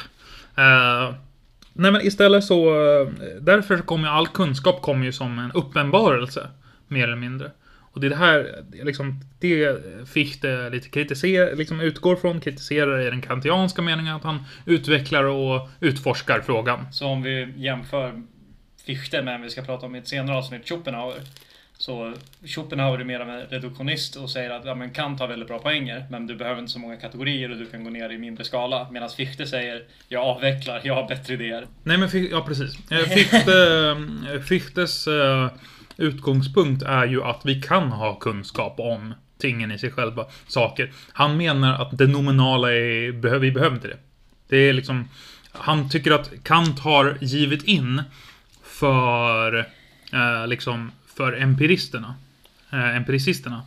Eh, 0.57 1.15
nej 1.73 1.93
men 1.93 2.07
istället 2.07 2.45
så... 2.45 2.69
Eh, 2.69 3.09
därför 3.41 3.77
så 3.77 3.83
kommer 3.83 4.09
ju 4.09 4.15
all 4.15 4.29
kunskap 4.29 4.83
kommer 4.83 5.05
ju 5.05 5.13
som 5.13 5.39
en 5.39 5.53
uppenbarelse. 5.53 6.49
Mer 6.89 7.05
eller 7.05 7.17
mindre. 7.17 7.51
Och 7.93 8.01
det 8.01 8.07
är 8.07 8.11
det 8.11 8.17
här, 8.17 8.65
liksom, 8.83 9.21
det 9.41 9.79
Fichte 10.09 10.71
lite 10.71 10.89
kritiserar, 10.89 11.57
liksom 11.57 11.81
utgår 11.81 12.17
från, 12.17 12.41
kritiserar 12.41 13.01
i 13.01 13.11
den 13.11 13.23
kantianska 13.23 13.83
meningen 13.83 14.17
att 14.17 14.25
han 14.25 14.45
utvecklar 14.67 15.25
och 15.25 15.69
utforskar 15.81 16.41
frågan. 16.41 16.87
Så 16.93 17.07
om 17.07 17.23
vi 17.23 17.53
jämför 17.57 18.23
Fichte 18.87 19.23
med, 19.23 19.41
vi 19.41 19.51
ska 19.51 19.63
prata 19.63 19.87
om 19.87 19.95
i 19.95 19.99
ett 19.99 20.09
senare 20.09 20.37
avsnitt, 20.37 20.69
Schopenhauer. 20.69 21.21
Så 21.83 22.15
Schopenhauer 22.45 22.99
är 22.99 23.05
mer 23.05 23.21
av 23.21 23.31
en 23.31 23.41
reduktionist 23.41 24.17
och 24.17 24.31
säger 24.31 24.51
att 24.51 24.65
ja, 24.65 24.75
men 24.75 24.91
Kant 24.91 25.21
har 25.21 25.29
väldigt 25.29 25.49
bra 25.49 25.59
poänger, 25.59 26.07
men 26.11 26.27
du 26.27 26.37
behöver 26.37 26.61
inte 26.61 26.73
så 26.73 26.79
många 26.79 26.97
kategorier 26.97 27.51
och 27.51 27.57
du 27.57 27.67
kan 27.67 27.85
gå 27.85 27.91
ner 27.91 28.11
i 28.11 28.19
mindre 28.19 28.45
skala. 28.45 28.91
Medan 28.91 29.11
Fichte 29.11 29.47
säger, 29.47 29.83
jag 30.09 30.23
avvecklar, 30.23 30.81
jag 30.85 30.95
har 30.95 31.09
bättre 31.09 31.35
idéer. 31.35 31.67
Nej 31.83 31.99
men, 31.99 32.09
ja 32.31 32.45
precis. 32.47 32.91
Eh, 32.91 32.99
Fichte, 32.99 33.97
eh, 34.33 34.41
Fichtes 34.41 35.07
eh, 35.07 35.51
utgångspunkt 35.97 36.83
är 36.83 37.07
ju 37.07 37.23
att 37.23 37.41
vi 37.45 37.63
kan 37.63 37.93
ha 37.93 38.15
kunskap 38.15 38.81
om 38.81 39.15
tingen 39.39 39.73
i 39.73 39.79
sig 39.79 39.91
själva, 39.91 40.27
saker. 40.47 40.93
Han 41.13 41.37
menar 41.37 41.83
att 41.83 41.99
det 41.99 42.07
nominala 42.07 42.73
är, 42.73 43.39
vi 43.39 43.51
behöver 43.53 43.75
inte 43.75 43.89
det. 43.89 43.99
Det 44.49 44.57
är 44.57 44.73
liksom, 44.73 45.09
han 45.53 45.89
tycker 45.89 46.11
att 46.11 46.31
Kant 46.43 46.81
har 46.81 47.19
givit 47.21 47.63
in 47.63 48.03
för, 48.63 49.59
eh, 50.13 50.47
liksom, 50.47 50.93
för 51.17 51.33
empiristerna. 51.33 52.15
Eh, 52.71 52.97
empiricisterna. 52.97 53.63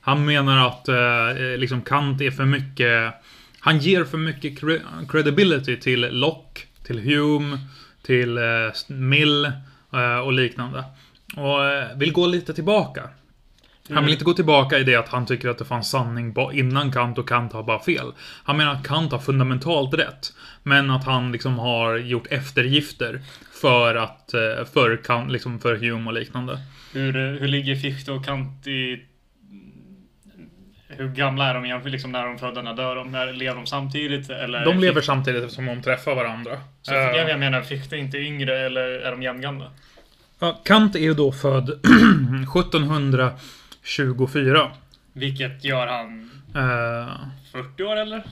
Han 0.00 0.24
menar 0.24 0.66
att 0.68 0.88
eh, 0.88 1.42
eh, 1.42 1.58
liksom 1.58 1.82
Kant 1.82 2.20
är 2.20 2.30
för 2.30 2.44
mycket, 2.44 3.14
han 3.60 3.78
ger 3.78 4.04
för 4.04 4.18
mycket 4.18 4.60
cre- 4.60 5.08
credibility 5.08 5.76
till 5.76 6.00
Locke, 6.00 6.60
till 6.86 6.98
Hume, 6.98 7.58
till 8.02 8.38
eh, 8.38 8.42
Mill 8.88 9.44
eh, 9.92 10.18
och 10.24 10.32
liknande. 10.32 10.84
Och 11.36 11.64
eh, 11.64 11.96
vill 11.96 12.12
gå 12.12 12.26
lite 12.26 12.54
tillbaka. 12.54 13.08
Han 13.94 14.04
vill 14.04 14.12
inte 14.12 14.24
gå 14.24 14.32
tillbaka 14.32 14.78
i 14.78 14.84
det 14.84 14.96
att 14.96 15.08
han 15.08 15.26
tycker 15.26 15.48
att 15.48 15.58
det 15.58 15.64
fanns 15.64 15.90
sanning 15.90 16.34
innan 16.52 16.92
Kant 16.92 17.18
och 17.18 17.28
Kant 17.28 17.52
har 17.52 17.62
bara 17.62 17.82
fel. 17.82 18.12
Han 18.44 18.56
menar 18.56 18.72
att 18.72 18.86
Kant 18.86 19.12
har 19.12 19.18
fundamentalt 19.18 19.94
rätt. 19.94 20.32
Men 20.62 20.90
att 20.90 21.04
han 21.04 21.32
liksom 21.32 21.58
har 21.58 21.96
gjort 21.96 22.26
eftergifter 22.30 23.20
för 23.62 23.94
att, 23.94 24.34
eh, 24.34 24.64
för, 24.72 24.96
Kant, 25.04 25.32
liksom 25.32 25.60
för 25.60 25.76
Hume 25.76 26.06
och 26.06 26.12
liknande. 26.12 26.58
Hur, 26.92 27.12
hur 27.40 27.48
ligger 27.48 27.76
Fichte 27.76 28.12
och 28.12 28.24
Kant 28.24 28.66
i... 28.66 29.06
Hur 30.88 31.08
gamla 31.08 31.48
är 31.50 31.54
de 31.54 31.64
egentligen? 31.64 31.92
Liksom 31.92 32.12
när 32.12 32.26
de 32.26 32.38
födda, 32.38 32.62
när 32.62 32.74
dör 32.74 32.96
de? 32.96 33.12
När 33.12 33.32
lever 33.32 33.56
de 33.56 33.66
samtidigt? 33.66 34.30
Eller 34.30 34.64
De 34.64 34.78
lever 34.78 35.00
samtidigt 35.00 35.52
som 35.52 35.66
de 35.66 35.82
träffar 35.82 36.14
varandra. 36.14 36.52
Så 36.82 36.94
Eh, 36.94 37.00
jag 37.00 37.40
menar, 37.40 37.62
Fichte 37.62 37.96
är 37.96 37.98
inte 37.98 38.18
yngre 38.18 38.66
eller 38.66 38.82
är 38.82 39.10
de 39.10 39.22
jämngamla? 39.22 39.70
ja, 40.38 40.60
Kant 40.64 40.94
är 40.94 41.00
ju 41.00 41.14
då 41.14 41.32
född 41.32 41.70
1724. 43.82 44.70
Vilket 45.12 45.64
gör 45.64 45.86
han 45.86 46.30
Eh, 46.54 47.14
40 47.52 47.82
år 47.84 47.96
eller? 47.96 48.22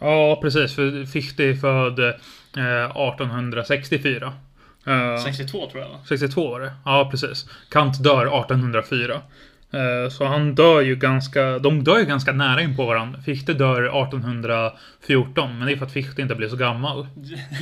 ja, 0.00 0.38
precis. 0.42 0.74
För 0.74 1.06
Fichte 1.06 1.44
är 1.44 1.54
född 1.54 1.98
eh, 1.98 2.84
1864. 2.90 4.32
Eh, 4.86 5.16
62 5.24 5.70
tror 5.70 5.82
jag 5.82 5.88
va? 5.90 5.98
62 6.08 6.50
var 6.50 6.60
det. 6.60 6.72
Ja, 6.84 7.08
precis. 7.10 7.46
Kant 7.70 8.02
dör 8.04 8.26
1804. 8.40 9.14
Eh, 9.14 10.10
Så 10.10 10.24
han 10.26 10.54
dör 10.54 10.80
ju 10.80 10.96
ganska... 10.96 11.58
De 11.58 11.84
dör 11.84 11.98
ju 11.98 12.04
ganska 12.04 12.32
nära 12.32 12.60
in 12.62 12.76
på 12.76 12.86
varandra. 12.86 13.20
Fichte 13.20 13.52
dör 13.54 13.82
1814, 14.02 15.58
men 15.58 15.66
det 15.66 15.72
är 15.72 15.76
för 15.76 15.86
att 15.86 15.92
Fichte 15.92 16.22
inte 16.22 16.34
blir 16.34 16.48
så 16.48 16.56
gammal. 16.56 17.06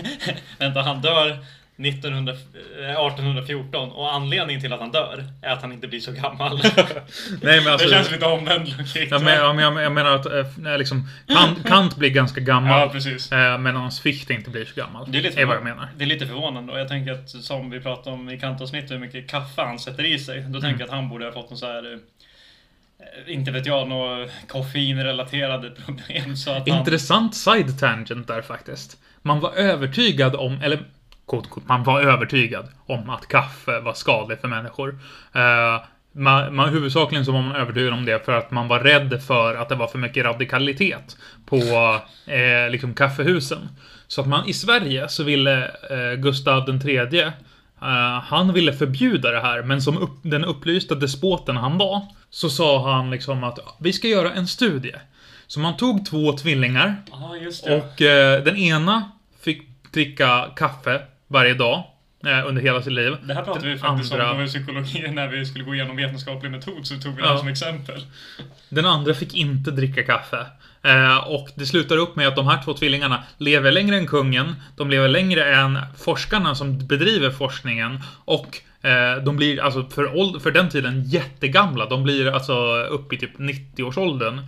Vänta, 0.59 0.83
han 0.83 1.01
dör 1.01 1.39
1900, 1.85 2.33
eh, 2.33 2.91
1814 3.07 3.93
och 3.93 4.15
anledningen 4.15 4.61
till 4.63 4.73
att 4.73 4.81
han 4.81 4.91
dör 4.91 5.25
är 5.43 5.53
att 5.53 5.63
han 5.63 5.73
inte 5.73 5.89
blir 5.89 6.01
så 6.01 6.13
gammal. 6.13 6.63
Nej, 7.43 7.61
men 7.65 7.73
alltså... 7.73 7.89
det 7.89 7.95
känns 7.95 8.11
lite 8.11 8.27
omvänd 8.27 8.69
logik. 8.79 9.09
Jag, 9.11 9.23
men, 9.23 9.35
jag, 9.35 9.57
men- 9.57 9.83
jag 9.83 9.93
menar 9.93 10.11
att 10.15 10.27
eh, 10.27 10.47
nej, 10.59 10.79
liksom, 10.79 11.09
Kant, 11.29 11.65
Kant 11.69 11.97
blir 11.97 12.11
ganska 12.11 12.41
gammal. 12.41 12.81
Ja, 12.81 12.89
precis. 12.89 13.33
eh, 13.33 13.59
Medan 13.59 13.91
Fichte 13.91 14.33
inte 14.35 14.51
blir 14.51 14.65
så 14.65 14.75
gammal. 14.81 15.13
Det 15.13 15.19
är, 15.19 15.23
lite 15.23 15.41
är 15.41 15.45
vad 15.47 15.57
jag 15.57 15.65
menar. 15.65 15.89
det 15.97 16.05
är 16.05 16.09
lite 16.09 16.27
förvånande 16.27 16.73
och 16.73 16.81
jag 16.81 16.89
tänker 16.89 17.13
att 17.13 17.31
som 17.31 17.71
vi 17.71 17.81
pratade 17.81 18.17
om 18.17 18.31
i 18.31 18.39
kantavsnittet 18.41 18.91
hur 18.91 18.99
mycket 18.99 19.31
kaffe 19.31 19.63
han 19.63 19.79
sätter 19.79 20.05
i 20.07 20.19
sig. 20.19 20.41
Då 20.41 20.47
Mm. 20.49 20.61
tänker 20.61 20.81
jag 20.81 20.87
att 20.89 20.95
han 20.95 21.09
borde 21.09 21.25
ha 21.25 21.33
fått 21.33 21.51
någon 21.51 21.59
så 21.59 21.67
här 21.67 21.93
eh, 21.93 21.99
inte 23.35 23.51
vet 23.51 23.67
jag, 23.67 23.89
några 23.89 24.27
koffeinrelaterade 24.49 25.71
problem. 25.87 26.37
Så 26.37 26.51
att 26.51 26.69
han, 26.69 26.79
Intressant 26.79 27.35
side 27.37 27.79
tangent 27.81 28.29
där 28.29 28.43
faktiskt. 28.43 28.97
Man 29.23 29.41
var 29.41 29.53
övertygad 29.53 30.35
om, 30.37 30.61
eller 30.63 30.79
kort, 31.31 31.51
kort, 31.51 31.69
man 31.69 31.85
var 31.85 32.01
övertygad 32.01 32.69
om 32.87 33.11
att 33.11 33.29
kaffe 33.29 33.81
var 33.81 33.95
skadligt 33.95 34.41
för 34.41 34.49
människor. 34.49 34.99
Eh, 35.33 35.85
man, 36.13 36.55
man, 36.55 36.69
huvudsakligen 36.69 37.25
så 37.25 37.33
var 37.33 37.43
man 37.43 37.57
övertygad 37.57 37.93
om 37.93 38.05
det 38.05 38.25
för 38.25 38.33
att 38.33 38.51
man 38.51 38.69
var 38.69 38.81
rädd 38.81 39.23
för 39.27 39.55
att 39.55 39.69
det 39.69 39.75
var 39.75 39.87
för 39.87 39.99
mycket 39.99 40.25
radikalitet 40.25 41.17
på 41.47 41.57
eh, 42.27 42.71
liksom 42.71 42.95
kaffehusen. 42.95 43.69
Så 44.07 44.21
att 44.21 44.27
man 44.27 44.49
i 44.49 44.53
Sverige 44.53 45.09
så 45.09 45.25
ville 45.25 45.65
eh, 45.65 46.15
Gustav 46.19 46.65
den 46.65 46.81
tredje 46.81 47.27
eh, 47.83 48.21
han 48.23 48.53
ville 48.53 48.73
förbjuda 48.73 49.31
det 49.31 49.41
här, 49.41 49.63
men 49.63 49.83
som 49.83 49.99
upp, 49.99 50.19
den 50.23 50.45
upplysta 50.45 50.95
despoten 50.95 51.57
han 51.57 51.79
var, 51.79 52.03
så 52.31 52.51
sa 52.51 52.93
han 52.93 53.11
liksom 53.11 53.45
att 53.45 53.59
vi 53.81 53.93
ska 53.93 54.09
göra 54.09 54.33
en 54.33 54.47
studie. 54.47 54.95
Så 55.47 55.61
man 55.61 55.77
tog 55.77 56.07
två 56.07 56.33
tvillingar 56.33 56.97
det. 57.67 57.77
och 57.77 58.03
eh, 58.03 58.43
den 58.45 58.57
ena 58.57 59.11
fick 59.41 59.63
dricka 59.93 60.51
kaffe 60.57 61.01
varje 61.31 61.55
dag 61.55 61.83
eh, 62.27 62.47
under 62.49 62.63
hela 62.63 62.83
sitt 62.83 62.93
liv. 62.93 63.17
Det 63.23 63.35
här 63.35 63.43
pratade 63.43 63.69
vi 63.69 63.79
faktiskt 63.79 64.13
andra- 64.13 64.33
om 64.33 64.41
i 64.41 64.47
psykologi 64.47 65.09
när 65.13 65.29
vi 65.29 65.47
skulle 65.47 65.65
gå 65.65 65.75
igenom 65.75 65.97
vetenskaplig 65.97 66.51
metod 66.51 66.87
så 66.87 66.97
tog 66.97 67.17
vi 67.17 67.23
det 67.23 67.29
Ja. 67.29 67.39
som 67.39 67.49
exempel. 67.49 68.07
Den 68.69 68.87
andra 68.87 69.15
fick 69.15 69.35
inte 69.35 69.71
dricka 69.71 70.03
kaffe. 70.03 70.47
Eh, 70.83 71.17
och 71.29 71.49
det 71.55 71.67
slutar 71.67 71.97
upp 71.97 72.17
med 72.17 72.29
att 72.29 72.37
de 72.37 72.47
här 72.47 72.63
två 72.65 72.75
tvillingarna 72.75 73.23
lever 73.39 73.73
längre 73.73 73.97
än 73.97 74.07
kungen, 74.07 74.55
de 74.77 74.91
lever 74.91 75.09
längre 75.09 75.55
än 75.55 75.79
forskarna 75.99 76.55
som 76.55 76.87
bedriver 76.87 77.31
forskningen 77.31 78.01
och 78.25 78.59
eh, 78.83 79.23
de 79.25 79.37
blir 79.37 79.61
alltså 79.63 79.85
för, 79.91 80.39
för 80.41 80.51
den 80.51 80.69
tiden 80.69 81.03
jättegamla. 81.05 81.87
De 81.87 82.03
blir 82.03 82.31
alltså 82.35 82.55
uppe 82.83 83.15
i 83.15 83.19
typ 83.19 83.39
90-årsåldern. 83.39 84.41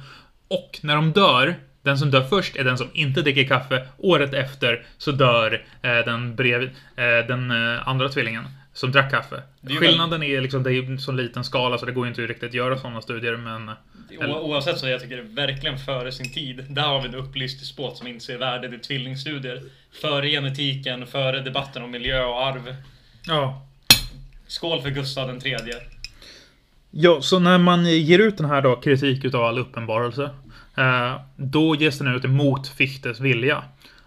Och 0.48 0.78
när 0.82 0.96
de 0.96 1.12
dör, 1.12 1.54
den 1.82 1.98
som 1.98 2.10
dör 2.10 2.22
först 2.22 2.56
är 2.56 2.64
den 2.64 2.78
som 2.78 2.88
inte 2.92 3.22
dricker 3.22 3.44
kaffe. 3.44 3.86
Året 3.98 4.34
efter 4.34 4.86
så 4.98 5.12
dör 5.12 5.64
eh, 5.82 5.90
den, 6.04 6.36
bredvid, 6.36 6.70
eh, 6.96 7.26
den 7.28 7.50
eh, 7.50 7.88
andra 7.88 8.08
tvillingen 8.08 8.44
som 8.72 8.92
drack 8.92 9.10
kaffe. 9.10 9.42
Är 9.68 9.74
Skillnaden 9.76 10.22
är 10.22 10.40
liksom, 10.40 10.62
det 10.62 10.70
är 10.70 10.82
ju 10.82 10.98
så 10.98 11.12
liten 11.12 11.44
skala 11.44 11.78
så 11.78 11.86
det 11.86 11.92
går 11.92 12.08
inte 12.08 12.22
riktigt 12.22 12.48
att 12.48 12.54
göra 12.54 12.78
sådana 12.78 13.00
studier 13.02 13.36
men... 13.36 13.68
O- 14.18 14.40
Oavsett 14.40 14.78
så 14.78 14.88
jag 14.88 15.00
tycker 15.00 15.16
det 15.16 15.22
är 15.22 15.46
verkligen 15.46 15.78
före 15.78 16.12
sin 16.12 16.32
tid. 16.32 16.64
Där 16.68 16.82
har 16.82 17.02
vi 17.02 17.08
en 17.08 17.14
upplyst 17.14 17.60
despot 17.60 17.96
som 17.96 18.06
inser 18.06 18.38
värdet 18.38 18.72
i 18.72 18.78
tvillingstudier. 18.78 19.62
Före 20.02 20.28
genetiken, 20.28 21.06
före 21.06 21.40
debatten 21.40 21.82
om 21.82 21.90
miljö 21.90 22.24
och 22.24 22.46
arv. 22.46 22.76
Ja. 23.26 23.66
Skål 24.46 24.82
för 24.82 24.90
Gustav 24.90 25.28
den 25.28 25.40
tredje. 25.40 25.74
Ja, 26.90 27.22
så 27.22 27.38
när 27.38 27.58
man 27.58 27.84
ger 27.84 28.18
ut 28.18 28.36
den 28.38 28.46
här 28.46 28.62
då, 28.62 28.76
kritik 28.76 29.24
utav 29.24 29.44
all 29.44 29.58
uppenbarelse, 29.58 30.30
Eh, 30.76 31.20
då 31.36 31.76
ges 31.76 31.98
den 31.98 32.14
ut 32.14 32.24
emot 32.24 32.68
Fichtes 32.68 33.20
vilja. 33.20 33.64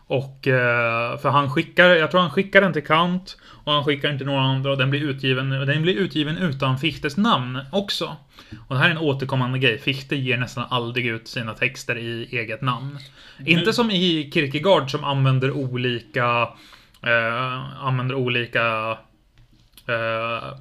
Och 0.08 0.48
eh, 0.48 1.18
för 1.18 1.30
han 1.30 1.50
skickar, 1.50 1.90
jag 1.90 2.12
tror 2.12 2.22
han 2.22 2.32
skickar 2.32 2.62
den 2.62 2.74
till 2.74 2.86
Kant 2.86 3.38
och 3.64 3.74
han 3.74 3.84
skickar 3.86 4.10
den 4.10 4.18
till 4.18 4.28
några 4.28 4.42
andra 4.42 4.72
och 4.72 4.78
den 4.78 4.90
blir 4.90 5.02
utgiven, 5.02 5.50
den 5.50 5.82
blir 5.82 5.96
utgiven 5.96 6.38
utan 6.38 6.78
Fichtes 6.78 7.18
namn 7.18 7.60
också. 7.72 8.16
Och 8.68 8.76
det 8.76 8.82
här 8.82 8.88
är 8.88 8.92
en 8.92 8.98
återkommande 8.98 9.60
grej. 9.60 9.80
Fichte 9.80 10.16
ger 10.16 10.38
nästan 10.38 10.66
aldrig 10.70 11.06
ut 11.06 11.28
sina 11.28 11.54
texter 11.54 11.98
i 11.98 12.28
eget 12.32 12.62
namn. 12.62 12.98
Mm. 13.38 13.60
Inte 13.60 13.74
som 13.74 13.92
i 13.92 14.32
Kierkegaard 14.34 14.92
som 14.92 15.04
använder 15.04 15.52
olika 15.52 16.50
eh, 17.04 17.86
använder 17.86 18.16
olika 18.16 18.98
eh, 19.88 20.58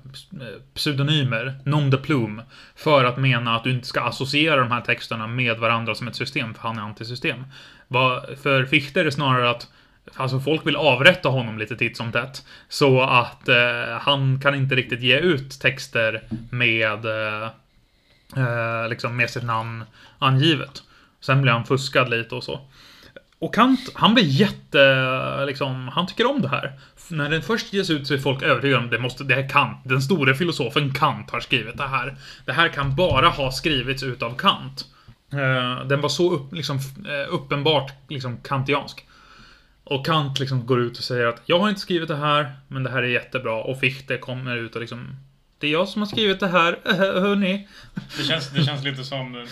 pseudonymer, 0.75 1.55
nom 1.65 1.91
de 1.91 1.97
plume, 1.97 2.43
för 2.77 3.05
att 3.05 3.17
mena 3.17 3.57
att 3.57 3.65
du 3.65 3.71
inte 3.71 3.87
ska 3.87 4.01
associera 4.01 4.57
de 4.61 4.71
här 4.71 4.81
texterna 4.81 5.27
med 5.27 5.59
varandra 5.59 5.95
som 5.95 6.09
ett 6.09 6.17
system, 6.17 6.55
för 6.55 6.63
han 6.63 6.79
är 6.79 6.83
antisystem. 6.83 7.45
För 8.43 8.65
Fichte 8.65 9.01
är 9.01 9.05
det 9.05 9.13
snarare 9.13 9.51
att 9.51 9.69
Alltså 10.17 10.41
folk 10.41 10.67
vill 10.67 10.77
avrätta 10.77 11.29
honom 11.29 11.59
lite 11.59 11.77
titt 11.77 11.97
som 11.97 12.13
tätt. 12.13 12.45
Så 12.69 13.03
att 13.03 13.49
eh, 13.49 13.99
han 14.01 14.41
kan 14.41 14.55
inte 14.55 14.75
riktigt 14.75 15.03
ge 15.03 15.19
ut 15.19 15.61
texter 15.61 16.23
med 16.51 17.05
eh, 17.05 17.49
eh, 18.37 18.89
liksom 18.89 19.17
med 19.17 19.31
sitt 19.31 19.45
namn 19.45 19.85
angivet. 20.19 20.83
Sen 21.21 21.43
blir 21.43 21.53
han 21.53 21.65
fuskad 21.65 22.11
lite 22.11 22.35
och 22.35 22.45
så. 22.45 22.61
Och 23.45 23.55
Kant, 23.55 23.81
han 23.95 24.15
blir 24.15 24.25
jätte, 24.25 25.45
liksom, 25.47 25.89
han 25.89 26.07
tycker 26.07 26.27
om 26.31 26.43
det 26.43 26.49
här. 26.49 26.73
När 27.09 27.31
den 27.31 27.43
först 27.43 27.73
ges 27.73 27.91
ut 27.91 28.07
så 28.07 28.15
är 28.15 28.19
folk 28.19 28.43
övertygade 28.43 28.85
om 28.85 28.91
det 28.91 28.99
måste, 28.99 29.25
det 29.25 29.35
är 29.35 29.49
Kant, 29.49 29.79
den 29.85 30.03
store 30.03 30.35
filosofen 30.35 30.95
Kant 30.95 31.31
har 31.31 31.41
skrivit 31.41 31.77
det 31.77 31.87
här. 31.87 32.17
Det 32.47 32.53
här 32.53 32.69
kan 32.69 32.97
bara 32.97 33.29
ha 33.29 33.53
skrivits 33.53 34.03
utav 34.03 34.37
Kant. 34.37 34.85
Eh, 35.33 35.87
den 35.87 36.01
var 36.01 36.09
så 36.09 36.33
upp, 36.33 36.53
liksom, 36.53 36.77
eh, 36.77 37.35
uppenbart 37.35 37.93
liksom 38.09 38.41
kantiansk. 38.41 39.07
Och 39.85 40.07
Kant 40.07 40.41
liksom 40.41 40.67
går 40.67 40.81
ut 40.81 40.99
och 40.99 41.05
säger 41.05 41.27
att 41.27 41.43
jag 41.47 41.59
har 41.59 41.69
inte 41.69 41.81
skrivit 41.81 42.09
det 42.09 42.17
här, 42.17 42.53
men 42.69 42.83
det 42.83 42.91
här 42.91 43.03
är 43.03 43.09
jättebra. 43.09 43.63
Och 43.63 43.81
Fichte 43.81 44.19
kommer 44.19 44.57
ut 44.57 44.75
och 44.75 44.81
liksom 44.81 45.17
det 45.59 45.67
är 45.67 45.73
jag 45.73 45.89
som 45.89 46.03
har 46.03 46.07
skrivit 46.07 46.41
det 46.41 46.49
här, 46.49 46.79
hörni. 47.21 47.69
Det 48.17 48.25
känns, 48.25 48.51
det 48.51 48.63
känns 48.63 48.85
lite 48.85 49.05
som... 49.05 49.35
Eh, 49.35 49.45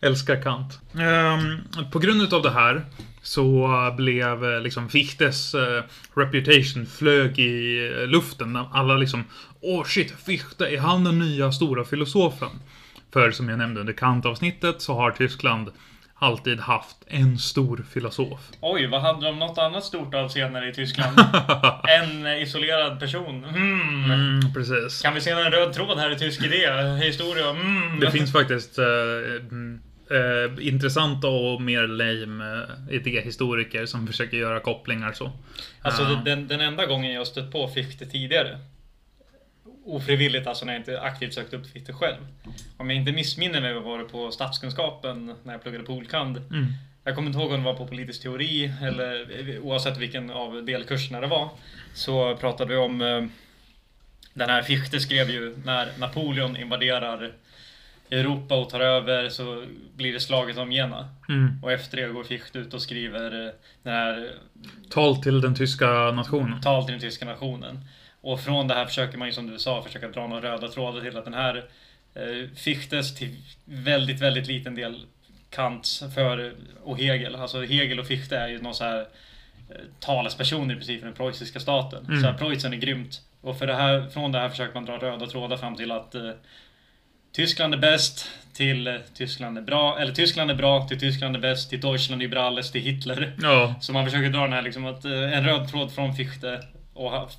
Älskar 0.00 0.42
Kant. 0.42 0.80
Um, 0.92 1.90
på 1.90 1.98
grund 1.98 2.22
utav 2.22 2.42
det 2.42 2.50
här 2.50 2.84
så 3.22 3.68
blev 3.96 4.44
eh, 4.44 4.60
liksom 4.60 4.88
Fichtes 4.88 5.54
uh, 5.54 5.82
reputation 6.14 6.86
flög 6.86 7.38
i 7.38 7.88
luften. 8.06 8.56
Alla 8.56 8.96
liksom 8.96 9.24
Åh 9.60 9.80
oh 9.80 9.84
shit, 9.84 10.14
Fichte, 10.26 10.66
är 10.66 10.78
han 10.78 11.04
den 11.04 11.18
nya 11.18 11.52
stora 11.52 11.84
filosofen? 11.84 12.48
För 13.12 13.30
som 13.30 13.48
jag 13.48 13.58
nämnde 13.58 13.80
under 13.80 13.92
Kant-avsnittet 13.92 14.82
så 14.82 14.94
har 14.94 15.10
Tyskland 15.10 15.70
alltid 16.18 16.60
haft 16.60 16.96
en 17.06 17.38
stor 17.38 17.84
filosof. 17.90 18.40
Oj, 18.60 18.86
vad 18.86 19.00
hade 19.00 19.26
de 19.26 19.38
något 19.38 19.58
annat 19.58 19.84
stort 19.84 20.14
av 20.14 20.28
senare 20.28 20.68
i 20.68 20.74
Tyskland? 20.74 21.18
en 22.00 22.26
isolerad 22.26 23.00
person. 23.00 23.44
Mm. 23.44 24.10
Mm, 24.10 24.54
precis. 24.54 25.02
Kan 25.02 25.14
vi 25.14 25.20
se 25.20 25.30
en 25.30 25.50
röd 25.50 25.72
tråd 25.72 25.98
här 25.98 26.10
i 26.10 26.18
tysk 26.18 26.44
idé? 26.44 26.66
Historia? 27.04 27.50
Mm. 27.50 28.00
Det 28.00 28.10
finns 28.10 28.32
faktiskt 28.32 28.78
eh, 28.78 28.84
eh, 30.10 30.66
intressanta 30.68 31.28
och 31.28 31.62
mer 31.62 31.86
lame 31.86 32.64
eh, 32.88 32.94
idéhistoriker 32.94 33.86
som 33.86 34.06
försöker 34.06 34.36
göra 34.36 34.60
kopplingar 34.60 35.12
så. 35.12 35.32
Alltså 35.82 36.02
uh. 36.02 36.24
den, 36.24 36.48
den 36.48 36.60
enda 36.60 36.86
gången 36.86 37.12
jag 37.12 37.26
stött 37.26 37.52
på 37.52 37.68
Fichte 37.68 38.06
tidigare 38.06 38.58
ofrivilligt 39.88 40.46
alltså 40.46 40.64
när 40.64 40.72
jag 40.72 40.80
inte 40.80 41.00
aktivt 41.00 41.34
sökt 41.34 41.54
upp 41.54 41.66
Fichte 41.66 41.92
själv. 41.92 42.26
Om 42.76 42.90
jag 42.90 42.98
inte 42.98 43.12
missminner 43.12 43.60
mig 43.60 43.74
var 43.74 43.98
det 43.98 44.04
på 44.04 44.30
statskunskapen 44.30 45.34
när 45.42 45.52
jag 45.52 45.62
pluggade 45.62 45.84
polkand. 45.84 46.36
Mm. 46.36 46.66
Jag 47.04 47.14
kommer 47.14 47.26
inte 47.26 47.38
ihåg 47.38 47.52
om 47.52 47.60
det 47.60 47.64
var 47.64 47.74
på 47.74 47.86
politisk 47.86 48.22
teori 48.22 48.72
eller 48.82 49.58
oavsett 49.58 49.96
vilken 49.96 50.30
av 50.30 50.64
delkurserna 50.64 51.20
det 51.20 51.26
var. 51.26 51.50
Så 51.94 52.36
pratade 52.36 52.70
vi 52.70 52.76
om 52.76 53.00
eh, 53.00 53.24
den 54.34 54.50
här 54.50 54.62
Fichte 54.62 55.00
skrev 55.00 55.30
ju 55.30 55.56
när 55.64 55.98
Napoleon 55.98 56.56
invaderar 56.56 57.32
Europa 58.10 58.54
och 58.54 58.70
tar 58.70 58.80
över 58.80 59.28
så 59.28 59.64
blir 59.96 60.12
det 60.12 60.20
slaget 60.20 60.58
om 60.58 60.72
Jena. 60.72 61.08
Mm. 61.28 61.62
Och 61.62 61.72
efter 61.72 61.96
det 61.96 62.12
går 62.12 62.24
Fichte 62.24 62.58
ut 62.58 62.74
och 62.74 62.82
skriver 62.82 63.46
eh, 63.46 63.52
den 63.82 63.92
här... 63.92 64.32
Tal 64.90 65.16
till 65.16 65.40
den 65.40 65.54
tyska 65.54 65.86
nationen. 66.10 66.60
Tal 66.60 66.84
till 66.84 66.92
den 66.92 67.00
tyska 67.00 67.24
nationen. 67.24 67.80
Och 68.20 68.40
från 68.40 68.68
det 68.68 68.74
här 68.74 68.86
försöker 68.86 69.18
man 69.18 69.28
ju 69.28 69.32
som 69.32 69.46
du 69.46 69.58
sa 69.58 69.82
försöka 69.82 70.08
dra 70.08 70.26
några 70.26 70.52
röda 70.52 70.68
trådar 70.68 71.00
till 71.00 71.16
att 71.16 71.24
den 71.24 71.34
här 71.34 71.64
eh, 72.14 72.48
Fichtes 72.56 73.14
till 73.14 73.36
väldigt, 73.64 74.20
väldigt 74.20 74.46
liten 74.46 74.74
del 74.74 75.06
Kants 75.50 76.04
för 76.14 76.52
och 76.84 76.98
Hegel. 76.98 77.36
Alltså 77.36 77.62
Hegel 77.62 78.00
och 78.00 78.06
Fichte 78.06 78.36
är 78.36 78.48
ju 78.48 78.62
någon 78.62 78.74
så 78.74 78.84
här 78.84 79.00
eh, 79.00 79.76
talespersoner 80.00 80.74
i 80.74 80.76
princip 80.76 81.00
för 81.00 81.06
den 81.06 81.16
preussiska 81.16 81.60
staten. 81.60 82.06
Mm. 82.06 82.20
Så 82.20 82.26
här, 82.26 82.34
Preussen 82.34 82.72
är 82.72 82.76
grymt. 82.76 83.22
Och 83.40 83.58
för 83.58 83.66
det 83.66 83.74
här, 83.74 84.08
från 84.08 84.32
det 84.32 84.38
här 84.38 84.48
försöker 84.48 84.74
man 84.74 84.84
dra 84.84 84.98
röda 84.98 85.26
trådar 85.26 85.56
fram 85.56 85.76
till 85.76 85.90
att 85.90 86.14
eh, 86.14 86.30
Tyskland 87.38 87.74
är 87.74 87.78
bäst, 87.78 88.30
till 88.52 88.98
Tyskland 89.14 89.58
är 89.58 89.62
bra, 89.62 89.98
eller 89.98 90.12
Tyskland 90.12 90.50
är 90.50 90.54
bra, 90.54 90.88
till 90.88 91.00
Tyskland 91.00 91.36
är 91.36 91.40
bäst, 91.40 91.70
till 91.70 91.80
Deutschland 91.80 92.22
über 92.22 92.36
alles, 92.36 92.70
till 92.70 92.80
Hitler. 92.80 93.32
Ja. 93.42 93.74
Så 93.80 93.92
man 93.92 94.04
försöker 94.04 94.30
dra 94.30 94.40
den 94.40 94.52
här 94.52 94.62
liksom 94.62 94.86
att, 94.86 95.04
eh, 95.04 95.38
en 95.38 95.44
röd 95.44 95.68
tråd 95.70 95.92
från 95.92 96.14
Fichte 96.14 96.62
och 96.94 97.30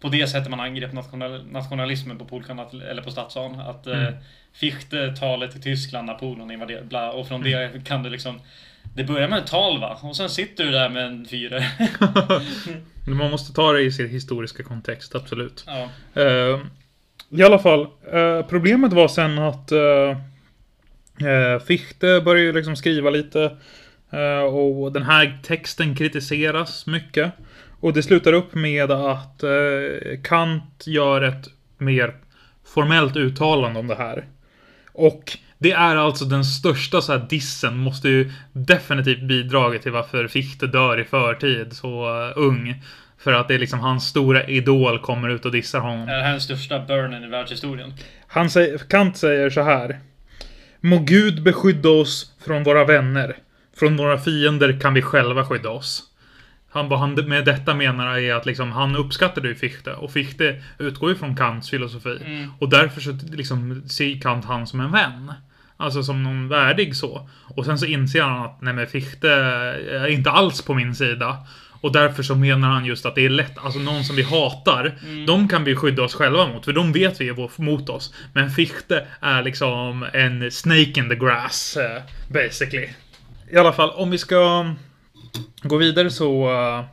på 0.00 0.08
det 0.08 0.26
sättet 0.26 0.50
man 0.50 0.60
angrep 0.60 0.92
national, 0.92 1.46
nationalismen 1.46 2.18
på 2.18 2.24
Polkan, 2.24 2.58
eller 2.58 3.02
på 3.02 3.10
Stadsan. 3.10 3.60
Att 3.60 3.86
eh, 3.86 3.94
mm. 3.94 4.06
eh, 4.06 4.20
Fichte 4.52 5.16
talet 5.16 5.52
till 5.52 5.62
Tyskland, 5.62 6.06
Napoleon 6.06 6.50
invaderade, 6.50 6.86
bla, 6.86 7.12
och 7.12 7.28
från 7.28 7.46
mm. 7.46 7.72
det 7.72 7.84
kan 7.84 8.02
du 8.02 8.10
liksom 8.10 8.40
det 8.94 9.04
börjar 9.04 9.28
med 9.28 9.38
ett 9.38 9.46
tal 9.46 9.80
va? 9.80 9.98
Och 10.02 10.16
sen 10.16 10.30
sitter 10.30 10.64
du 10.64 10.70
där 10.70 10.88
med 10.88 11.06
en 11.06 11.26
fyra. 11.26 11.58
Man 13.06 13.30
måste 13.30 13.52
ta 13.52 13.72
det 13.72 13.82
i 13.82 13.92
sin 13.92 14.08
historiska 14.08 14.62
kontext, 14.62 15.14
absolut. 15.14 15.66
Ja. 15.66 15.88
Uh, 16.22 16.60
i 17.32 17.42
alla 17.42 17.58
fall, 17.58 17.86
eh, 18.12 18.42
problemet 18.48 18.92
var 18.92 19.08
sen 19.08 19.38
att 19.38 19.72
eh, 19.72 20.10
eh 21.28 21.60
Fichte 21.66 22.20
började 22.24 22.52
liksom 22.52 22.76
skriva 22.76 23.10
lite. 23.10 23.56
Eh, 24.10 24.54
och 24.54 24.92
den 24.92 25.02
här 25.02 25.38
texten 25.42 25.96
kritiseras 25.96 26.86
mycket. 26.86 27.32
Och 27.80 27.92
det 27.92 28.02
slutar 28.02 28.32
upp 28.32 28.54
med 28.54 28.90
att 28.90 29.42
eh, 29.42 30.20
Kant 30.24 30.84
gör 30.86 31.22
ett 31.22 31.48
mer 31.78 32.14
formellt 32.64 33.16
uttalande 33.16 33.80
om 33.80 33.86
det 33.86 33.94
här. 33.94 34.24
Och 34.92 35.38
det 35.58 35.72
är 35.72 35.96
alltså 35.96 36.24
den 36.24 36.44
största 36.44 37.00
så 37.00 37.12
här 37.12 37.26
dissen, 37.30 37.76
måste 37.76 38.08
ju 38.08 38.32
definitivt 38.52 39.22
bidragit 39.22 39.82
till 39.82 39.92
varför 39.92 40.28
Fichte 40.28 40.66
dör 40.66 41.00
i 41.00 41.04
förtid, 41.04 41.72
så 41.72 42.22
uh, 42.24 42.32
ung. 42.36 42.82
För 43.24 43.32
att 43.32 43.48
det 43.48 43.54
är 43.54 43.58
liksom 43.58 43.80
hans 43.80 44.06
stora 44.06 44.44
idol 44.44 44.98
kommer 44.98 45.28
ut 45.28 45.44
och 45.44 45.52
dissar 45.52 45.80
honom. 45.80 46.08
Är 46.08 46.16
det 46.16 46.22
här 46.22 46.30
den 46.30 46.40
största 46.40 46.78
burnen 46.78 47.24
i 47.24 47.28
världshistorien? 47.28 47.94
Han 48.26 48.50
säger, 48.50 48.78
Kant 48.78 49.16
säger 49.16 49.50
så 49.50 49.62
här. 49.62 50.00
Må 50.80 50.98
Gud 50.98 51.42
beskydda 51.42 51.88
oss 51.88 52.32
från 52.44 52.62
våra 52.62 52.84
vänner. 52.84 53.36
Från 53.76 53.96
våra 53.96 54.18
fiender 54.18 54.80
kan 54.80 54.94
vi 54.94 55.02
själva 55.02 55.44
skydda 55.44 55.70
oss. 55.70 56.02
Han, 56.70 56.88
vad 56.88 56.98
han 56.98 57.14
med 57.14 57.44
detta 57.44 57.74
menar 57.74 58.18
är 58.18 58.34
att 58.34 58.46
liksom, 58.46 58.72
han 58.72 58.96
uppskattade 58.96 59.48
ju 59.48 59.54
Fichte. 59.54 59.92
Och 59.92 60.12
Fichte 60.12 60.62
utgår 60.78 61.10
ju 61.10 61.16
från 61.16 61.36
Kants 61.36 61.70
filosofi. 61.70 62.18
Mm. 62.24 62.52
Och 62.58 62.68
därför 62.68 63.00
så 63.00 63.18
liksom, 63.32 63.82
ser 63.88 64.20
Kant 64.20 64.44
han 64.44 64.66
som 64.66 64.80
en 64.80 64.92
vän. 64.92 65.32
Alltså 65.76 66.02
som 66.02 66.22
någon 66.22 66.48
värdig 66.48 66.96
så. 66.96 67.28
Och 67.56 67.64
sen 67.64 67.78
så 67.78 67.86
inser 67.86 68.22
han 68.22 68.44
att 68.44 68.60
nej 68.60 68.74
men 68.74 68.86
Fichte 68.86 69.30
är 69.90 70.06
inte 70.06 70.30
alls 70.30 70.62
på 70.62 70.74
min 70.74 70.94
sida. 70.94 71.36
Och 71.80 71.92
därför 71.92 72.22
så 72.22 72.34
menar 72.34 72.68
han 72.68 72.84
just 72.84 73.06
att 73.06 73.14
det 73.14 73.24
är 73.24 73.28
lätt, 73.28 73.58
alltså 73.58 73.78
någon 73.80 74.04
som 74.04 74.16
vi 74.16 74.22
hatar, 74.22 74.98
mm. 75.02 75.26
de 75.26 75.48
kan 75.48 75.64
vi 75.64 75.76
skydda 75.76 76.02
oss 76.02 76.14
själva 76.14 76.46
mot, 76.46 76.64
för 76.64 76.72
de 76.72 76.92
vet 76.92 77.20
vi 77.20 77.28
är 77.28 77.62
mot 77.62 77.88
oss. 77.88 78.14
Men 78.32 78.50
Fichte 78.50 79.06
är 79.20 79.42
liksom 79.42 80.06
en 80.12 80.50
snake 80.50 80.92
in 80.96 81.08
the 81.08 81.14
grass, 81.14 81.76
uh, 81.80 82.02
basically. 82.28 82.88
I 83.50 83.56
alla 83.56 83.72
fall, 83.72 83.90
om 83.90 84.10
vi 84.10 84.18
ska 84.18 84.74
gå 85.62 85.76
vidare 85.76 86.10
så 86.10 86.50
uh, 86.50 86.84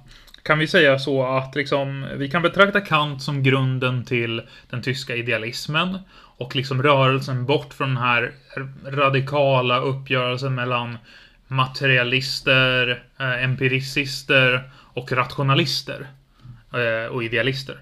kan 0.43 0.59
vi 0.59 0.67
säga 0.67 0.99
så 0.99 1.37
att 1.37 1.55
liksom, 1.55 2.07
vi 2.15 2.29
kan 2.29 2.41
betrakta 2.41 2.81
Kant 2.81 3.21
som 3.21 3.43
grunden 3.43 4.05
till 4.05 4.41
den 4.69 4.81
tyska 4.81 5.15
idealismen 5.15 5.97
och 6.37 6.55
liksom 6.55 6.83
rörelsen 6.83 7.45
bort 7.45 7.73
från 7.73 7.87
den 7.87 8.03
här 8.03 8.31
radikala 8.85 9.79
uppgörelsen 9.79 10.55
mellan 10.55 10.97
materialister, 11.47 13.03
eh, 13.19 13.43
empiricister 13.43 14.71
och 14.97 15.11
rationalister 15.11 16.07
eh, 16.73 17.11
och 17.11 17.23
idealister. 17.23 17.79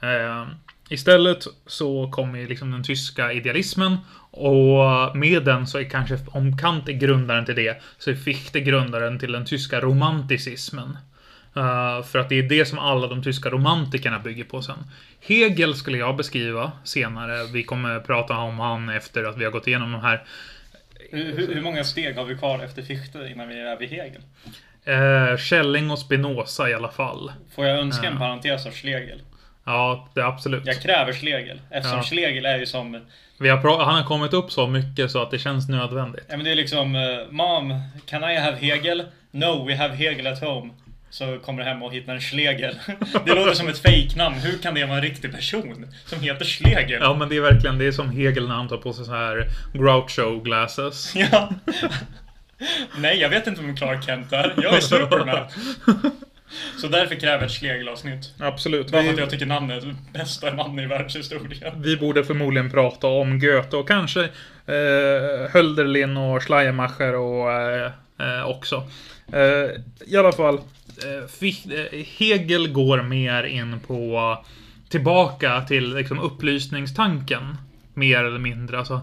Eh, 0.00 0.46
istället 0.88 1.46
så 1.66 2.10
kommer 2.10 2.46
liksom 2.46 2.70
den 2.70 2.84
tyska 2.84 3.32
idealismen 3.32 3.98
och 4.30 5.16
med 5.16 5.44
den 5.44 5.66
så 5.66 5.78
är 5.78 5.84
kanske, 5.84 6.18
om 6.26 6.58
Kant 6.58 6.88
är 6.88 6.92
grundaren 6.92 7.44
till 7.44 7.54
det, 7.54 7.82
så 7.98 8.10
är 8.10 8.14
Fichte 8.14 8.60
grundaren 8.60 9.18
till 9.18 9.32
den 9.32 9.44
tyska 9.44 9.80
romanticismen. 9.80 10.98
Uh, 11.56 12.02
för 12.02 12.18
att 12.18 12.28
det 12.28 12.38
är 12.38 12.42
det 12.42 12.66
som 12.66 12.78
alla 12.78 13.06
de 13.06 13.22
tyska 13.22 13.50
romantikerna 13.50 14.18
bygger 14.18 14.44
på 14.44 14.62
sen. 14.62 14.78
Hegel 15.20 15.74
skulle 15.74 15.98
jag 15.98 16.16
beskriva 16.16 16.72
senare. 16.84 17.46
Vi 17.52 17.62
kommer 17.62 18.00
prata 18.00 18.38
om 18.38 18.58
han 18.58 18.88
efter 18.88 19.24
att 19.24 19.38
vi 19.38 19.44
har 19.44 19.52
gått 19.52 19.66
igenom 19.66 19.92
de 19.92 20.00
här. 20.00 20.24
Hur, 21.10 21.54
hur 21.54 21.62
många 21.62 21.84
steg 21.84 22.16
har 22.16 22.24
vi 22.24 22.34
kvar 22.34 22.64
efter 22.64 22.82
Fichte 22.82 23.28
innan 23.32 23.48
vi 23.48 23.60
är 23.60 23.78
vid 23.78 23.88
Hegel? 23.88 24.22
Eh, 24.86 25.36
Schelling 25.36 25.90
och 25.90 25.98
Spinoza 25.98 26.70
i 26.70 26.74
alla 26.74 26.88
fall. 26.88 27.32
Får 27.54 27.66
jag 27.66 27.78
önska 27.78 28.06
en 28.06 28.18
parentes 28.18 28.66
av 28.66 28.70
Schlegel? 28.70 29.20
Ja, 29.64 30.08
det 30.14 30.20
är 30.20 30.24
absolut. 30.24 30.66
Jag 30.66 30.82
kräver 30.82 31.12
Schlegel. 31.12 31.60
Eftersom 31.70 31.98
Ja. 31.98 32.04
Schlegel 32.04 32.46
är 32.46 32.58
ju 32.58 32.66
som... 32.66 33.00
Vi 33.38 33.48
har 33.48 33.84
han 33.84 33.94
har 33.94 34.04
kommit 34.04 34.32
upp 34.32 34.52
så 34.52 34.66
mycket 34.66 35.10
så 35.10 35.22
att 35.22 35.30
det 35.30 35.38
känns 35.38 35.68
nödvändigt. 35.68 36.24
Ja 36.28 36.36
men 36.36 36.44
det 36.44 36.52
är 36.52 36.56
liksom 36.56 36.96
eh, 36.96 37.02
Mom, 37.30 37.80
can 38.06 38.24
I 38.30 38.36
have 38.36 38.56
Hegel? 38.56 39.02
No, 39.30 39.66
we 39.66 39.76
have 39.76 39.94
Hegel 39.94 40.26
at 40.26 40.40
home. 40.40 40.70
Så 41.10 41.38
kommer 41.38 41.62
du 41.62 41.68
hem 41.68 41.82
och 41.82 41.92
hittar 41.92 42.14
en 42.14 42.20
Schlegel. 42.20 42.74
Det 43.26 43.34
låter 43.34 43.54
som 43.54 43.68
ett 43.68 43.78
fejknamn. 43.78 44.34
Hur 44.36 44.58
kan 44.58 44.74
det 44.74 44.84
vara 44.84 44.96
en 44.96 45.02
riktig 45.02 45.32
person 45.32 45.86
som 46.04 46.20
heter 46.20 46.44
Schlegel? 46.44 46.98
Ja, 47.02 47.14
men 47.14 47.28
det 47.28 47.36
är 47.36 47.40
verkligen, 47.40 47.78
det 47.78 47.86
är 47.86 47.92
som 47.92 48.10
Hegel 48.10 48.48
när 48.48 48.54
han 48.54 48.68
tar 48.68 48.76
på 48.76 48.92
sig 48.92 49.04
så 49.04 49.12
här 49.12 49.46
Groucho 49.72 50.40
glasses. 50.40 51.14
Ja. 51.16 51.48
Nej, 52.98 53.18
jag 53.20 53.28
vet 53.28 53.46
inte 53.46 53.62
vem 53.62 53.76
Clark 53.76 54.04
Kent 54.04 54.32
är. 54.32 54.54
Jag 54.62 54.74
är 54.74 54.80
Superman. 54.80 55.46
Så 56.80 56.88
därför 56.88 57.14
kräver 57.14 57.46
ett 57.46 57.52
Schlegel-avsnitt. 57.52 58.34
Absolut. 58.38 58.90
Bara 58.90 59.02
för 59.02 59.12
att 59.12 59.18
jag 59.18 59.30
tycker 59.30 59.46
namnet 59.46 59.84
är 59.84 59.94
bästa 60.12 60.50
namn 60.50 60.78
i 60.78 60.86
världshistorien. 60.86 61.82
vi 61.82 61.96
borde 61.96 62.24
förmodligen 62.24 62.70
prata 62.70 63.06
om 63.06 63.38
Goethe 63.38 63.76
och 63.76 63.88
kanske 63.88 64.24
eh, 64.66 65.50
Hölderlin 65.50 66.16
och 66.16 66.42
Schleiermacher 66.42 67.14
och 67.14 67.52
eh, 67.52 67.90
eh, 68.20 68.48
också. 68.48 68.88
Eh, 69.32 69.70
I 70.06 70.16
alla 70.16 70.32
fall, 70.32 70.60
eh, 71.04 71.78
eh, 71.78 72.04
Hegel 72.18 72.72
går 72.72 73.02
mer 73.02 73.44
in 73.44 73.80
på 73.80 74.44
tillbaka 74.88 75.60
till 75.60 75.94
liksom, 75.94 76.20
upplysningstanken. 76.20 77.56
Mer 77.94 78.24
eller 78.24 78.38
mindre. 78.38 78.78
Alltså, 78.78 79.00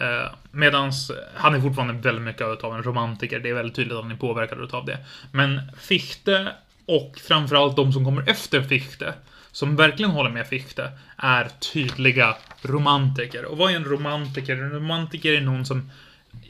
eh, 0.00 0.32
medans 0.50 1.10
han 1.34 1.54
är 1.54 1.60
fortfarande 1.60 1.94
väldigt 1.94 2.24
mycket 2.24 2.64
av 2.64 2.74
en 2.74 2.82
romantiker. 2.82 3.38
Det 3.38 3.48
är 3.48 3.54
väldigt 3.54 3.76
tydligt 3.76 3.96
att 3.96 4.02
han 4.02 4.12
är 4.12 4.16
påverkad 4.16 4.74
av 4.74 4.86
det. 4.86 4.98
Men 5.32 5.60
Fichte 5.78 6.52
och 6.86 7.18
framförallt 7.28 7.76
de 7.76 7.92
som 7.92 8.04
kommer 8.04 8.30
efter 8.30 8.62
Fichte, 8.62 9.14
som 9.52 9.76
verkligen 9.76 10.10
håller 10.10 10.30
med 10.30 10.46
Fichte, 10.46 10.90
är 11.16 11.48
tydliga 11.72 12.36
romantiker. 12.62 13.44
Och 13.44 13.58
vad 13.58 13.72
är 13.72 13.76
en 13.76 13.84
romantiker? 13.84 14.56
En 14.56 14.70
romantiker 14.70 15.32
är 15.32 15.40
någon 15.40 15.66
som 15.66 15.90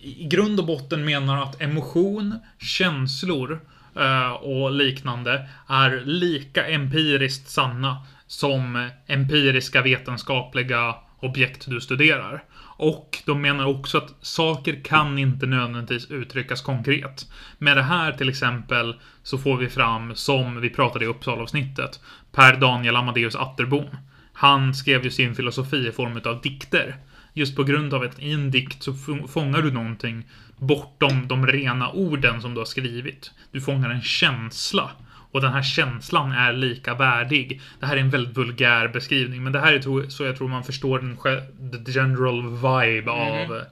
i 0.02 0.24
grund 0.24 0.60
och 0.60 0.66
botten 0.66 1.04
menar 1.04 1.42
att 1.42 1.60
emotion, 1.62 2.38
känslor 2.58 3.60
eh, 3.96 4.32
och 4.32 4.72
liknande 4.72 5.48
är 5.68 6.02
lika 6.04 6.66
empiriskt 6.66 7.50
sanna 7.50 8.06
som 8.26 8.90
empiriska 9.06 9.82
vetenskapliga 9.82 10.94
objekt 11.20 11.66
du 11.66 11.80
studerar. 11.80 12.44
Och 12.82 13.22
de 13.26 13.40
menar 13.42 13.64
också 13.64 13.98
att 13.98 14.14
saker 14.20 14.80
kan 14.84 15.18
inte 15.18 15.46
nödvändigtvis 15.46 16.10
uttryckas 16.10 16.60
konkret. 16.60 17.26
Med 17.58 17.76
det 17.76 17.82
här 17.82 18.12
till 18.12 18.28
exempel 18.28 18.94
så 19.22 19.38
får 19.38 19.56
vi 19.56 19.68
fram, 19.68 20.14
som 20.14 20.60
vi 20.60 20.70
pratade 20.70 21.04
i 21.04 21.08
Uppsala-avsnittet, 21.08 22.00
Per 22.32 22.56
Daniel 22.56 22.96
Amadeus 22.96 23.36
Atterbom. 23.36 23.96
Han 24.32 24.74
skrev 24.74 25.04
ju 25.04 25.10
sin 25.10 25.34
filosofi 25.34 25.88
i 25.88 25.92
form 25.92 26.20
av 26.24 26.40
dikter. 26.40 26.96
Just 27.32 27.56
på 27.56 27.64
grund 27.64 27.94
av 27.94 28.02
att 28.02 28.18
i 28.18 28.32
en 28.32 28.50
dikt 28.50 28.82
så 28.82 28.94
fångar 29.28 29.62
du 29.62 29.72
någonting 29.72 30.24
bortom 30.58 31.28
de 31.28 31.46
rena 31.46 31.90
orden 31.90 32.40
som 32.40 32.54
du 32.54 32.60
har 32.60 32.64
skrivit. 32.64 33.30
Du 33.52 33.60
fångar 33.60 33.90
en 33.90 34.02
känsla. 34.02 34.90
Och 35.32 35.40
den 35.40 35.52
här 35.52 35.62
känslan 35.62 36.32
är 36.32 36.52
lika 36.52 36.94
värdig. 36.94 37.60
Det 37.80 37.86
här 37.86 37.96
är 37.96 38.00
en 38.00 38.10
väldigt 38.10 38.36
vulgär 38.36 38.88
beskrivning, 38.88 39.42
men 39.42 39.52
det 39.52 39.60
här 39.60 39.72
är 39.72 40.08
så 40.10 40.24
jag 40.24 40.36
tror 40.36 40.48
man 40.48 40.64
förstår 40.64 40.98
den 40.98 41.84
general 41.86 42.42
vibe 42.42 43.10
av, 43.10 43.62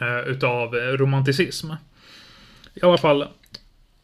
eh, 0.00 0.28
utav 0.28 0.76
eh, 0.76 0.80
romanticism. 0.80 1.70
I 2.74 2.82
alla 2.82 2.98
fall, 2.98 3.28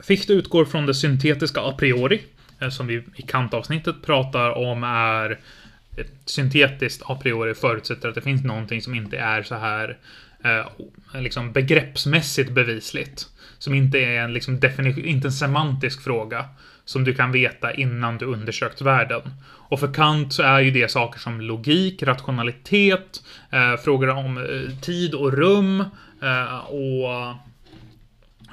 Fichte 0.03 0.33
utgår 0.33 0.65
från 0.65 0.87
det 0.87 0.95
syntetiska 0.95 1.61
a 1.61 1.75
priori, 1.79 2.23
eh, 2.61 2.69
som 2.69 2.87
vi 2.87 3.05
i 3.17 3.23
Kant-avsnittet 3.23 4.03
pratar 4.03 4.51
om 4.51 4.85
är 4.85 5.39
syntetiskt 6.25 7.03
a 7.07 7.19
priori 7.23 7.55
förutsätter 7.55 8.09
att 8.09 8.15
det 8.15 8.21
finns 8.21 8.45
någonting 8.45 8.83
som 8.83 8.95
inte 8.95 9.19
är 9.19 9.43
så 9.43 9.55
här 9.55 9.99
eh, 10.45 10.67
liksom 11.21 11.53
begreppsmässigt 11.53 12.51
bevisligt. 12.51 13.27
Som 13.59 13.75
inte 13.75 13.99
är 13.99 14.21
en, 14.21 14.33
liksom 14.33 14.61
inte 15.05 15.29
en 15.29 15.33
semantisk 15.33 16.03
fråga 16.03 16.45
som 16.91 17.05
du 17.05 17.15
kan 17.15 17.33
veta 17.33 17.75
innan 17.75 18.19
du 18.19 18.25
undersökt 18.25 18.81
världen. 18.81 19.23
Och 19.47 19.81
för 19.81 19.95
Kant 19.95 20.33
så 20.33 20.43
är 20.43 20.61
ju 20.61 20.71
det 20.71 20.91
saker 20.91 21.21
som 21.21 21.41
logik, 21.41 22.03
rationalitet, 22.03 23.23
eh, 23.51 23.77
frågor 23.77 24.09
om 24.09 24.39
eh, 24.39 24.81
tid 24.81 25.15
och 25.15 25.33
rum 25.33 25.85
eh, 26.23 26.59
och 26.59 27.35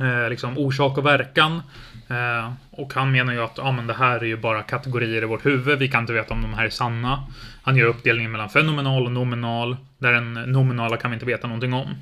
eh, 0.06 0.30
liksom 0.30 0.58
orsak 0.58 0.98
och 0.98 1.06
verkan. 1.06 1.62
Eh, 2.08 2.52
och 2.72 2.94
han 2.94 3.12
menar 3.12 3.34
ju 3.34 3.44
att 3.44 3.58
ja, 3.58 3.72
men 3.72 3.88
det 3.88 3.94
här 3.94 4.20
är 4.20 4.26
ju 4.26 4.38
bara 4.38 4.64
kategorier 4.64 5.22
i 5.22 5.26
vårt 5.26 5.46
huvud. 5.46 5.80
Vi 5.80 5.88
kan 5.88 6.02
inte 6.02 6.14
veta 6.14 6.34
om 6.34 6.42
de 6.42 6.54
här 6.54 6.66
är 6.66 6.70
sanna. 6.70 7.24
Han 7.62 7.76
gör 7.76 7.88
uppdelningen 7.88 8.32
mellan 8.32 8.50
fenomenal 8.50 9.06
och 9.06 9.12
nominal. 9.12 9.78
Där 9.98 10.14
den 10.14 10.34
nominala 10.34 10.98
kan 10.98 11.12
vi 11.12 11.16
inte 11.16 11.26
veta 11.26 11.48
någonting 11.48 11.74
om. 11.74 11.96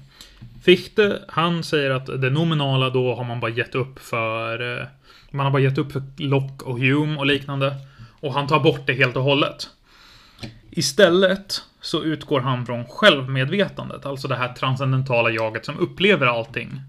Fichte, 0.64 1.20
han 1.28 1.64
säger 1.64 1.92
att 1.92 2.22
det 2.22 2.30
nominala 2.30 2.90
då 2.90 3.16
har 3.16 3.24
man 3.24 3.40
bara 3.40 3.52
gett 3.52 3.76
upp 3.76 4.00
för... 4.00 4.80
Eh, 4.80 4.88
man 5.32 5.46
har 5.46 5.52
bara 5.52 5.62
gett 5.62 5.78
upp 5.78 5.92
för 5.92 6.04
Locke 6.18 6.66
och 6.66 6.80
Hume 6.80 7.18
och 7.18 7.26
liknande. 7.26 7.76
Och 8.20 8.34
han 8.34 8.48
tar 8.48 8.60
bort 8.60 8.88
det 8.88 8.94
helt 8.94 9.16
och 9.16 9.24
hållet. 9.24 9.70
Istället 10.72 11.62
så 11.82 12.04
utgår 12.04 12.42
han 12.42 12.66
från 12.66 12.86
självmedvetandet, 12.86 14.06
alltså 14.06 14.28
det 14.28 14.36
här 14.36 14.54
transcendentala 14.54 15.30
jaget 15.30 15.66
som 15.66 15.80
upplever 15.80 16.28
allting. 16.28 16.82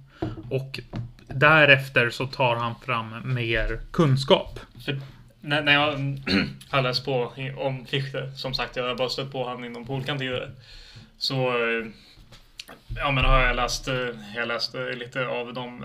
Och 0.50 0.80
därefter 1.26 2.10
så 2.10 2.26
tar 2.26 2.56
han 2.56 2.74
fram 2.86 3.34
mer 3.34 3.80
kunskap. 3.92 4.60
För 4.84 5.00
när, 5.40 5.62
när 5.62 5.72
jag 5.72 5.92
har 6.70 6.82
läst 6.82 7.04
på 7.04 7.32
om 7.56 7.86
Fichte, 7.86 8.32
som 8.36 8.54
sagt, 8.54 8.76
jag 8.76 8.84
har 8.84 8.94
bara 8.94 9.08
stött 9.08 9.32
på 9.32 9.44
honom 9.44 9.64
inom 9.64 9.86
Polkan 9.86 10.18
tidigare. 10.18 10.50
Så 11.18 11.48
eh, 11.48 11.86
ja, 12.96 13.10
men 13.10 13.24
har 13.24 13.40
jag 13.40 13.56
läst, 13.56 13.88
eh, 13.88 14.08
jag 14.36 14.48
läst 14.48 14.74
eh, 14.74 14.90
lite 14.90 15.26
av 15.26 15.54
de 15.54 15.84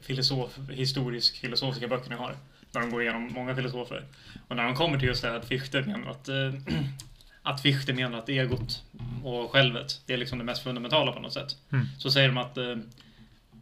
filosof, 0.00 0.58
historisk 0.70 1.36
filosofiska 1.36 1.88
böckerna 1.88 2.16
har. 2.16 2.36
Där 2.72 2.80
de 2.80 2.90
går 2.90 3.02
igenom 3.02 3.32
många 3.32 3.54
filosofer. 3.54 4.04
Och 4.48 4.56
när 4.56 4.64
de 4.64 4.74
kommer 4.74 4.98
till 4.98 5.08
just 5.08 5.22
det 5.22 5.28
här 5.28 5.36
att 5.36 5.48
Fichte 5.48 5.82
menar 5.82 6.10
att 6.10 6.28
eh, 6.28 6.54
att 7.42 7.60
Fichte 7.60 7.92
menar 7.92 8.18
att 8.18 8.28
egot 8.28 8.82
och 9.24 9.50
självet, 9.52 10.00
det 10.06 10.12
är 10.12 10.16
liksom 10.16 10.38
det 10.38 10.44
mest 10.44 10.62
fundamentala 10.62 11.12
på 11.12 11.20
något 11.20 11.32
sätt. 11.32 11.56
Mm. 11.72 11.86
Så 11.98 12.10
säger 12.10 12.28
de 12.28 12.38
att, 12.38 12.56
eh, 12.56 12.76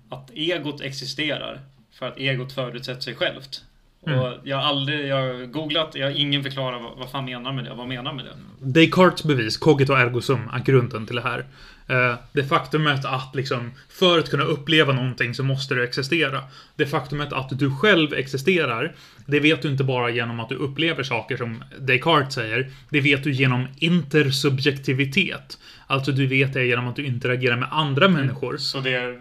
att 0.08 0.30
egot 0.30 0.80
existerar 0.80 1.60
för 1.90 2.08
att 2.08 2.18
egot 2.18 2.52
förutsätter 2.52 3.00
sig 3.00 3.14
självt. 3.14 3.64
Mm. 4.06 4.18
Och 4.18 4.34
jag 4.44 4.56
har 4.56 4.62
aldrig, 4.62 5.06
jag 5.06 5.16
har 5.16 5.46
googlat, 5.46 5.94
jag 5.94 6.06
har 6.06 6.20
ingen 6.20 6.42
förklarar 6.42 6.78
vad, 6.78 6.98
vad 6.98 7.10
fan 7.10 7.24
menar 7.24 7.52
med 7.52 7.64
det, 7.64 7.74
vad 7.74 7.88
menar 7.88 8.12
med 8.12 8.24
det? 8.24 8.34
Descartes 8.80 9.24
bevis, 9.24 9.56
cogito 9.56 9.92
ergo 9.92 10.20
sum, 10.20 10.50
är 10.52 10.58
grunden 10.58 11.06
till 11.06 11.16
det 11.16 11.22
här. 11.22 11.44
Eh, 11.88 12.14
Det 12.32 12.44
faktumet 12.44 13.04
att 13.04 13.34
liksom, 13.34 13.70
för 13.88 14.18
att 14.18 14.30
kunna 14.30 14.44
uppleva 14.44 14.92
någonting 14.92 15.34
så 15.34 15.42
måste 15.42 15.74
det 15.74 15.84
existera. 15.84 16.40
Det 16.76 16.86
faktumet 16.86 17.32
att 17.32 17.58
du 17.58 17.76
själv 17.76 18.14
existerar, 18.14 18.94
det 19.26 19.40
vet 19.40 19.62
du 19.62 19.68
inte 19.68 19.84
bara 19.84 20.10
genom 20.10 20.40
att 20.40 20.48
du 20.48 20.54
upplever 20.54 21.02
saker 21.02 21.36
som 21.36 21.64
Descartes 21.78 22.34
säger. 22.34 22.70
Det 22.90 23.00
vet 23.00 23.24
du 23.24 23.32
genom 23.32 23.66
intersubjektivitet. 23.78 25.58
Alltså 25.86 26.12
du 26.12 26.26
vet 26.26 26.52
det 26.52 26.64
genom 26.64 26.88
att 26.88 26.96
du 26.96 27.06
interagerar 27.06 27.56
med 27.56 27.68
andra 27.72 28.08
människor. 28.08 28.56
Så 28.56 28.80
det, 28.80 29.20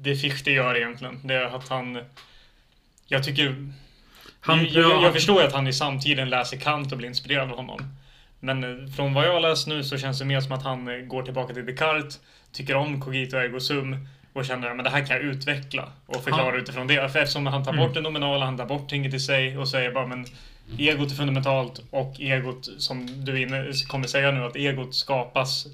det 0.00 0.16
Fichte 0.16 0.50
gör 0.50 0.76
egentligen, 0.76 1.20
det 1.24 1.34
är 1.34 1.56
att 1.56 1.68
han... 1.68 1.98
Jag 3.08 3.24
tycker... 3.24 3.70
Han, 4.40 4.58
jag, 4.64 4.68
jag, 4.90 5.02
jag 5.02 5.12
förstår 5.12 5.40
ju 5.40 5.46
att 5.46 5.52
han 5.52 5.66
i 5.66 5.72
samtiden 5.72 6.30
läser 6.30 6.56
Kant 6.56 6.92
och 6.92 6.98
blir 6.98 7.08
inspirerad 7.08 7.50
av 7.50 7.56
honom. 7.56 7.94
Men 8.40 8.64
eh, 8.64 8.90
från 8.92 9.14
vad 9.14 9.26
jag 9.26 9.32
har 9.32 9.40
läst 9.40 9.66
nu 9.66 9.84
så 9.84 9.98
känns 9.98 10.18
det 10.18 10.24
mer 10.24 10.40
som 10.40 10.52
att 10.52 10.62
han 10.62 10.88
eh, 10.88 10.94
går 11.06 11.22
tillbaka 11.22 11.54
till 11.54 11.66
Descartes, 11.66 12.20
tycker 12.52 12.74
om 12.74 13.00
cogito 13.00 13.36
ergo 13.36 13.60
sum 13.60 14.08
och 14.32 14.44
känner 14.44 14.70
att 14.78 14.84
det 14.84 14.90
här 14.90 15.06
kan 15.06 15.16
jag 15.16 15.24
utveckla 15.24 15.88
och 16.06 16.24
förklara 16.24 16.54
Ja. 16.54 16.60
utifrån 16.60 16.86
det. 16.86 17.08
För 17.12 17.18
eftersom 17.18 17.46
han 17.46 17.64
tar 17.64 17.72
Mm. 17.72 17.84
bort 17.86 17.94
det 17.94 18.00
nominala, 18.00 18.44
han 18.44 18.56
tar 18.56 18.66
bort 18.66 18.88
tinget 18.90 19.14
i 19.14 19.20
sig 19.20 19.58
och 19.58 19.68
säger 19.68 19.90
bara 19.92 20.06
men 20.06 20.26
egot 20.78 21.10
är 21.10 21.14
fundamentalt 21.16 21.82
och 21.90 22.20
egot, 22.20 22.68
som 22.78 23.24
du 23.24 23.42
inne, 23.42 23.72
kommer 23.88 24.06
säga 24.06 24.30
nu, 24.30 24.44
att 24.44 24.56
egot 24.56 24.94
skapas 24.94 25.66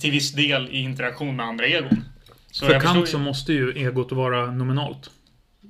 till 0.00 0.10
viss 0.10 0.32
del 0.32 0.68
i 0.70 0.78
interaktion 0.78 1.36
med 1.36 1.46
andra 1.46 1.66
egon. 1.66 2.04
Så 2.50 2.66
för 2.66 2.72
Kant 2.72 2.84
förstår- 2.84 3.06
så 3.06 3.18
måste 3.18 3.52
ju 3.52 3.72
egot 3.72 4.12
vara 4.12 4.46
nominalt. 4.50 5.10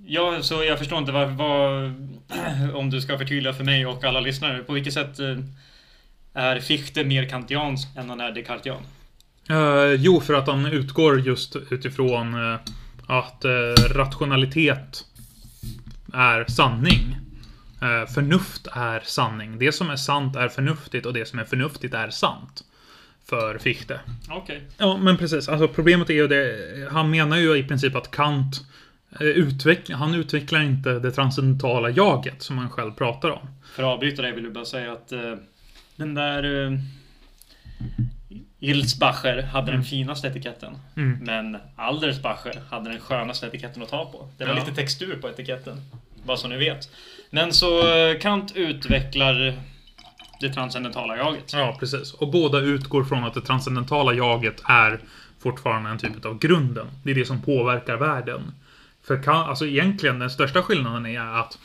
Ja, 0.08 0.42
så 0.42 0.64
jag 0.64 0.78
förstår 0.78 0.98
inte 0.98 1.12
vad, 1.12 1.30
vad 1.30 1.94
om 2.74 2.90
du 2.90 3.00
ska 3.00 3.18
förtydliga 3.18 3.52
för 3.52 3.64
mig 3.64 3.86
och 3.86 4.04
alla 4.04 4.20
lyssnare, 4.20 4.58
på 4.58 4.72
vilket 4.72 4.92
sätt 4.92 5.18
eh, 5.18 5.36
är 6.34 6.60
Fichte 6.60 7.04
mer 7.04 7.28
kantiansk 7.28 7.88
än 7.96 8.10
han 8.10 8.20
är 8.20 8.32
descartian? 8.32 8.82
Eh, 9.50 9.92
jo, 9.98 10.20
för 10.20 10.34
att 10.34 10.46
han 10.46 10.66
utgår 10.66 11.20
just 11.20 11.56
utifrån 11.70 12.34
eh, 12.34 12.60
att 13.06 13.44
eh, 13.44 13.50
rationalitet 13.88 15.04
är 16.12 16.44
sanning. 16.48 17.16
Förnuft 18.14 18.66
är 18.72 19.00
sanning. 19.04 19.58
Det 19.58 19.72
som 19.72 19.90
är 19.90 19.96
sant 19.96 20.36
är 20.36 20.48
förnuftigt 20.48 21.06
och 21.06 21.12
det 21.12 21.28
som 21.28 21.38
är 21.38 21.44
förnuftigt 21.44 21.94
är 21.94 22.10
sant. 22.10 22.64
För 23.28 23.58
Fichte. 23.58 24.00
Okej. 24.30 24.62
Ja, 24.78 24.96
men 24.96 25.16
precis. 25.16 25.48
Alltså 25.48 25.68
problemet 25.68 26.10
är 26.10 26.14
ju 26.14 26.28
det. 26.28 26.88
Han 26.90 27.10
menar 27.10 27.36
ju 27.36 27.56
i 27.56 27.64
princip 27.64 27.96
att 27.96 28.10
Kant 28.10 28.60
utveck 29.20 29.90
han 29.90 30.14
utvecklar 30.14 30.62
inte 30.62 30.98
det 30.98 31.10
transcendentala 31.12 31.90
jaget 31.90 32.42
som 32.42 32.58
han 32.58 32.70
själv 32.70 32.92
pratar 32.92 33.30
om. 33.30 33.48
För 33.74 33.82
att 33.82 33.88
avbryta 33.88 34.22
dig 34.22 34.32
vill 34.32 34.44
jag 34.44 34.52
bara 34.52 34.64
säga 34.64 34.92
att 34.92 35.12
eh, 35.12 35.34
den 35.96 36.14
där 36.14 36.64
eh, 36.66 36.78
Ilsbacher 38.60 39.42
hade 39.42 39.72
den 39.72 39.84
finaste 39.84 40.28
etiketten. 40.28 40.78
Mm. 40.96 41.18
Men 41.24 41.60
Aldersbacher 41.76 42.60
hade 42.70 42.90
den 42.90 43.00
skönaste 43.00 43.46
etiketten 43.46 43.82
att 43.82 43.88
ta 43.88 44.04
på. 44.12 44.28
Det 44.38 44.44
var 44.44 44.52
Ja. 44.54 44.58
lite 44.60 44.74
textur 44.74 45.16
på 45.16 45.28
etiketten. 45.28 45.80
Bara 46.24 46.36
så 46.36 46.48
ni 46.48 46.56
vet. 46.56 46.88
Men 47.30 47.52
så 47.52 47.96
eh, 47.96 48.18
Kant 48.18 48.52
utvecklar 48.56 49.54
det 50.40 50.48
transcendentala 50.52 51.16
jaget. 51.16 51.52
Ja, 51.52 51.76
precis. 51.80 52.12
Och 52.12 52.30
båda 52.30 52.58
utgår 52.60 53.04
från 53.04 53.24
att 53.24 53.34
det 53.34 53.40
transcendentala 53.40 54.12
jaget 54.12 54.62
är 54.64 55.00
fortfarande 55.38 55.90
en 55.90 55.98
typ 55.98 56.24
av 56.24 56.38
grunden. 56.38 56.86
Det 57.04 57.10
är 57.10 57.14
det 57.14 57.24
som 57.24 57.42
påverkar 57.42 57.96
världen. 57.96 58.52
För 59.06 59.22
Kant, 59.22 59.48
alltså 59.48 59.66
egentligen 59.66 60.18
den 60.18 60.30
största 60.30 60.62
skillnaden 60.62 61.06
är 61.06 61.40
att 61.40 61.58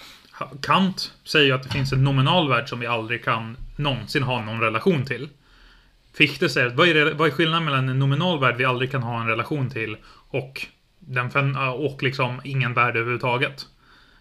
Kant 0.62 1.14
säger 1.24 1.54
att 1.54 1.64
det 1.64 1.70
finns 1.70 1.94
en 1.94 2.04
nominal 2.04 2.50
värld 2.50 2.70
som 2.70 2.80
vi 2.80 2.88
aldrig 2.88 3.24
kan 3.24 3.58
någonsin 3.76 4.24
ha 4.24 4.42
någon 4.42 4.62
relation 4.62 5.06
till. 5.06 5.30
Fichte 6.14 6.50
säger 6.50 6.68
att 6.68 6.76
vad 6.76 6.88
är, 6.88 7.14
vad 7.14 7.28
är 7.28 7.32
skillnaden 7.32 7.66
mellan 7.66 7.90
en 7.90 8.00
nominal 8.00 8.40
värld 8.40 8.56
vi 8.58 8.66
aldrig 8.66 8.92
kan 8.92 9.04
ha 9.04 9.22
en 9.22 9.28
relation 9.28 9.70
till 9.70 9.98
och, 10.30 10.66
den, 11.00 11.56
och 11.56 12.04
liksom 12.04 12.42
ingen 12.44 12.74
värld 12.74 12.96
överhuvudtaget? 12.96 13.66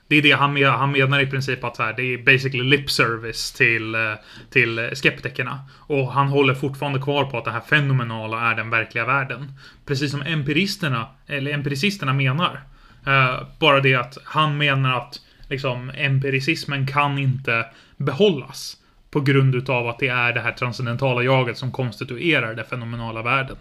Det 0.09 0.16
är 0.16 0.23
det 0.23 0.33
han, 0.33 0.62
han 0.62 0.93
menar 0.93 1.21
i 1.21 1.27
princip 1.27 1.64
att 1.64 1.79
här, 1.79 1.93
det 1.93 2.03
är 2.03 2.18
basically 2.18 2.64
lip 2.64 2.91
service 2.91 3.53
till, 3.53 3.95
eh, 3.95 4.14
till 4.51 4.91
skeptikerna. 4.95 5.61
Och 5.77 6.12
han 6.12 6.29
håller 6.29 6.55
fortfarande 6.55 7.01
kvar 7.01 7.25
på 7.25 7.39
att 7.39 7.45
det 7.45 7.51
här 7.51 7.61
fenomenala 7.61 8.51
är 8.51 8.55
den 8.55 8.71
verkliga 8.71 9.05
världen. 9.05 9.53
Precis 9.87 10.11
som 10.11 10.23
empiristerna, 10.23 11.07
eller 11.27 11.53
empiricisterna 11.53 12.12
menar. 12.12 12.61
Eh, 13.07 13.43
bara 13.59 13.81
det 13.81 13.95
att 13.95 14.19
han 14.25 14.59
menar 14.59 14.97
att 14.97 15.21
liksom, 15.49 15.91
empiricismen 15.95 16.87
kan 16.87 17.19
inte 17.19 17.67
behållas. 17.97 18.77
På 19.11 19.21
grund 19.21 19.55
utav 19.55 19.89
att 19.89 19.99
det 19.99 20.09
är 20.09 20.33
det 20.33 20.41
här 20.41 20.53
transcendentala 20.53 21.23
jaget 21.23 21.59
som 21.59 21.73
konstituerar 21.73 22.55
den 22.55 22.65
fenomenala 22.65 23.23
världen. 23.23 23.57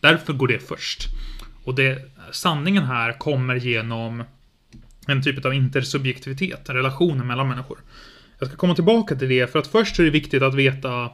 Därför 0.00 0.32
går 0.32 0.48
det 0.48 0.68
först. 0.68 1.08
Och 1.64 1.74
det, 1.74 1.98
sanningen 2.30 2.84
här 2.84 3.12
kommer 3.12 3.54
genom 3.54 4.22
en 5.06 5.22
typ 5.22 5.44
av 5.44 5.54
intersubjektivitet, 5.54 6.70
relationer 6.70 7.24
mellan 7.24 7.48
människor. 7.48 7.78
Jag 8.38 8.48
ska 8.48 8.56
komma 8.56 8.74
tillbaka 8.74 9.14
till 9.14 9.28
det, 9.28 9.52
för 9.52 9.58
att 9.58 9.66
först 9.66 9.98
är 9.98 10.04
det 10.04 10.10
viktigt 10.10 10.42
att 10.42 10.54
veta 10.54 11.10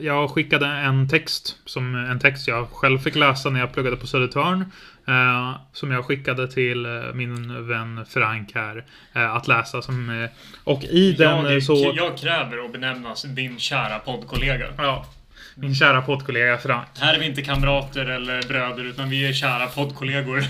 jag 0.00 0.30
skickade 0.30 0.66
en 0.66 1.08
text, 1.08 1.56
som 1.64 1.94
en 1.94 2.18
text 2.18 2.48
jag 2.48 2.70
själv 2.70 2.98
fick 2.98 3.14
läsa 3.14 3.50
när 3.50 3.60
jag 3.60 3.72
pluggade 3.72 3.96
på 3.96 4.06
Södertörn. 4.06 4.64
Eh, 5.08 5.56
som 5.72 5.90
jag 5.90 6.04
skickade 6.04 6.48
till 6.50 6.86
eh, 6.86 6.92
min 7.14 7.66
vän 7.68 8.06
Frank 8.08 8.54
här 8.54 8.84
eh, 9.12 9.34
att 9.34 9.48
läsa. 9.48 9.82
Som, 9.82 10.10
eh, 10.10 10.30
och 10.64 10.84
i 10.84 11.12
den 11.12 11.46
eh, 11.46 11.52
jag, 11.52 11.62
så... 11.62 11.92
jag 11.96 12.18
kräver 12.18 12.64
att 12.64 12.72
benämnas 12.72 13.22
din 13.22 13.58
kära 13.58 13.98
poddkollega. 13.98 14.66
Ja, 14.76 15.06
min 15.54 15.74
kära 15.74 16.02
poddkollega 16.02 16.58
Frank. 16.58 16.88
Här 16.98 17.14
är 17.14 17.18
vi 17.18 17.26
inte 17.26 17.42
kamrater 17.42 18.06
eller 18.06 18.42
bröder, 18.42 18.84
utan 18.84 19.10
vi 19.10 19.28
är 19.28 19.32
kära 19.32 19.66
poddkollegor. 19.66 20.44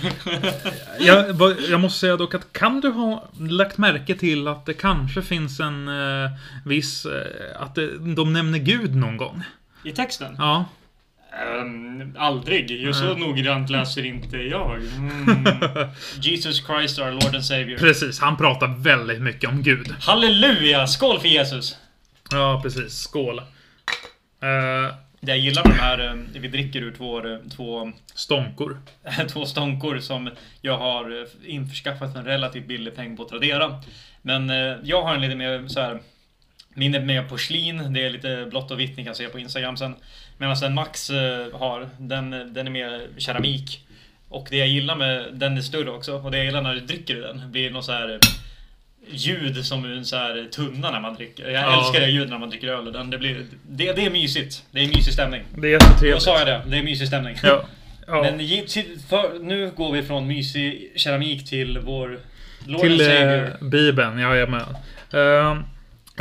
Jag, 0.99 1.55
jag 1.69 1.79
måste 1.79 1.99
säga 1.99 2.17
dock 2.17 2.35
att 2.35 2.53
kan 2.53 2.81
du 2.81 2.89
ha 2.89 3.29
lagt 3.39 3.77
märke 3.77 4.15
till 4.15 4.47
att 4.47 4.65
det 4.65 4.73
kanske 4.73 5.21
finns 5.21 5.59
en 5.59 5.87
eh, 5.87 6.31
viss... 6.65 7.05
Eh, 7.05 7.61
att 7.61 7.75
det, 7.75 7.97
de 8.15 8.33
nämner 8.33 8.59
Gud 8.59 8.95
någon 8.95 9.17
gång? 9.17 9.43
I 9.83 9.91
texten? 9.91 10.35
Ja. 10.37 10.65
Ehm, 11.35 12.15
aldrig. 12.17 12.71
Just 12.71 12.99
så 12.99 13.15
noggrant 13.15 13.69
läser 13.69 14.05
inte 14.05 14.37
jag. 14.37 14.75
Mm. 14.75 15.45
Jesus 16.21 16.65
Christ, 16.65 16.99
our 16.99 17.11
Lord 17.11 17.35
and 17.35 17.45
Savior. 17.45 17.77
Precis, 17.77 18.19
han 18.19 18.37
pratar 18.37 18.67
väldigt 18.67 19.21
mycket 19.21 19.49
om 19.49 19.63
Gud. 19.63 19.95
Halleluja! 19.99 20.87
Skål 20.87 21.19
för 21.19 21.27
Jesus! 21.27 21.77
Ja, 22.31 22.59
precis. 22.63 22.93
Skål. 22.93 23.41
Eh, 24.45 24.95
Det 25.19 25.31
jag 25.31 25.37
gillar 25.37 25.63
med 25.63 25.73
de 25.75 25.79
här, 25.79 25.99
eh, 26.07 26.41
vi 26.41 26.47
dricker 26.47 26.81
ur 26.81 26.91
två, 26.91 27.27
eh, 27.27 27.37
två, 27.55 27.91
stonkor. 28.15 28.77
två 29.29 29.45
stonkor 29.45 29.99
som 29.99 30.29
jag 30.61 30.77
har 30.77 31.27
införskaffat 31.45 32.11
för 32.11 32.19
en 32.19 32.25
relativt 32.25 32.67
billig 32.67 32.95
peng 32.95 33.17
på 33.17 33.25
Tradera. 33.25 33.81
Men 34.21 34.49
jag 34.83 35.01
har 35.03 35.15
en 35.15 35.21
lite 35.21 35.35
mer 35.35 35.67
så 35.67 35.81
här. 35.81 35.99
Min 36.77 36.95
är 36.95 36.99
mer 36.99 37.23
porslin, 37.23 37.93
det 37.93 38.05
är 38.05 38.09
lite 38.09 38.47
blått 38.49 38.71
och 38.71 38.79
vitt, 38.79 38.97
ni 38.97 39.05
kan 39.05 39.15
se 39.15 39.27
på 39.27 39.39
Instagram 39.39 39.77
sen. 39.77 39.95
Medan 40.37 40.55
den 40.61 40.73
Max 40.73 41.09
har, 41.53 41.89
den, 41.97 42.29
den 42.53 42.67
är 42.67 42.71
mer 42.71 43.07
keramik. 43.17 43.85
Och 44.29 44.47
det 44.51 44.57
jag 44.57 44.67
gillar 44.67 44.95
med 44.95 45.27
den 45.33 45.57
är 45.57 45.61
större 45.61 45.89
också. 45.89 46.13
Och 46.13 46.31
det 46.31 46.37
jag 46.37 46.45
gillar 46.45 46.61
när 46.61 46.73
du 46.73 46.79
dricker 46.79 47.15
ur 47.15 47.21
den 47.21 47.51
blir 47.51 47.71
något 47.71 47.85
så 47.85 47.91
här 47.91 48.19
ljud 49.09 49.65
som 49.65 49.85
en 49.85 50.05
så 50.05 50.15
här 50.15 50.47
tunna 50.51 50.91
när 50.91 50.99
man 50.99 51.15
dricker. 51.15 51.49
Jag 51.49 51.63
Ja. 51.63 51.79
älskar 51.79 51.99
det 51.99 52.07
ljudet 52.07 52.29
när 52.29 52.39
man 52.39 52.49
dricker 52.49 52.67
öl. 52.67 52.91
Den, 52.93 53.09
det, 53.09 53.17
blir, 53.17 53.45
det, 53.69 53.93
det 53.93 54.05
är 54.05 54.09
mysigt. 54.09 54.63
Det 54.71 54.79
är 54.79 54.87
mysig 54.87 55.13
stämning. 55.13 55.43
Det 55.57 55.67
är 55.67 55.71
jättetrevligt. 55.71 56.13
Då 56.13 56.19
sa 56.19 56.37
jag 56.39 56.47
det. 56.47 56.61
Det 56.67 56.77
är 56.77 56.83
mysig 56.83 57.07
stämning. 57.07 57.37
Ja. 57.43 57.65
ja. 58.07 58.21
Men 58.21 58.39
för, 59.09 59.39
nu 59.39 59.71
går 59.75 59.91
vi 59.91 60.03
från 60.03 60.27
mysig 60.27 60.91
keramik 60.95 61.49
till 61.49 61.79
vår 61.79 62.19
Lord 62.65 62.81
Till 62.81 63.01
eh. 63.01 63.43
Bibeln, 63.61 64.19
jajamän. 64.19 64.75
Uh, 65.13 65.57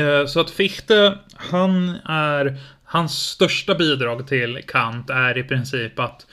uh, 0.04 0.26
så 0.26 0.40
att 0.40 0.50
Fichte, 0.50 1.18
han 1.36 1.96
är... 2.08 2.58
Hans 2.84 3.12
största 3.12 3.74
bidrag 3.74 4.28
till 4.28 4.60
Kant 4.66 5.10
är 5.10 5.38
i 5.38 5.42
princip 5.42 5.98
att 5.98 6.26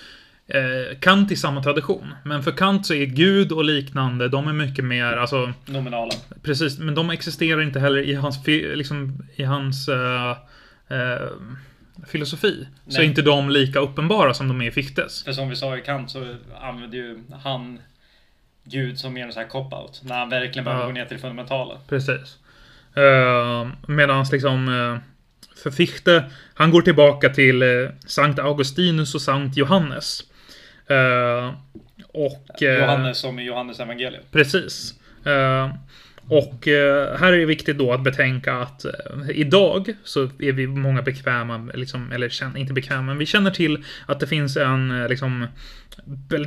eh, 0.54 0.98
Kant 1.00 1.32
i 1.32 1.36
samma 1.36 1.64
tradition. 1.64 2.14
Men 2.24 2.44
för 2.44 2.52
Kant 2.52 2.86
så 2.86 2.94
är 2.94 3.06
Gud 3.06 3.52
och 3.52 3.66
liknande, 3.66 4.30
de 4.30 4.48
är 4.48 4.54
mycket 4.54 4.86
mer, 4.86 5.06
alltså 5.06 5.54
Nominala. 5.66 6.12
precis, 6.44 6.80
men 6.80 6.96
de 6.96 7.10
existerar 7.10 7.62
inte 7.62 7.80
heller 7.80 8.02
i 8.02 8.14
hans, 8.14 8.48
liksom, 8.48 9.24
i 9.36 9.44
hans 9.44 9.88
eh, 9.90 10.30
eh, 10.88 11.28
filosofi. 12.08 12.68
Så 12.88 12.96
är 12.96 13.00
Nej. 13.00 13.08
inte 13.08 13.22
de 13.22 13.50
lika 13.50 13.80
uppenbara 13.80 14.34
som 14.34 14.48
de 14.48 14.62
är 14.62 14.66
i 14.68 14.72
Fichtes. 14.72 15.24
För 15.24 15.32
som 15.32 15.50
vi 15.50 15.56
sa 15.56 15.78
i 15.78 15.82
Kant 15.82 16.12
så 16.12 16.36
använder 16.62 16.98
ju 16.98 17.20
han 17.44 17.80
Gud 18.64 19.00
som 19.00 19.14
mer 19.14 19.26
en 19.26 19.34
sån 19.34 19.42
här 19.42 19.50
cop-out. 19.50 20.02
När 20.04 20.20
han 20.20 20.30
verkligen 20.30 20.66
behöver 20.66 20.84
Ja. 20.84 20.88
gå 20.88 20.94
ner 20.94 21.06
till 21.06 21.18
det 21.18 21.22
fundamentala. 21.22 21.80
Precis. 21.90 22.38
Uh, 22.98 23.72
Medan 23.88 24.26
liksom 24.32 24.68
uh, 24.70 24.98
för 25.64 25.72
Fichte, 25.72 26.24
han 26.54 26.72
går 26.72 26.82
tillbaka 26.82 27.30
till 27.30 27.64
uh, 27.64 27.90
Sankt 28.06 28.40
Augustinus 28.40 29.16
och 29.16 29.22
Sankt 29.22 29.58
Johannes. 29.58 30.24
Eh, 30.88 31.54
och... 32.08 32.64
eh, 32.64 32.80
Johannes 32.80 33.18
som 33.18 33.40
i 33.40 33.44
Johannes 33.44 33.80
evangeliet. 33.80 34.32
Precis. 34.32 34.94
Eh, 35.26 35.76
och 36.28 36.68
här 37.20 37.34
är 37.34 37.38
det 37.38 37.46
viktigt 37.46 37.78
då 37.78 37.94
att 37.94 38.04
betänka 38.04 38.54
att 38.54 38.86
idag 39.34 39.94
så 40.04 40.24
är 40.24 40.52
vi 40.52 40.68
många 40.68 41.02
bekväma, 41.02 41.70
liksom, 41.74 42.12
eller 42.12 42.58
inte 42.58 42.74
bekväma, 42.74 43.02
men 43.02 43.18
vi 43.18 43.26
känner 43.26 43.52
till 43.52 43.84
att 44.06 44.20
det 44.20 44.28
finns 44.28 44.58
en 44.58 45.08
liksom 45.10 45.48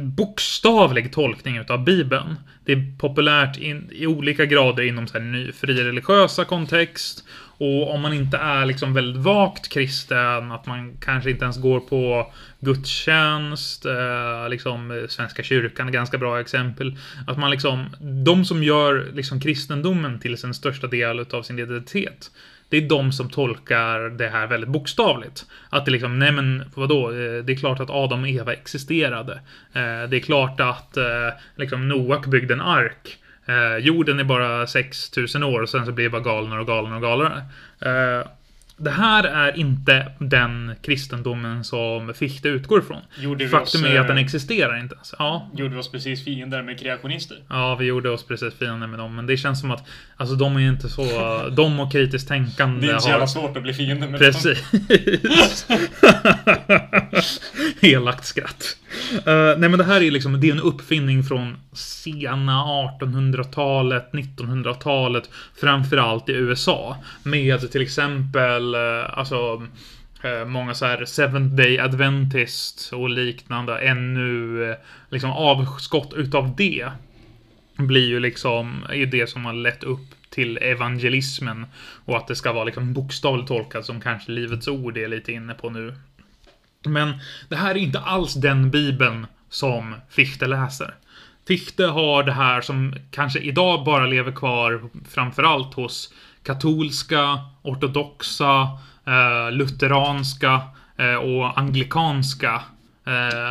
bokstavlig 0.00 1.12
tolkning 1.12 1.56
utav 1.56 1.84
Bibeln. 1.84 2.36
Det 2.64 2.72
är 2.72 2.98
populärt 2.98 3.56
in, 3.56 3.88
i 3.92 4.06
olika 4.06 4.44
grader 4.44 4.82
inom 4.82 5.06
så 5.06 5.18
här, 5.18 5.24
ny, 5.24 5.52
frireligiösa 5.52 6.44
kontext. 6.44 7.24
Och 7.58 7.94
om 7.94 8.00
man 8.00 8.12
inte 8.12 8.36
är 8.36 8.66
liksom 8.66 8.94
väldigt 8.94 9.22
vagt 9.22 9.68
kristen, 9.68 10.52
att 10.52 10.66
man 10.66 10.96
kanske 11.00 11.30
inte 11.30 11.44
ens 11.44 11.56
går 11.56 11.80
på 11.80 12.32
gudstjänst, 12.60 13.86
eh, 13.86 14.48
liksom 14.48 14.90
eh, 14.90 15.08
Svenska 15.08 15.42
kyrkan 15.42 15.88
är 15.88 15.92
ganska 15.92 16.18
bra 16.18 16.40
exempel. 16.40 16.96
Att 17.26 17.38
man 17.38 17.50
liksom, 17.50 17.86
de 18.24 18.44
som 18.44 18.62
gör 18.62 19.10
liksom 19.12 19.40
kristendomen 19.40 20.20
till 20.20 20.38
sin 20.38 20.54
största 20.54 20.86
del 20.86 21.20
utav 21.20 21.42
sin 21.42 21.58
identitet, 21.58 22.30
det 22.68 22.76
är 22.76 22.88
de 22.88 23.12
som 23.12 23.30
tolkar 23.30 24.00
det 24.00 24.28
här 24.28 24.46
väldigt 24.46 24.70
bokstavligt. 24.70 25.46
Att 25.70 25.84
det 25.84 25.90
liksom, 25.90 26.18
nej 26.18 26.32
men 26.32 26.64
vadå, 26.74 27.10
eh, 27.10 27.44
det 27.44 27.52
är 27.52 27.56
klart 27.56 27.80
att 27.80 27.90
Adam 27.90 28.22
och 28.22 28.28
Eva 28.28 28.52
existerade. 28.52 29.32
Eh, 29.72 30.08
Det 30.08 30.16
är 30.16 30.20
klart 30.20 30.60
att 30.60 30.96
eh, 30.96 31.28
liksom 31.56 31.88
Noak 31.88 32.26
byggde 32.26 32.54
en 32.54 32.60
ark. 32.60 33.18
Eh, 33.46 33.76
jorden 33.78 34.20
är 34.20 34.24
bara 34.24 34.66
6000 34.66 35.42
år 35.42 35.62
och 35.62 35.68
sen 35.68 35.86
så 35.86 35.92
blir 35.92 36.04
det 36.04 36.10
bara 36.10 36.22
galnare 36.22 36.60
och 36.60 36.66
galnare 36.66 36.96
och 36.96 37.02
galnare. 37.02 37.42
Eh, 37.80 38.26
det 38.76 38.90
här 38.90 39.24
är 39.24 39.58
inte 39.58 40.12
den 40.18 40.74
kristendomen 40.82 41.64
som 41.64 42.14
Fichte 42.14 42.48
utgår 42.48 42.78
ifrån. 42.78 43.00
Gjorde 43.18 43.48
Faktum 43.48 43.84
oss, 43.84 43.90
är 43.90 44.00
att 44.00 44.08
den 44.08 44.18
eh, 44.18 44.24
existerar 44.24 44.80
inte 44.80 44.94
ens. 44.94 45.14
Ja, 45.18 45.50
Gjorde 45.54 45.74
vi 45.74 45.80
oss 45.80 45.90
precis 45.90 46.24
fiender 46.24 46.62
med 46.62 46.80
kreationister. 46.80 47.38
ja, 47.48 47.74
vi 47.74 47.84
gjorde 47.84 48.10
oss 48.10 48.26
precis 48.26 48.54
fiender 48.54 48.86
med 48.86 48.98
dem. 48.98 49.16
Men 49.16 49.26
det 49.26 49.36
känns 49.36 49.60
som 49.60 49.70
att 49.70 49.88
alltså, 50.16 50.36
de 50.36 50.56
är 50.56 50.60
inte 50.60 50.88
så... 50.88 51.02
De 51.48 51.80
och 51.80 51.92
kritiskt 51.92 52.28
tänkande 52.28 52.80
Det 52.80 52.86
är 52.86 52.90
inte 52.90 53.02
så 53.02 53.08
har... 53.08 53.12
jävla 53.12 53.26
svårt 53.26 53.56
att 53.56 53.62
bli 53.62 53.74
fiender 53.74 54.08
med 54.08 54.20
Precis. 54.20 54.58
Elakt 57.80 58.24
skratt. 58.24 58.76
Uh, 59.14 59.58
nej 59.58 59.68
men 59.68 59.78
det 59.78 59.84
här 59.84 60.02
är 60.02 60.10
liksom, 60.10 60.40
det 60.40 60.48
är 60.48 60.52
en 60.52 60.60
uppfinning 60.60 61.22
från 61.22 61.56
sena 61.72 62.64
1800-talet, 63.00 64.08
1900-talet, 64.12 65.30
framförallt 65.60 66.28
i 66.28 66.32
USA. 66.32 66.96
Med 67.22 67.70
till 67.70 67.82
exempel, 67.82 68.74
uh, 68.74 69.18
alltså, 69.18 69.62
eh, 70.22 70.44
många 70.46 70.74
så 70.74 70.86
här 70.86 71.04
Seventh 71.04 71.54
Day 71.54 71.78
Adventist 71.78 72.90
och 72.92 73.10
liknande 73.10 73.78
ännu 73.78 74.76
liksom 75.10 75.30
avskott 75.30 76.12
utav 76.16 76.56
det 76.56 76.88
blir 77.76 78.08
ju 78.08 78.20
liksom 78.20 78.86
är 78.90 79.06
det 79.06 79.26
som 79.26 79.44
har 79.44 79.52
lett 79.52 79.84
upp 79.84 80.14
till 80.30 80.58
evangelismen 80.58 81.66
och 82.04 82.16
att 82.16 82.26
det 82.26 82.36
ska 82.36 82.52
vara 82.52 82.64
liksom 82.64 82.92
bokstavligt 82.92 83.48
tolkat 83.48 83.84
som 83.84 84.00
kanske 84.00 84.32
Livets 84.32 84.68
Ord 84.68 84.96
är 84.96 85.08
lite 85.08 85.32
inne 85.32 85.54
på 85.54 85.70
nu. 85.70 85.94
Men 86.86 87.14
det 87.48 87.56
här 87.56 87.70
är 87.70 87.78
inte 87.78 88.00
alls 88.00 88.34
den 88.34 88.70
bibeln 88.70 89.26
som 89.48 89.94
Fichte 90.08 90.46
läser. 90.46 90.94
Fichte 91.46 91.86
har 91.86 92.22
det 92.22 92.32
här 92.32 92.60
som 92.60 92.94
kanske 93.10 93.38
idag 93.38 93.84
bara 93.84 94.06
lever 94.06 94.32
kvar 94.32 94.82
framförallt 95.08 95.74
hos 95.74 96.12
katolska, 96.42 97.38
ortodoxa, 97.62 98.78
eh, 99.06 99.52
lutheranska 99.52 100.62
eh, 100.96 101.14
och 101.14 101.58
anglikanska 101.58 102.62
eh, 103.06 103.50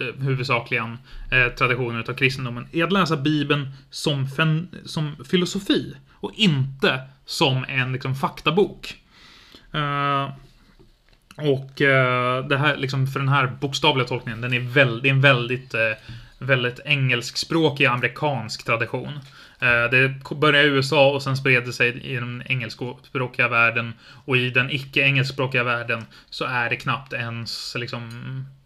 eh 0.00 0.14
huvudsakligen 0.18 0.98
eh, 1.30 1.48
traditioner 1.48 2.10
av 2.10 2.14
kristendomen, 2.14 2.68
är 2.72 2.84
att 2.84 2.92
läsa 2.92 3.16
Bibeln 3.16 3.72
som, 3.90 4.28
fen, 4.28 4.68
som 4.84 5.16
filosofi 5.24 5.96
och 6.12 6.32
inte 6.34 7.00
som 7.24 7.64
en 7.68 7.92
liksom, 7.92 8.14
faktabok. 8.14 8.96
Eh, 9.72 10.28
och 11.38 11.80
eh, 11.80 12.44
det 12.44 12.56
här, 12.56 12.76
liksom, 12.76 13.06
för 13.06 13.20
den 13.20 13.28
här 13.28 13.46
bokstavliga 13.46 14.06
tolkningen, 14.06 14.40
den 14.40 14.52
är, 14.52 14.60
väl, 14.60 15.02
det 15.02 15.08
är 15.08 15.12
en 15.12 15.20
väldigt, 15.20 15.74
eh, 15.74 15.92
väldigt 16.38 16.80
engelskspråkig 16.84 17.84
amerikansk 17.84 18.64
tradition. 18.64 19.12
Eh, 19.60 19.90
det 19.90 20.14
började 20.36 20.68
i 20.68 20.70
USA 20.70 21.10
och 21.10 21.22
sen 21.22 21.36
spred 21.36 21.64
det 21.64 21.72
sig 21.72 22.12
i 22.12 22.14
den 22.14 22.42
engelskspråkiga 22.46 23.48
världen. 23.48 23.92
Och 24.24 24.36
i 24.36 24.50
den 24.50 24.70
icke-engelskspråkiga 24.70 25.64
världen 25.64 26.04
så 26.30 26.44
är 26.44 26.70
det 26.70 26.76
knappt 26.76 27.12
ens 27.12 27.74
liksom 27.78 28.10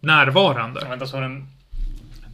närvarande. 0.00 0.80
Ja, 0.82 0.88
vänta, 0.88 1.06
så 1.06 1.20
den 1.20 1.48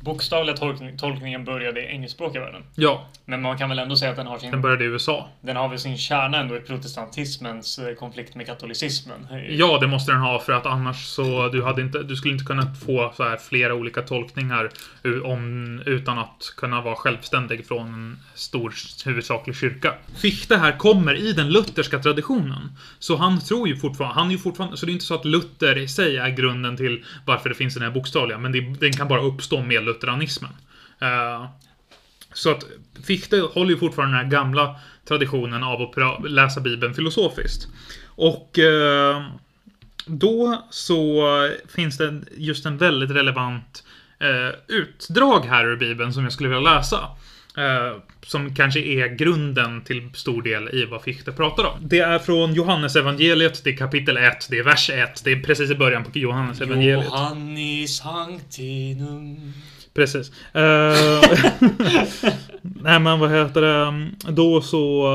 bokstavliga 0.08 0.56
tolkning, 0.56 0.98
tolkningen 0.98 1.44
började 1.44 1.80
i 1.80 1.86
engelskspråkiga 1.86 2.42
världen? 2.42 2.62
Ja. 2.74 3.08
Men 3.24 3.42
man 3.42 3.58
kan 3.58 3.68
väl 3.68 3.78
ändå 3.78 3.96
säga 3.96 4.10
att 4.10 4.16
den 4.16 4.26
har 4.26 4.38
sin... 4.38 4.50
Den 4.50 4.62
började 4.62 4.84
i 4.84 4.86
USA. 4.86 5.28
Den 5.40 5.56
har 5.56 5.68
väl 5.68 5.78
sin 5.78 5.98
kärna 5.98 6.38
ändå 6.40 6.56
i 6.56 6.60
protestantismens 6.60 7.78
eh, 7.78 7.94
konflikt 7.94 8.34
med 8.34 8.46
katolicismen? 8.46 9.26
Ja, 9.48 9.78
det 9.80 9.86
måste 9.86 10.12
den 10.12 10.20
ha 10.20 10.38
för 10.38 10.52
att 10.52 10.66
annars 10.66 11.04
så 11.04 11.48
du 11.48 11.62
hade 11.62 11.82
inte, 11.82 12.02
du 12.02 12.16
skulle 12.16 12.34
inte 12.34 12.44
kunna 12.44 12.74
få 12.74 13.12
så 13.16 13.24
här 13.24 13.36
flera 13.36 13.74
olika 13.74 14.02
tolkningar 14.02 14.70
om, 15.24 15.82
utan 15.86 16.18
att 16.18 16.52
kunna 16.56 16.80
vara 16.80 16.94
självständig 16.94 17.66
från 17.66 17.86
en 17.86 18.18
stor 18.34 18.74
huvudsaklig 19.04 19.56
kyrka. 19.56 19.94
Fichte 20.16 20.56
här 20.56 20.78
kommer 20.78 21.14
i 21.14 21.32
den 21.32 21.48
lutherska 21.52 21.98
traditionen. 21.98 22.72
Så 22.98 23.16
han 23.16 23.40
tror 23.40 23.68
ju 23.68 23.76
fortfarande, 23.76 24.14
han 24.14 24.26
är 24.26 24.32
ju 24.32 24.38
fortfarande, 24.38 24.76
så 24.76 24.86
det 24.86 24.92
är 24.92 24.94
inte 24.94 25.04
så 25.04 25.14
att 25.14 25.24
Luther 25.24 25.78
i 25.78 25.88
sig 25.88 26.16
är 26.16 26.28
grunden 26.28 26.76
till 26.76 27.04
varför 27.24 27.48
det 27.48 27.54
finns 27.54 27.74
den 27.74 27.82
här 27.82 27.90
bokstavliga, 27.90 28.38
men 28.38 28.52
det, 28.52 28.60
den 28.60 28.92
kan 28.92 29.08
bara 29.08 29.20
uppstå 29.20 29.62
med 29.62 29.84
lutheranismen. 29.98 30.50
Eh, 31.00 31.46
så 32.32 32.50
att 32.50 32.64
Fichte 33.06 33.40
håller 33.40 33.70
ju 33.70 33.78
fortfarande 33.78 34.16
den 34.16 34.24
här 34.24 34.32
gamla 34.32 34.76
traditionen 35.08 35.62
av 35.62 35.82
att 35.82 36.30
läsa 36.30 36.60
Bibeln 36.60 36.94
filosofiskt. 36.94 37.68
Och 38.06 38.58
eh, 38.58 39.22
då 40.06 40.66
så 40.70 41.24
finns 41.68 41.98
det 41.98 42.20
just 42.36 42.66
en 42.66 42.78
väldigt 42.78 43.10
relevant 43.10 43.84
eh, 44.20 44.76
utdrag 44.76 45.44
här 45.44 45.66
ur 45.66 45.76
Bibeln 45.76 46.12
som 46.12 46.22
jag 46.22 46.32
skulle 46.32 46.48
vilja 46.48 46.74
läsa. 46.74 46.98
som 48.22 48.54
kanske 48.54 48.80
är 48.80 49.08
grunden 49.08 49.84
till 49.84 50.10
stor 50.14 50.42
del 50.42 50.68
i 50.68 50.84
vad 50.84 51.02
Fichte 51.02 51.32
pratar 51.32 51.64
om. 51.64 51.78
Det 51.80 51.98
är 51.98 52.18
från 52.18 52.54
Johannes 52.54 52.96
evangeliet, 52.96 53.64
det 53.64 53.70
är 53.70 53.76
kapitel 53.76 54.16
1, 54.16 54.46
det 54.50 54.58
är 54.58 54.64
vers 54.64 54.90
1, 54.90 55.24
det 55.24 55.32
är 55.32 55.40
precis 55.40 55.70
i 55.70 55.74
början 55.74 56.04
på 56.04 56.18
Johannes 56.18 56.60
evangeliet. 56.60 57.04
Johannis 57.04 57.96
sanctinum. 57.96 59.52
Precis. 59.98 60.30
Uh, 60.30 60.32
nej 62.62 63.00
men 63.00 63.18
vad 63.18 63.30
heter 63.30 63.60
det? 63.60 64.10
Då 64.32 64.60
så 64.60 65.06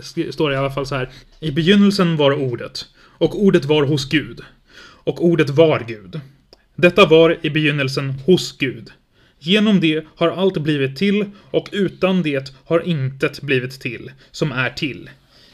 uh, 0.00 0.30
står 0.30 0.48
det 0.48 0.54
i 0.54 0.58
alla 0.58 0.70
fall 0.70 0.86
så 0.86 0.94
här. 0.94 1.10
I 1.40 1.50
begynnelsen 1.50 2.16
var 2.16 2.32
ordet. 2.32 2.84
Och 2.98 3.44
ordet 3.44 3.64
var 3.64 3.82
hos 3.82 4.08
Gud. 4.08 4.40
Och 4.78 5.24
ordet 5.24 5.50
var 5.50 5.84
Gud. 5.88 6.20
Detta 6.74 7.06
var 7.06 7.38
i 7.42 7.50
begynnelsen 7.50 8.10
hos 8.10 8.58
Gud. 8.58 8.90
Genom 9.38 9.80
det 9.80 10.04
har 10.16 10.28
allt 10.28 10.58
blivit 10.58 10.96
till 10.96 11.24
och 11.50 11.68
utan 11.72 12.22
det 12.22 12.52
har 12.64 12.80
intet 12.80 13.42
blivit 13.42 13.80
till 13.80 14.10
som 14.30 14.52
är 14.52 14.70
till. 14.70 15.10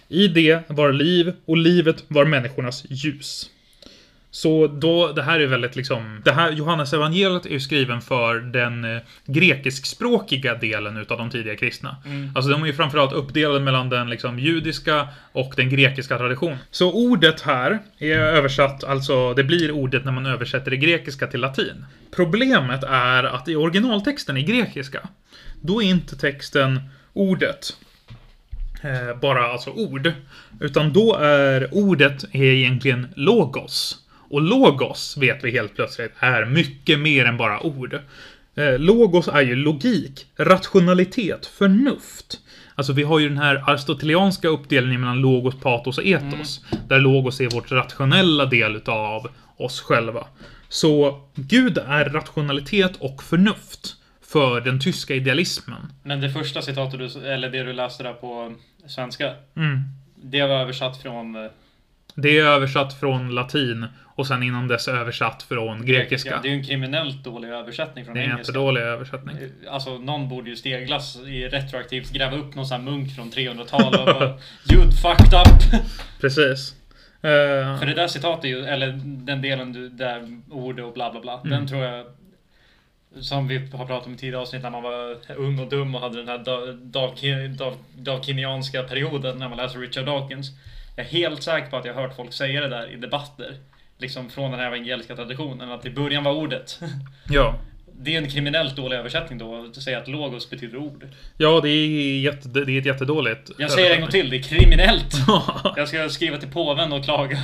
I 0.09 0.29
det 0.29 0.71
var 0.71 0.93
liv 0.93 1.33
och 1.45 1.57
livet 1.57 2.05
var 2.09 2.25
människornas 2.25 2.85
ljus. 2.89 3.51
Så 4.35 4.67
då, 4.67 5.13
det 5.13 5.23
här 5.23 5.41
är 5.41 5.47
väldigt 5.47 5.77
liksom, 5.77 6.23
det 6.25 6.33
här 6.33 6.53
Johannes 6.53 6.93
evangeliet 6.93 7.47
är 7.47 7.51
ju 7.51 7.61
skriven 7.61 8.01
för 8.01 8.35
den 8.35 8.85
eh, 8.85 9.01
grekiskspråkiga 9.27 10.55
delen 10.55 10.97
utav 10.97 11.19
de 11.19 11.31
tidiga 11.31 11.57
kristna. 11.57 11.97
Mm. 12.05 12.31
Alltså 12.35 12.51
de 12.51 12.63
är 12.63 12.67
ju 12.67 12.73
framförallt 12.73 13.13
uppdelade 13.13 13.61
mellan 13.61 13.89
den 13.89 14.11
liksom 14.11 14.39
judiska 14.39 15.09
och 15.33 15.53
den 15.57 15.71
grekiska 15.71 16.19
traditionen. 16.19 16.59
Så 16.71 16.93
ordet 16.93 17.41
här 17.41 17.79
är 17.99 18.19
översatt, 18.19 18.85
alltså 18.85 19.35
det 19.35 19.45
blir 19.45 19.71
ordet 19.71 20.05
när 20.05 20.13
man 20.13 20.27
översätter 20.27 20.71
det 20.71 20.77
grekiska 20.77 21.27
till 21.27 21.41
latin. 21.41 21.85
Problemet 22.17 22.85
är 22.85 23.25
att 23.25 23.49
i 23.49 23.57
originaltexten 23.57 24.37
i 24.37 24.43
grekiska, 24.43 25.01
då 25.61 25.83
är 25.83 25.87
inte 25.87 26.17
texten 26.17 26.81
ordet. 27.13 27.77
Eh, 28.83 29.21
bara 29.21 29.47
alltså 29.47 29.71
ord. 29.71 30.13
Utan 30.61 30.93
då 30.93 31.17
är 31.17 31.69
ordet 31.73 32.25
är 32.33 32.43
egentligen 32.43 33.09
logos. 33.17 34.02
Och 34.33 34.43
logos, 34.43 35.17
vet 35.17 35.45
vi 35.45 35.51
helt 35.51 35.75
plötsligt, 35.75 36.13
är 36.19 36.45
mycket 36.45 36.99
mer 36.99 37.25
än 37.25 37.37
bara 37.37 37.67
ord. 37.67 38.01
Eh, 38.55 38.79
logos 38.79 39.29
är 39.29 39.41
ju 39.41 39.57
logik, 39.57 40.27
rationalitet, 40.37 41.47
förnuft. 41.47 42.41
Alltså 42.75 42.93
vi 42.93 43.03
har 43.03 43.19
ju 43.19 43.29
den 43.29 43.39
här 43.39 43.65
aristotelianska 43.71 44.49
uppdelningen 44.49 45.01
mellan 45.01 45.21
logos, 45.21 45.61
patos 45.61 45.99
och 45.99 46.05
etos. 46.05 46.65
Mm. 46.71 46.85
Där 46.89 46.99
logos 46.99 47.41
är 47.41 47.51
vårt 47.51 47.73
rationella 47.73 48.47
del 48.47 48.77
utav 48.77 49.29
oss 49.57 49.81
själva. 49.81 50.27
Så 50.69 51.21
Gud 51.35 51.79
är 51.79 52.05
rationalitet 52.05 52.97
och 52.99 53.23
förnuft 53.23 53.97
för 54.23 54.61
den 54.61 54.81
tyska 54.81 55.15
idealismen. 55.15 55.93
Men 56.03 56.21
det 56.21 56.31
första 56.31 56.63
citatet 56.63 56.99
du, 56.99 57.29
eller 57.29 57.51
det 57.51 57.63
du 57.63 57.73
läste 57.73 58.03
där 58.03 58.13
på 58.13 58.55
svenska. 58.87 59.35
Mm. 59.57 59.81
Det 60.23 60.43
var 60.43 60.61
översatt 60.61 61.03
från 61.03 61.37
eh, 61.37 61.51
det 62.15 62.39
är 62.39 62.45
översatt 62.45 63.01
från 63.01 63.35
latin 63.35 63.87
och 64.15 64.27
sen 64.27 64.43
innan 64.43 64.69
dess 64.69 64.89
översatt 64.89 65.43
från 65.43 65.87
grekiska. 65.87 66.31
Ja, 66.31 66.39
det 66.43 66.49
är 66.49 66.51
ju 66.51 66.57
en 66.57 66.65
kriminellt 66.65 67.25
dålig 67.25 67.49
översättning 67.49 68.05
från 68.05 68.17
engelska. 68.17 68.29
Det 68.29 68.31
är 68.31 68.33
en 68.33 68.39
jättedålig 68.39 68.81
översättning. 68.81 69.37
Alltså, 69.69 69.99
någon 69.99 70.29
borde 70.29 70.51
ju 70.51 70.57
steglas 70.57 71.17
i 71.17 71.49
retroaktivt, 71.49 72.13
gräva 72.13 72.37
upp 72.37 72.55
någon 72.55 72.67
sån 72.67 72.81
här 72.81 72.91
munk 72.91 73.15
från 73.17 73.31
300-talet 73.31 74.01
och 74.01 74.07
bara 74.07 74.37
fucked 75.03 75.35
up! 75.35 75.83
Precis. 76.21 76.75
Uh... 77.25 77.79
För 77.79 77.87
det 77.87 77.95
där 77.95 78.09
citatet, 78.09 78.51
ju, 78.51 78.65
eller 78.65 79.01
den 79.05 79.43
delen 79.43 79.73
du, 79.73 79.89
där 79.89 80.41
ord 80.51 80.81
och 80.81 80.93
bla 80.93 81.11
bla 81.11 81.21
bla, 81.21 81.41
mm. 81.41 81.51
den 81.51 81.69
tror 81.69 81.85
jag 81.85 82.07
som 83.21 83.49
vi 83.49 83.59
har 83.59 83.87
pratat 83.87 84.07
om 84.07 84.15
i 84.15 84.17
tidigare 84.17 84.43
avsnitt 84.43 84.63
när 84.63 84.71
man 84.71 84.83
var 84.83 85.17
ung 85.37 85.59
och 85.59 85.69
dum 85.69 85.95
och 85.95 86.01
hade 86.01 86.25
den 86.25 86.29
här 86.29 86.73
Dawkinianska 87.97 88.83
perioden 88.83 89.39
när 89.39 89.49
man 89.49 89.59
läser 89.59 89.79
Richard 89.79 90.07
Dawkins. 90.07 90.51
Jag 90.97 91.07
är 91.07 91.11
helt 91.11 91.43
säker 91.43 91.71
på 91.71 91.77
att 91.77 91.85
jag 91.85 91.95
har 91.95 92.03
hört 92.03 92.17
folk 92.17 92.33
säga 92.33 92.61
det 92.61 92.69
där 92.69 92.93
i 92.93 92.97
debatter. 92.97 93.57
Liksom 94.03 94.31
från 94.31 94.51
den 94.51 94.61
här 94.61 94.67
evangeliska 94.67 95.17
traditionen, 95.17 95.73
att 95.73 95.87
i 95.87 95.91
början 95.91 96.25
var 96.25 96.33
ordet. 96.33 96.81
Ja. 97.29 97.55
Det 98.05 98.15
är 98.15 98.19
en 98.19 98.31
kriminellt 98.31 98.77
dålig 98.77 98.97
översättning 98.97 99.39
då, 99.39 99.65
att 99.65 99.83
säga 99.83 99.99
att 99.99 100.09
logos 100.09 100.51
betyder 100.51 100.79
ord. 100.79 101.07
Ja, 101.37 101.61
det 101.61 101.69
är, 101.69 102.21
jätte, 102.21 102.49
det 102.49 102.73
är 102.73 102.79
ett 102.79 102.87
jättedåligt... 102.87 103.51
Jag 103.59 103.71
säger 103.71 103.89
det 103.89 103.95
en 103.95 104.01
gång 104.01 104.11
till, 104.11 104.31
det 104.31 104.37
är 104.37 104.43
kriminellt! 104.43 105.15
jag 105.77 105.89
ska 105.89 106.09
skriva 106.09 106.37
till 106.37 106.51
påven 106.51 106.93
och 106.93 107.05
klaga. 107.05 107.39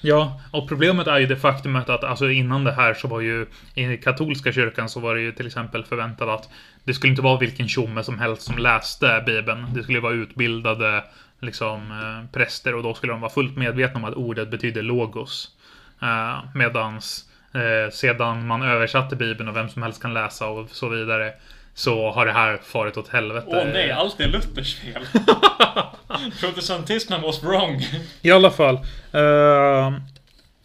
Ja, 0.00 0.40
och 0.50 0.68
problemet 0.68 1.06
är 1.06 1.18
ju 1.18 1.26
det 1.26 1.36
faktumet 1.36 1.88
att 1.88 2.04
alltså 2.04 2.30
innan 2.30 2.64
det 2.64 2.72
här 2.72 2.94
så 2.94 3.08
var 3.08 3.20
ju 3.20 3.46
i 3.74 3.96
katolska 3.96 4.52
kyrkan 4.52 4.88
så 4.88 5.00
var 5.00 5.14
det 5.14 5.20
ju 5.20 5.32
till 5.32 5.46
exempel 5.46 5.84
förväntat 5.84 6.28
att 6.28 6.48
det 6.84 6.94
skulle 6.94 7.10
inte 7.10 7.22
vara 7.22 7.38
vilken 7.38 7.68
tjomme 7.68 8.02
som 8.02 8.18
helst 8.18 8.42
som 8.42 8.58
läste 8.58 9.22
Bibeln. 9.26 9.66
Det 9.74 9.82
skulle 9.82 10.00
vara 10.00 10.14
utbildade 10.14 11.04
liksom 11.40 11.90
eh, 11.90 12.32
präster 12.32 12.74
och 12.74 12.82
då 12.82 12.94
skulle 12.94 13.12
de 13.12 13.20
vara 13.20 13.32
fullt 13.32 13.56
medvetna 13.56 14.00
om 14.00 14.04
att 14.04 14.14
ordet 14.14 14.50
betyder 14.50 14.82
logos. 14.82 15.55
Eh, 16.02 16.44
medans 16.54 17.24
eh, 17.54 17.92
sedan 17.92 18.46
man 18.46 18.62
översatte 18.62 19.16
Bibeln 19.16 19.48
och 19.48 19.56
vem 19.56 19.68
som 19.68 19.82
helst 19.82 20.02
kan 20.02 20.14
läsa 20.14 20.46
och 20.46 20.70
så 20.70 20.88
vidare 20.88 21.32
så 21.74 22.10
har 22.10 22.26
det 22.26 22.32
här 22.32 22.56
farit 22.56 22.96
åt 22.96 23.08
helvete. 23.08 23.46
Åh 23.50 23.64
nej, 23.72 23.90
allt 23.90 24.20
är 24.20 24.28
Luthers 24.28 24.76
fel. 24.80 25.02
Protestantismen 26.40 27.22
was 27.22 27.42
wrong. 27.42 27.82
I 28.22 28.30
alla 28.30 28.50
fall. 28.50 28.74
Eh, 29.12 29.92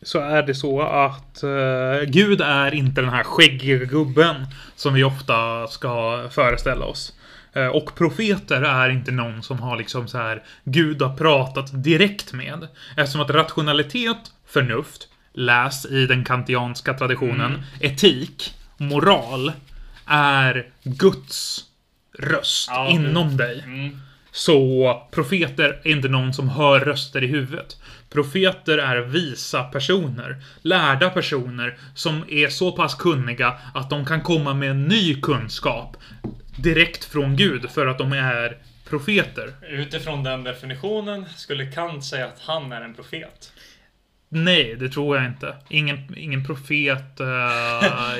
så 0.01 0.19
är 0.19 0.43
det 0.43 0.55
så 0.55 0.81
att 0.81 1.43
eh, 1.43 2.01
Gud 2.07 2.41
är 2.41 2.73
inte 2.73 3.01
den 3.01 3.09
här 3.09 3.23
skäggiga 3.23 3.85
gubben 3.85 4.47
som 4.75 4.93
vi 4.93 5.03
ofta 5.03 5.67
ska 5.67 6.23
föreställa 6.31 6.85
oss. 6.85 7.13
Och 7.73 7.95
profeter 7.95 8.61
är 8.61 8.89
inte 8.89 9.11
någon 9.11 9.43
som 9.43 9.59
har 9.59 9.77
liksom 9.77 10.07
så 10.07 10.17
här 10.17 10.43
Gud 10.63 11.01
har 11.01 11.17
pratat 11.17 11.83
direkt 11.83 12.33
med. 12.33 12.67
Eftersom 12.97 13.21
att 13.21 13.29
rationalitet, 13.29 14.17
förnuft, 14.47 15.07
läs 15.33 15.85
i 15.85 16.05
den 16.05 16.23
kantianska 16.23 16.93
traditionen, 16.93 17.51
mm. 17.51 17.61
etik, 17.79 18.53
moral 18.77 19.51
är 20.05 20.67
Guds 20.83 21.65
röst 22.19 22.69
Ja, 22.71 22.89
inom 22.89 23.37
dig. 23.37 23.59
Mm. 23.65 23.97
Så 24.31 25.07
profeter 25.11 25.81
är 25.83 25.91
inte 25.91 26.07
någon 26.07 26.33
som 26.33 26.49
hör 26.49 26.79
röster 26.79 27.23
i 27.23 27.27
huvudet. 27.27 27.77
Profeter 28.09 28.77
är 28.77 29.01
visa 29.01 29.63
personer, 29.63 30.43
lärda 30.61 31.09
personer 31.09 31.77
som 31.95 32.25
är 32.29 32.47
så 32.47 32.71
pass 32.71 32.95
kunniga 32.95 33.53
att 33.73 33.89
de 33.89 34.05
kan 34.05 34.21
komma 34.21 34.53
med 34.53 34.75
ny 34.75 35.21
kunskap 35.21 35.97
direkt 36.55 37.03
från 37.03 37.35
Gud 37.35 37.69
för 37.69 37.87
att 37.87 37.97
de 37.97 38.13
är 38.13 38.57
profeter. 38.89 39.53
Utifrån 39.69 40.23
den 40.23 40.43
definitionen 40.43 41.25
skulle 41.35 41.71
Kant 41.71 42.05
säga 42.05 42.25
att 42.25 42.39
han 42.39 42.71
är 42.71 42.81
en 42.81 42.93
profet. 42.93 43.53
Nej, 44.33 44.75
det 44.79 44.89
tror 44.89 45.17
jag 45.17 45.25
inte. 45.25 45.55
Ingen, 45.69 46.17
ingen 46.17 46.45
profet 46.45 47.19
uh, 47.19 47.27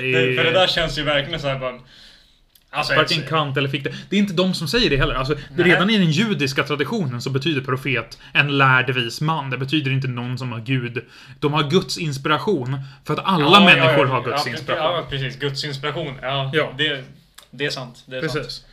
Det, 0.01 0.36
för 0.38 0.43
det 0.43 0.51
där 0.51 0.68
känns 0.68 0.97
ju 0.97 1.03
verkligen 1.03 1.39
så 1.39 1.47
här 1.47 1.59
bara... 1.59 1.80
Alltså, 2.74 2.95
Varken 2.95 3.24
Kant 3.30 3.57
eller 3.57 3.70
Fichte. 3.70 3.93
Det 4.09 4.16
är 4.16 4.20
inte 4.20 4.34
de 4.34 4.53
som 4.53 4.68
säger 4.68 4.89
det 4.89 4.97
heller. 4.97 5.16
Alltså, 5.16 5.34
Nej. 5.34 5.66
redan 5.66 5.89
i 5.89 5.97
den 5.97 6.12
judiska 6.12 6.64
traditionen 6.64 7.22
så 7.22 7.30
betyder 7.30 7.62
profet 7.62 8.20
en 8.34 8.57
lärd 8.57 8.89
vis 8.89 9.22
man. 9.22 9.49
Det 9.49 9.57
betyder 9.57 9.91
inte 9.91 10.07
någon 10.07 10.38
som 10.38 10.51
har 10.51 10.59
Gud. 10.59 11.05
De 11.39 11.53
har 11.53 11.70
Guds 11.70 11.97
inspiration. 11.97 12.80
För 13.05 13.14
att 13.14 13.26
alla 13.26 13.45
Ja, 13.45 13.53
ja, 13.53 13.66
människor 13.66 14.07
ja, 14.07 14.14
har 14.14 14.24
Guds 14.24 14.45
ja, 14.45 14.51
inspiration. 14.51 14.95
Ja, 14.95 15.05
precis. 15.09 15.39
Guds 15.39 15.66
inspiration. 15.66 16.14
Ja, 16.22 16.51
Ja. 16.53 16.74
Det, 16.78 17.03
det 17.51 17.66
är 17.66 17.70
sant. 17.70 18.03
Det 18.05 18.18
är 18.18 18.28
sant. 18.28 18.66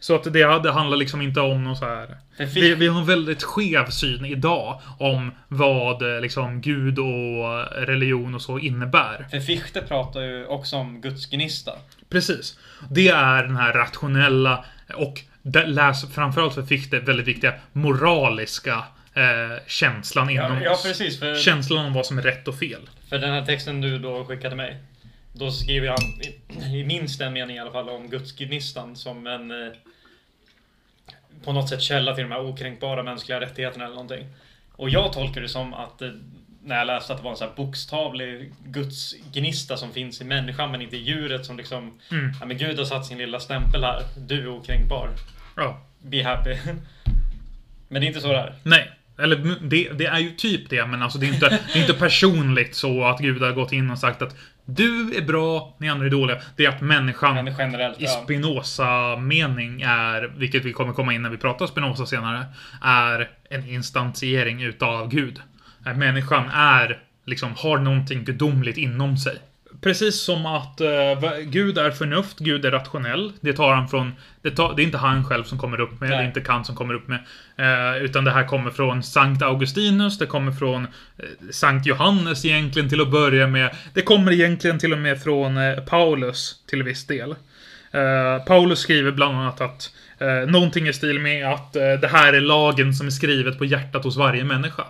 Så 0.00 0.14
att 0.14 0.24
det, 0.24 0.60
det 0.62 0.72
handlar 0.72 0.96
liksom 0.96 1.22
inte 1.22 1.40
om 1.40 1.64
någon 1.64 1.76
så 1.76 1.84
här... 1.84 2.16
Vi, 2.38 2.74
vi 2.74 2.86
har 2.86 3.00
en 3.00 3.06
väldigt 3.06 3.42
skev 3.42 3.90
syn 3.90 4.24
idag 4.24 4.80
om 4.98 5.32
vad 5.48 6.14
eh, 6.14 6.20
liksom 6.20 6.60
Gud 6.60 6.98
och 6.98 7.64
religion 7.86 8.34
och 8.34 8.42
så 8.42 8.58
innebär. 8.58 9.26
För 9.30 9.40
Fichte 9.40 9.80
pratar 9.82 10.20
ju 10.20 10.46
också 10.46 10.76
om 10.76 11.00
Guds 11.00 11.26
gnista. 11.26 11.72
Precis. 12.08 12.58
Det 12.90 13.08
är 13.08 13.42
den 13.42 13.56
här 13.56 13.72
rationella 13.72 14.64
och 14.94 15.20
läs 15.66 16.12
framförallt 16.14 16.54
för 16.54 16.62
Fichte 16.62 17.00
väldigt 17.00 17.26
viktiga 17.26 17.54
moraliska 17.72 18.84
eh, 19.14 19.62
känslan 19.66 20.30
inom 20.30 20.56
Ja, 20.56 20.60
ja, 20.64 20.78
precis. 20.84 21.18
För, 21.18 21.36
Känslan 21.36 21.86
om 21.86 21.92
vad 21.92 22.06
som 22.06 22.18
är 22.18 22.22
rätt 22.22 22.48
och 22.48 22.58
fel. 22.58 22.80
för 23.08 23.18
den 23.18 23.30
här 23.30 23.44
texten 23.44 23.80
du 23.80 23.98
då 23.98 24.24
skickade 24.24 24.56
mig. 24.56 24.76
Då 25.38 25.50
skriver 25.50 25.88
han 25.88 26.22
i, 26.74 26.84
minst 26.84 27.20
en 27.20 27.32
mening 27.32 27.56
i 27.56 27.58
alla 27.58 27.72
fall 27.72 27.88
om 27.88 28.10
Guds 28.10 28.32
gnistan 28.32 28.96
som 28.96 29.26
en 29.26 29.50
eh, 29.50 29.72
på 31.44 31.52
något 31.52 31.68
sätt 31.68 31.82
källa 31.82 32.14
till 32.14 32.24
de 32.24 32.32
här 32.32 32.46
okränkbara 32.46 33.02
mänskliga 33.02 33.40
rättigheterna 33.40 33.84
eller 33.84 33.94
någonting. 33.94 34.26
Och 34.72 34.90
jag 34.90 35.12
tolkar 35.12 35.40
det 35.40 35.48
som 35.48 35.74
att 35.74 36.02
eh, 36.02 36.10
när 36.64 36.78
jag 36.78 36.86
läste 36.86 37.12
att 37.12 37.18
det 37.18 37.24
var 37.24 37.30
en 37.30 37.36
sån 37.36 37.48
här 37.48 37.56
bokstavlig 37.56 38.52
Guds 38.64 39.14
gnista 39.32 39.76
som 39.76 39.92
finns 39.92 40.20
i 40.20 40.24
människan 40.24 40.70
men 40.70 40.82
inte 40.82 40.96
i 40.96 41.00
djuret 41.00 41.46
som 41.46 41.56
liksom 41.56 41.98
Mm. 42.10 42.32
Ja 42.40 42.46
men 42.46 42.58
Gud 42.58 42.78
har 42.78 42.84
satt 42.84 43.06
sin 43.06 43.18
lilla 43.18 43.40
stämpel 43.40 43.84
här. 43.84 44.02
Du 44.16 44.42
är 44.42 44.48
okränkbar. 44.48 45.10
Ja. 45.56 45.80
Be 45.98 46.24
happy. 46.24 46.56
Men 47.88 48.00
det 48.00 48.06
är 48.06 48.08
inte 48.08 48.20
så 48.20 48.32
det 48.32 48.38
är. 48.38 48.54
Nej. 48.62 48.90
Eller 49.18 49.36
det, 49.60 49.92
det 49.92 50.06
är 50.06 50.18
ju 50.18 50.30
typ 50.30 50.70
det, 50.70 50.86
men 50.86 51.02
alltså 51.02 51.18
det 51.18 51.26
är, 51.26 51.34
inte, 51.34 51.48
det 51.48 51.78
är 51.78 51.80
inte 51.80 51.94
personligt 51.94 52.74
så 52.74 53.04
att 53.04 53.18
Gud 53.20 53.42
har 53.42 53.52
gått 53.52 53.72
in 53.72 53.90
och 53.90 53.98
sagt 53.98 54.22
att 54.22 54.36
du 54.66 55.16
är 55.16 55.22
bra, 55.22 55.74
ni 55.78 55.88
andra 55.88 56.06
är 56.06 56.10
dåliga. 56.10 56.38
Det 56.56 56.64
är 56.64 56.68
att 56.68 56.80
människan 56.80 57.48
i. 57.98 58.06
Spinoza-mening 58.06 59.82
är, 59.82 60.32
vilket 60.36 60.64
vi 60.64 60.72
kommer 60.72 60.92
komma 60.92 61.14
in 61.14 61.22
när 61.22 61.30
vi 61.30 61.36
pratar 61.36 61.66
Spinoza 61.66 62.06
senare, 62.06 62.44
är 62.82 63.30
en 63.50 63.68
instansiering 63.68 64.62
utav 64.62 65.08
Gud. 65.08 65.40
Att 65.84 65.96
människan 65.96 66.48
är, 66.52 67.02
liksom, 67.24 67.52
har 67.56 67.78
någonting 67.78 68.24
gudomligt 68.24 68.78
inom 68.78 69.16
sig. 69.16 69.38
Precis 69.80 70.20
som 70.20 70.46
att 70.46 70.80
va- 71.22 71.40
Gud 71.42 71.78
är 71.78 71.90
förnuft, 71.90 72.38
Gud 72.38 72.64
är 72.64 72.70
rationell. 72.70 73.32
Det 73.40 73.52
tar 73.52 73.72
han 73.74 73.88
från... 73.88 74.12
Det, 74.42 74.50
tar, 74.50 74.74
det 74.76 74.82
är 74.82 74.84
inte 74.84 74.98
han 74.98 75.24
själv 75.24 75.44
som 75.44 75.58
kommer 75.58 75.80
upp 75.80 76.00
med, 76.00 76.10
det 76.10 76.14
Nej. 76.14 76.24
är 76.24 76.28
inte 76.28 76.40
Kant 76.40 76.66
som 76.66 76.76
kommer 76.76 76.94
upp 76.94 77.08
med. 77.08 77.18
Eh, 77.56 78.02
utan 78.02 78.24
det 78.24 78.30
här 78.30 78.44
kommer 78.44 78.70
från 78.70 79.02
Sankt 79.02 79.42
Augustinus, 79.42 80.18
det 80.18 80.26
kommer 80.26 80.52
från 80.52 80.84
eh, 80.84 81.24
Sankt 81.50 81.86
Johannes 81.86 82.44
egentligen 82.44 82.88
till 82.88 83.00
att 83.00 83.10
börja 83.10 83.46
med. 83.46 83.76
Det 83.94 84.02
kommer 84.02 84.32
egentligen 84.32 84.78
till 84.78 84.92
och 84.92 84.98
med 84.98 85.22
från 85.22 85.58
Paulus 85.86 86.54
till 86.70 86.82
viss 86.82 87.06
del. 87.06 87.34
Paulus 88.46 88.78
skriver 88.78 89.10
bland 89.10 89.36
annat 89.36 89.60
att 89.60 89.90
någonting 90.48 90.88
i 90.88 90.92
stil 90.92 91.18
med 91.18 91.46
att 91.46 91.72
det 91.72 92.08
här 92.12 92.32
är 92.32 92.40
lagen 92.40 92.94
som 92.94 93.06
är 93.06 93.10
skrivet 93.10 93.58
på 93.58 93.64
hjärtat 93.64 94.04
hos 94.04 94.16
varje 94.16 94.44
människa. 94.44 94.84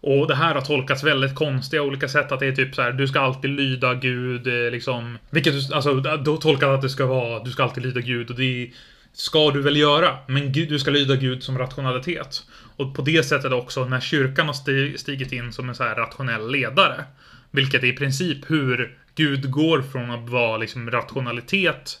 Och 0.00 0.26
det 0.26 0.34
här 0.34 0.54
har 0.54 0.62
tolkats 0.62 1.04
väldigt 1.04 1.34
konstiga 1.34 1.82
olika 1.82 2.08
sätt. 2.08 2.32
Att 2.32 2.40
det 2.40 2.46
är 2.46 2.52
typ 2.52 2.74
så 2.74 2.82
här, 2.82 2.92
du 2.92 3.08
ska 3.08 3.20
alltid 3.20 3.50
lyda 3.50 3.94
Gud, 3.94 4.46
eh, 4.46 4.70
liksom. 4.70 5.18
Vilket 5.30 5.52
du, 5.52 5.74
alltså, 5.74 5.94
då 5.94 6.36
tolkat 6.36 6.68
att 6.68 6.82
det 6.82 6.88
ska 6.88 7.06
vara, 7.06 7.44
du 7.44 7.50
ska 7.50 7.62
alltid 7.62 7.84
lyda 7.84 8.00
Gud 8.00 8.30
och 8.30 8.36
det 8.36 8.70
ska 9.12 9.50
du 9.50 9.62
väl 9.62 9.76
göra. 9.76 10.18
Men 10.26 10.52
Gud, 10.52 10.68
du 10.68 10.78
ska 10.78 10.90
lyda 10.90 11.16
Gud 11.16 11.42
som 11.42 11.58
rationalitet. 11.58 12.42
Och 12.76 12.94
på 12.94 13.02
det 13.02 13.22
sättet 13.22 13.52
också, 13.52 13.84
när 13.84 14.00
kyrkan 14.00 14.46
har 14.46 14.96
stigit 14.96 15.32
in 15.32 15.52
som 15.52 15.68
en 15.68 15.74
så 15.74 15.84
här 15.84 15.94
rationell 15.94 16.50
ledare. 16.50 17.04
Vilket 17.50 17.82
är 17.82 17.86
i 17.86 17.92
princip 17.92 18.50
hur 18.50 18.98
Gud 19.14 19.50
går 19.50 19.82
från 19.82 20.10
att 20.10 20.28
vara 20.28 20.56
liksom 20.56 20.90
rationalitet 20.90 21.98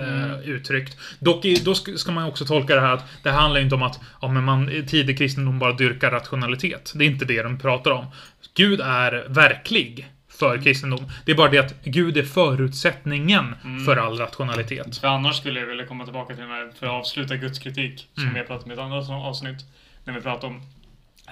eh, 0.00 0.48
uttryckt. 0.48 0.96
Dock 1.18 1.44
då 1.64 1.74
ska, 1.74 2.12
man 2.12 2.24
också 2.24 2.44
tolka 2.44 2.74
det 2.74 2.80
här 2.80 2.94
att 2.94 3.04
det 3.22 3.30
handlar 3.30 3.60
inte 3.60 3.74
om 3.74 3.82
att 3.82 4.00
ja, 4.22 4.28
men 4.28 4.44
man 4.44 4.68
i 4.70 4.82
tidig 4.86 5.18
kristendom 5.18 5.58
bara 5.58 5.72
dyrkar 5.72 6.10
rationalitet. 6.10 6.92
Det 6.94 7.04
är 7.04 7.08
inte 7.08 7.24
det 7.24 7.42
de 7.42 7.58
pratar 7.58 7.90
om. 7.90 8.06
Gud 8.54 8.80
är 8.80 9.24
verklig 9.28 10.08
för 10.28 10.62
kristendom. 10.62 11.10
Det 11.24 11.32
är 11.32 11.36
bara 11.36 11.50
det 11.50 11.58
att 11.58 11.84
Gud 11.84 12.16
är 12.16 12.22
förutsättningen 12.22 13.54
för 13.86 13.96
all 13.96 14.18
rationalitet. 14.18 14.96
För 14.96 15.08
annars 15.08 15.36
skulle 15.36 15.60
jag 15.60 15.66
vilja 15.66 15.86
komma 15.86 16.04
tillbaka 16.04 16.34
till 16.34 16.42
den 16.42 16.52
här, 16.52 16.70
för 16.78 16.86
att 16.86 16.92
avsluta 16.92 17.36
Guds 17.36 17.58
kritik, 17.58 18.08
som 18.14 18.22
Mm. 18.22 18.34
vi 18.34 18.40
har 18.40 18.46
pratat 18.46 18.64
om 18.64 18.70
i 18.70 18.74
ett 18.74 18.80
annat 18.80 19.10
avsnitt. 19.10 19.56
När 20.04 20.14
vi 20.14 20.20
pratar 20.20 20.48
om, 20.48 20.62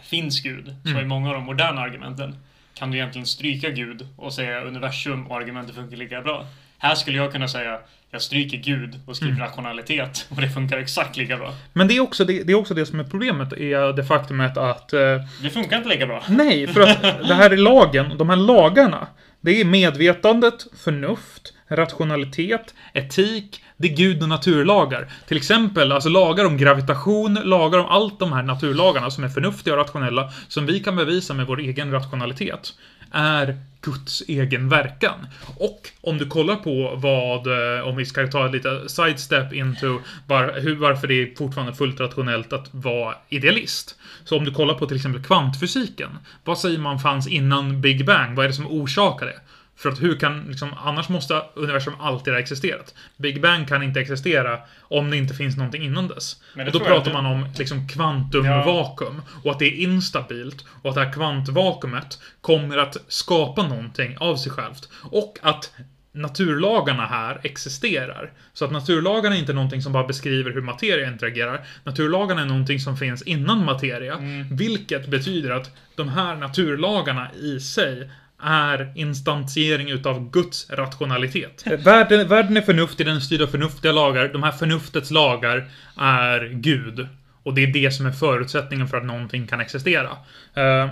finns 0.03 0.41
Gud? 0.41 0.75
Så 0.85 0.91
Mm. 0.91 1.03
i 1.03 1.05
många 1.05 1.29
av 1.29 1.35
de 1.35 1.45
moderna 1.45 1.81
argumenten 1.81 2.37
kan 2.75 2.91
du 2.91 2.97
egentligen 2.99 3.27
stryka 3.27 3.71
Gud 3.71 4.09
och 4.17 4.33
säga 4.33 4.61
universum 4.61 5.27
och 5.27 5.37
argumentet 5.37 5.75
funkar 5.75 5.97
lika 5.97 6.23
bra. 6.23 6.47
Här 6.83 6.95
skulle 6.95 7.16
jag 7.16 7.33
kunna 7.33 7.49
säga, 7.49 7.78
jag 8.11 8.22
stryker 8.22 8.57
Gud 8.57 9.01
och 9.07 9.16
skriver 9.16 9.35
Mm. 9.35 9.47
rationalitet 9.47 10.26
och 10.31 10.41
det 10.41 10.49
funkar 10.49 10.78
exakt 10.78 11.16
lika 11.16 11.37
bra. 11.37 11.55
Men 11.72 11.89
det 11.89 11.97
är 11.97 12.01
också 12.01 12.24
det, 12.24 12.43
det, 12.43 12.53
är 12.53 12.57
också 12.57 12.74
det 12.74 12.87
som 12.87 13.01
är 13.01 13.05
problemet, 13.05 13.53
är 13.53 13.93
det 13.93 14.05
faktumet 14.05 14.57
att 14.57 14.93
eh, 14.93 15.01
Det 15.43 15.51
funkar 15.51 15.76
inte 15.76 15.89
lika 15.89 16.07
bra. 16.07 16.22
Nej, 16.28 16.66
för 16.66 16.81
att 16.81 17.03
det 17.03 17.35
här 17.35 17.51
är 17.51 17.57
lagen. 17.57 18.18
De 18.18 18.28
här 18.28 18.37
lagarna. 18.37 19.07
Det 19.41 19.61
är 19.61 19.64
medvetandet, 19.64 20.66
förnuft, 20.85 21.55
rationalitet, 21.68 22.74
etik, 22.93 23.62
det 23.76 23.89
är 23.89 23.97
gud 23.97 24.22
och 24.22 24.28
naturlagar. 24.28 25.12
Till 25.28 25.37
exempel, 25.37 25.93
alltså 25.93 26.09
lagar 26.09 26.45
om 26.45 26.57
gravitation, 26.57 27.35
lagar 27.35 27.78
om 27.78 27.87
allt 27.87 28.18
de 28.18 28.33
här 28.33 28.43
naturlagarna 28.43 29.11
som 29.11 29.24
är 29.24 29.28
förnuftiga 29.28 29.74
och 29.74 29.81
rationella, 29.81 30.33
som 30.49 30.66
vi 30.66 30.81
kan 30.81 30.97
bevisa 30.97 31.35
med 31.35 31.47
vår 31.47 31.61
egen 31.61 31.93
rationalitet, 31.93 32.72
är 33.11 33.59
Guds 33.81 34.23
egen 34.29 34.69
verkan. 34.69 35.27
Och 35.57 35.89
om 36.01 36.19
du 36.19 36.27
kollar 36.27 36.57
på 36.57 36.95
vad, 36.97 37.47
eh, 37.47 37.89
om 37.89 37.97
vi 37.97 38.07
ska 38.07 38.27
ta 38.27 38.47
ett 38.47 38.53
lite 38.53 38.89
sidestep 38.89 39.53
into 39.53 40.01
var, 40.27 40.61
hur, 40.61 40.77
varför 40.77 41.07
det 41.07 41.15
är 41.15 41.37
fortfarande 41.37 41.75
fullt 41.75 42.01
rationellt 42.01 42.53
att 42.53 42.69
vara 42.75 43.15
idealist. 43.29 43.97
Så 44.25 44.39
om 44.39 44.45
du 44.45 44.51
kollar 44.51 44.75
på 44.75 44.87
till 44.87 44.97
exempel 44.97 45.23
kvantfysiken. 45.23 46.19
Vad 46.45 46.59
säger 46.59 46.79
man 46.79 46.99
fanns 46.99 47.29
innan 47.29 47.81
Big 47.81 48.07
Bang? 48.07 48.35
Vad 48.35 48.45
är 48.45 48.49
det 48.49 48.55
som 48.55 48.67
orsakar 48.67 49.27
det? 49.27 49.41
För 49.81 49.89
att 49.89 50.03
hur 50.03 50.18
kan, 50.18 50.45
liksom, 50.49 50.74
annars 50.85 51.09
måste 51.09 51.43
universum 51.55 51.95
alltid 52.01 52.33
ha 52.33 52.41
existerat. 52.41 52.95
Big 53.16 53.43
Bang 53.43 53.68
kan 53.68 53.83
inte 53.83 54.01
existera 54.01 54.59
om 54.81 55.11
det 55.11 55.16
inte 55.16 55.35
finns 55.35 55.57
någonting 55.57 55.83
innan 55.83 56.09
dess. 56.09 56.37
Och 56.66 56.72
då 56.72 56.81
pratar 56.81 57.12
man 57.12 57.26
om 57.26 57.47
liksom 57.59 57.89
kvantumvakuum. 57.89 59.22
Och 59.45 59.51
att 59.51 59.59
det 59.59 59.66
är 59.66 59.74
instabilt. 59.74 60.64
Och 60.83 60.91
att 60.91 60.95
det 60.95 61.05
här 61.05 61.12
kvantvakuumet 61.12 62.18
kommer 62.41 62.78
att 62.78 62.97
skapa 63.09 63.62
någonting 63.62 64.16
av 64.18 64.37
sig 64.37 64.53
självt. 64.53 64.89
Och 65.03 65.39
att 65.43 65.72
naturlagarna 66.12 67.07
här 67.07 67.41
existerar. 67.43 68.33
Så 68.53 68.64
att 68.64 68.70
naturlagarna 68.70 69.37
är 69.37 69.41
inte 69.41 69.53
någonting 69.53 69.83
som 69.83 69.93
bara 69.93 70.07
beskriver 70.07 70.51
hur 70.51 70.62
materia 70.62 71.09
interagerar. 71.09 71.66
Naturlagarna 71.85 72.41
är 72.41 72.47
någonting 72.47 72.81
som 72.81 72.97
finns 72.97 73.22
innan 73.22 73.64
materia. 73.64 74.18
Vilket 74.51 75.07
betyder 75.07 75.51
att 75.51 75.70
de 75.97 76.09
här 76.09 76.37
naturlagarna 76.37 77.31
i 77.33 77.61
sig 77.61 78.11
är 78.43 78.93
instansiering 78.95 79.91
utav 79.91 80.30
Guds 80.30 80.70
rationalitet. 80.70 81.64
Världen, 81.66 82.28
världen 82.28 82.57
är 82.57 82.61
förnuftig, 82.61 83.07
den 83.07 83.16
är 83.16 83.20
styrd 83.20 83.43
av 83.43 83.47
förnuftiga 83.47 83.93
lagar. 83.93 84.28
De 84.28 84.43
här 84.43 84.53
förnuftets 84.53 85.11
lagar 85.11 85.70
är 85.97 86.49
Gud. 86.53 87.09
Och 87.43 87.55
det 87.55 87.62
är 87.62 87.66
det 87.66 87.91
som 87.91 88.07
är 88.07 88.12
förutsättningen 88.12 88.88
för 88.88 88.97
att 88.97 89.05
någonting 89.05 89.47
kan 89.47 89.61
existera. 89.61 90.11
Eh, 90.55 90.91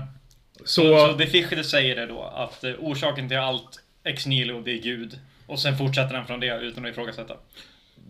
Så, 0.64 0.82
så, 0.82 1.09
så 1.09 1.16
det 1.18 1.26
Fichte 1.26 1.64
säger 1.64 1.96
det 1.96 2.07
då, 2.07 2.22
att 2.36 2.64
eh, 2.64 2.70
orsaken 2.78 3.28
till 3.28 3.38
allt 3.38 3.80
ex 4.05 4.26
nihilo, 4.26 4.62
det 4.62 4.70
är 4.70 4.82
Gud. 4.82 5.18
Och 5.46 5.59
sen 5.59 5.78
fortsätter 5.78 6.14
han 6.14 6.26
från 6.26 6.40
det 6.40 6.61
utan 6.61 6.84
att 6.84 6.90
ifrågasätta. 6.90 7.34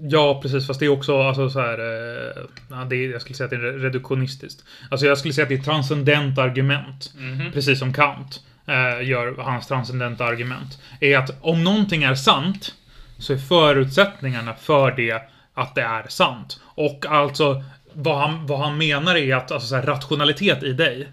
Ja, 0.01 0.41
precis. 0.43 0.67
Fast 0.67 0.81
det 0.81 0.87
är 0.87 0.91
också 0.91 1.23
alltså, 1.23 1.51
så 1.51 1.61
här... 1.61 1.79
Eh, 1.79 2.43
ja, 2.71 2.85
det 2.91 2.97
är, 2.97 3.11
jag 3.11 3.21
skulle 3.21 3.37
säga 3.37 3.45
att 3.45 3.51
det 3.51 3.57
är 3.57 3.61
reduktionistiskt. 3.79 4.65
Alltså 4.91 5.07
jag 5.07 5.19
skulle 5.19 5.35
säga 5.35 5.43
att 5.43 5.49
det 5.49 5.55
är 5.55 5.59
ett 5.59 5.65
transcendent 5.65 6.39
argument. 6.39 7.13
Mhm. 7.17 7.53
Precis 7.53 7.79
som 7.79 7.93
Kant 7.93 8.41
eh, 8.69 9.09
gör 9.09 9.35
hans 9.39 9.67
transcendenta 9.67 10.25
argument. 10.25 10.79
Är 11.01 11.19
att 11.19 11.31
om 11.41 11.65
någonting 11.65 12.03
är 12.03 12.15
sant 12.15 12.75
så 13.19 13.33
är 13.33 13.39
förutsättningarna 13.39 14.55
för 14.55 14.91
det 14.91 15.23
att 15.55 15.75
det 15.75 15.83
är 15.83 16.09
sant. 16.09 16.61
Och 16.65 17.07
alltså, 17.07 17.65
vad 17.93 18.19
han, 18.19 18.47
vad 18.47 18.59
han 18.59 18.79
menar 18.79 19.17
är 19.17 19.37
att 19.37 19.53
alltså, 19.53 19.69
så 19.69 19.75
här, 19.75 19.83
rationalitet 19.83 20.63
i 20.63 20.73
dig. 20.73 21.09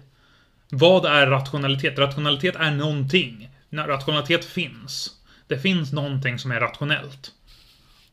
Vad 0.68 1.04
är 1.04 1.26
rationalitet? 1.26 1.98
Rationalitet 1.98 2.56
är 2.56 2.70
någonting. 2.70 3.48
När 3.68 3.86
rationalitet 3.86 4.44
finns. 4.44 5.10
Det 5.46 5.58
finns 5.58 5.92
någonting 5.92 6.38
som 6.38 6.50
är 6.50 6.60
rationellt. 6.60 7.30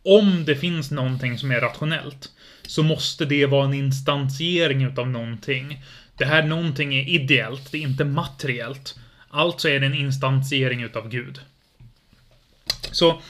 Om 0.03 0.45
det 0.45 0.55
finns 0.55 0.91
någonting 0.91 1.37
som 1.37 1.51
är 1.51 1.61
rationellt 1.61 2.29
så 2.67 2.83
måste 2.83 3.25
det 3.25 3.45
vara 3.45 3.65
en 3.65 3.73
instansiering 3.73 4.83
utav 4.83 5.09
någonting. 5.09 5.83
Det 6.17 6.25
här 6.25 6.43
någonting 6.43 6.95
är 6.95 7.09
ideellt, 7.09 7.71
det 7.71 7.77
är 7.77 7.81
inte 7.81 8.05
materiellt. 8.05 8.99
Alltså 9.33 9.69
är 9.69 9.79
det 9.79 9.85
en 9.85 9.93
instansiering 9.93 10.83
utav 10.83 11.09
Gud. 11.09 11.39
Så 12.91 13.21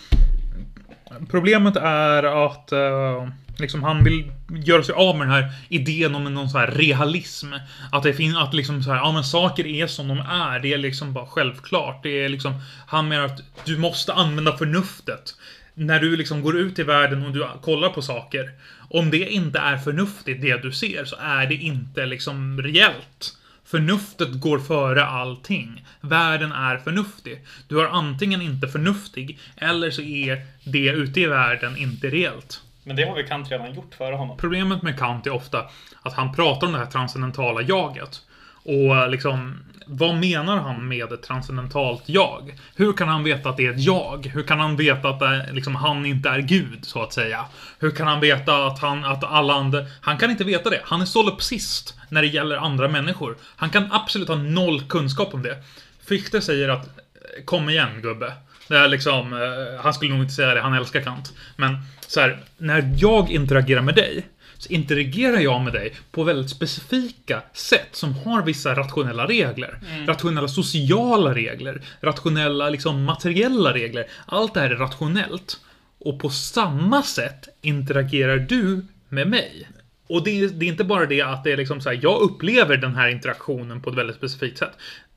problemet 1.30 1.76
är 1.76 2.46
att 2.46 2.74
uh, 2.74 3.30
liksom 3.58 3.84
han 3.84 4.04
vill 4.04 4.32
göra 4.50 4.84
sig 4.84 4.96
av 4.96 5.18
med 5.18 5.28
den 5.28 5.34
här 5.34 5.52
idén 5.70 6.16
om 6.16 6.34
någon 6.34 6.50
så 6.50 6.58
här 6.58 6.72
realism. 6.72 7.54
Att 7.92 8.04
det 8.04 8.14
finns, 8.14 8.38
att 8.38 8.54
liksom 8.54 8.84
så 8.84 8.92
här, 8.92 8.98
ja 8.98 9.12
men 9.12 9.24
saker 9.24 9.68
är 9.68 9.88
som 9.88 10.08
de 10.08 10.20
är. 10.20 10.60
Det 10.60 10.74
är 10.74 10.78
liksom 10.78 11.14
bara 11.14 11.26
självklart. 11.26 12.04
Det 12.04 12.26
är 12.26 12.30
liksom, 12.30 12.62
han 12.88 13.08
menar 13.08 13.26
att 13.26 13.42
du 13.66 13.78
måste 13.78 14.14
använda 14.14 14.58
förnuftet. 14.58 15.36
När 15.74 16.00
du 16.00 16.18
liksom 16.18 16.42
går 16.42 16.58
ut 16.58 16.80
i 16.80 16.84
världen 16.84 17.26
och 17.26 17.32
du 17.32 17.48
kollar 17.62 17.90
på 17.90 18.02
saker. 18.02 18.52
Om 18.90 19.12
det 19.12 19.30
inte 19.30 19.60
är 19.60 19.78
förnuftigt, 19.78 20.42
det 20.42 20.62
du 20.62 20.72
ser, 20.72 21.06
så 21.06 21.16
är 21.22 21.48
det 21.48 21.56
inte 21.56 22.06
liksom 22.06 22.62
reellt. 22.62 23.38
Förnuftet 23.66 24.32
går 24.32 24.60
före 24.60 25.06
allting. 25.06 25.83
Världen 26.06 26.52
är 26.52 26.78
förnuftig. 26.78 27.46
Du 27.68 27.82
är 27.82 27.86
antingen 27.86 28.42
inte 28.42 28.68
förnuftig, 28.68 29.40
eller 29.56 29.92
så 29.92 30.02
är 30.02 30.46
det 30.64 30.90
ute 30.90 31.20
i 31.20 31.26
världen 31.26 31.78
inte 31.78 32.10
reellt. 32.10 32.62
Men 32.84 32.96
det 32.96 33.04
har 33.04 33.16
vi 33.16 33.24
Kant 33.24 33.52
redan 33.52 33.74
gjort 33.74 33.96
före 33.96 34.16
honom. 34.16 34.38
Problemet 34.38 34.82
med 34.82 35.00
Kant 35.00 35.28
är 35.28 35.34
ofta 35.34 35.66
att 36.02 36.14
han 36.14 36.36
pratar 36.36 36.68
om 36.68 36.74
det 36.74 36.80
här 36.80 36.86
transcendentala 36.86 37.62
jaget. 37.62 38.22
Och 38.64 39.10
liksom, 39.12 39.60
vad 39.86 40.16
menar 40.16 40.58
han 40.58 40.88
med 40.88 41.12
ett 41.12 41.24
transcendentalt 41.24 42.04
jag? 42.06 42.54
Hur 42.76 42.94
kan 42.94 43.08
han 43.08 43.24
veta 43.24 43.50
att 43.50 43.58
det 43.58 43.66
är 43.66 43.72
ett 43.72 43.80
jag? 43.80 44.32
Hur 44.34 44.44
kan 44.44 44.60
han 44.60 44.76
veta 44.76 45.10
att 45.10 45.20
det, 45.20 45.50
liksom, 45.52 45.76
han 45.76 46.06
inte 46.06 46.30
är 46.30 46.40
Gud, 46.40 46.86
så 46.86 47.02
att 47.02 47.14
säga? 47.14 47.46
Hur 47.80 47.92
kan 47.92 48.08
han 48.08 48.20
veta 48.20 48.66
att 48.66 48.80
han, 48.80 49.06
att 49.06 49.24
alla 49.24 49.54
andra... 49.54 49.86
Han 50.02 50.18
kan 50.18 50.32
inte 50.32 50.44
veta 50.44 50.70
det. 50.70 50.82
Han 50.84 51.02
är 51.02 51.06
solipsist 51.06 51.98
när 52.10 52.22
det 52.22 52.28
gäller 52.28 52.58
andra 52.58 52.88
människor. 52.88 53.38
Han 53.56 53.70
kan 53.70 53.92
absolut 53.92 54.28
ha 54.28 54.36
noll 54.36 54.82
kunskap 54.82 55.34
om 55.34 55.44
det. 55.44 55.58
Fichte 56.06 56.42
säger 56.42 56.70
att 56.70 57.00
Kom 57.46 57.70
igen 57.70 58.02
gubbe. 58.02 58.34
Det 58.68 58.78
är 58.78 58.88
liksom, 58.88 59.34
eh, 59.34 59.84
han 59.84 59.94
skulle 59.94 60.14
nog 60.14 60.24
inte 60.24 60.34
säga 60.34 60.54
det, 60.54 60.62
han 60.62 60.74
älskar 60.74 61.02
Kant. 61.02 61.34
Men 61.56 61.78
så 62.08 62.20
här, 62.20 62.40
när 62.58 62.94
jag 62.98 63.32
interagerar 63.32 63.82
med 63.82 63.96
dig 63.96 64.26
så 64.58 64.70
interagerar 64.70 65.40
jag 65.40 65.62
med 65.62 65.74
dig 65.74 65.94
på 66.12 66.24
väldigt 66.24 66.50
specifika 66.50 67.42
sätt 67.54 67.90
som 67.92 68.14
har 68.14 68.42
vissa 68.42 68.76
rationella 68.76 69.28
regler. 69.28 69.80
Mm. 69.92 70.08
Rationella 70.08 70.48
sociala 70.48 71.36
regler, 71.36 71.82
rationella 72.02 72.70
liksom 72.70 73.04
materiella 73.04 73.74
regler. 73.74 74.08
Allt 74.26 74.54
det 74.54 74.60
här 74.60 74.70
är 74.70 74.76
rationellt. 74.76 75.58
Och 76.00 76.20
på 76.20 76.30
samma 76.30 77.04
sätt 77.04 77.48
interagerar 77.62 78.38
du 78.38 78.86
med 79.10 79.28
mig. 79.28 79.68
Och 80.08 80.24
det 80.24 80.42
är, 80.42 80.50
det 80.50 80.66
är 80.66 80.70
inte 80.70 80.84
bara 80.84 81.06
det 81.06 81.22
att 81.22 81.44
det 81.44 81.52
är 81.52 81.58
liksom 81.58 81.82
så 81.82 81.90
här, 81.90 82.00
jag 82.02 82.22
upplever 82.22 82.78
den 82.78 82.96
här 82.96 83.10
interaktionen 83.10 83.82
på 83.82 83.90
ett 83.90 83.96
väldigt 83.96 84.16
specifikt 84.16 84.58
sätt. 84.58 84.72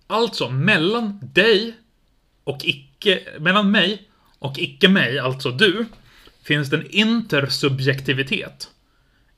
Alltså, 0.07 0.51
mellan 0.51 1.19
dig 1.23 1.75
och 2.45 2.65
icke, 2.65 3.21
mellan 3.39 3.71
mig 3.71 4.09
och 4.39 4.59
icke 4.59 4.89
mig, 4.89 5.19
alltså 5.19 5.51
du, 5.51 5.87
finns 6.43 6.71
det 6.71 6.77
en 6.77 6.91
intersubjektivitet. 6.91 8.71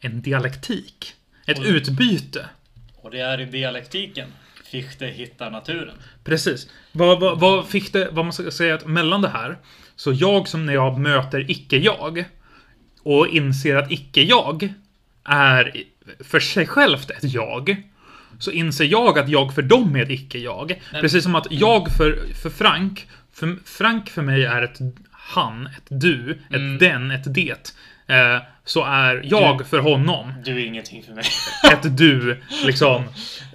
En 0.00 0.22
dialektik. 0.22 1.14
Ett 1.46 1.58
och, 1.58 1.64
utbyte. 1.64 2.48
Och 2.96 3.10
det 3.10 3.20
är 3.20 3.40
i 3.40 3.44
dialektiken 3.44 4.28
Fichte 4.64 5.06
hittar 5.06 5.50
naturen. 5.50 5.94
Precis. 6.24 6.68
Vad, 6.92 7.20
vad, 7.20 7.40
vad 7.40 7.68
Fichte, 7.68 8.08
vad 8.12 8.24
man 8.24 8.32
ska 8.32 8.50
säga 8.50 8.74
att 8.74 8.86
mellan 8.86 9.22
det 9.22 9.28
här, 9.28 9.58
så 9.96 10.12
jag 10.12 10.48
som 10.48 10.66
när 10.66 10.72
jag 10.72 10.98
möter 10.98 11.50
icke-jag 11.50 12.24
och 13.02 13.28
inser 13.28 13.76
att 13.76 13.90
icke-jag 13.90 14.72
är 15.24 15.84
för 16.20 16.40
sig 16.40 16.66
självt 16.66 17.10
ett 17.10 17.32
jag, 17.32 17.82
så 18.38 18.50
inser 18.50 18.84
jag 18.84 19.18
att 19.18 19.28
jag 19.28 19.54
för 19.54 19.62
dem 19.62 19.96
är 19.96 20.02
ett 20.02 20.10
icke-jag. 20.10 20.80
Precis 20.92 21.24
som 21.24 21.34
att 21.34 21.46
jag 21.50 21.96
för, 21.96 22.34
för 22.42 22.50
Frank, 22.50 23.08
för 23.32 23.56
Frank 23.64 24.10
för 24.10 24.22
mig 24.22 24.44
är 24.44 24.62
ett 24.62 24.78
han, 25.10 25.66
ett 25.66 25.86
du, 25.88 26.30
ett 26.30 26.56
mm. 26.56 26.78
den, 26.78 27.10
ett 27.10 27.34
det. 27.34 27.74
Eh, 28.06 28.42
så 28.64 28.84
är 28.84 29.20
jag 29.24 29.58
du, 29.58 29.64
för 29.64 29.78
honom. 29.78 30.32
Du 30.44 30.62
är 30.62 30.66
ingenting 30.66 31.02
för 31.02 31.12
mig. 31.12 31.24
ett 31.72 31.96
du, 31.98 32.42
liksom. 32.64 33.04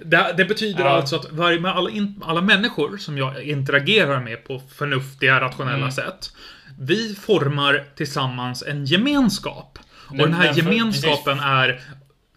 Det, 0.04 0.34
det 0.36 0.44
betyder 0.44 0.84
ja. 0.84 0.90
alltså 0.90 1.16
att 1.16 1.32
varje, 1.32 1.60
med 1.60 1.72
alla, 1.72 1.90
in, 1.90 2.22
alla 2.24 2.40
människor 2.40 2.96
som 2.96 3.18
jag 3.18 3.42
interagerar 3.42 4.20
med 4.20 4.44
på 4.44 4.62
förnuftiga, 4.74 5.40
rationella 5.40 5.76
mm. 5.76 5.92
sätt. 5.92 6.32
Vi 6.78 7.14
formar 7.14 7.84
tillsammans 7.94 8.62
en 8.62 8.84
gemenskap. 8.84 9.78
Och 10.08 10.16
den 10.16 10.34
här 10.34 10.54
gemenskapen 10.54 11.40
är 11.40 11.80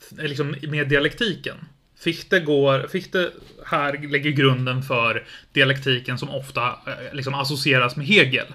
liksom 0.10 0.56
med 0.62 0.90
dialektiken. 0.90 1.56
Fichte, 2.00 2.40
går, 2.40 2.88
Fichte 2.88 3.32
här 3.66 4.08
lägger 4.08 4.32
grunden 4.32 4.84
för 4.84 5.26
dialektiken 5.54 6.18
som 6.18 6.30
ofta 6.30 6.68
eh, 6.68 7.14
liksom 7.14 7.34
associeras 7.34 7.96
med 7.96 8.08
Hegel. 8.08 8.48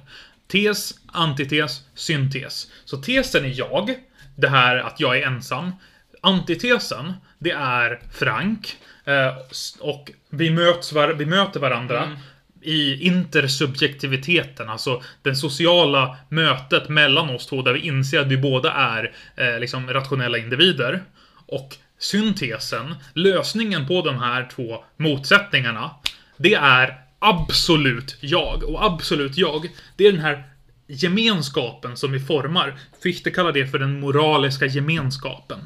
Tes, 0.46 0.94
antites, 1.06 1.80
syntes. 1.94 2.70
Så 2.84 2.96
tesen 2.96 3.44
är 3.44 3.58
jag, 3.58 3.94
det 4.36 4.48
här 4.48 4.76
att 4.76 5.00
jag 5.00 5.18
är 5.18 5.26
ensam. 5.26 5.72
Antitesen, 6.20 7.12
det 7.38 7.50
är 7.50 8.00
Frank. 8.12 8.76
Eh, 9.04 9.34
och 9.80 10.10
vi, 10.30 10.50
möts 10.50 10.92
vi 11.16 11.26
möter 11.26 11.60
varandra. 11.60 12.04
Mm 12.04 12.16
i 12.64 13.06
intersubjektiviteten, 13.06 14.68
alltså 14.68 15.02
det 15.22 15.34
sociala 15.34 16.16
mötet 16.28 16.88
mellan 16.88 17.30
oss 17.30 17.46
två 17.46 17.62
där 17.62 17.72
vi 17.72 17.80
inser 17.80 18.20
att 18.20 18.26
vi 18.26 18.36
båda 18.36 18.72
är 18.72 19.12
eh, 19.36 19.58
liksom 19.60 19.88
rationella 19.88 20.38
individer. 20.38 21.02
Och 21.46 21.76
syntesen, 22.02 22.94
lösningen 23.14 23.86
på 23.86 24.02
de 24.02 24.18
här 24.18 24.48
två 24.54 24.84
motsättningarna, 24.96 25.90
det 26.36 26.54
är 26.54 26.98
absolut 27.18 28.16
jag. 28.20 28.62
Och 28.62 28.84
absolut 28.84 29.36
jag, 29.36 29.68
det 29.96 30.06
är 30.06 30.12
den 30.12 30.20
här 30.20 30.44
gemenskapen 30.86 31.96
som 31.96 32.12
vi 32.12 32.20
formar. 32.20 32.78
Fichte 33.02 33.30
kallar 33.30 33.52
det 33.52 33.66
för 33.66 33.78
den 33.78 34.00
moraliska 34.00 34.66
gemenskapen. 34.66 35.58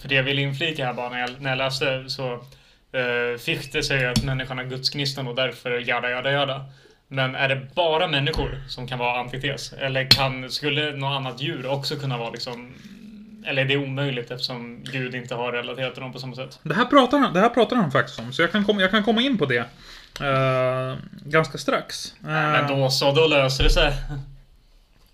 För 0.00 0.08
det 0.08 0.14
jag 0.14 0.22
vill 0.22 0.38
inflika 0.38 0.86
här 0.86 0.94
bara 0.94 1.10
när 1.10 1.20
jag, 1.20 1.30
när 1.40 1.50
jag 1.50 1.58
läste 1.58 2.04
så 2.08 2.32
uh, 2.34 3.38
Fichte 3.38 3.82
säger 3.82 4.08
att 4.08 4.24
människan 4.24 4.58
är 4.58 4.64
gudsgnistan 4.64 5.28
och 5.28 5.34
därför 5.34 5.70
jada 5.88 6.10
jada 6.10 6.32
jada. 6.32 6.64
Men 7.08 7.34
är 7.34 7.48
det 7.48 7.66
bara 7.74 8.08
människor 8.08 8.62
som 8.68 8.88
kan 8.88 8.98
vara 8.98 9.20
antites? 9.20 9.72
Eller 9.72 10.10
kan, 10.10 10.50
skulle 10.50 10.92
något 10.92 11.16
annat 11.16 11.42
djur 11.42 11.66
också 11.66 11.96
kunna 11.96 12.18
vara 12.18 12.30
liksom 12.30 12.74
eller 13.46 13.62
är 13.62 13.66
det 13.66 13.76
omöjligt 13.76 14.30
eftersom 14.30 14.84
Gud 14.84 15.14
inte 15.14 15.34
har 15.34 15.52
relaterat 15.52 15.94
till 15.94 16.02
dem 16.02 16.12
på 16.12 16.18
samma 16.18 16.36
sätt? 16.36 16.58
Det 16.62 16.74
här 16.74 16.84
pratar 16.84 17.18
han, 17.18 17.32
det 17.32 17.40
här 17.40 17.48
pratar 17.48 17.76
han 17.76 17.90
faktiskt 17.90 18.18
om, 18.18 18.32
så 18.32 18.42
jag 18.42 18.52
kan, 18.52 18.64
kom, 18.64 18.80
jag 18.80 18.90
kan 18.90 19.02
komma 19.02 19.22
in 19.22 19.38
på 19.38 19.46
det. 19.46 19.64
Uh, 20.20 20.98
ganska 21.24 21.58
strax. 21.58 22.14
Uh, 22.24 22.30
men 22.30 22.68
då 22.68 22.90
så, 22.90 23.12
då 23.12 23.26
löser 23.26 23.64
det 23.64 23.70
sig. 23.70 23.92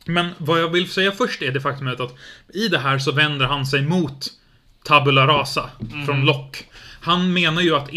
Men 0.04 0.30
vad 0.38 0.60
jag 0.60 0.68
vill 0.68 0.90
säga 0.90 1.12
först 1.12 1.42
är 1.42 1.52
det 1.52 1.60
faktumet 1.60 2.00
att 2.00 2.14
i 2.54 2.68
det 2.68 2.78
här 2.78 2.98
så 2.98 3.12
vänder 3.12 3.46
han 3.46 3.66
sig 3.66 3.82
mot 3.82 4.26
Tabula 4.84 5.26
rasa 5.26 5.70
mm. 5.92 6.06
från 6.06 6.24
Locke. 6.24 6.64
Han 7.00 7.32
menar 7.32 7.62
ju 7.62 7.76
att 7.76 7.90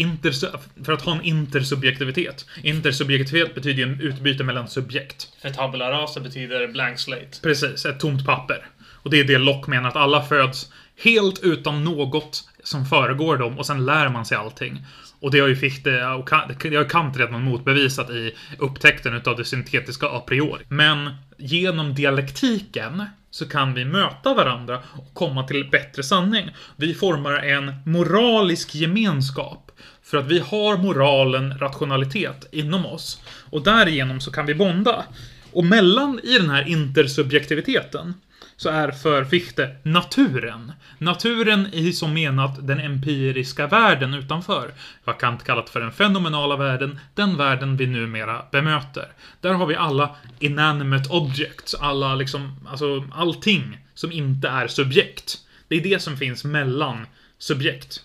för 0.84 0.92
att 0.92 1.02
ha 1.02 1.12
en 1.12 1.22
intersubjektivitet. 1.22 2.46
Intersubjektivitet 2.62 3.54
betyder 3.54 3.86
ju 3.86 3.92
en 3.92 4.00
utbyte 4.00 4.44
mellan 4.44 4.68
subjekt. 4.68 5.28
För 5.42 5.50
tabula 5.50 5.90
rasa 5.90 6.20
betyder 6.20 6.68
blank 6.68 6.98
slate. 6.98 7.40
Precis, 7.42 7.84
ett 7.84 8.00
tomt 8.00 8.26
papper. 8.26 8.66
Och 9.02 9.10
det 9.10 9.20
är 9.20 9.24
det 9.24 9.38
Locke 9.38 9.70
menar, 9.70 9.88
att 9.88 9.96
alla 9.96 10.22
föds 10.22 10.72
helt 11.02 11.38
utan 11.42 11.84
något 11.84 12.48
som 12.64 12.86
föregår 12.86 13.36
dem 13.36 13.58
och 13.58 13.66
sen 13.66 13.84
lär 13.84 14.08
man 14.08 14.26
sig 14.26 14.36
allting. 14.36 14.86
Och 15.20 15.30
det 15.30 15.40
har 15.40 15.48
ju 15.48 15.56
Fichte 15.56 16.06
och 16.06 16.30
det 16.62 16.76
har 16.76 16.88
Kant 16.88 17.16
redan 17.16 17.44
motbevisat 17.44 18.10
i 18.10 18.34
upptäckten 18.58 19.14
utav 19.14 19.36
det 19.36 19.44
syntetiska 19.44 20.06
a 20.06 20.20
priori. 20.26 20.62
Men 20.68 21.10
genom 21.36 21.94
dialektiken 21.94 23.04
så 23.30 23.48
kan 23.48 23.74
vi 23.74 23.84
möta 23.84 24.34
varandra 24.34 24.78
och 24.92 25.14
komma 25.14 25.42
till 25.46 25.70
bättre 25.70 26.02
sanning. 26.02 26.50
Vi 26.76 26.94
formar 26.94 27.32
en 27.32 27.72
moralisk 27.86 28.74
gemenskap. 28.74 29.70
För 30.02 30.18
att 30.18 30.26
vi 30.26 30.38
har 30.38 30.76
moralen, 30.76 31.58
rationalitet 31.58 32.48
inom 32.52 32.86
oss. 32.86 33.22
Och 33.50 33.62
därigenom 33.62 34.20
så 34.20 34.32
kan 34.32 34.46
vi 34.46 34.54
bonda. 34.54 35.04
Och 35.52 35.64
mellan 35.64 36.20
i 36.22 36.38
den 36.38 36.50
här 36.50 36.68
intersubjektiviteten 36.68 38.14
så 38.60 38.68
är 38.68 38.90
för 38.90 39.24
Fichte 39.24 39.76
naturen. 39.82 40.72
Naturen 40.98 41.68
i 41.72 41.92
som 41.92 42.14
menat 42.14 42.66
den 42.66 42.80
empiriska 42.80 43.66
världen 43.66 44.14
utanför. 44.14 44.70
Vad 45.04 45.18
Kant 45.18 45.44
kallat 45.44 45.70
för 45.70 45.80
den 45.80 45.92
fenomenala 45.92 46.56
världen, 46.56 47.00
den 47.14 47.36
världen 47.36 47.76
vi 47.76 47.86
numera 47.86 48.44
bemöter. 48.50 49.08
Där 49.40 49.52
har 49.52 49.66
vi 49.66 49.74
alla 49.74 50.16
inanimate 50.38 51.08
objects, 51.10 51.74
alla 51.74 52.14
liksom, 52.14 52.68
alltså 52.68 53.04
allting 53.12 53.78
som 53.94 54.12
inte 54.12 54.48
är 54.48 54.68
subjekt. 54.68 55.38
Det 55.68 55.76
är 55.76 55.80
det 55.80 56.02
som 56.02 56.16
finns 56.16 56.44
mellan 56.44 57.06
subjekt. 57.38 58.02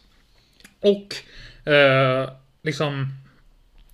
Och, 0.81 1.15
eh, 1.73 2.29
liksom, 2.63 3.07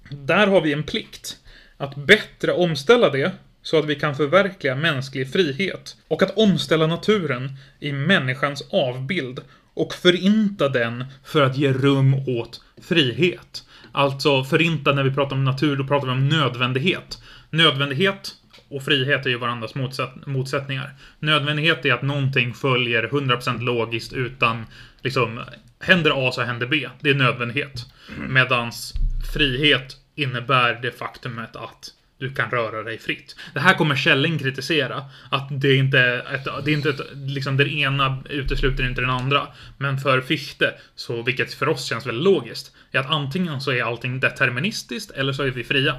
där 0.09 0.47
har 0.47 0.61
vi 0.61 0.73
en 0.73 0.83
plikt 0.83 1.37
att 1.77 1.95
bättre 1.95 2.53
omställa 2.53 3.09
det 3.09 3.31
så 3.63 3.79
att 3.79 3.85
vi 3.85 3.95
kan 3.95 4.15
förverkliga 4.15 4.75
mänsklig 4.75 5.31
frihet 5.31 5.95
och 6.07 6.23
att 6.23 6.37
omställa 6.37 6.87
naturen 6.87 7.51
i 7.79 7.91
människans 7.91 8.63
avbild 8.71 9.39
och 9.73 9.93
förinta 9.93 10.69
den 10.69 11.05
för 11.23 11.41
att 11.41 11.57
ge 11.57 11.73
rum 11.73 12.13
åt 12.13 12.61
frihet. 12.81 13.63
Alltså 13.91 14.43
förinta 14.43 14.93
när 14.93 15.03
vi 15.03 15.13
pratar 15.13 15.35
om 15.35 15.43
natur, 15.43 15.75
då 15.75 15.83
pratar 15.83 16.07
vi 16.07 16.13
om 16.13 16.29
nödvändighet. 16.29 17.21
Nödvändighet 17.49 18.35
och 18.69 18.83
frihet 18.83 19.25
är 19.25 19.29
ju 19.29 19.37
varandras 19.37 19.75
motsätt 19.75 20.25
motsättningar. 20.25 20.93
Nödvändighet 21.19 21.85
är 21.85 21.93
att 21.93 22.01
någonting 22.01 22.53
följer 22.53 23.07
100% 23.07 23.61
logiskt 23.61 24.13
utan 24.13 24.65
liksom 25.01 25.41
händer 25.79 26.27
A 26.27 26.31
så 26.31 26.41
händer 26.41 26.67
B. 26.67 26.89
Det 26.99 27.09
är 27.09 27.15
nödvändighet. 27.15 27.85
Medans 28.29 28.93
frihet 29.33 29.97
innebär 30.15 30.79
det 30.81 30.91
faktumet 30.91 31.55
att 31.55 31.93
du 32.21 32.33
kan 32.33 32.51
röra 32.51 32.83
dig 32.83 32.97
fritt. 32.97 33.35
Det 33.53 33.59
här 33.59 33.73
kommer 33.73 33.95
Källing 33.95 34.39
kritisera. 34.39 35.05
Att 35.29 35.47
det 35.51 35.75
inte 35.75 35.99
är 35.99 36.33
ett, 36.35 36.47
det 36.65 36.71
är 36.71 36.73
inte 36.73 36.89
ett, 36.89 37.01
liksom 37.15 37.57
den 37.57 37.67
ena 37.67 38.23
utesluter 38.29 38.87
inte 38.87 39.01
den 39.01 39.09
andra. 39.09 39.47
Men 39.77 39.97
för 39.97 40.21
Fichte, 40.21 40.73
så 40.95 41.21
vilket 41.21 41.53
för 41.53 41.69
oss 41.69 41.85
känns 41.85 42.05
väldigt 42.05 42.23
logiskt, 42.23 42.75
är 42.91 42.99
att 42.99 43.11
antingen 43.11 43.61
så 43.61 43.71
är 43.71 43.83
allting 43.83 44.19
deterministiskt 44.19 45.11
eller 45.11 45.33
så 45.33 45.43
är 45.43 45.51
vi 45.51 45.63
fria. 45.63 45.95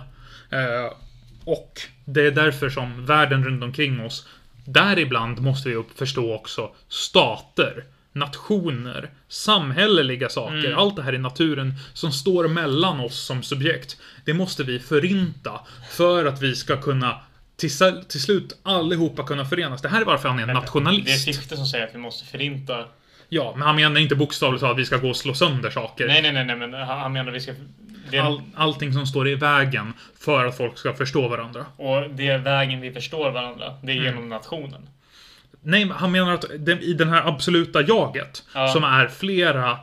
Eh, 0.50 0.92
och 1.44 1.80
det 2.04 2.26
är 2.26 2.30
därför 2.30 2.70
som 2.70 3.06
världen 3.06 3.44
runt 3.44 3.62
omkring 3.62 4.00
oss, 4.00 4.28
däribland 4.64 5.40
måste 5.40 5.68
vi 5.68 5.82
förstå 5.96 6.34
också 6.34 6.70
stater 6.88 7.84
nationer, 8.12 9.10
samhälleliga 9.28 10.28
saker, 10.28 10.55
Mm. 10.66 10.78
allt 10.78 10.97
det 10.97 11.02
här 11.02 11.14
i 11.14 11.18
naturen 11.18 11.74
som 11.93 12.12
står 12.12 12.48
mellan 12.48 13.01
oss 13.01 13.18
som 13.26 13.43
subjekt. 13.43 13.97
Det 14.24 14.34
måste 14.34 14.62
vi 14.64 14.78
förinta 14.78 15.60
för 15.90 16.24
att 16.24 16.43
vi 16.43 16.55
ska 16.56 16.76
kunna 16.80 17.20
till, 17.56 17.70
till 18.09 18.22
slut 18.22 18.59
allihopa 18.62 19.22
kunna 19.26 19.44
förenas. 19.44 19.82
Det 19.82 19.89
här 19.89 20.01
är 20.01 20.05
varför 20.05 20.28
han 20.28 20.39
är 20.39 20.47
Men 20.47 20.55
nationalist. 20.56 21.06
Det 21.26 21.30
är 21.30 21.34
Fichte 21.34 21.56
som 21.56 21.66
säger 21.66 21.86
att 21.86 21.94
vi 21.94 21.98
måste 21.98 22.26
förinta... 22.26 22.84
Ja, 23.28 23.52
men 23.56 23.66
han 23.66 23.76
menar 23.76 24.01
inte 24.01 24.14
bokstavligt 24.14 24.60
talat 24.60 24.74
att 24.74 24.80
vi 24.80 24.84
ska 24.84 24.97
gå 24.97 25.09
och 25.09 25.16
slå 25.16 25.34
sönder 25.34 25.70
saker. 25.70 26.06
Nej, 26.06 26.22
nej, 26.22 26.32
nej, 26.32 26.44
nej 26.44 26.56
men 26.56 26.72
han 26.74 27.12
menar 27.12 27.28
att 27.28 27.36
vi 27.36 27.40
ska... 27.40 27.52
Det 28.10 28.18
All, 28.18 28.43
allting 28.55 28.93
som 28.93 29.06
står 29.06 29.28
i 29.28 29.34
vägen 29.34 29.93
för 30.18 30.44
att 30.47 30.56
folk 30.56 30.78
ska 30.78 30.94
förstå 30.94 31.28
varandra. 31.28 31.66
Och 31.76 32.10
det 32.10 32.28
är 32.28 32.39
vägen 32.39 32.80
vi 32.80 32.93
förstår 32.93 33.30
varandra. 33.30 33.74
Det 33.82 33.93
är 33.93 33.97
Mm. 33.97 34.05
genom 34.05 34.28
nationen. 34.28 34.89
Nej, 35.62 35.90
han 35.94 36.12
menar 36.12 36.32
att 36.34 36.44
det, 36.59 36.72
i 36.80 36.93
den 36.94 37.09
här 37.09 37.28
absoluta 37.28 37.82
jaget, 37.82 38.43
Ja. 38.55 38.68
som 38.68 38.84
är 38.84 39.09
flera, 39.09 39.78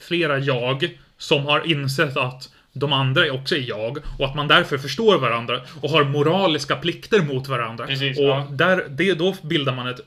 flera 0.00 0.38
jag, 0.38 0.98
som 1.18 1.46
har 1.46 1.66
insett 1.70 2.16
att 2.16 2.48
de 2.72 2.92
andra 2.92 3.26
är 3.26 3.30
också 3.30 3.56
är 3.56 3.68
jag 3.68 3.98
och 4.18 4.26
att 4.26 4.34
man 4.34 4.48
därför 4.48 4.78
förstår 4.78 5.18
varandra 5.18 5.60
och 5.80 5.90
har 5.90 6.04
moraliska 6.04 6.76
plikter 6.76 7.20
mot 7.22 7.48
varandra. 7.48 7.86
Precis, 7.86 8.18
och 8.18 8.24
ja. 8.24 8.48
där, 8.50 8.86
det, 8.90 9.14
då 9.14 9.34
bildar 9.42 9.74
man 9.74 9.86
ett, 9.86 10.00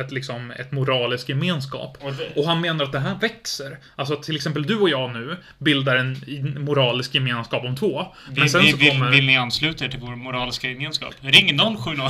ett, 0.00 0.12
liksom, 0.12 0.50
ett 0.50 0.72
moralisk 0.72 1.28
gemenskap. 1.28 1.98
Och 2.00 2.12
det- 2.12 2.40
Och 2.40 2.46
han 2.46 2.60
menar 2.60 2.84
att 2.84 2.92
det 2.92 2.98
här 2.98 3.14
växer. 3.20 3.78
Alltså 3.96 4.16
till 4.16 4.36
exempel 4.36 4.62
du 4.66 4.76
och 4.78 4.88
jag 4.88 5.10
nu 5.12 5.36
bildar 5.58 5.96
en 5.96 6.16
moralisk 6.64 7.14
gemenskap 7.14 7.64
om 7.64 7.76
två. 7.76 8.06
Men 8.36 8.48
sen 8.48 8.62
så 8.70 8.76
kommer... 8.78 9.10
ni 9.22 9.36
ansluta 9.36 9.84
er 9.84 9.88
till 9.88 10.00
vår 10.00 10.16
moraliska 10.16 10.68
gemenskap? 10.68 11.14
Ring 11.20 11.58
070. 11.58 12.00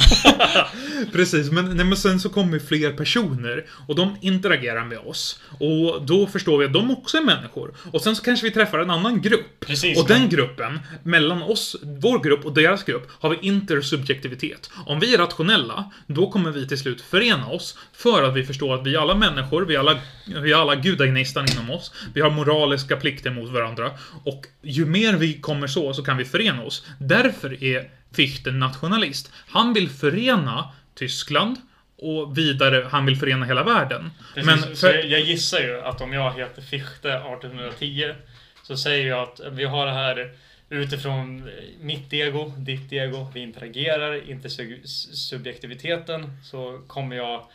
Precis, 1.12 1.50
men, 1.50 1.76
nej, 1.76 1.86
men 1.86 1.96
sen 1.96 2.20
så 2.20 2.28
kommer 2.28 2.58
fler 2.58 2.92
personer 2.92 3.64
och 3.86 3.96
de 3.96 4.16
interagerar 4.20 4.84
med 4.84 4.98
oss. 4.98 5.40
Och 5.60 6.02
då 6.06 6.26
förstår 6.26 6.58
vi 6.58 6.64
att 6.64 6.72
de 6.72 6.90
också 6.90 7.16
är 7.16 7.22
människor. 7.22 7.74
Och 7.92 8.00
sen 8.00 8.16
så 8.16 8.22
kanske 8.22 8.46
vi 8.46 8.52
träffar 8.52 8.78
en 8.78 8.90
annan 8.90 9.22
grupp. 9.22 9.60
Precis, 9.60 9.98
och 10.02 10.08
den 10.08 10.20
men- 10.20 10.28
gruppen, 10.30 10.80
mellan 11.02 11.42
oss, 11.42 11.76
vår 11.82 12.18
grupp 12.24 12.44
och 12.46 12.52
deras 12.54 12.84
grupp, 12.84 13.10
har 13.20 13.30
vi 13.30 13.36
intersubjektivitet. 13.42 14.70
Om 14.86 15.00
vi 15.00 15.14
är 15.14 15.18
rationella, 15.18 15.90
då 16.06 16.30
kommer 16.30 16.50
vi 16.50 16.68
till 16.68 16.78
slut 16.78 17.00
förena 17.00 17.41
oss 17.48 17.78
för 17.92 18.22
att 18.22 18.34
vi 18.34 18.44
förstår 18.44 18.74
att 18.74 18.86
vi 18.86 18.94
är 18.94 18.98
alla 18.98 19.14
människor, 19.14 19.64
vi 19.64 19.74
är 19.74 19.78
alla, 19.78 19.98
vi 20.26 20.52
är 20.52 20.56
alla 20.56 20.74
gudagnistan 20.74 21.46
inom 21.52 21.70
oss. 21.70 21.94
Vi 22.14 22.20
har 22.20 22.30
moraliska 22.30 22.96
plikter 22.96 23.30
mot 23.30 23.50
varandra. 23.50 23.90
Och 24.24 24.46
ju 24.62 24.86
mer 24.86 25.16
vi 25.16 25.40
kommer 25.40 25.66
så, 25.66 25.94
så 25.94 26.04
kan 26.04 26.16
vi 26.16 26.24
förena 26.24 26.62
oss. 26.62 26.86
Därför 26.98 27.64
är 27.64 27.90
Fichte 28.14 28.50
nationalist. 28.50 29.32
Han 29.48 29.72
vill 29.72 29.90
förena 29.90 30.68
Tyskland 30.94 31.56
och 31.98 32.38
vidare, 32.38 32.88
han 32.90 33.06
vill 33.06 33.16
förena 33.16 33.46
hela 33.46 33.64
världen. 33.64 34.10
Precis, 34.34 34.46
Men 34.46 34.76
för, 34.76 34.94
jag, 34.94 35.06
jag 35.06 35.20
gissar 35.20 35.60
ju 35.60 35.80
att 35.80 36.00
om 36.00 36.12
jag 36.12 36.32
heter 36.32 36.62
Fichte 36.62 37.08
1810 37.08 38.14
så 38.62 38.76
säger 38.76 39.08
jag 39.08 39.22
att 39.22 39.40
vi 39.52 39.64
har 39.64 39.86
det 39.86 39.92
här 39.92 40.32
utifrån 40.72 41.50
mitt 41.80 42.12
ego, 42.12 42.52
ditt 42.56 42.92
ego, 42.92 43.26
vi 43.34 43.40
interagerar, 43.40 44.30
inte 44.30 44.48
sub- 44.48 44.86
subjektiviteten, 45.14 46.36
så 46.42 46.80
kommer 46.86 47.16
jag... 47.16 47.46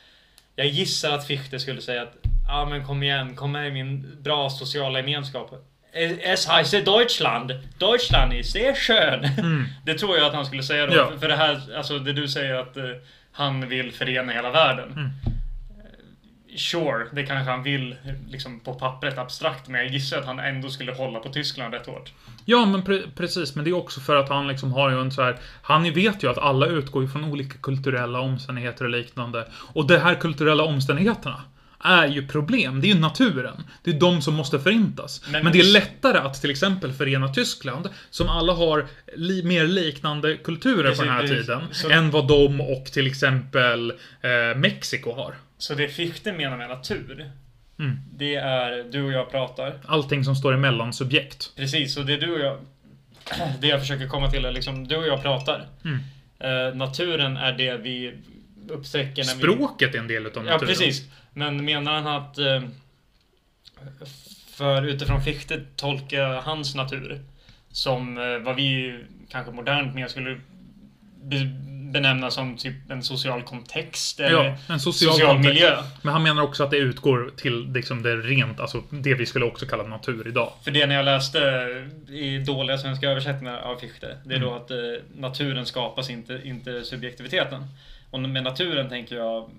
Jag 0.56 0.68
gissar 0.68 1.12
att 1.12 1.28
Fichte 1.28 1.60
skulle 1.60 1.82
säga 1.82 2.02
att 2.02 2.16
ja 2.48 2.66
men 2.66 2.86
kom 2.86 3.04
igen, 3.04 3.36
kom 3.36 3.52
med 3.52 3.68
i 3.68 3.72
min 3.72 4.18
bra 4.24 4.50
sociala 4.50 5.00
gemenskap. 5.00 5.54
Es 5.94 6.48
heißt 6.48 6.86
Deutschland. 6.86 7.52
Deutschland 7.80 8.34
ist 8.34 8.52
sehr 8.52 8.76
schön. 8.76 9.28
Det 9.86 9.94
tror 9.94 10.18
jag 10.18 10.28
att 10.28 10.34
han 10.34 10.46
skulle 10.46 10.64
säga 10.64 10.88
då. 10.88 10.96
Ja. 10.96 11.12
För 11.20 11.28
det 11.28 11.36
här, 11.36 11.76
alltså 11.76 12.00
det 12.00 12.14
du 12.14 12.28
säger 12.28 12.54
att 12.54 12.78
eh, 12.78 12.84
han 13.32 13.70
vill 13.70 13.92
förena 13.92 14.34
hela 14.34 14.52
världen. 14.52 14.92
Mm. 14.92 15.10
Sure, 16.58 17.06
det 17.12 17.24
kanske 17.24 17.52
han 17.52 17.64
vill 17.64 17.96
liksom 18.30 18.60
på 18.60 18.74
pappret 18.74 19.18
abstrakt, 19.18 19.68
men 19.68 19.82
jag 19.82 19.92
gissar 19.94 20.20
att 20.20 20.26
han 20.26 20.40
ändå 20.40 20.70
skulle 20.70 20.94
hålla 20.94 21.20
på 21.20 21.30
Tyskland 21.30 21.74
rätt 21.74 21.86
hårt. 21.86 22.12
Ja, 22.46 22.66
men 22.66 22.82
pre 22.84 23.02
precis. 23.16 23.56
Men 23.56 23.64
det 23.66 23.70
är 23.70 23.76
också 23.76 24.00
för 24.00 24.16
att 24.16 24.30
han 24.30 24.48
liksom 24.48 24.74
har 24.74 24.90
ju 24.90 25.02
en 25.02 25.12
så 25.12 25.22
här... 25.22 25.38
Han 25.62 25.94
vet 25.94 26.24
ju 26.24 26.30
att 26.30 26.38
alla 26.38 26.66
utgår 26.68 27.04
ju 27.04 27.10
från 27.10 27.24
olika 27.24 27.58
kulturella 27.58 28.20
omständigheter 28.20 28.86
och 28.86 28.92
liknande. 28.92 29.48
Och 29.74 29.88
de 29.88 29.98
här 29.98 30.16
kulturella 30.16 30.64
omständigheterna 30.64 31.42
är 31.84 32.08
ju 32.08 32.28
problem. 32.28 32.82
Det 32.82 32.88
är 32.88 32.94
ju 32.94 33.00
naturen. 33.00 33.64
Det 33.84 33.92
är 33.92 34.00
de 34.00 34.22
som 34.22 34.34
måste 34.34 34.60
förintas. 34.60 35.22
Men, 35.32 35.44
Men- 35.44 35.54
det 35.54 35.60
är 35.60 35.64
lättare 35.74 36.18
att 36.18 36.42
till 36.42 36.50
exempel 36.52 36.94
förena 36.94 37.28
Tyskland, 37.34 37.90
som 38.10 38.30
alla 38.30 38.54
har 38.54 38.86
li 39.16 39.44
mer 39.44 39.68
liknande 39.68 40.38
kulturer 40.38 40.96
på 40.96 41.02
den 41.04 41.14
här 41.14 41.22
Precis, 41.22 41.38
tiden, 41.46 41.62
så- 41.72 41.90
än 41.90 42.12
vad 42.12 42.28
de 42.28 42.62
och 42.62 42.86
till 42.86 43.08
exempel 43.08 43.92
eh, 44.22 44.58
Mexiko 44.58 45.12
har. 45.16 45.36
Så 45.58 45.74
det 45.76 45.88
Fichte 45.88 46.34
menar 46.34 46.58
med 46.58 46.70
natur, 46.70 47.32
Mm. 47.80 47.98
det 48.14 48.36
är 48.36 48.84
du 48.92 49.04
och 49.04 49.12
jag 49.12 49.32
pratar. 49.32 49.80
Allting 49.86 50.24
som 50.24 50.36
står 50.36 50.54
emellan 50.54 50.94
subjekt. 50.94 51.54
Precis, 51.56 51.98
och 51.98 52.06
det 52.06 52.18
du 52.18 52.32
och 52.34 52.40
jag... 52.40 52.60
Det 53.62 53.68
jag 53.68 53.80
försöker 53.80 54.08
komma 54.08 54.30
till 54.32 54.46
är 54.46 54.52
liksom, 54.52 54.88
du 54.88 54.96
och 54.96 55.08
jag 55.08 55.22
pratar. 55.22 55.66
Mm. 55.86 56.00
Eh, 56.40 56.76
naturen 56.76 57.38
är 57.38 57.54
det 57.54 57.78
vi 57.78 58.14
upptäcker 58.70 59.24
när 59.26 59.36
vi... 59.36 59.42
Språket 59.42 59.96
är 59.96 60.00
en 60.00 60.08
del 60.08 60.26
utav 60.26 60.46
Ja, 60.46 60.52
naturen. 60.54 60.68
precis. 60.76 61.06
Men 61.34 61.66
menar 61.66 62.02
han 62.02 62.08
att... 62.08 62.38
Eh, 62.38 62.64
för 64.52 64.82
utifrån 64.88 65.22
Fichte 65.22 65.62
tolka 65.76 66.42
hans 66.42 66.76
natur 66.76 67.22
som 67.72 68.18
eh, 68.18 68.38
vad 68.38 68.56
vi 68.56 69.00
kanske 69.30 69.52
modernt 69.52 69.96
mer 69.96 70.08
skulle 70.08 70.40
be, 71.24 71.36
benämna 72.02 72.32
som 72.32 72.58
typ 72.58 72.92
en 72.92 73.04
social 73.04 73.42
kontext 73.44 74.20
eller 74.20 74.44
Ja, 74.46 74.56
en 74.74 74.80
social, 74.80 75.12
social, 75.12 75.28
kontext. 75.36 75.54
miljö. 75.54 75.78
Men 76.02 76.14
han 76.14 76.24
menar 76.24 76.42
också 76.42 76.64
att 76.64 76.72
det 76.72 76.78
utgår 76.78 77.32
till 77.38 77.72
liksom 77.74 78.04
det 78.04 78.16
rent, 78.16 78.60
alltså 78.60 78.84
det 78.90 79.14
vi 79.14 79.26
skulle 79.26 79.46
också 79.46 79.66
kalla 79.66 79.84
natur 79.84 80.28
idag. 80.28 80.54
För 80.64 80.72
det 80.72 80.86
när 80.86 80.96
jag 80.96 81.06
läste 81.06 81.40
i 82.10 82.38
dåliga 82.38 82.78
svenska 82.78 83.10
översättningar 83.10 83.58
av 83.60 83.76
Fichte, 83.78 84.18
det 84.26 84.34
är 84.34 84.38
Mm. 84.38 84.50
då 84.50 84.56
att 84.56 84.72
eh, 84.72 84.78
naturen 85.18 85.66
skapas, 85.66 86.10
inte, 86.10 86.42
inte 86.44 86.84
subjektiviteten. 86.84 87.64
Och 88.12 88.20
med 88.20 88.44
naturen 88.44 88.90
tänker 88.90 89.16
jag 89.16 89.50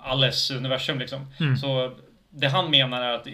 alles 0.00 0.50
universum 0.50 0.98
liksom. 0.98 1.26
Mm. 1.40 1.56
Så 1.56 1.92
det 2.30 2.46
han 2.48 2.70
menar 2.70 3.02
är 3.02 3.12
att 3.12 3.26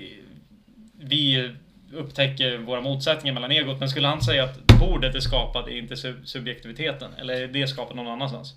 vi 1.00 1.50
upptäcker 1.94 2.58
våra 2.58 2.80
motsättningar 2.80 3.34
mellan 3.34 3.50
egot, 3.52 3.80
men 3.80 3.88
skulle 3.88 4.08
han 4.08 4.22
säga 4.22 4.44
att 4.44 4.58
bordet 4.86 5.14
är 5.14 5.20
skapat, 5.20 5.68
är 5.68 5.78
inte 5.78 5.94
sub- 5.94 6.24
subjektiviteten? 6.24 7.10
Eller 7.18 7.34
är 7.34 7.48
det 7.48 7.66
skapat 7.68 7.96
någon 7.96 8.06
annanstans? 8.06 8.54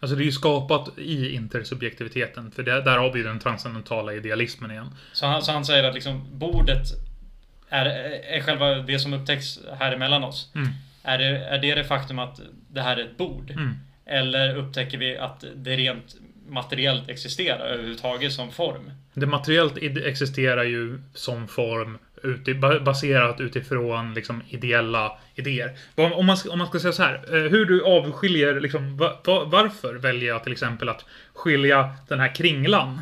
Alltså 0.00 0.16
det 0.16 0.22
är 0.22 0.26
ju 0.26 0.32
skapat 0.32 0.98
i 0.98 1.34
intersubjektiviteten, 1.34 2.50
för 2.50 2.62
det, 2.62 2.82
där 2.82 2.98
har 2.98 3.12
vi 3.12 3.22
den 3.22 3.38
transcendentala 3.38 4.12
idealismen 4.12 4.70
igen. 4.70 4.94
Så 5.12 5.26
han, 5.26 5.42
så 5.42 5.52
han 5.52 5.64
säger 5.64 5.84
att 5.84 5.94
liksom 5.94 6.26
bordet 6.38 6.86
är, 7.68 7.86
är 7.86 8.40
själva 8.40 8.74
det 8.74 8.98
som 8.98 9.12
upptäcks 9.12 9.58
här 9.78 9.92
emellan 9.92 10.24
oss. 10.24 10.52
Mm. 10.54 10.68
Är 11.02 11.18
det, 11.18 11.24
är 11.24 11.58
det 11.58 11.74
det 11.74 11.84
faktum 11.84 12.18
att 12.18 12.40
det 12.70 12.80
här 12.80 12.96
är 12.96 13.04
ett 13.04 13.16
bord? 13.16 13.50
Mm. 13.50 13.74
Eller 14.06 14.56
upptäcker 14.56 14.98
vi 14.98 15.18
att 15.18 15.44
det 15.54 15.76
rent 15.76 16.16
materiellt 16.48 17.08
existera 17.08 17.58
överhuvudtaget 17.58 18.32
som 18.32 18.52
form. 18.52 18.90
Det 19.14 19.26
materiellt 19.26 19.78
existerar 19.82 20.64
ju 20.64 21.00
som 21.14 21.48
form 21.48 21.98
uti, 22.22 22.54
baserat 22.84 23.40
utifrån 23.40 24.14
liksom, 24.14 24.42
ideella 24.48 25.12
idéer. 25.34 25.70
Om 25.94 26.26
man, 26.26 26.36
ska- 26.36 26.50
om 26.50 26.58
man 26.58 26.68
ska 26.68 26.80
säga 26.80 26.92
så 26.92 27.02
här, 27.02 27.14
eh, 27.14 27.50
hur 27.50 27.64
du 27.64 27.84
avskiljer, 27.84 28.60
liksom, 28.60 28.96
va, 28.96 29.20
va, 29.24 29.44
varför 29.44 29.94
väljer 29.94 30.28
jag 30.28 30.42
till 30.44 30.52
exempel 30.52 30.88
att 30.88 31.04
skilja 31.34 31.90
den 32.08 32.20
här 32.20 32.34
kringlan 32.34 33.00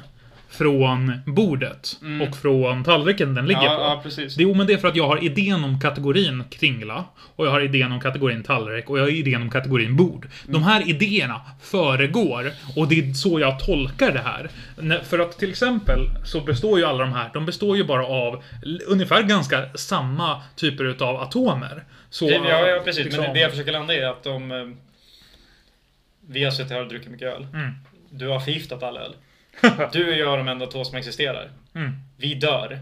från 0.50 1.12
bordet 1.26 2.00
och 2.28 2.36
från 2.36 2.84
tallriken 2.84 3.34
den 3.34 3.46
ligger 3.46 3.60
Mm. 3.60 3.72
Ja, 3.72 3.76
på? 3.78 3.82
ja, 3.82 4.00
precis. 4.02 4.34
Det, 4.34 4.42
jo, 4.42 4.54
men 4.54 4.66
det 4.66 4.72
är 4.72 4.76
för 4.78 4.88
att 4.88 4.96
jag 4.96 5.06
har 5.08 5.24
idén 5.24 5.64
om 5.64 5.80
kategorin 5.80 6.44
kringla 6.50 7.04
och 7.36 7.46
jag 7.46 7.50
har 7.50 7.60
idén 7.60 7.92
om 7.92 8.00
kategorin 8.00 8.42
tallrik 8.42 8.90
och 8.90 8.98
jag 8.98 9.02
har 9.02 9.10
idén 9.10 9.42
om 9.42 9.50
kategorin 9.50 9.96
bord. 9.96 10.28
De 10.48 10.62
här 10.62 10.88
idéerna 10.88 11.40
föregår 11.62 12.52
och 12.76 12.88
det 12.88 12.98
är 12.98 13.12
så 13.14 13.40
jag 13.40 13.60
tolkar 13.66 14.12
det 14.12 14.20
här. 14.20 14.50
För 15.04 15.18
att 15.18 15.38
till 15.38 15.50
exempel 15.50 15.98
så 16.24 16.40
består 16.40 16.78
ju 16.78 16.84
alla 16.84 16.98
de 17.04 17.12
här, 17.12 17.30
de 17.34 17.46
består 17.46 17.76
ju 17.76 17.84
bara 17.84 18.06
av 18.06 18.42
ungefär 18.86 19.22
ganska 19.22 19.68
samma 19.74 20.42
typer 20.56 20.84
utav 20.84 21.16
atomer. 21.16 21.84
Så, 22.10 22.30
Ja, 22.30 22.68
ja 22.68 22.80
precis. 22.84 23.04
liksom- 23.04 23.24
Men 23.24 23.34
det 23.34 23.40
jag 23.40 23.50
försöker 23.50 23.72
landa 23.72 23.94
i 23.94 23.98
är 23.98 24.08
att 24.08 24.22
de... 24.24 24.52
eh, 24.52 24.66
Vi 26.28 26.44
har 26.44 26.50
suttit 26.50 26.72
här 26.72 26.80
och 26.82 26.88
druckit 26.88 27.10
mycket 27.10 27.28
öl. 27.36 27.46
Mm. 27.54 27.70
Du 28.10 28.28
har 28.28 28.40
förgiftat 28.40 28.82
all 28.82 28.96
öl. 28.96 29.14
Du 29.92 30.08
och 30.12 30.16
jag 30.16 30.32
är 30.32 30.36
de 30.36 30.48
enda 30.48 30.66
två 30.66 30.84
som 30.84 30.96
existerar. 30.98 31.50
Mm. 31.74 31.92
Vi 32.16 32.34
dör. 32.34 32.78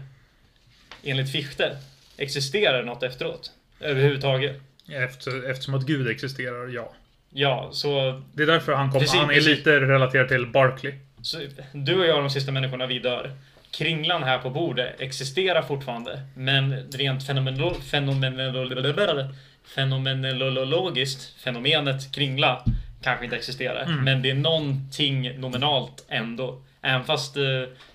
Enligt 1.03 1.31
Fichte 1.31 1.77
existerar 2.17 2.83
något 2.83 3.03
efteråt. 3.03 3.51
Överhuvudtaget. 3.79 4.61
Efter, 4.89 5.49
eftersom 5.51 5.73
att 5.73 5.85
Gud 5.85 6.07
existerar, 6.09 6.67
ja. 6.67 6.93
Ja, 7.29 7.69
så, 7.73 8.21
Det 8.33 8.43
är 8.43 8.47
därför 8.47 8.73
han 8.73 8.91
kom, 8.91 8.99
Precis, 9.01 9.15
han 9.15 9.29
är 9.29 9.33
precis. 9.33 9.57
lite 9.57 9.79
relaterad 9.79 10.27
till 10.27 10.45
Barkley. 10.47 10.93
så... 11.21 11.37
Du 11.73 11.99
och 11.99 12.05
jag 12.05 12.17
är 12.17 12.21
de 12.21 12.29
sista 12.29 12.51
människorna, 12.51 12.85
vi 12.85 12.99
dör. 12.99 13.31
Kringlan 13.71 14.23
här 14.23 14.37
på 14.37 14.49
bordet 14.49 14.95
existerar 15.01 15.61
fortfarande. 15.61 16.19
Men 16.35 16.91
rent 16.91 17.23
fenomenolo- 17.23 17.81
fenomenolo- 17.81 19.33
fenomenologiskt, 19.75 21.39
fenomenet 21.43 22.11
kringla, 22.15 22.63
kanske 23.05 23.25
inte 23.25 23.35
existerar. 23.37 23.83
Mm. 23.83 24.03
Men 24.03 24.21
det 24.21 24.29
är 24.29 24.35
någonting 24.35 25.39
nominalt 25.39 26.05
ändå. 26.09 26.61
Även 26.81 27.03
fast 27.05 27.37
eh, 27.37 27.43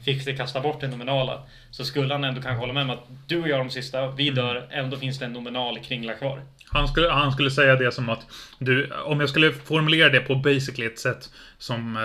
Fichte 0.04 0.32
kastar 0.32 0.60
bort 0.60 0.80
det 0.80 0.88
nominala 0.88 1.42
så 1.70 1.84
skulle 1.84 2.14
han 2.14 2.24
ändå 2.24 2.42
kanske 2.42 2.60
hålla 2.60 2.72
med 2.72 2.82
om 2.82 2.90
att 2.90 3.06
du 3.26 3.42
och 3.42 3.48
jag 3.48 3.54
är 3.60 3.64
de 3.64 3.70
sista, 3.70 3.98
Mm. 4.02 4.16
vi 4.16 4.30
dör, 4.30 4.66
ändå 4.70 4.96
finns 4.96 5.18
det 5.18 5.24
en 5.24 5.32
nominal 5.32 5.78
kringla 5.78 6.14
kvar. 6.14 6.40
Han 6.72 6.88
skulle, 6.88 7.10
han 7.10 7.32
skulle 7.32 7.50
säga 7.50 7.76
det 7.76 7.92
som 7.92 8.08
att 8.08 8.26
du, 8.58 8.90
om 9.04 9.20
jag 9.20 9.28
skulle 9.28 9.52
formulera 9.52 10.08
det 10.08 10.20
på 10.20 10.34
basically 10.34 10.86
ett 10.86 10.98
sätt 10.98 11.30
som 11.58 11.96
eh, 11.96 12.02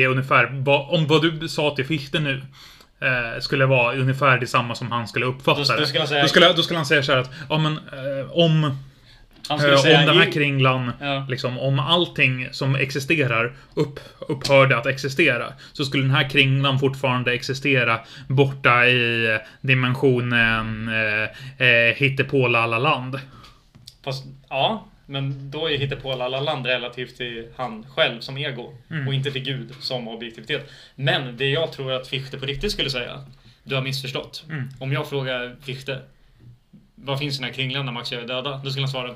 är 0.00 0.06
ungefär, 0.08 0.46
va, 0.52 0.86
om 0.90 1.06
vad 1.06 1.22
du 1.22 1.48
sa 1.48 1.74
till 1.76 1.86
Fichte 1.86 2.20
nu 2.20 2.42
eh, 3.00 3.40
skulle 3.40 3.66
vara 3.66 3.94
ungefär 3.96 4.38
detsamma 4.38 4.74
som 4.74 4.92
han 4.92 5.08
skulle 5.08 5.26
uppfatta 5.26 5.60
Då- 5.62 5.72
då 5.74 5.80
det. 5.80 5.86
skulle 5.86 6.00
han 6.00 6.08
säga- 6.08 6.22
då, 6.22 6.28
skulle, 6.28 6.52
då 6.52 6.62
skulle 6.62 6.78
han 6.78 6.86
säga 6.86 7.02
så 7.02 7.12
här 7.12 7.18
att, 7.18 7.30
ja 7.48 7.58
men 7.58 7.72
eh, 7.76 8.30
om 8.32 8.76
om 9.50 9.58
den 9.82 10.16
här 10.16 10.32
kringlan, 10.32 10.92
Ja. 11.00 11.26
liksom, 11.28 11.58
om 11.58 11.78
allting 11.78 12.48
som 12.52 12.74
existerar 12.74 13.52
upp, 13.74 14.00
upphörde 14.28 14.76
att 14.76 14.86
existera, 14.86 15.52
så 15.72 15.84
skulle 15.84 16.02
den 16.02 16.14
här 16.14 16.30
kringlan 16.30 16.78
fortfarande 16.78 17.32
existera 17.32 18.00
borta 18.28 18.86
i 18.86 19.38
dimensionen 19.60 20.88
eh, 20.88 21.66
eh, 21.66 21.94
hittepå-lalla-land. 21.94 23.20
Fast, 24.04 24.24
ja, 24.48 24.86
men 25.06 25.50
då 25.50 25.70
är 25.70 25.78
hittepå 25.78 26.12
alla 26.12 26.40
land 26.40 26.66
relativt 26.66 27.16
till 27.16 27.48
han 27.56 27.86
själv 27.88 28.20
som 28.20 28.38
ego. 28.38 28.74
Mm. 28.90 29.08
Och 29.08 29.14
inte 29.14 29.30
till 29.30 29.42
Gud 29.42 29.74
som 29.80 30.08
objektivitet. 30.08 30.70
Men 30.94 31.36
det 31.36 31.46
jag 31.46 31.72
tror 31.72 31.92
att 31.92 32.08
Fichte 32.08 32.38
på 32.38 32.46
riktigt 32.46 32.72
skulle 32.72 32.90
säga, 32.90 33.24
du 33.64 33.74
har 33.74 33.82
missförstått. 33.82 34.44
Mm. 34.50 34.68
Om 34.78 34.92
jag 34.92 35.08
frågar 35.08 35.56
Fichte, 35.62 36.00
vad 37.02 37.18
finns 37.18 37.34
i 37.34 37.38
den 37.38 37.44
här 37.44 37.54
kringlan 37.54 37.86
när 37.86 37.92
Max 37.92 38.12
är 38.12 38.22
döda? 38.22 38.60
Då 38.64 38.70
skulle 38.70 38.82
han 38.82 38.90
svara 38.90 39.14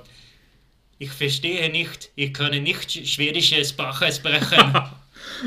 Ich 0.98 1.20
verstehe 1.20 1.68
nicht, 1.68 2.10
ich 2.14 2.34
kann 2.34 2.50
nicht 2.50 2.90
schwedische 2.90 3.64
Sprache 3.64 4.12
sprechen. 4.12 4.72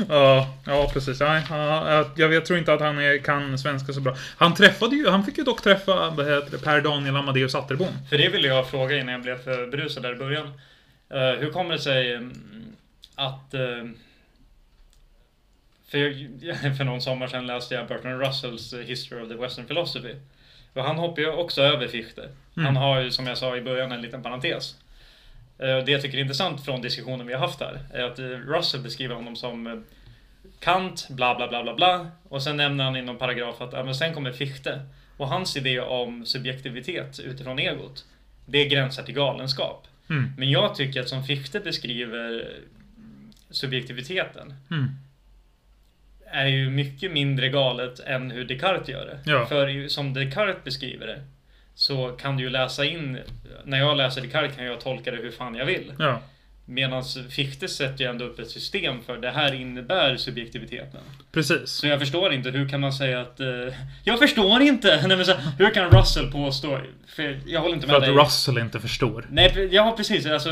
Ja, 0.08 0.54
ja 0.66 0.90
precis. 0.92 1.20
Ja, 1.20 1.42
ja, 1.50 2.10
jag, 2.16 2.46
tror 2.46 2.58
inte 2.58 2.72
att 2.72 2.80
han 2.80 3.20
kan 3.24 3.58
svenska 3.58 3.92
så 3.92 4.00
bra. 4.00 4.16
Han 4.36 4.54
träffade 4.54 4.96
ju, 4.96 5.08
han 5.08 5.24
fick 5.24 5.38
ju 5.38 5.44
dock 5.44 5.62
träffa 5.62 6.10
Per 6.64 6.80
Daniel 6.80 7.16
Amadeus 7.16 7.54
Atterbom. 7.54 7.88
För 8.08 8.18
det 8.18 8.28
ville 8.28 8.48
jag 8.48 8.70
fråga 8.70 8.98
innan 8.98 9.12
jag 9.12 9.22
blev 9.22 9.38
för 9.44 9.66
berusad 9.66 10.02
där 10.02 10.12
i 10.12 10.16
början. 10.16 10.46
Eh, 11.10 11.40
hur 11.40 11.50
kommer 11.50 11.72
det 11.74 11.80
sig 11.80 12.14
mm, 12.14 12.76
att... 13.14 13.54
eh, 13.54 13.60
för, 15.90 15.98
jag, 15.98 16.76
för 16.76 16.84
någon 16.84 17.02
sommar 17.02 17.28
sedan 17.28 17.46
läste 17.46 17.74
jag 17.74 17.88
Bertrand 17.88 18.20
Russells 18.20 18.74
History 18.74 19.22
of 19.22 19.28
the 19.28 19.34
Western 19.34 19.66
Philosophy. 19.66 20.14
Och 20.74 20.84
han 20.84 20.98
hoppar 20.98 21.22
ju 21.22 21.30
också 21.30 21.62
över 21.62 21.88
Fichte. 21.88 22.28
Han 22.54 22.64
Mm. 22.64 22.76
har 22.76 23.00
ju, 23.00 23.10
som 23.10 23.26
jag 23.26 23.38
sa 23.38 23.56
i 23.56 23.60
början, 23.60 23.92
en 23.92 24.02
liten 24.02 24.22
parentes. 24.22 24.76
Eh, 25.58 25.78
Det 25.84 25.92
jag 25.92 26.02
tycker 26.02 26.18
är 26.18 26.22
intressant 26.22 26.64
från 26.64 26.82
diskussionen 26.82 27.26
vi 27.26 27.32
har 27.32 27.40
haft 27.40 27.60
här, 27.60 27.78
är 27.92 28.02
att 28.02 28.18
eh, 28.18 28.24
Russell 28.24 28.80
beskriver 28.80 29.14
honom 29.14 29.36
som 29.36 29.66
eh, 29.66 29.74
Kant, 30.60 31.08
bla 31.10 31.34
bla 31.34 31.48
bla 31.48 31.62
bla 31.62 31.74
bla. 31.74 32.06
Och 32.28 32.42
sen 32.42 32.56
nämner 32.56 32.84
han 32.84 32.96
i 32.96 33.02
någon 33.02 33.18
paragraf 33.18 33.60
att 33.60 33.72
ja, 33.72 33.84
men 33.84 33.94
sen 33.94 34.14
kommer 34.14 34.32
Fichte. 34.32 34.80
Och 35.16 35.28
hans 35.28 35.56
idé 35.56 35.80
om 35.80 36.26
subjektivitet 36.26 37.20
utifrån 37.20 37.58
egot, 37.58 38.04
det 38.46 38.64
gränsar 38.64 39.02
till 39.02 39.14
galenskap. 39.14 39.86
Mm. 40.10 40.32
Men 40.38 40.50
jag 40.50 40.74
tycker 40.74 41.00
att 41.00 41.08
som 41.08 41.24
Fichte 41.24 41.60
beskriver 41.60 42.48
subjektiviteten 43.50 44.54
Mm. 44.70 44.88
Är 46.30 46.46
ju 46.46 46.70
mycket 46.70 47.12
mindre 47.12 47.48
galet 47.48 48.00
än 48.00 48.30
hur 48.30 48.44
Descartes 48.44 48.88
gör 48.88 49.06
det. 49.06 49.30
Ja. 49.30 49.46
För 49.46 49.88
som 49.88 50.14
Descartes 50.14 50.64
beskriver 50.64 51.06
det 51.06 51.22
så 51.74 52.08
kan 52.08 52.36
du 52.36 52.42
ju 52.42 52.50
läsa 52.50 52.84
in, 52.84 53.18
när 53.64 53.78
jag 53.78 53.96
läser 53.96 54.20
Descartes 54.20 54.56
kan 54.56 54.64
jag 54.64 54.80
tolka 54.80 55.10
det 55.10 55.16
hur 55.16 55.30
fan 55.30 55.54
jag 55.54 55.66
vill. 55.66 55.92
Ja, 55.98 56.22
Medan 56.70 57.04
Fichte 57.30 57.68
sätter 57.68 58.04
ju 58.04 58.10
ändå 58.10 58.24
upp 58.24 58.38
ett 58.38 58.50
system 58.50 59.02
för 59.06 59.16
det 59.16 59.30
här 59.30 59.54
innebär 59.54 60.16
subjektiviteten. 60.16 61.00
precis. 61.32 61.70
Så 61.70 61.86
jag 61.86 61.98
förstår 61.98 62.32
inte, 62.32 62.50
hur 62.50 62.68
kan 62.68 62.80
man 62.80 62.92
säga 62.92 63.20
att... 63.20 63.40
Eh, 63.40 63.46
jag 64.04 64.18
förstår 64.18 64.62
inte! 64.62 65.02
Nej, 65.06 65.16
men 65.16 65.26
så, 65.26 65.34
hur 65.58 65.74
kan 65.74 65.90
Russell 65.90 66.32
påstå... 66.32 66.80
För 67.06 67.40
jag 67.46 67.60
håller 67.60 67.74
inte 67.74 67.86
För 67.86 67.92
med 67.92 68.08
att 68.08 68.14
dig. 68.14 68.24
Russell 68.24 68.58
inte 68.58 68.80
förstår. 68.80 69.26
Nej, 69.30 69.68
ja 69.70 69.94
precis. 69.96 70.26
Alltså, 70.26 70.50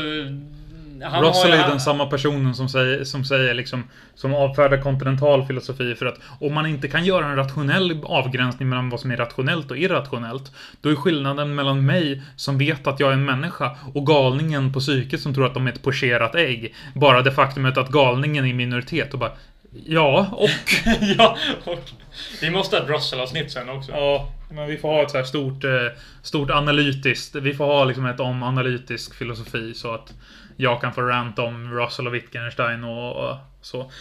han 1.03 1.23
Russell 1.23 1.51
är 1.51 1.67
den 1.67 1.79
samma 1.79 2.05
personen 2.05 2.55
som 2.55 2.69
säger, 2.69 3.03
som 3.03 3.25
säger 3.25 3.53
liksom, 3.53 3.83
som 4.15 4.33
avfärdar 4.33 4.81
kontinental 4.81 5.45
filosofi 5.45 5.95
för 5.95 6.05
att 6.05 6.19
om 6.39 6.53
man 6.53 6.65
inte 6.65 6.87
kan 6.87 7.05
göra 7.05 7.25
en 7.25 7.35
rationell 7.35 8.03
avgränsning 8.03 8.69
mellan 8.69 8.89
vad 8.89 8.99
som 8.99 9.11
är 9.11 9.17
rationellt 9.17 9.71
och 9.71 9.77
irrationellt, 9.77 10.51
då 10.81 10.89
är 10.89 10.95
skillnaden 10.95 11.55
mellan 11.55 11.85
mig 11.85 12.21
som 12.35 12.57
vet 12.57 12.87
att 12.87 12.99
jag 12.99 13.09
är 13.09 13.13
en 13.13 13.25
människa 13.25 13.77
och 13.93 14.07
galningen 14.07 14.73
på 14.73 14.79
psyket 14.79 15.21
som 15.21 15.33
tror 15.33 15.45
att 15.45 15.53
de 15.53 15.67
är 15.67 15.71
ett 15.71 15.83
pocherat 15.83 16.35
ägg, 16.35 16.75
bara 16.95 17.21
det 17.21 17.31
faktumet 17.31 17.77
att 17.77 17.89
galningen 17.89 18.45
är 18.45 18.49
i 18.49 18.53
minoritet 18.53 19.13
och 19.13 19.19
bara 19.19 19.31
Ja, 19.85 20.27
och... 20.31 20.49
ja, 21.17 21.37
och 21.63 21.89
vi 22.41 22.49
måste 22.49 22.75
ha 22.75 22.83
ett 22.83 22.89
Russell-avsnitt 22.89 23.51
sen 23.51 23.69
också. 23.69 23.91
Ja, 23.91 24.29
men 24.51 24.67
vi 24.67 24.77
får 24.77 24.89
ha 24.89 25.03
ett 25.03 25.11
så 25.11 25.17
här 25.17 25.23
stort, 25.23 25.63
eh, 25.63 25.71
stort 26.21 26.49
analytiskt. 26.49 27.35
Vi 27.35 27.53
får 27.53 27.65
ha 27.65 27.83
liksom 27.83 28.05
ett 28.05 28.19
om 28.19 28.43
analytisk 28.43 29.15
filosofi 29.15 29.73
så 29.73 29.93
att 29.93 30.13
jag 30.61 30.81
kan 30.81 30.93
få 30.93 31.01
rant 31.01 31.39
om 31.39 31.73
Russell 31.73 32.07
och 32.07 32.13
Wittgenstein 32.13 32.83
och, 32.83 33.15
och 33.15 33.37
så. 33.61 33.91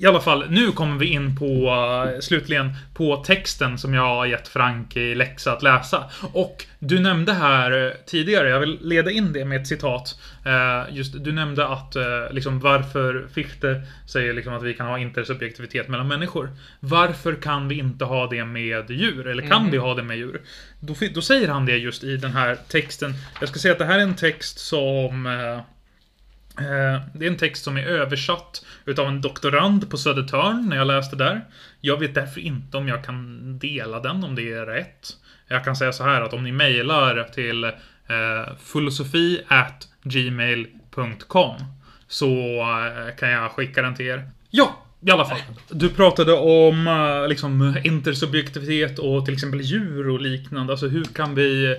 I 0.00 0.06
alla 0.06 0.20
fall, 0.20 0.44
nu 0.50 0.72
kommer 0.72 0.98
vi 0.98 1.06
in 1.06 1.36
på, 1.36 1.68
eh, 2.14 2.20
slutligen, 2.20 2.72
på 2.94 3.16
texten 3.16 3.78
som 3.78 3.94
jag 3.94 4.02
har 4.02 4.26
gett 4.26 4.48
Frank 4.48 4.96
i 4.96 5.14
läxa 5.14 5.52
att 5.52 5.62
läsa. 5.62 6.04
Och 6.32 6.64
du 6.78 6.98
nämnde 7.00 7.32
här 7.32 7.86
eh, 7.86 7.92
tidigare, 8.06 8.48
jag 8.48 8.60
vill 8.60 8.78
leda 8.82 9.10
in 9.10 9.32
det 9.32 9.44
med 9.44 9.60
ett 9.60 9.66
citat. 9.66 10.18
Eh, 10.46 10.94
Just, 10.96 11.24
du 11.24 11.32
nämnde 11.32 11.66
att, 11.66 11.96
liksom 12.30 12.60
varför 12.60 13.26
Fichte 13.34 13.82
säger 14.06 14.34
liksom 14.34 14.54
att 14.54 14.62
vi 14.62 14.74
kan 14.74 14.86
ha 14.86 14.98
intersubjektivitet 14.98 15.88
mellan 15.88 16.08
människor. 16.08 16.50
Varför 16.80 17.34
kan 17.34 17.68
vi 17.68 17.78
inte 17.78 18.04
ha 18.04 18.26
det 18.26 18.44
med 18.44 18.90
djur? 18.90 19.26
Eller 19.26 19.42
kan 19.48 19.62
Mhm. 19.62 19.70
vi 19.70 19.78
ha 19.78 19.94
det 19.94 20.02
med 20.02 20.16
djur? 20.16 20.40
Då, 20.80 20.94
då 21.14 21.22
säger 21.22 21.48
han 21.48 21.66
det 21.66 21.76
just 21.76 22.04
i 22.04 22.16
den 22.16 22.32
här 22.32 22.56
texten. 22.68 23.14
Jag 23.40 23.48
ska 23.48 23.58
säga 23.58 23.72
att 23.72 23.78
det 23.78 23.84
här 23.84 23.98
är 23.98 24.02
en 24.02 24.16
text 24.16 24.58
som 24.58 25.26
Eh, 26.58 27.00
det 27.14 27.26
är 27.26 27.30
en 27.30 27.36
text 27.36 27.64
som 27.64 27.76
är 27.76 27.82
översatt 27.82 28.64
utav 28.84 29.08
en 29.08 29.20
doktorand 29.20 29.90
på 29.90 29.96
Södertörn 29.96 30.68
när 30.68 30.76
jag 30.76 30.86
läste 30.86 31.16
där. 31.16 31.44
Jag 31.80 32.00
vet 32.00 32.14
därför 32.14 32.40
inte 32.40 32.76
om 32.76 32.88
jag 32.88 33.04
kan 33.04 33.58
dela 33.58 34.00
den, 34.00 34.24
om 34.24 34.34
det 34.34 34.52
är 34.52 34.66
rätt. 34.66 35.16
Jag 35.48 35.64
kan 35.64 35.76
säga 35.76 35.92
så 35.92 36.04
här 36.04 36.22
att 36.22 36.32
om 36.32 36.44
ni 36.44 36.52
mejlar 36.52 37.28
till 37.34 37.64
eh, 37.64 37.70
filosofi 38.64 39.40
at 39.48 39.88
gmail.com 40.02 41.56
så 42.08 42.28
eh, 42.60 43.16
kan 43.18 43.30
jag 43.30 43.50
skicka 43.50 43.82
den 43.82 43.94
till 43.94 44.06
er. 44.06 44.30
Ja, 44.50 44.84
i 45.00 45.10
alla 45.10 45.24
fall. 45.24 45.38
Du 45.70 45.88
pratade 45.88 46.32
om 46.32 46.86
eh, 46.86 47.28
liksom 47.28 47.76
intersubjektivitet 47.84 48.98
och 48.98 49.24
till 49.24 49.34
exempel 49.34 49.60
djur 49.60 50.08
och 50.08 50.20
liknande. 50.20 50.72
Alltså 50.72 50.88
hur 50.88 51.04
kan 51.04 51.34
vi... 51.34 51.76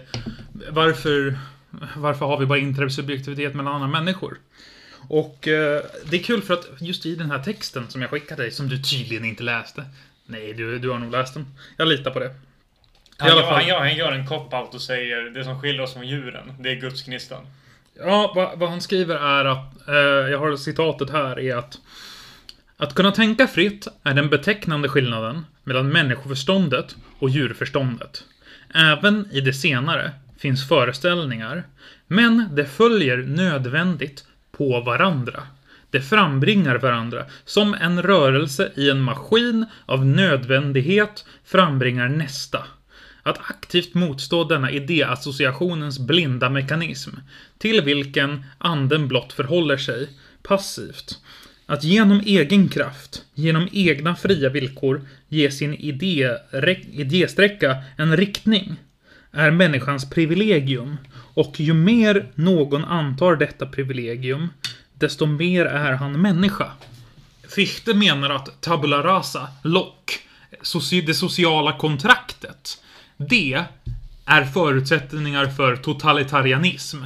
Varför, 0.70 1.38
varför 1.96 2.26
har 2.26 2.38
vi 2.38 2.46
bara 2.46 2.60
intersubjektivitet 2.60 3.56
mellan 3.56 3.74
andra 3.74 3.88
människor? 3.88 4.38
Och 5.08 5.48
eh, 5.48 5.82
det 6.10 6.18
är 6.20 6.24
kul 6.24 6.42
för 6.42 6.54
att 6.54 6.68
just 6.80 7.06
i 7.06 7.16
den 7.16 7.32
här 7.32 7.40
texten 7.40 7.90
som 7.90 8.02
jag 8.02 8.10
skickade 8.10 8.44
dig, 8.44 8.52
som 8.52 8.70
du 8.70 8.78
tydligen 8.82 9.26
inte 9.26 9.44
läste. 9.44 9.86
Nej, 10.26 10.54
du, 10.54 10.80
du 10.80 10.90
har 10.90 11.00
nog 11.00 11.12
läst 11.12 11.34
den. 11.34 11.46
Jag 11.78 11.88
litar 11.88 12.12
på 12.12 12.20
det. 12.20 12.36
Han, 13.18 13.30
gör, 13.30 13.44
han, 13.44 13.68
gör, 13.68 13.80
han 13.80 13.96
gör 13.96 14.12
en 14.12 14.28
cop-out 14.28 14.76
och 14.76 14.82
säger 14.82 15.30
det 15.30 15.44
som 15.44 15.62
skiljer 15.62 15.82
oss 15.82 15.94
från 15.94 16.08
djuren, 16.08 16.54
det 16.60 16.70
är 16.72 16.76
gudsgnistan. 16.76 17.48
Ja, 17.94 18.32
vad, 18.36 18.60
vad 18.60 18.70
han 18.70 18.82
skriver 18.82 19.16
är 19.16 19.46
att, 19.46 19.88
eh, 19.88 19.96
jag 20.32 20.40
har 20.40 20.58
citatet 20.58 21.10
här, 21.10 21.40
är 21.40 21.56
att 21.56 21.78
Att 22.78 22.96
kunna 22.96 23.12
tänka 23.12 23.48
fritt 23.48 23.88
är 24.04 24.14
den 24.14 24.30
betecknande 24.30 24.90
skillnaden 24.90 25.46
mellan 25.64 25.90
människoförståndet 25.90 26.96
och 27.20 27.30
djurförståndet. 27.30 28.24
Även 28.74 29.28
i 29.32 29.42
det 29.42 29.54
senare 29.54 30.12
finns 30.40 30.68
föreställningar, 30.68 31.64
men 32.08 32.50
det 32.56 32.66
följer 32.66 33.18
nödvändigt 33.18 34.26
på 34.52 34.82
varandra. 34.82 35.44
Det 35.92 36.02
frambringar 36.02 36.76
varandra, 36.76 37.26
som 37.46 37.74
en 37.74 38.02
rörelse 38.02 38.72
i 38.76 38.90
en 38.90 39.02
maskin 39.02 39.66
av 39.86 40.06
nödvändighet 40.06 41.26
frambringar 41.46 42.10
nästa. 42.10 42.64
Att 43.24 43.38
aktivt 43.38 43.94
motstå 43.94 44.44
denna 44.44 44.72
idéassociationens 44.72 46.00
blinda 46.00 46.50
mekanism, 46.50 47.12
till 47.58 47.82
vilken 47.82 48.46
anden 48.58 49.08
blott 49.08 49.34
förhåller 49.34 49.78
sig, 49.78 50.10
passivt. 50.44 51.20
Att 51.66 51.84
genom 51.84 52.22
egen 52.26 52.70
kraft, 52.70 53.24
genom 53.34 53.68
egna 53.72 54.16
fria 54.16 54.50
villkor, 54.50 55.02
ge 55.28 55.52
sin 55.52 55.74
idé, 55.74 56.36
idésträcka 56.92 57.78
en 57.98 58.18
riktning, 58.18 58.76
är 59.32 59.52
människans 59.52 60.10
privilegium. 60.10 60.98
Och 61.34 61.60
ju 61.60 61.74
mer 61.74 62.32
någon 62.36 62.86
antar 62.86 63.36
detta 63.36 63.66
privilegium, 63.66 64.50
desto 64.94 65.26
mer 65.26 65.66
är 65.66 65.92
han 65.92 66.22
människa. 66.22 66.72
Fichte 67.50 67.94
menar 67.94 68.30
att 68.30 68.62
tabula 68.62 69.04
rasa, 69.04 69.48
lock, 69.64 70.20
det 71.06 71.14
sociala 71.14 71.78
kontraktet, 71.78 72.84
det 73.18 73.66
är 74.26 74.46
förutsättningar 74.46 75.46
för 75.48 75.76
totalitarianism. 75.76 76.98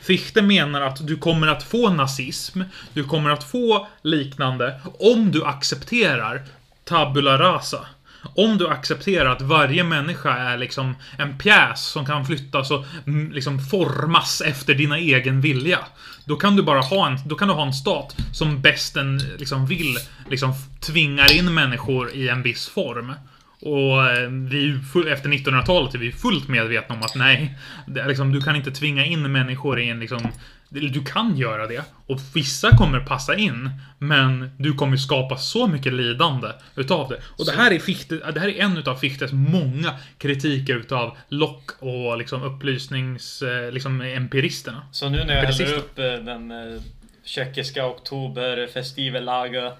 Fichte 0.00 0.42
menar 0.42 0.80
att 0.80 1.06
du 1.06 1.16
kommer 1.16 1.46
att 1.46 1.62
få 1.62 1.90
nazism, 1.90 2.62
du 2.92 3.04
kommer 3.04 3.30
att 3.30 3.44
få 3.44 3.88
liknande, 4.02 4.80
om 4.98 5.30
du 5.30 5.44
accepterar 5.44 6.42
tabula 6.84 7.38
rasa. 7.38 7.86
Om 8.22 8.58
du 8.58 8.68
accepterar 8.68 9.30
att 9.30 9.42
varje 9.42 9.84
människa 9.84 10.36
är 10.36 10.58
liksom 10.58 10.94
en 11.18 11.38
pjäs 11.38 11.80
som 11.80 12.06
kan 12.06 12.26
flyttas 12.26 12.70
och 12.70 12.84
mm, 13.06 13.32
liksom 13.32 13.58
formas 13.58 14.40
efter 14.40 14.74
dina 14.74 14.98
egen 14.98 15.40
vilja. 15.40 15.78
Då 16.24 16.36
kan 16.36 16.56
du 16.56 16.62
bara 16.62 16.80
ha 16.80 17.06
en, 17.06 17.18
då 17.26 17.34
kan 17.34 17.48
du 17.48 17.54
ha 17.54 17.66
en 17.66 17.72
stat 17.72 18.16
som 18.32 18.60
bäst 18.60 18.94
den 18.94 19.18
liksom 19.38 19.66
vill, 19.66 19.96
liksom 20.30 20.54
tvingar 20.80 21.36
in 21.38 21.54
människor 21.54 22.10
i 22.10 22.28
en 22.28 22.42
viss 22.42 22.68
form. 22.68 23.12
Och 23.60 24.10
eh, 24.10 24.28
vi, 24.30 24.80
efter 25.08 25.28
1900-talet 25.28 25.94
är 25.94 25.98
vi 25.98 26.12
fullt 26.12 26.48
medvetna 26.48 26.94
om 26.94 27.02
att 27.02 27.14
nej, 27.14 27.58
det 27.86 28.00
är 28.00 28.08
liksom, 28.08 28.32
du 28.32 28.40
kan 28.40 28.56
inte 28.56 28.70
tvinga 28.70 29.04
in 29.04 29.32
människor 29.32 29.80
i 29.80 29.88
en 29.88 30.00
liksom... 30.00 30.28
Du 30.72 31.04
kan 31.04 31.36
göra 31.36 31.66
det. 31.66 31.82
Och 32.06 32.18
vissa 32.34 32.76
kommer 32.76 33.00
passa 33.00 33.36
in. 33.36 33.70
Men 33.98 34.50
du 34.58 34.72
kommer 34.72 34.96
skapa 34.96 35.36
så 35.36 35.66
mycket 35.66 35.92
lidande 35.92 36.48
utav 36.76 37.08
det. 37.08 37.16
Och 37.38 37.46
det 37.46 37.52
här 37.52 37.70
är, 37.70 37.78
Fichte, 37.78 38.32
det 38.32 38.40
här 38.40 38.48
är 38.48 38.60
en 38.60 38.76
utav 38.76 38.96
Fichtes 38.96 39.32
många 39.32 39.94
kritiker 40.18 40.74
utav 40.76 41.16
Locke 41.28 41.72
och 41.78 42.18
liksom 42.18 42.42
upplysnings... 42.42 43.42
eh, 43.42 43.72
Liksom 43.72 44.00
empiristerna. 44.00 44.82
Så 44.92 45.08
nu 45.08 45.24
när 45.24 45.34
jag 45.36 45.42
häller 45.42 45.74
upp 45.74 45.98
eh, 45.98 46.04
den 46.04 46.50
eh, 46.50 46.80
tjeckiska 47.24 47.86
oktober 47.86 48.66
festivellager 48.66 49.72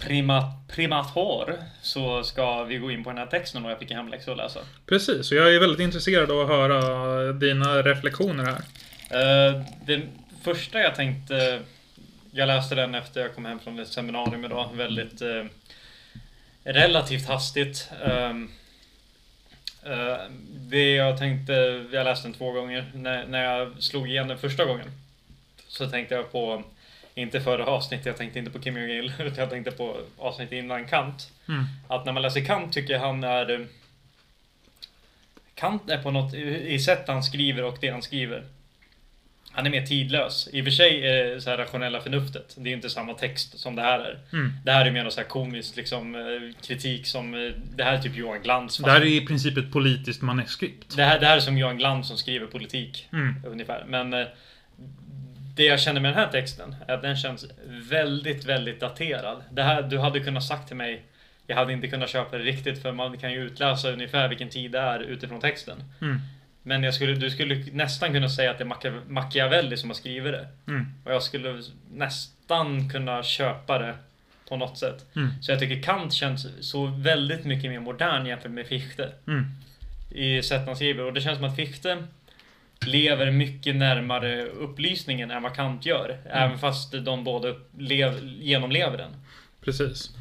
primat, 0.00 0.44
primator 0.68 1.54
så 1.82 2.22
ska 2.22 2.64
vi 2.64 2.78
gå 2.78 2.90
in 2.90 3.04
på 3.04 3.10
den 3.10 3.18
här 3.18 3.26
texten 3.26 3.64
och 3.64 3.70
jag 3.70 3.78
fick 3.78 3.90
en 3.90 3.96
hemläxa 3.96 4.30
att 4.30 4.36
läsa. 4.36 4.60
Precis, 4.86 5.30
och 5.30 5.36
jag 5.36 5.54
är 5.54 5.60
väldigt 5.60 5.80
intresserad 5.80 6.30
av 6.30 6.40
att 6.40 6.48
höra 6.48 7.32
dina 7.32 7.82
reflektioner 7.82 8.44
här. 8.44 8.60
Eh, 9.10 9.62
det 9.86 10.02
första 10.44 10.78
jag 10.78 10.94
tänkte... 10.94 11.62
Jag 12.30 12.46
läste 12.46 12.74
den 12.74 12.94
efter 12.94 13.20
jag 13.20 13.34
kom 13.34 13.44
hem 13.44 13.58
från 13.58 13.78
ett 13.78 13.88
seminarium 13.88 14.44
idag. 14.44 14.70
Väldigt... 14.74 15.22
eh, 15.22 15.44
relativt 16.64 17.28
hastigt. 17.28 17.90
Ehm, 18.04 18.50
eh, 19.82 20.16
det 20.50 20.94
jag 20.94 21.18
tänkte... 21.18 21.52
Jag 21.92 22.04
läste 22.04 22.28
den 22.28 22.34
två 22.34 22.52
gånger. 22.52 22.90
När, 22.94 23.26
när 23.26 23.44
jag 23.44 23.82
slog 23.82 24.08
igen 24.10 24.28
den 24.28 24.38
första 24.38 24.64
gången 24.64 24.90
så 25.68 25.90
tänkte 25.90 26.14
jag 26.14 26.32
på... 26.32 26.62
Inte 27.16 27.40
förra 27.40 27.66
avsnittet, 27.66 28.06
jag 28.06 28.16
tänkte 28.16 28.38
inte 28.38 28.50
på 28.50 28.58
Kim 28.58 28.76
Jong-Il, 28.76 29.12
utan 29.18 29.38
jag 29.38 29.50
tänkte 29.50 29.70
på 29.70 29.96
avsnittet 30.18 30.52
innan 30.52 30.86
Kant. 30.86 31.32
Mm. 31.48 31.64
Att 31.88 32.04
när 32.04 32.12
man 32.12 32.22
läser 32.22 32.44
Kant 32.44 32.72
tycker 32.72 32.92
jag 32.92 33.00
han 33.00 33.24
är... 33.24 33.50
eh, 33.50 33.66
Kant 35.54 35.90
är 35.90 36.02
på 36.02 36.10
något 36.10 36.34
i 36.34 36.78
sätt 36.78 37.08
han 37.08 37.22
skriver 37.22 37.64
och 37.64 37.78
det 37.80 37.88
han 37.88 38.02
skriver. 38.02 38.44
Han 39.54 39.66
är 39.66 39.70
mer 39.70 39.86
tidlös. 39.86 40.48
I 40.52 40.60
och 40.60 40.64
för 40.64 40.70
sig 40.70 41.06
är 41.06 41.38
så 41.38 41.50
här 41.50 41.56
rationella 41.56 42.00
förnuftet. 42.00 42.54
Det 42.58 42.70
är 42.70 42.74
inte 42.74 42.90
samma 42.90 43.14
text 43.14 43.58
som 43.58 43.76
det 43.76 43.82
här 43.82 43.98
är. 43.98 44.18
Mm. 44.32 44.52
Det 44.64 44.72
här 44.72 44.86
är 44.86 44.90
mer 44.90 45.02
någon 45.02 45.12
så 45.12 45.20
här 45.20 45.28
komisk 45.28 45.76
liksom, 45.76 46.14
eh, 46.14 46.66
kritik 46.66 47.06
som... 47.06 47.34
eh, 47.34 47.52
Det 47.76 47.84
här 47.84 47.94
är 47.94 47.98
typ 47.98 48.16
Johan 48.16 48.42
Glans. 48.42 48.76
Det 48.78 48.90
här 48.90 49.00
är 49.00 49.04
i 49.06 49.26
princip 49.26 49.56
ett 49.58 49.72
politiskt 49.72 50.22
manuskript. 50.22 50.96
det, 50.96 51.02
här, 51.04 51.20
det 51.20 51.26
här 51.26 51.36
är 51.36 51.40
som 51.40 51.58
Johan 51.58 51.76
Glans 51.78 52.08
som 52.08 52.16
skriver 52.16 52.46
politik. 52.46 53.08
Mm. 53.12 53.34
Ungefär. 53.46 53.84
Men 53.88 54.12
eh, 54.12 54.26
det 55.56 55.64
jag 55.64 55.80
känner 55.80 56.00
med 56.00 56.10
den 56.12 56.18
här 56.18 56.32
texten 56.32 56.74
är 56.88 56.94
att 56.94 57.02
den 57.02 57.16
känns 57.16 57.44
väldigt, 57.90 58.44
väldigt 58.44 58.80
daterad. 58.80 59.42
Det 59.52 59.62
här, 59.62 59.82
du 59.82 59.98
hade 59.98 60.20
kunnat 60.20 60.44
sagt 60.44 60.68
till 60.68 60.76
mig 60.76 61.02
jag 61.46 61.56
hade 61.56 61.72
inte 61.72 61.88
kunnat 61.88 62.10
köpa 62.10 62.38
det 62.38 62.44
riktigt 62.44 62.82
för 62.82 62.92
man 62.92 63.18
kan 63.18 63.32
ju 63.32 63.38
utläsa 63.40 63.92
ungefär 63.92 64.28
vilken 64.28 64.48
tid 64.48 64.70
det 64.70 64.78
är 64.78 65.00
utifrån 65.00 65.40
texten. 65.40 65.82
Mm. 66.00 66.20
Men 66.66 66.82
jag 66.82 66.94
skulle, 66.94 67.14
du 67.14 67.30
skulle 67.30 67.64
nästan 67.72 68.12
kunna 68.12 68.28
säga 68.28 68.50
att 68.50 68.58
det 68.58 68.64
är 68.64 69.10
Machiavelli 69.10 69.76
som 69.76 69.90
har 69.90 69.94
skrivit 69.94 70.32
det. 70.32 70.48
Mm. 70.66 70.86
Och 71.04 71.12
jag 71.12 71.22
skulle 71.22 71.62
nästan 71.92 72.90
kunna 72.90 73.22
köpa 73.22 73.78
det 73.78 73.94
på 74.48 74.56
något 74.56 74.78
sätt. 74.78 75.06
Mm. 75.16 75.42
Så 75.42 75.52
jag 75.52 75.60
tycker 75.60 75.82
Kant 75.82 76.12
känns 76.12 76.46
så 76.60 76.86
väldigt 76.86 77.44
mycket 77.44 77.70
mer 77.70 77.80
modern 77.80 78.26
jämfört 78.26 78.50
med 78.50 78.66
Fichte. 78.66 79.12
Mm. 79.26 79.44
I 80.10 80.42
sättet 80.42 80.66
han 80.66 80.76
skriver. 80.76 81.04
Och 81.04 81.12
det 81.12 81.20
känns 81.20 81.38
som 81.38 81.44
att 81.44 81.56
Fichte 81.56 82.04
lever 82.86 83.30
mycket 83.30 83.76
närmare 83.76 84.44
upplysningen 84.44 85.30
än 85.30 85.42
vad 85.42 85.54
Kant 85.54 85.86
gör. 85.86 86.18
Även 86.24 86.58
fast 86.58 86.92
de 86.92 87.24
båda 87.24 87.54
lev, 87.78 88.24
genomlever 88.24 88.98
den. 88.98 89.10
Precis. 89.60 90.16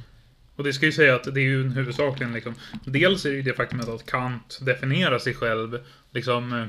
Och 0.56 0.64
det 0.64 0.74
ska 0.74 0.86
ju 0.86 0.92
säga 0.92 1.16
att 1.16 1.24
det 1.34 1.40
är 1.40 1.46
ju 1.46 1.70
huvudsakligen 1.70 2.34
liksom... 2.34 2.56
Dels 2.86 3.26
är 3.26 3.30
det 3.30 3.36
ju 3.36 3.42
det 3.42 3.54
faktumet 3.54 3.90
att 3.90 4.06
Kant 4.06 4.60
definierar 4.62 5.20
sig 5.20 5.34
själv 5.34 5.80
liksom 6.12 6.54
eh, 6.54 6.66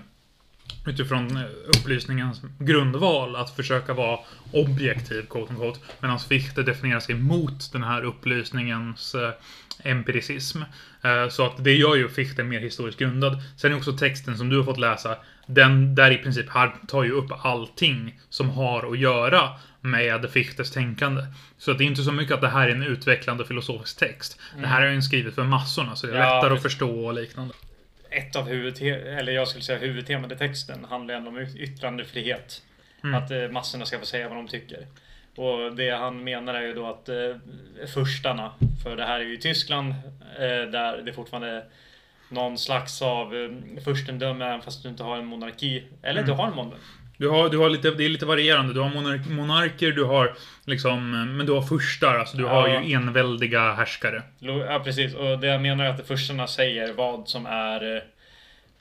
utifrån 0.86 1.36
eh, 1.36 1.44
upplysningens 1.66 2.42
grundval 2.58 3.36
att 3.36 3.56
försöka 3.56 3.94
vara 3.94 4.18
objektiv, 4.52 5.26
quote 5.26 5.52
unquote. 5.52 5.80
Medan 6.00 6.18
Fichte 6.18 6.62
definierar 6.62 7.00
sig 7.00 7.14
mot 7.14 7.72
den 7.72 7.82
här 7.82 8.04
upplysningens 8.04 9.14
eh, 9.14 9.30
empiricism. 9.82 10.62
Eh, 11.02 11.28
Så 11.28 11.46
att 11.46 11.64
det 11.64 11.72
gör 11.74 11.94
ju 11.94 12.08
Fichte 12.08 12.42
mer 12.44 12.60
historiskt 12.60 12.98
grundad. 12.98 13.42
Sen 13.56 13.72
är 13.72 13.76
också 13.76 13.92
texten 13.92 14.38
som 14.38 14.48
du 14.48 14.56
har 14.56 14.64
fått 14.64 14.78
läsa, 14.80 15.16
den 15.46 15.94
där 15.94 16.10
i 16.10 16.18
princip 16.18 16.50
här 16.50 16.72
tar 16.88 17.04
ju 17.04 17.10
upp 17.10 17.30
allting 17.44 18.20
som 18.28 18.50
har 18.50 18.92
att 18.92 18.98
göra 18.98 19.50
med 19.80 20.30
Fichtes 20.30 20.70
tänkande. 20.70 21.22
Så 21.58 21.72
det 21.72 21.84
är 21.84 21.86
inte 21.86 22.02
så 22.02 22.12
mycket 22.12 22.34
att 22.34 22.40
det 22.40 22.48
här 22.48 22.68
är 22.68 22.72
en 22.72 22.82
utvecklande 22.82 23.44
filosofisk 23.44 23.98
text. 23.98 24.40
Det 24.60 24.66
här 24.66 24.82
är 24.82 24.92
ju 24.92 25.02
skrivet 25.02 25.34
för 25.34 25.44
massorna, 25.44 25.96
så 25.96 26.06
det 26.06 26.12
är 26.12 26.16
Ja, 26.20 26.34
lättare 26.34 26.54
att 26.54 26.62
förstå 26.62 27.06
och 27.06 27.14
liknande. 27.14 27.54
Ett 28.10 28.36
av 28.36 28.48
huvudtemat, 28.48 29.00
eller 29.00 29.32
jag 29.32 29.48
skulle 29.48 29.64
säga 29.64 29.78
huvudtemat 29.78 30.32
i 30.32 30.36
texten 30.36 30.84
handlar 30.84 31.14
ändå 31.14 31.30
om 31.30 31.38
yttrandefrihet. 31.56 32.62
Mm. 33.04 33.14
Att 33.14 33.30
eh, 33.30 33.48
massorna 33.50 33.84
ska 33.86 33.98
få 33.98 34.06
säga 34.06 34.28
vad 34.28 34.36
de 34.38 34.48
tycker. 34.48 34.86
Och 35.36 35.76
det 35.76 35.90
han 35.90 36.24
menar 36.24 36.54
är 36.54 36.62
ju 36.62 36.74
då 36.74 36.86
att 36.86 37.08
eh, 37.08 37.86
furstarna, 37.94 38.50
för 38.82 38.96
det 38.96 39.04
här 39.04 39.20
är 39.20 39.24
ju 39.24 39.34
i 39.34 39.38
Tyskland 39.38 39.90
eh, 40.38 40.70
där 40.70 41.02
det 41.06 41.12
fortfarande 41.12 41.48
är 41.48 41.64
någon 42.28 42.58
slags 42.58 43.02
av 43.02 43.34
eh, 43.36 43.82
furstendöme 43.84 44.44
även 44.44 44.62
fast 44.62 44.82
du 44.82 44.88
inte 44.88 45.02
har 45.02 45.18
en 45.18 45.26
monarki. 45.26 45.84
Eller 46.02 46.22
Mm. 46.22 46.26
du 46.30 46.42
har 46.42 46.48
en 46.48 46.54
monarki. 46.54 46.76
Du 47.18 47.28
har, 47.28 47.48
du 47.48 47.58
har 47.58 47.70
lite, 47.70 47.90
det 47.90 48.04
är 48.04 48.08
lite 48.08 48.26
varierande. 48.26 48.74
Du 48.74 48.80
har 48.80 48.88
monark, 48.90 49.28
monarker, 49.28 49.90
du 49.92 50.04
har 50.04 50.34
liksom, 50.66 51.10
men 51.36 51.46
du 51.46 51.52
har 51.52 51.62
furstar, 51.62 52.14
alltså 52.18 52.36
du 52.36 52.44
har 52.44 52.68
Ja. 52.68 52.82
ju 52.82 52.92
enväldiga 52.94 53.72
härskare. 53.72 54.22
Ja 54.38 54.80
precis, 54.84 55.14
och 55.14 55.38
det 55.38 55.46
jag 55.46 55.60
menar 55.62 55.84
är 55.84 55.88
att 55.88 56.06
furstarna 56.06 56.46
säger 56.46 56.92
vad 56.92 57.28
som 57.28 57.46
är 57.46 57.96
eh, 57.96 58.02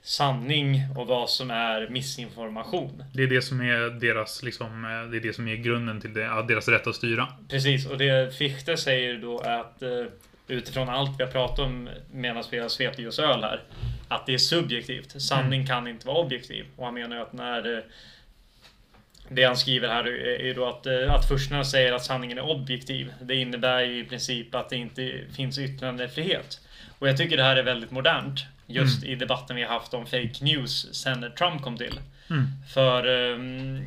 sanning 0.04 0.82
och 0.96 1.08
vad 1.08 1.30
som 1.30 1.52
är 1.52 1.88
missinformation. 1.90 3.04
Det 3.14 3.24
är 3.24 3.28
det 3.28 3.42
som 3.42 3.62
är 3.62 4.00
deras, 4.00 4.44
liksom, 4.44 4.86
eh, 4.86 5.12
det 5.12 5.18
är 5.18 5.22
det 5.22 5.34
som 5.34 5.48
är 5.48 5.56
grunden 5.56 6.02
till 6.02 6.14
det, 6.14 6.46
deras 6.48 6.68
rätt 6.68 6.88
att 6.88 6.96
styra. 6.96 7.28
Precis, 7.50 7.86
och 7.86 7.98
det 7.98 8.36
Fichte 8.36 8.78
säger 8.78 9.18
då 9.18 9.42
är 9.42 9.60
att 9.60 9.82
eh, 9.82 10.06
utifrån 10.48 10.90
allt 10.90 11.20
vi 11.20 11.24
har 11.24 11.32
pratat 11.32 11.60
om 11.60 11.90
medan 12.12 12.44
vi 12.52 12.60
har 12.60 12.70
svept 12.70 13.00
i 13.00 13.08
oss 13.08 13.20
öl 13.20 13.44
här, 13.44 13.62
att 14.08 14.26
det 14.26 14.34
är 14.34 14.38
subjektivt. 14.38 15.22
Sanning 15.22 15.68
kan 15.68 15.88
inte 15.88 16.08
vara 16.08 16.18
objektiv. 16.18 16.66
Och 16.76 16.86
han 16.86 16.94
menar 16.94 17.18
att 17.18 17.34
när 17.34 17.78
eh, 17.78 17.84
det 19.30 19.44
han 19.44 19.58
skriver 19.58 19.88
här 19.88 20.08
är 20.42 20.54
då 20.54 20.66
att, 20.66 20.88
att 20.88 21.28
förstnämnda 21.28 21.66
säger 21.66 21.94
att 21.94 22.06
sanningen 22.06 22.38
är 22.38 22.50
objektiv. 22.50 23.14
Det 23.22 23.36
innebär 23.36 23.82
ju 23.82 24.00
i 24.00 24.04
princip 24.04 24.56
att 24.56 24.70
det 24.70 24.76
inte 24.76 25.22
finns 25.36 25.58
yttrandefrihet. 25.58 26.62
Och 27.00 27.08
jag 27.08 27.18
tycker 27.18 27.38
det 27.38 27.44
här 27.44 27.56
är 27.56 27.64
väldigt 27.64 27.92
modernt. 27.92 28.46
Just 28.68 29.04
i 29.04 29.16
debatten 29.16 29.56
vi 29.56 29.64
har 29.64 29.70
haft 29.74 29.94
om 29.94 30.06
fake 30.06 30.34
news 30.42 30.96
sen 30.96 31.26
Trump 31.38 31.62
kom 31.62 31.78
till. 31.78 32.00
Mm. 32.30 32.48
För 32.74 33.08
um, 33.08 33.86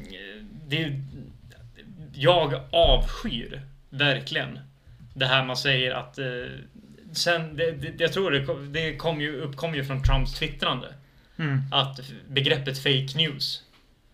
det, 0.68 1.00
jag 2.14 2.60
avskyr 2.72 3.62
verkligen 3.90 4.58
det 5.14 5.26
här 5.26 5.44
man 5.44 5.56
säger 5.56 5.90
att 5.94 6.18
uh, 6.18 6.46
sen, 7.12 7.56
det, 7.56 7.70
det, 7.72 8.00
jag 8.00 8.12
tror 8.12 8.30
det, 8.30 8.44
kom- 8.44 8.72
det 8.72 8.96
kom 8.96 9.20
ju, 9.20 9.40
uppkom 9.40 9.74
ju 9.74 9.84
från 9.84 10.02
Trumps 10.02 10.34
twittrande. 10.34 10.94
Mm. 11.38 11.60
Att 11.72 12.00
begreppet 12.28 12.78
fake 12.78 13.08
news, 13.16 13.62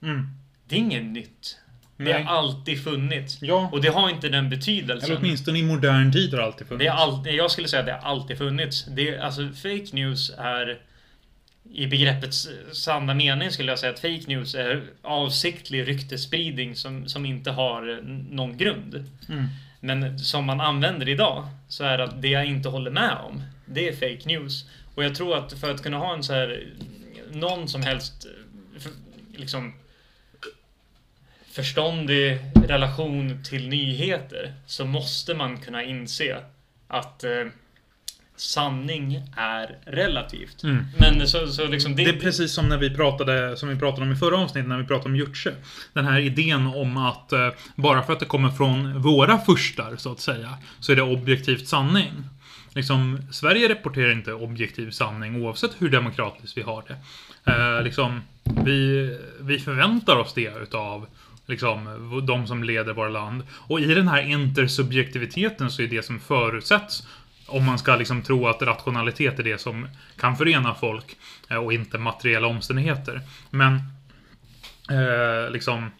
Mm. 0.02 0.26
det 0.68 0.74
är 0.74 0.78
inget 0.78 1.04
nytt. 1.04 1.58
Det 2.04 2.12
har 2.12 2.36
alltid 2.38 2.84
funnits. 2.84 3.42
Ja. 3.42 3.68
Och 3.72 3.82
det 3.82 3.88
har 3.88 4.10
inte 4.10 4.28
den 4.28 4.50
betydelsen. 4.50 5.10
Eller 5.10 5.20
åtminstone 5.20 5.58
i 5.58 5.62
modern 5.62 6.12
tid 6.12 6.30
har 6.30 6.38
det 6.38 6.44
alltid 6.44 6.66
Det 6.66 6.68
funnits. 6.68 6.86
är 6.86 6.94
alltid, 6.94 7.34
jag 7.34 7.50
skulle 7.50 7.68
säga 7.68 7.80
att 7.80 7.86
det 7.86 7.92
har 7.92 8.10
alltid 8.10 8.38
funnits. 8.38 8.84
Det 8.84 9.18
alltså 9.18 9.48
fake 9.48 9.86
news 9.92 10.32
är 10.38 10.78
i 11.74 11.86
begreppets 11.86 12.48
sanna 12.72 13.14
mening 13.14 13.50
skulle 13.50 13.72
jag 13.72 13.78
säga 13.78 13.92
att 13.92 14.00
fake 14.00 14.22
news 14.26 14.54
är 14.54 14.82
avsiktlig 15.02 15.88
ryktesspridning 15.88 16.76
som, 16.76 17.08
som 17.08 17.26
inte 17.26 17.50
har 17.50 18.00
någon 18.34 18.56
grund. 18.56 18.94
Mm. 19.28 19.46
Men 19.80 20.18
som 20.18 20.44
man 20.44 20.60
använder 20.60 21.08
idag 21.08 21.48
så 21.68 21.84
är 21.84 21.98
det 21.98 22.04
att 22.04 22.22
det 22.22 22.28
jag 22.28 22.46
inte 22.46 22.68
håller 22.68 22.90
med 22.90 23.16
om, 23.24 23.42
det 23.66 23.88
är 23.88 23.92
fake 23.92 24.28
news. 24.28 24.64
Och 24.94 25.04
jag 25.04 25.14
tror 25.14 25.36
att 25.36 25.52
för 25.52 25.70
att 25.70 25.82
kunna 25.82 25.98
ha 25.98 26.14
en 26.14 26.22
så 26.22 26.32
här 26.32 26.66
någon 27.30 27.68
som 27.68 27.82
helst 27.82 28.26
liksom 29.36 29.74
förståndig 31.52 32.38
relation 32.68 33.42
till 33.44 33.68
nyheter 33.68 34.52
så 34.66 34.84
måste 34.84 35.34
man 35.34 35.58
kunna 35.58 35.82
inse 35.82 36.36
att 36.88 37.24
eh, 37.24 37.30
sanning 38.36 39.22
är 39.36 39.78
relativt. 39.84 40.62
Mm. 40.62 40.84
Men 40.98 41.28
så, 41.28 41.46
så 41.46 41.66
liksom 41.66 41.96
Det 41.96 42.04
är 42.04 42.12
precis 42.12 42.52
som 42.52 42.68
när 42.68 42.78
vi 42.78 42.94
pratade, 42.96 43.56
som 43.56 43.68
vi 43.68 43.76
pratade 43.76 44.02
om 44.02 44.12
i 44.12 44.16
förra 44.16 44.38
avsnittet 44.38 44.68
när 44.68 44.78
vi 44.78 44.84
pratade 44.84 45.08
om 45.08 45.16
Juche. 45.16 45.54
Den 45.92 46.04
här 46.04 46.20
idén 46.20 46.66
om 46.66 46.96
att 46.96 47.32
eh, 47.32 47.48
bara 47.74 48.02
för 48.02 48.12
att 48.12 48.20
det 48.20 48.26
kommer 48.26 48.50
från 48.50 49.02
våra 49.02 49.38
furstar, 49.38 49.96
så 49.96 50.12
att 50.12 50.20
säga, 50.20 50.58
så 50.80 50.92
är 50.92 50.96
det 50.96 51.02
objektivt 51.02 51.68
sanning. 51.68 52.12
Liksom, 52.74 53.18
Sverige 53.30 53.68
rapporterar 53.68 54.12
inte 54.12 54.32
objektiv 54.32 54.90
sanning 54.90 55.44
oavsett 55.44 55.70
hur 55.78 55.90
demokratiskt 55.90 56.56
vi 56.56 56.62
har 56.62 56.84
det. 56.88 56.96
Eh, 57.52 57.82
liksom, 57.82 58.20
vi, 58.64 59.10
vi 59.40 59.58
förväntar 59.58 60.16
oss 60.16 60.34
det 60.34 60.62
utav 60.62 61.06
liksom, 61.46 62.22
de 62.26 62.46
som 62.46 62.64
leder 62.64 62.92
vårt 62.92 63.12
land. 63.12 63.42
Och 63.52 63.80
i 63.80 63.94
den 63.94 64.08
här 64.08 64.22
intersubjektiviteten 64.22 65.70
så 65.70 65.82
är 65.82 65.86
det 65.86 66.02
som 66.02 66.20
förutsätts 66.20 67.06
om 67.46 67.64
man 67.64 67.78
ska 67.78 67.96
liksom 67.96 68.22
tro 68.22 68.48
att 68.48 68.62
rationalitet 68.62 69.38
är 69.38 69.42
det 69.42 69.60
som 69.60 69.88
kan 70.16 70.36
förena 70.36 70.74
folk 70.74 71.16
eh, 71.48 71.56
och 71.56 71.72
inte 71.72 71.98
materiella 71.98 72.46
omständigheter. 72.46 73.20
Men 73.50 73.74
eh, 74.90 75.50
liksom 75.50 75.90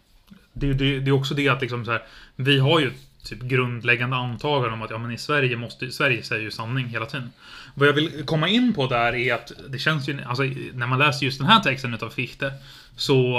det, 0.52 0.73
det, 0.73 1.01
det 1.01 1.10
är 1.10 1.12
också 1.12 1.35
det 1.35 1.48
att 1.48 1.60
liksom 1.60 1.85
så 1.85 1.90
här, 1.90 2.02
vi 2.36 2.59
har 2.59 2.81
ju 2.81 2.93
typ 3.24 3.43
grundläggande 3.43 4.16
antaganden 4.16 4.73
om 4.73 4.82
att 4.82 4.90
ja, 4.90 4.98
men 4.98 5.10
i 5.10 5.19
Sverige 5.19 5.56
måste 5.56 5.90
Sverige 5.90 6.23
säger 6.23 6.43
ju 6.43 6.51
sanning 6.51 6.86
hela 6.86 7.06
tiden. 7.06 7.32
Vad 7.74 7.89
jag 7.89 7.93
vill 7.93 8.24
komma 8.27 8.48
in 8.48 8.74
på 8.74 8.86
där 8.86 9.14
är 9.14 9.35
att 9.35 9.52
det 9.69 9.78
känns 9.78 10.09
ju, 10.09 10.23
alltså 10.23 10.43
när 10.74 10.86
man 10.86 10.98
läser 10.98 11.27
just 11.27 11.39
den 11.39 11.48
här 11.48 11.60
texten 11.60 11.94
utav 11.94 12.10
Fichte 12.10 12.52
så 12.97 13.39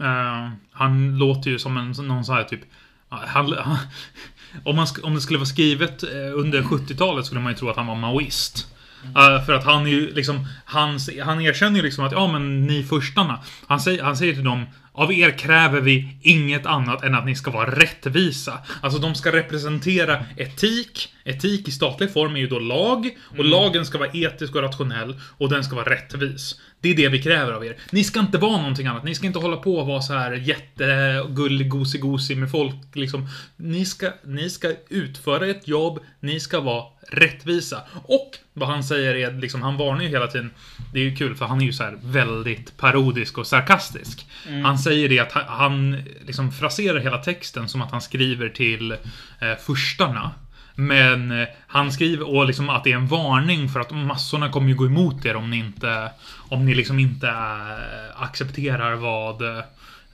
eh, 0.00 0.50
han 0.72 1.18
låter 1.18 1.50
ju 1.50 1.58
som 1.58 1.76
en 1.76 1.94
någon 2.06 2.24
så 2.24 2.32
här 2.32 2.44
typ 2.44 2.60
han, 3.08 3.52
han, 3.58 3.76
om, 4.64 4.76
man, 4.76 4.86
om 5.02 5.14
det 5.14 5.20
skulle 5.20 5.38
vara 5.38 5.46
skrivet 5.46 6.02
eh, 6.02 6.34
under 6.34 6.62
70-talet 6.62 7.26
skulle 7.26 7.40
man 7.40 7.52
ju 7.52 7.58
tro 7.58 7.68
att 7.68 7.76
han 7.76 7.86
var 7.86 7.94
maoist. 7.94 8.74
Eh, 9.04 9.44
för 9.46 9.52
att 9.52 9.64
han 9.64 9.86
är 9.86 9.90
ju 9.90 10.14
liksom, 10.14 10.46
han, 10.64 10.98
han 11.24 11.40
erkänner 11.40 11.76
ju 11.76 11.82
liksom 11.82 12.04
att 12.04 12.12
ja 12.12 12.32
men 12.32 12.66
ni 12.66 12.84
förstarna. 12.84 13.38
Han 13.66 13.80
säger, 13.80 14.02
han 14.02 14.16
säger 14.16 14.34
till 14.34 14.44
dem 14.44 14.66
av 14.98 15.12
er 15.12 15.30
kräver 15.30 15.80
vi 15.80 16.18
inget 16.22 16.66
annat 16.66 17.04
än 17.04 17.14
att 17.14 17.26
ni 17.26 17.34
ska 17.36 17.50
vara 17.50 17.70
rättvisa. 17.70 18.58
Alltså 18.80 18.98
de 18.98 19.14
ska 19.14 19.32
representera 19.32 20.24
etik. 20.36 21.14
Etik 21.24 21.68
i 21.68 21.70
statlig 21.70 22.12
form 22.12 22.36
är 22.36 22.40
ju 22.40 22.46
då 22.46 22.58
lag. 22.58 23.10
Och 23.38 23.44
lagen 23.44 23.86
ska 23.86 23.98
vara 23.98 24.10
etisk 24.12 24.54
och 24.54 24.62
rationell. 24.62 25.20
Och 25.38 25.48
den 25.48 25.64
ska 25.64 25.76
vara 25.76 25.90
rättvis. 25.90 26.60
Det 26.80 26.88
är 26.88 26.96
det 26.96 27.08
vi 27.08 27.22
kräver 27.22 27.52
av 27.52 27.64
er. 27.64 27.76
Ni 27.90 28.04
ska 28.04 28.20
inte 28.20 28.38
vara 28.38 28.56
någonting 28.56 28.86
annat. 28.86 29.04
Ni 29.04 29.14
ska 29.14 29.26
inte 29.26 29.38
hålla 29.38 29.56
på 29.56 29.76
och 29.76 29.86
vara 29.86 30.02
så 30.02 30.14
här 30.14 30.32
jättegullig 30.32 31.68
gosig 32.00 32.36
med 32.36 32.50
folk. 32.50 32.74
Liksom. 32.92 33.28
Ni, 33.56 33.84
ska, 33.84 34.10
ni 34.24 34.50
ska 34.50 34.72
utföra 34.88 35.46
ett 35.46 35.68
jobb. 35.68 35.98
Ni 36.20 36.40
ska 36.40 36.60
vara 36.60 36.84
rättvisa. 37.10 37.82
Och 38.04 38.38
vad 38.52 38.68
han 38.68 38.84
säger 38.84 39.14
är 39.14 39.40
liksom, 39.40 39.62
han 39.62 39.76
varnar 39.76 40.02
ju 40.02 40.08
hela 40.08 40.26
tiden. 40.26 40.50
Det 40.92 40.98
är 40.98 41.04
ju 41.04 41.16
kul 41.16 41.36
för 41.36 41.44
han 41.44 41.60
är 41.60 41.64
ju 41.64 41.72
så 41.72 41.82
här 41.82 41.98
väldigt 42.02 42.76
parodisk 42.76 43.38
och 43.38 43.46
sarkastisk. 43.46 44.26
Han 44.64 44.78
säger 44.88 45.08
det 45.08 45.18
att 45.18 45.32
han, 45.32 45.44
han 45.48 46.02
liksom 46.26 46.52
fraserar 46.52 47.00
hela 47.00 47.18
texten 47.18 47.68
som 47.68 47.82
att 47.82 47.90
han 47.90 48.00
skriver 48.00 48.48
till 48.48 48.92
eh, 48.92 49.56
furstarna. 49.66 50.30
Men 50.74 51.30
eh, 51.30 51.48
han 51.66 51.92
skriver 51.92 52.28
och 52.28 52.46
liksom 52.46 52.70
att 52.70 52.84
det 52.84 52.92
är 52.92 52.96
en 52.96 53.06
varning 53.06 53.68
för 53.68 53.80
att 53.80 53.90
massorna 53.90 54.48
kommer 54.48 54.68
ju 54.68 54.74
gå 54.74 54.86
emot 54.86 55.24
er 55.24 55.36
om 55.36 55.50
ni 55.50 55.58
inte 55.58 56.10
om 56.48 56.64
ni 56.66 56.74
liksom 56.74 56.98
inte 56.98 57.28
eh, 57.28 58.22
accepterar 58.22 58.94
vad 58.94 59.42
eh, 59.42 59.64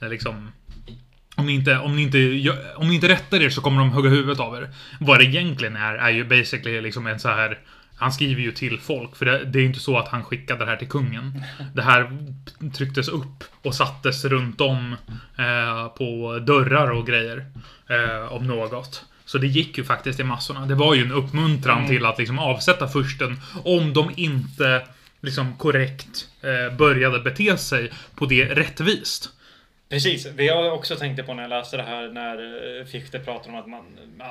liksom 0.09 0.51
om 1.37 1.45
ni, 1.45 1.53
inte, 1.53 1.77
om, 1.77 1.95
ni 1.95 2.01
inte, 2.01 2.17
om 2.75 2.87
ni 2.87 2.95
inte 2.95 3.07
rättar 3.07 3.41
er 3.41 3.49
så 3.49 3.61
kommer 3.61 3.79
de 3.79 3.91
hugga 3.91 4.09
huvudet 4.09 4.39
av 4.39 4.55
er. 4.55 4.69
Vad 4.99 5.19
det 5.19 5.25
egentligen 5.25 5.75
är, 5.75 5.95
är 5.95 6.09
ju 6.09 6.23
basically 6.23 6.81
liksom 6.81 7.07
en 7.07 7.19
så 7.19 7.29
här 7.29 7.59
han 7.97 8.11
skriver 8.11 8.41
ju 8.41 8.51
till 8.51 8.79
folk, 8.79 9.15
för 9.15 9.25
det, 9.25 9.45
det 9.45 9.59
är 9.59 9.61
ju 9.61 9.67
inte 9.67 9.79
så 9.79 9.97
att 9.97 10.07
han 10.07 10.23
skickade 10.23 10.65
det 10.65 10.71
här 10.71 10.77
till 10.77 10.89
kungen. 10.89 11.43
Det 11.73 11.81
här 11.81 12.17
trycktes 12.73 13.07
upp 13.07 13.43
och 13.61 13.75
sattes 13.75 14.25
runt 14.25 14.61
om 14.61 14.95
eh, 15.37 15.87
på 15.87 16.39
dörrar 16.39 16.91
och 16.91 17.07
grejer. 17.07 17.45
Eh, 17.89 18.33
om 18.33 18.47
något. 18.47 19.05
Så 19.25 19.37
det 19.37 19.47
gick 19.47 19.77
ju 19.77 19.83
faktiskt 19.83 20.19
i 20.19 20.23
massorna. 20.23 20.65
Det 20.65 20.75
var 20.75 20.95
ju 20.95 21.05
en 21.05 21.11
uppmuntran 21.11 21.87
till 21.87 22.05
att 22.05 22.17
liksom 22.17 22.39
avsätta 22.39 22.87
fursten 22.87 23.39
om 23.63 23.93
de 23.93 24.11
inte 24.15 24.87
liksom 25.21 25.57
korrekt 25.57 26.27
eh, 26.41 26.77
började 26.77 27.19
bete 27.19 27.57
sig 27.57 27.91
på 28.15 28.25
det 28.25 28.45
rättvist. 28.45 29.29
Precis, 29.89 30.27
det 30.35 30.43
jag 30.43 30.73
också 30.73 30.95
tänkte 30.95 31.23
på 31.23 31.33
när 31.33 31.43
jag 31.43 31.49
läste 31.49 31.77
det 31.77 31.83
här 31.83 32.09
när 32.09 32.37
eh, 32.79 32.85
Fichte 32.85 33.19
pratar 33.19 33.49
om 33.49 33.55
att 33.55 33.67
man 33.67 33.85
eh, 34.19 34.25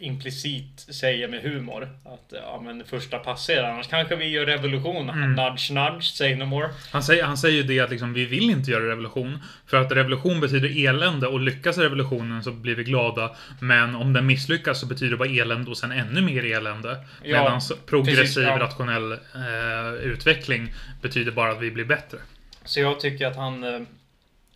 implicit 0.00 0.86
säger 0.88 1.28
med 1.28 1.42
humor 1.42 1.88
att 2.04 2.32
ja 2.32 2.60
men 2.64 2.84
första 2.84 3.18
passer 3.18 3.62
annars 3.62 3.88
kanske 3.88 4.16
vi 4.16 4.28
gör 4.28 4.46
revolution. 4.46 5.06
Nudge 5.06 5.70
nudge, 5.70 6.04
say 6.04 6.34
no 6.34 6.44
more. 6.44 6.68
Han 6.90 7.02
säger, 7.02 7.24
han 7.24 7.38
säger 7.38 7.56
ju 7.56 7.62
det 7.62 7.80
att 7.80 7.90
liksom, 7.90 8.12
vi 8.12 8.24
vill 8.24 8.50
inte 8.50 8.70
göra 8.70 8.88
revolution. 8.88 9.38
För 9.66 9.76
att 9.76 9.92
revolution 9.92 10.40
betyder 10.40 10.88
elände 10.88 11.26
och 11.26 11.40
lyckas 11.40 11.78
revolutionen 11.78 12.42
så 12.42 12.52
blir 12.52 12.74
vi 12.74 12.84
glada. 12.84 13.36
Men 13.60 13.94
om 13.94 14.12
den 14.12 14.26
misslyckas 14.26 14.80
så 14.80 14.86
betyder 14.86 15.10
det 15.10 15.16
bara 15.16 15.28
elände 15.28 15.70
och 15.70 15.78
sen 15.78 15.92
ännu 15.92 16.20
mer 16.20 16.44
elände. 16.44 16.96
Ja, 17.22 17.42
Medan 17.42 17.60
progressiv 17.86 18.16
precis, 18.16 18.36
ja. 18.36 18.58
rationell 18.58 19.12
eh, 19.12 19.94
utveckling 20.02 20.72
betyder 21.02 21.32
bara 21.32 21.52
att 21.52 21.62
vi 21.62 21.70
blir 21.70 21.84
bättre. 21.84 22.18
Så 22.64 22.80
jag 22.80 23.00
tycker 23.00 23.26
att 23.26 23.36
han 23.36 23.64
eh, 23.64 23.80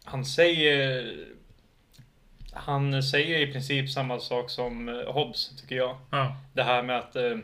han 0.05 0.25
säger 0.25 1.13
han 2.55 3.03
säger 3.03 3.39
i 3.39 3.53
princip 3.53 3.91
samma 3.91 4.19
sak 4.21 4.51
som 4.51 4.89
eh, 4.89 5.13
Hobbes 5.13 5.51
tycker 5.61 5.77
jag. 5.77 5.97
Ja. 6.11 6.37
Det 6.53 6.63
här 6.63 6.83
med 6.83 6.99
att 6.99 7.17
eh, 7.17 7.37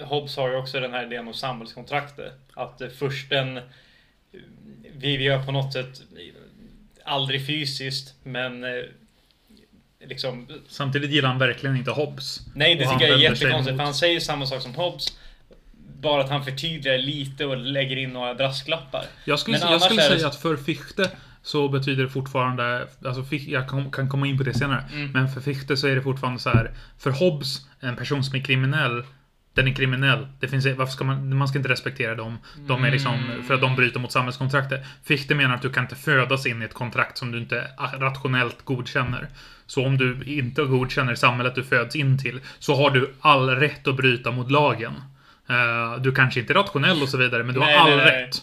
Hobbes 0.00 0.36
har 0.36 0.48
ju 0.50 0.56
också 0.56 0.80
den 0.80 0.92
här 0.92 1.06
idén 1.06 1.28
om 1.28 1.34
samhällskontraktet. 1.34 2.32
Att 2.54 2.80
eh, 2.80 2.88
försten 2.88 3.60
vi, 4.94 5.16
vi 5.16 5.24
gör 5.24 5.42
på 5.44 5.52
något 5.52 5.72
sätt 5.72 6.02
aldrig 7.04 7.46
fysiskt 7.46 8.14
men 8.22 8.64
eh, 8.64 8.70
liksom 10.06 10.46
Samtidigt 10.68 11.10
gillar 11.10 11.28
han 11.28 11.38
verkligen 11.38 11.76
inte 11.76 11.90
Hobbes. 11.90 12.40
Nej, 12.54 12.74
det 12.74 12.84
tycker 12.84 13.06
jag 13.06 13.18
är 13.18 13.22
jättekonstigt. 13.22 13.76
För 13.76 13.84
han 13.84 13.94
säger 13.94 14.20
samma 14.20 14.46
sak 14.46 14.62
som 14.62 14.74
Hobbes. 14.74 15.18
Bara 16.00 16.24
att 16.24 16.30
han 16.30 16.44
förtydligar 16.44 16.98
lite 16.98 17.44
och 17.46 17.56
lägger 17.56 17.96
in 17.96 18.10
några 18.10 18.34
brasklappar. 18.34 19.04
Jag 19.24 19.38
skulle, 19.38 19.58
Men 19.58 19.72
jag 19.72 19.82
skulle 19.82 20.02
säga 20.02 20.18
så- 20.18 20.26
att 20.26 20.36
för 20.36 20.56
Fichte 20.56 21.10
så 21.42 21.68
betyder 21.68 22.02
det 22.02 22.08
fortfarande, 22.10 22.88
alltså 23.04 23.34
jag 23.34 23.68
kan 23.92 24.08
komma 24.08 24.26
in 24.26 24.38
på 24.38 24.44
det 24.44 24.54
senare, 24.54 24.84
Mm. 24.94 25.10
men 25.12 25.28
för 25.28 25.40
Fichte 25.40 25.76
så 25.76 25.86
är 25.86 25.94
det 25.94 26.02
fortfarande 26.02 26.38
så 26.40 26.50
här, 26.50 26.70
för 26.98 27.10
Hobbes, 27.10 27.66
en 27.80 27.96
person 27.96 28.24
som 28.24 28.38
är 28.38 28.44
kriminell, 28.44 29.04
den 29.54 29.68
är 29.68 29.72
kriminell. 29.74 30.26
Det 30.40 30.48
finns, 30.48 30.66
varför 30.66 30.92
ska 30.92 31.04
man, 31.04 31.36
man 31.36 31.48
ska 31.48 31.58
inte 31.58 31.68
respektera 31.70 32.14
dem. 32.14 32.38
De 32.66 32.84
är 32.84 32.90
liksom, 32.90 33.14
Mm. 33.14 33.42
för 33.42 33.54
att 33.54 33.60
de 33.60 33.76
bryter 33.76 34.00
mot 34.00 34.12
samhällskontraktet. 34.12 34.84
Fichte 35.04 35.34
menar 35.34 35.54
att 35.54 35.62
du 35.62 35.70
kan 35.70 35.84
inte 35.84 35.94
födas 35.96 36.46
in 36.46 36.62
i 36.62 36.64
ett 36.64 36.74
kontrakt 36.74 37.18
som 37.18 37.32
du 37.32 37.38
inte 37.38 37.64
rationellt 37.98 38.64
godkänner. 38.64 39.28
Så 39.66 39.86
om 39.86 39.98
du 39.98 40.22
inte 40.24 40.62
godkänner 40.62 41.14
samhället 41.14 41.54
du 41.54 41.64
föds 41.64 41.96
in 41.96 42.18
till, 42.18 42.40
så 42.58 42.74
har 42.74 42.90
du 42.90 43.14
all 43.20 43.50
rätt 43.50 43.86
att 43.88 43.96
bryta 43.96 44.30
mot 44.30 44.50
lagen. 44.50 44.92
Eh, 45.48 46.00
du 46.02 46.12
kanske 46.12 46.40
inte 46.40 46.52
är 46.52 46.54
rationell 46.54 47.02
och 47.02 47.08
så 47.08 47.16
vidare, 47.18 47.42
men 47.44 47.54
du 47.54 47.60
Nej, 47.60 47.76
har 47.78 47.90
all 47.90 47.96
nej, 47.96 48.06
nej. 48.06 48.24
rätt. 48.26 48.42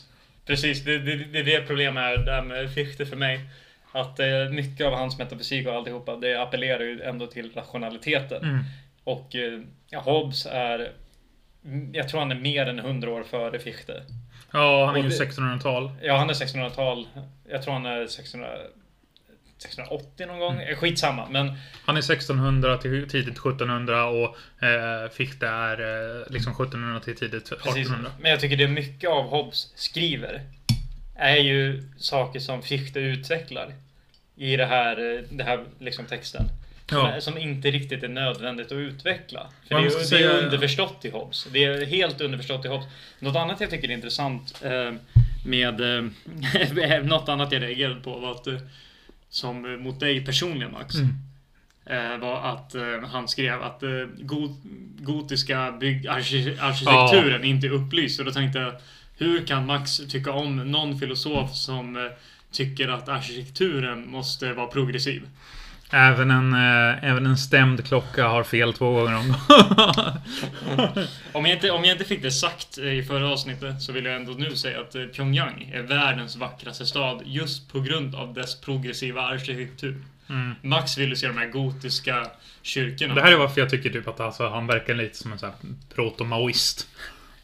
Precis, 0.50 0.84
det, 0.84 0.98
det, 1.00 1.16
det 1.16 1.40
är 1.40 1.44
det 1.44 1.62
problemet 1.68 2.04
är 2.04 2.18
där 2.26 2.42
med 2.42 2.74
Fichte 2.74 3.06
för 3.06 3.16
mig. 3.16 3.40
Att 3.92 4.20
eh, 4.20 4.50
mycket 4.52 4.88
av 4.88 4.94
hans 4.94 5.18
metafysik 5.18 5.68
och 5.68 5.74
alltihopa, 5.74 6.16
det 6.16 6.42
appellerar 6.42 6.80
ju 6.84 7.02
ändå 7.02 7.28
till 7.28 7.52
rationaliteten. 7.56 8.44
Mm. 8.44 8.60
Och 9.04 9.36
eh, 9.36 9.60
Hobbes 10.02 10.46
är, 10.46 10.92
jag 11.94 12.10
tror 12.10 12.20
han 12.20 12.32
är 12.32 12.36
mer 12.36 12.66
än 12.66 12.80
100 12.80 13.10
år 13.12 13.24
före 13.24 13.60
Fichte. 13.60 14.04
Ja, 14.54 14.86
han 14.86 14.96
är 14.96 15.00
ju 15.00 15.06
Och 15.06 15.10
det- 15.12 15.26
1600-tal. 15.26 15.92
Ja, 16.02 16.18
han 16.18 16.30
är 16.30 16.34
1600-tal. 16.34 17.08
Jag 17.50 17.64
tror 17.64 17.74
han 17.74 17.86
är 17.86 18.08
600, 18.08 18.48
680 19.62 20.26
någon 20.28 20.40
gång. 20.40 20.62
Mm. 20.62 20.76
Skitsamma, 20.76 21.28
men 21.30 21.54
Han 21.86 21.96
är 21.98 22.00
1600 22.00 22.78
till 22.78 23.10
tidigt 23.10 23.38
1700 23.38 24.06
och 24.06 24.38
eh, 24.64 25.10
Fichte 25.14 25.48
är 25.48 25.80
eh, 26.22 26.32
liksom 26.32 26.52
1700 26.54 27.00
till 27.00 27.16
tidigt 27.16 27.50
Precis. 27.50 27.68
1800. 27.68 28.12
Men 28.22 28.32
jag 28.32 28.40
tycker 28.40 28.58
det 28.58 28.64
är 28.64 28.68
mycket 28.68 29.10
av 29.10 29.24
Hobbes 29.30 29.72
skriver 29.76 30.42
är 31.16 31.36
ju 31.38 31.84
saker 31.98 32.40
som 32.40 32.62
Fichte 32.62 33.00
utvecklar 33.00 33.74
i 34.36 34.56
det 34.58 34.66
här, 34.66 35.16
eh, 35.16 35.22
det 35.30 35.44
här 35.44 35.66
liksom 35.80 36.06
texten. 36.06 36.44
Som, 36.90 36.98
Ja. 36.98 37.22
som 37.22 37.38
inte 37.38 37.72
riktigt 37.72 38.04
är 38.04 38.08
nödvändigt 38.08 38.68
att 38.68 38.72
utveckla. 38.72 39.48
För 39.68 39.76
det, 39.76 39.82
är, 39.82 39.90
det 39.90 39.96
är 39.96 40.04
säga- 40.04 40.30
underförstått 40.32 41.06
i 41.06 41.10
Hobbes. 41.10 41.48
Det 41.52 41.64
är 41.64 41.86
helt 41.86 42.22
underförstått 42.22 42.66
i 42.66 42.68
Hobbes. 42.68 42.88
Något 43.20 43.36
annat 43.36 43.62
jag 43.62 43.70
tycker 43.70 43.90
är 43.90 43.94
intressant 43.94 44.62
eh, 44.66 44.94
med... 45.46 45.82
Eh, 45.82 47.04
något 47.04 47.30
annat 47.30 47.52
jag 47.52 47.62
reagerade 47.62 48.02
på 48.02 48.20
var 48.20 48.32
att 48.32 48.48
som 49.30 49.66
eh, 49.66 49.78
mot 49.78 50.00
dig 50.00 50.26
personligen 50.26 50.72
Max. 50.72 50.96
Mm. 50.96 51.16
Eh, 51.86 52.18
var 52.18 52.54
att 52.54 52.76
eh, 52.76 53.10
han 53.12 53.28
skrev 53.28 53.62
att 53.62 53.84
got, 54.18 54.52
gotiska 55.00 55.72
bygg, 55.72 56.08
arkitekturen 56.08 57.44
inte 57.44 57.68
är 57.68 57.72
upplyst. 57.72 58.20
Och 58.20 58.26
då 58.26 58.32
tänkte 58.32 58.60
jag, 58.60 58.74
hur 59.18 59.46
kan 59.46 59.66
Max 59.66 59.98
tycka 59.98 60.32
om 60.32 60.56
någon 60.56 61.00
filosof 61.00 61.56
som 61.56 62.10
tycker 62.52 62.88
att 62.88 63.10
arkitekturen 63.10 64.12
måste 64.12 64.54
vara 64.54 64.68
progressiv? 64.68 65.28
Även 65.92 66.32
en, 66.32 66.54
eh, 66.54 67.04
även 67.04 67.26
en 67.26 67.38
stämd 67.38 67.86
klocka 67.86 68.28
har 68.28 68.44
fel 68.44 68.74
två 68.74 68.92
gånger 68.92 69.18
om 69.18 69.36
Om 71.32 71.46
jag, 71.46 71.56
inte, 71.56 71.72
om 71.72 71.84
jag 71.84 71.94
inte 71.94 72.06
fick 72.06 72.22
det 72.22 72.32
sagt 72.32 72.78
eh, 72.78 72.94
i 72.94 73.04
förra 73.04 73.30
avsnittet 73.30 73.82
så 73.82 73.92
vill 73.92 74.06
jag 74.06 74.16
ändå 74.16 74.32
nu 74.32 74.56
säga 74.56 74.82
att 74.82 74.96
eh, 74.96 75.04
Pyongyang 75.04 75.72
är 75.74 75.82
världens 75.82 76.36
vackraste 76.36 76.86
stad 76.86 77.22
just 77.26 77.72
på 77.72 77.80
grund 77.80 78.16
av 78.16 78.34
dess 78.34 78.62
progressiva 78.62 79.22
arkitektur. 79.22 80.02
mm. 80.30 80.56
Max 80.62 80.98
ville 80.98 81.16
se 81.16 81.28
de 81.28 81.38
här 81.38 81.48
gotiska 81.48 82.28
kyrkorna. 82.62 83.16
Det 83.16 83.22
här 83.22 83.32
är 83.32 83.38
varför 83.38 83.62
jag 83.62 83.70
tycker 83.70 83.90
typ 83.90 84.08
att 84.08 84.20
alltså, 84.20 84.50
han 84.50 84.68
verkar 84.68 84.96
lite 84.96 85.18
som 85.18 85.32
en 85.32 85.40
sån 85.40 85.52
proto-maoist. 85.96 86.88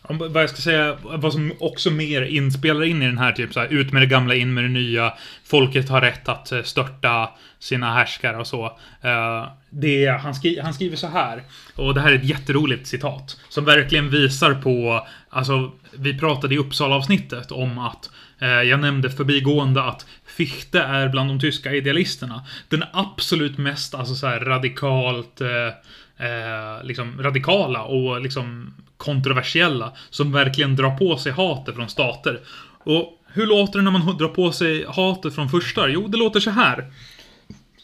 Vad 0.10 0.44
jag 0.44 0.50
ska 0.50 0.62
säga, 0.62 0.98
vad 1.04 1.34
som 1.34 1.54
också 1.60 1.92
mer 1.92 2.22
inspelar 2.22 2.84
in 2.84 3.02
i 3.02 3.06
den 3.06 3.18
här 3.18 3.32
typ 3.32 3.54
så 3.54 3.60
här, 3.60 3.68
ut 3.68 3.94
med 3.94 4.02
det 4.02 4.06
gamla, 4.06 4.36
in 4.36 4.54
med 4.54 4.64
det 4.64 4.70
nya. 4.70 5.14
Folket 5.46 5.90
har 5.90 6.02
rätt 6.02 6.30
att 6.30 6.52
eh, 6.52 6.62
störta 6.62 7.30
sina 7.60 7.94
härskare 7.94 8.38
och 8.38 8.48
så. 8.48 8.66
Eh, 9.02 9.48
det, 9.70 10.06
är- 10.06 10.18
han, 10.18 10.36
skri, 10.36 10.60
han 10.60 10.74
skriver 10.74 10.96
så 10.98 11.08
här, 11.08 11.44
och 11.76 11.94
det 11.94 12.02
här 12.02 12.12
är 12.12 12.16
ett 12.16 12.24
jätteroligt 12.30 12.88
citat, 12.88 13.38
som 13.50 13.66
verkligen 13.66 14.10
visar 14.10 14.54
på, 14.54 15.08
alltså, 15.30 15.72
vi 15.92 16.20
pratade 16.20 16.56
i 16.56 16.58
Uppsala-avsnittet 16.58 17.52
om 17.52 17.78
att 17.80 18.10
eh, 18.40 18.48
jag 18.50 18.80
nämnde 18.80 19.10
förbigående 19.10 19.84
att 19.84 20.06
Fichte 20.26 20.82
är 20.82 21.10
bland 21.10 21.30
de 21.30 21.40
tyska 21.40 21.74
idealisterna 21.74 22.46
den 22.70 22.84
absolut 22.94 23.58
mest 23.58 23.96
alltså 23.96 24.16
så 24.16 24.28
här 24.28 24.40
radikalt 24.40 25.42
eh, 25.42 26.84
liksom 26.84 27.22
radikala 27.22 27.84
och 27.84 28.22
liksom 28.22 28.74
kontroversiella 28.98 29.94
som 30.10 30.32
verkligen 30.32 30.76
drar 30.76 30.98
på 30.98 31.18
sig 31.18 31.32
hatet 31.32 31.76
från 31.76 31.90
stater. 31.90 32.40
Och 32.84 33.22
hur 33.28 33.48
låter 33.48 33.80
det 33.80 33.84
när 33.86 33.92
man 33.92 34.18
drar 34.18 34.28
på 34.28 34.52
sig 34.52 34.86
hatet 34.88 35.36
från 35.36 35.50
furstar? 35.50 35.88
Jo, 35.88 36.08
det 36.08 36.18
låter 36.18 36.40
så 36.40 36.50
här. 36.50 36.92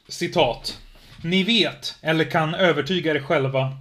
Citat. 0.08 0.78
Ni 1.24 1.44
vet, 1.44 1.96
eller 2.02 2.32
kan 2.32 2.56
övertyga 2.56 3.16
er 3.16 3.20
själva 3.20 3.78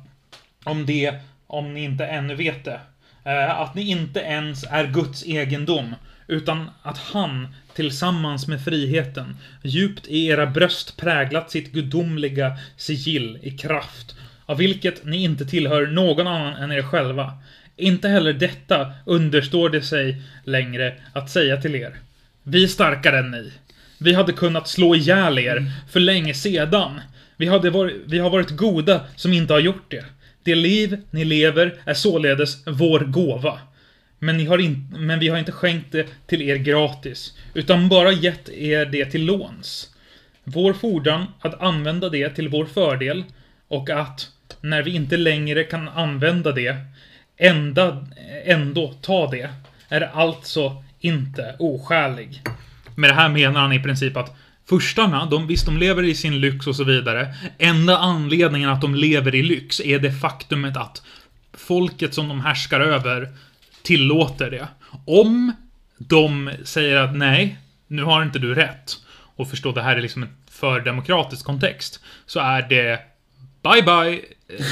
om 0.64 0.86
det, 0.86 1.14
om 1.46 1.74
ni 1.74 1.84
inte 1.84 2.06
ännu 2.06 2.34
vet 2.34 2.64
det. 2.64 2.80
Eh, 3.24 3.60
att 3.60 3.74
ni 3.74 3.90
inte 3.90 4.20
ens 4.20 4.64
är 4.64 4.86
Guds 4.86 5.26
egendom, 5.26 5.94
utan 6.26 6.70
att 6.82 6.98
han, 6.98 7.54
tillsammans 7.74 8.48
med 8.48 8.64
friheten, 8.64 9.36
djupt 9.62 10.06
i 10.06 10.26
era 10.26 10.46
bröst 10.46 10.96
präglat 10.96 11.50
sitt 11.50 11.72
gudomliga 11.72 12.58
sigill 12.76 13.38
i 13.42 13.50
kraft, 13.50 14.14
av 14.50 14.56
vilket 14.56 15.04
ni 15.04 15.22
inte 15.22 15.44
tillhör 15.44 15.86
någon 15.86 16.26
annan 16.26 16.62
än 16.62 16.72
er 16.72 16.82
själva. 16.82 17.32
Inte 17.76 18.08
heller 18.08 18.32
detta 18.32 18.92
understår 19.06 19.70
det 19.70 19.82
sig 19.82 20.22
längre 20.44 20.94
att 21.12 21.30
säga 21.30 21.56
till 21.56 21.74
er. 21.74 21.96
Vi 22.42 22.64
är 22.64 22.68
starkare 22.68 23.18
än 23.18 23.30
ni. 23.30 23.52
Vi 23.98 24.12
hade 24.12 24.32
kunnat 24.32 24.68
slå 24.68 24.94
ihjäl 24.94 25.38
er 25.38 25.72
för 25.90 26.00
länge 26.00 26.34
sedan. 26.34 27.00
Vi, 27.36 27.46
hade 27.46 27.70
varit, 27.70 27.96
vi 28.06 28.18
har 28.18 28.30
varit 28.30 28.50
goda 28.50 29.00
som 29.16 29.32
inte 29.32 29.52
har 29.52 29.60
gjort 29.60 29.90
det. 29.90 30.04
Det 30.42 30.54
liv 30.54 30.98
ni 31.10 31.24
lever 31.24 31.74
är 31.84 31.94
således 31.94 32.66
vår 32.66 33.00
gåva. 33.00 33.58
Men, 34.18 34.36
ni 34.36 34.44
har 34.44 34.58
in, 34.58 34.94
men 34.98 35.18
vi 35.18 35.28
har 35.28 35.38
inte 35.38 35.52
skänkt 35.52 35.92
det 35.92 36.06
till 36.26 36.42
er 36.42 36.56
gratis, 36.56 37.38
utan 37.54 37.88
bara 37.88 38.12
gett 38.12 38.48
er 38.48 38.86
det 38.86 39.04
till 39.04 39.24
låns. 39.24 39.94
Vår 40.44 40.72
fordran 40.72 41.26
att 41.40 41.60
använda 41.60 42.08
det 42.08 42.30
till 42.30 42.48
vår 42.48 42.64
fördel 42.64 43.24
och 43.70 43.90
att, 43.90 44.28
när 44.60 44.82
vi 44.82 44.90
inte 44.90 45.16
längre 45.16 45.64
kan 45.64 45.88
använda 45.88 46.52
det, 46.52 46.76
ända, 47.36 48.06
ändå 48.44 48.94
ta 49.02 49.30
det, 49.30 49.50
är 49.88 50.00
alltså 50.00 50.84
inte 51.00 51.56
oskälig. 51.58 52.42
Med 52.94 53.10
det 53.10 53.14
här 53.14 53.28
menar 53.28 53.60
han 53.60 53.72
i 53.72 53.82
princip 53.82 54.16
att 54.16 54.36
Furstarna, 54.68 55.26
de, 55.26 55.46
visst 55.46 55.66
de 55.66 55.78
lever 55.78 56.02
i 56.02 56.14
sin 56.14 56.40
lyx 56.40 56.66
och 56.66 56.76
så 56.76 56.84
vidare. 56.84 57.34
Enda 57.58 57.98
anledningen 57.98 58.70
att 58.70 58.80
de 58.80 58.94
lever 58.94 59.34
i 59.34 59.42
lyx 59.42 59.80
är 59.80 59.98
det 59.98 60.12
faktumet 60.12 60.76
att 60.76 61.02
folket 61.52 62.14
som 62.14 62.28
de 62.28 62.40
härskar 62.40 62.80
över 62.80 63.28
tillåter 63.82 64.50
det. 64.50 64.68
Om 65.06 65.52
de 65.98 66.50
säger 66.64 66.96
att 66.96 67.16
nej, 67.16 67.58
nu 67.86 68.02
har 68.02 68.22
inte 68.22 68.38
du 68.38 68.54
rätt. 68.54 68.96
Och 69.36 69.50
förstå, 69.50 69.72
det 69.72 69.82
här 69.82 69.96
är 69.96 70.00
liksom 70.00 70.22
en 70.22 70.36
för 70.50 70.80
demokratisk 70.80 71.46
kontext. 71.46 72.00
Så 72.26 72.40
är 72.40 72.62
det 72.68 73.00
Bye 73.62 73.82
bye! 73.82 74.20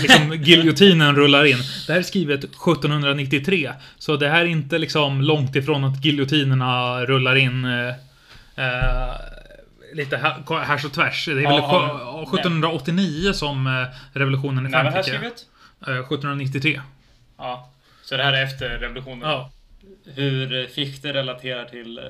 Liksom 0.03 0.33
giljotinen 0.43 1.17
rullar 1.17 1.45
in. 1.45 1.57
Det 1.87 1.93
här 1.93 1.99
är 2.01 2.03
skrivet 2.03 2.45
1793. 2.45 3.73
Så 3.99 4.17
det 4.17 4.29
här 4.29 4.41
är 4.41 4.45
inte 4.47 4.79
liksom 4.79 5.21
långt 5.23 5.57
ifrån 5.57 5.85
att 5.85 6.05
giljotinerna 6.05 7.01
rullar 7.05 7.37
in 7.37 7.65
eh, 7.65 7.89
eh, 8.65 9.15
lite 9.95 10.17
här, 10.17 10.61
här 10.65 10.79
så 10.79 10.89
tvärs. 10.89 11.27
Det 11.27 11.33
är 11.33 11.35
väl 11.37 11.45
Ja, 11.45 11.99
ja, 12.01 12.13
men- 12.17 12.23
1789 12.41 13.33
som 13.33 13.67
eh, 13.67 13.73
revolutionen 14.13 14.67
i 14.67 14.69
När 14.69 14.85
var 14.85 14.91
det 14.91 14.97
här 14.97 15.03
Frankrike. 15.03 15.19
skrivet? 15.19 15.99
Eh, 15.99 16.05
1793. 16.05 16.81
Ja. 17.39 17.71
Så 18.03 18.17
det 18.17 18.23
här 18.23 18.33
är 18.33 18.43
efter 18.45 18.69
revolutionen? 18.69 19.29
Ja. 19.31 19.51
Hur 20.15 20.61
eh, 20.61 20.67
Fichte 20.67 21.13
relaterar 21.13 21.65
till 21.65 21.99
eh, 21.99 22.05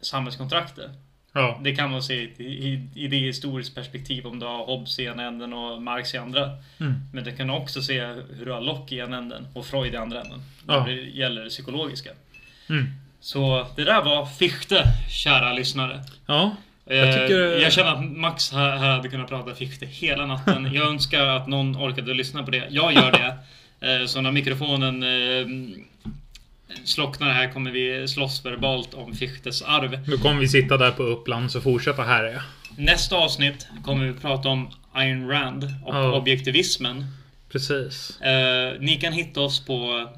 samhällskontraktet? 0.00 0.90
Ja. 1.36 1.60
Det 1.62 1.76
kan 1.76 1.90
man 1.90 2.02
se 2.02 2.14
i, 2.14 2.42
i, 2.44 2.88
i 2.94 3.08
det 3.08 3.16
historiskt 3.16 3.74
perspektiv 3.74 4.26
om 4.26 4.38
du 4.38 4.46
har 4.46 4.66
Hobbes 4.66 4.98
i 4.98 5.04
ena 5.04 5.22
änden 5.22 5.52
och 5.52 5.82
Marx 5.82 6.14
i 6.14 6.18
andra. 6.18 6.50
Mm. 6.80 6.94
Men 7.12 7.24
du 7.24 7.36
kan 7.36 7.50
också 7.50 7.82
se 7.82 8.00
hur 8.36 8.44
du 8.46 8.52
har 8.52 8.60
Locke 8.60 8.94
i 8.94 8.98
ena 8.98 9.16
änden 9.18 9.46
och 9.54 9.66
Freud 9.66 9.94
i 9.94 9.96
andra 9.96 10.20
änden. 10.22 10.42
Ja. 10.66 10.80
När 10.80 10.86
det 10.86 11.02
gäller 11.02 11.44
det 11.44 11.50
psykologiska. 11.50 12.10
Mm. 12.68 12.86
Så 13.20 13.66
det 13.76 13.84
där 13.84 14.02
var 14.04 14.26
Fichte, 14.26 14.84
kära 15.10 15.52
lyssnare. 15.52 16.00
Ja. 16.26 16.56
Jag, 16.88 16.96
Jag 16.96 17.14
tycker- 17.14 17.58
jag 17.62 17.72
känner 17.72 17.90
att 17.92 18.04
Max 18.04 18.52
här, 18.52 18.76
hade 18.76 19.08
kunnat 19.08 19.28
prata 19.28 19.54
Fichte 19.54 19.86
hela 19.86 20.26
natten. 20.26 20.68
Jag 20.74 20.86
önskar 20.88 21.26
att 21.26 21.46
någon 21.48 21.76
orkade 21.76 22.14
lyssna 22.14 22.42
på 22.42 22.50
det. 22.50 22.66
Jag 22.70 22.92
gör 22.92 23.12
det. 23.12 23.34
Eh, 23.80 24.06
Så 24.06 24.20
när 24.20 24.30
mikrofonen 24.32 25.02
eh, 25.02 25.46
slocknar 26.84 27.30
här 27.32 27.52
kommer 27.52 27.70
vi 27.70 28.08
slåss 28.08 28.44
verbalt 28.44 28.94
om 28.94 29.14
Fichtes 29.14 29.62
arv. 29.62 29.98
Nu 30.08 30.16
kommer 30.16 30.40
vi 30.40 30.48
sitta 30.48 30.76
där 30.76 30.90
på 30.90 31.02
Uppland 31.02 31.50
så 31.52 31.60
fortsätta 31.60 32.02
här 32.02 32.24
är 32.24 32.42
Nästa 32.78 33.16
avsnitt 33.16 33.66
kommer 33.84 34.04
vi 34.06 34.12
prata 34.12 34.48
om 34.48 34.68
Ayn 34.92 35.28
Rand 35.28 35.64
och 35.84 35.94
Ja. 35.94 36.12
objektivismen. 36.12 37.04
Precis. 37.52 38.20
Eh, 38.20 38.80
ni 38.80 38.96
kan 38.96 39.12
hitta 39.12 39.40
oss 39.40 39.66
på 39.66 40.08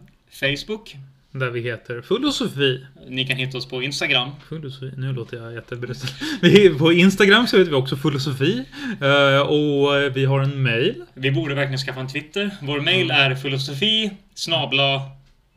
Facebook. 0.40 0.96
Där 1.32 1.50
vi 1.50 1.60
heter 1.60 2.00
Filosofi. 2.02 2.86
Ni 3.08 3.26
kan 3.26 3.36
hitta 3.36 3.58
oss 3.58 3.68
på 3.68 3.82
Instagram. 3.82 4.30
Filosofi. 4.48 4.92
Nu 4.96 5.12
låter 5.12 5.36
jag 5.36 5.54
jättebruten. 5.54 6.08
Vi 6.42 6.70
På 6.78 6.92
Instagram 6.92 7.46
så 7.46 7.58
heter 7.58 7.70
vi 7.70 7.76
också 7.76 7.96
Filosofi. 7.96 8.64
Eh, 9.00 9.40
Och 9.40 10.16
vi 10.16 10.24
har 10.24 10.40
en 10.40 10.62
mail. 10.62 11.04
Vi 11.14 11.30
borde 11.30 11.54
verkligen 11.54 11.78
skaffa 11.78 12.00
en 12.00 12.08
Twitter. 12.08 12.50
Vår 12.62 12.80
mail 12.80 13.10
är 13.10 13.34
filosofi 13.34 14.10
snabla 14.34 15.02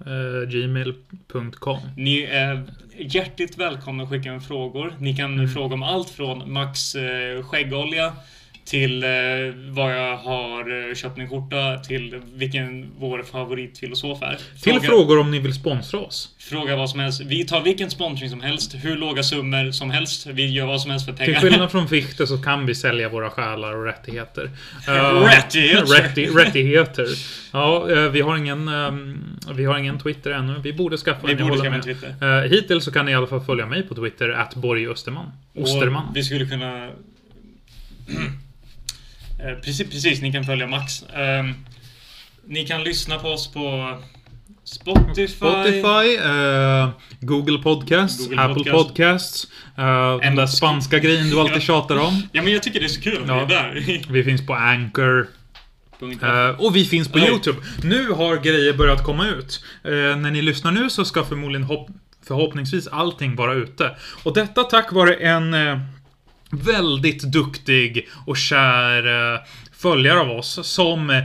eh, 0.06 0.50
Gmail.com. 0.50 1.78
Ni 1.98 2.22
är 2.22 2.64
hjärtligt 2.98 3.58
välkomna 3.58 4.04
att 4.04 4.10
skicka 4.10 4.34
in 4.34 4.42
frågor. 4.42 4.94
Ni 5.00 5.16
kan 5.16 5.34
Mm. 5.34 5.48
fråga 5.50 5.74
om 5.74 5.84
allt 5.84 6.10
från 6.10 6.54
Max 6.54 6.96
eh, 6.96 7.44
skäggolja 7.44 8.14
till 8.66 9.04
eh, 9.04 9.10
vad 9.70 9.98
jag 9.98 10.18
har 10.18 10.90
eh, 10.90 10.96
köpt 10.96 11.18
min 11.18 11.30
skjorta, 11.30 11.78
till 11.78 12.22
vilken 12.34 12.92
vår 13.00 13.24
favoritfilosof 13.24 14.22
är. 14.22 14.38
Till 14.62 14.80
frågor 14.80 15.20
om 15.20 15.32
ni 15.32 15.40
vill 15.40 15.54
sponsra 15.54 16.00
oss. 16.00 16.36
Fråga 16.40 16.76
vad 16.76 16.90
som 16.90 17.00
helst. 17.00 17.22
Vi 17.22 17.46
tar 17.46 17.62
vilken 17.62 17.90
sponsring 17.92 18.30
som 18.30 18.42
helst, 18.42 18.76
hur 18.84 18.98
låga 18.98 19.24
summor 19.24 19.72
som 19.72 19.92
helst. 19.92 20.28
Vi 20.28 20.46
gör 20.50 20.66
vad 20.66 20.82
som 20.82 20.92
helst 20.92 21.06
för 21.06 21.14
Till 21.14 21.26
pengar. 21.26 21.40
skillnad 21.42 21.72
från 21.72 21.88
Fichte 21.88 22.28
så 22.28 22.38
kan 22.38 22.66
vi 22.66 22.76
sälja 22.76 23.10
våra 23.10 23.30
själar 23.30 23.76
och 23.76 23.86
rättigheter. 23.86 24.50
Eh, 24.88 24.94
Rättigheter. 25.22 25.86
rätti- 25.86 26.38
rättigheter. 26.38 27.08
Ja, 27.54 27.84
vi 28.12 28.22
har 28.22 28.38
ingen 28.38 28.68
ehm, 28.68 29.18
Vi 29.54 29.66
har 29.66 29.78
ingen 29.78 30.00
Twitter 30.00 30.32
ännu. 30.32 30.56
Vi 30.64 30.74
borde 30.74 30.98
skaffa 30.98 31.28
Vi 31.28 31.34
en, 31.34 31.48
borde 31.48 31.58
skaffa 31.62 31.76
en. 31.76 31.82
Twitter. 31.82 32.48
Hittills 32.48 32.86
så 32.86 32.92
kan 32.92 33.06
ni 33.06 33.12
i 33.12 33.16
alla 33.16 33.28
fall 33.28 33.42
följa 33.42 33.66
mig 33.66 33.84
på 33.84 33.96
Twitter, 33.96 34.30
att 34.30 34.56
Borg 34.56 34.88
Österman. 34.88 35.32
Osterman. 35.56 36.06
Och 36.10 36.16
vi 36.16 36.24
skulle 36.24 36.46
kunna... 36.46 36.90
Eh, 39.46 39.56
precis, 39.64 39.90
precis, 39.90 40.22
ni 40.22 40.32
kan 40.32 40.44
följa 40.44 40.68
Max. 40.68 41.04
Ehm, 41.16 41.54
ni 42.48 42.66
kan 42.68 42.84
lyssna 42.84 43.20
på 43.20 43.28
oss 43.28 43.54
på 43.54 43.98
Spotify. 44.64 45.28
Spotify, 45.28 46.16
eh, 46.26 46.90
Google 47.20 47.58
Podcasts, 47.58 48.28
Google 48.28 48.42
Apple 48.42 48.56
Podcast. 48.56 48.88
Podcasts. 48.88 49.48
eh, 49.78 50.18
den 50.18 50.22
En- 50.22 50.36
där 50.36 50.48
spanska 50.48 51.00
grejen 51.00 51.30
du 51.30 51.40
alltid 51.40 51.62
tjatar 51.62 51.96
om. 52.00 52.24
Ja, 52.32 52.42
men 52.42 52.54
jag 52.54 52.64
tycker 52.64 52.80
det 52.80 52.86
är 52.86 52.88
så 52.88 53.02
kul 53.02 53.22
att 53.22 53.28
Ja. 53.28 53.46
vi 53.46 53.54
är 53.56 53.64
där. 53.64 54.04
Vi 54.14 54.24
finns 54.24 54.46
på 54.48 54.54
Anchor. 54.54 55.28
Eh, 56.24 56.50
och 56.62 56.76
vi 56.76 56.86
finns 56.86 57.08
på 57.08 57.18
Oj. 57.20 57.28
YouTube. 57.28 57.58
Nu 57.84 58.12
har 58.12 58.38
grejer 58.38 58.74
börjat 58.74 59.04
komma 59.04 59.28
ut. 59.28 59.64
När 59.84 60.32
ni 60.32 60.42
lyssnar 60.42 60.72
nu 60.72 60.90
så 60.90 61.06
ska 61.06 61.24
förmodligen 61.24 61.64
hopp 61.64 61.88
förhoppningsvis 62.28 62.88
allting 62.88 63.36
vara 63.36 63.54
ute. 63.54 63.96
Och 64.24 64.34
detta 64.34 64.64
tack 64.64 64.92
vare 64.92 65.14
en 65.14 65.54
väldigt 66.52 67.24
duktig 67.24 68.10
och 68.26 68.38
kär 68.38 69.34
eh, 69.34 69.40
följare 69.72 70.20
av 70.20 70.30
oss 70.30 70.60
som 70.64 71.10
eh, 71.10 71.24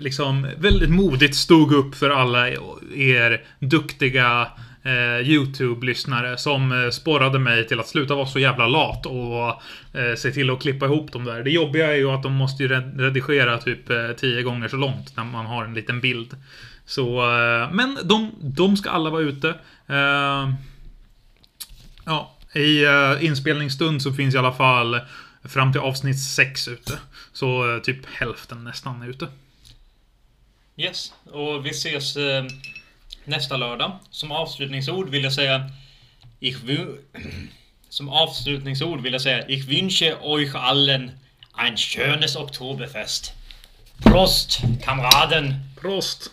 liksom 0.00 0.48
väldigt 0.58 0.90
modigt 0.90 1.34
stod 1.34 1.72
upp 1.72 1.94
för 1.94 2.10
alla 2.10 2.48
er 2.94 3.44
duktiga 3.58 4.48
eh, 4.82 5.28
YouTube-lyssnare 5.30 6.36
som 6.36 6.72
eh, 6.72 6.90
sporrade 6.90 7.38
mig 7.38 7.68
till 7.68 7.80
att 7.80 7.88
sluta 7.88 8.14
vara 8.14 8.26
så 8.26 8.38
jävla 8.38 8.66
lat 8.66 9.06
och 9.06 9.48
eh, 10.00 10.14
se 10.16 10.30
till 10.30 10.50
att 10.50 10.62
klippa 10.62 10.86
ihop 10.86 11.12
dem 11.12 11.24
där. 11.24 11.42
Det 11.42 11.50
jobbiga 11.50 11.92
är 11.92 11.96
ju 11.96 12.10
att 12.10 12.22
de 12.22 12.32
måste 12.32 12.62
ju 12.62 12.68
redigera 12.68 13.58
typ 13.58 13.90
eh, 13.90 14.12
tio 14.16 14.42
gånger 14.42 14.68
så 14.68 14.76
långt 14.76 15.16
när 15.16 15.24
man 15.24 15.46
har 15.46 15.64
en 15.64 15.74
liten 15.74 16.00
bild. 16.00 16.36
Så, 16.86 17.20
eh, 17.20 17.72
men 17.72 17.98
de, 18.04 18.30
de 18.40 18.76
ska 18.76 18.90
alla 18.90 19.10
vara 19.10 19.22
ute. 19.22 19.48
Eh, 19.86 20.52
ja, 22.04 22.36
i 22.54 22.86
uh, 22.86 23.24
inspelningsstund 23.24 24.02
så 24.02 24.12
finns 24.12 24.34
i 24.34 24.38
alla 24.38 24.52
fall 24.52 25.00
fram 25.44 25.72
till 25.72 25.80
avsnitt 25.80 26.20
6 26.20 26.68
ute. 26.68 26.98
Så 27.32 27.74
eh, 27.74 27.82
typ 27.82 28.06
hälften 28.06 28.64
nästan 28.64 29.02
är 29.02 29.08
ute. 29.08 29.28
Yes, 30.76 31.12
och 31.24 31.66
vi 31.66 31.70
ses 31.70 32.16
eh, 32.16 32.44
nästa 33.24 33.56
lördag. 33.56 33.98
Som 34.10 34.32
avslutningsord 34.32 35.08
vill 35.08 35.24
jag 35.24 35.32
säga... 35.32 35.70
Ich 36.40 36.56
Som 37.88 38.08
avslutningsord 38.08 39.00
vill 39.00 39.12
jag 39.12 39.22
säga 39.22 39.48
Ich 39.48 39.68
wünsche 39.68 40.16
euch 40.22 40.54
allen 40.54 41.10
ein 41.54 41.76
schönes 41.76 42.36
Oktoberfest. 42.36 43.32
Prost, 44.02 44.60
kamraden! 44.82 45.54
Prost! 45.80 46.30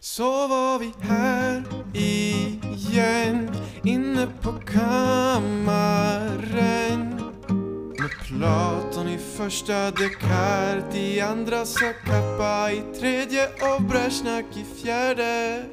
Så 0.00 0.48
var 0.48 0.78
vi 0.78 0.92
här 1.02 1.64
igen 1.94 3.65
Inne 3.86 4.26
på 4.42 4.52
kammaren 4.52 5.80
Med 7.98 8.10
Platon 8.26 9.08
i 9.08 9.18
första 9.36 9.90
Descartes 9.90 10.96
I 10.96 11.20
andra 11.20 11.64
Zacapa 11.64 12.72
I 12.72 12.82
tredje 13.00 13.46
och 13.46 13.82
Brezjnak 13.82 14.44
i 14.56 14.64
fjärde 14.82 15.64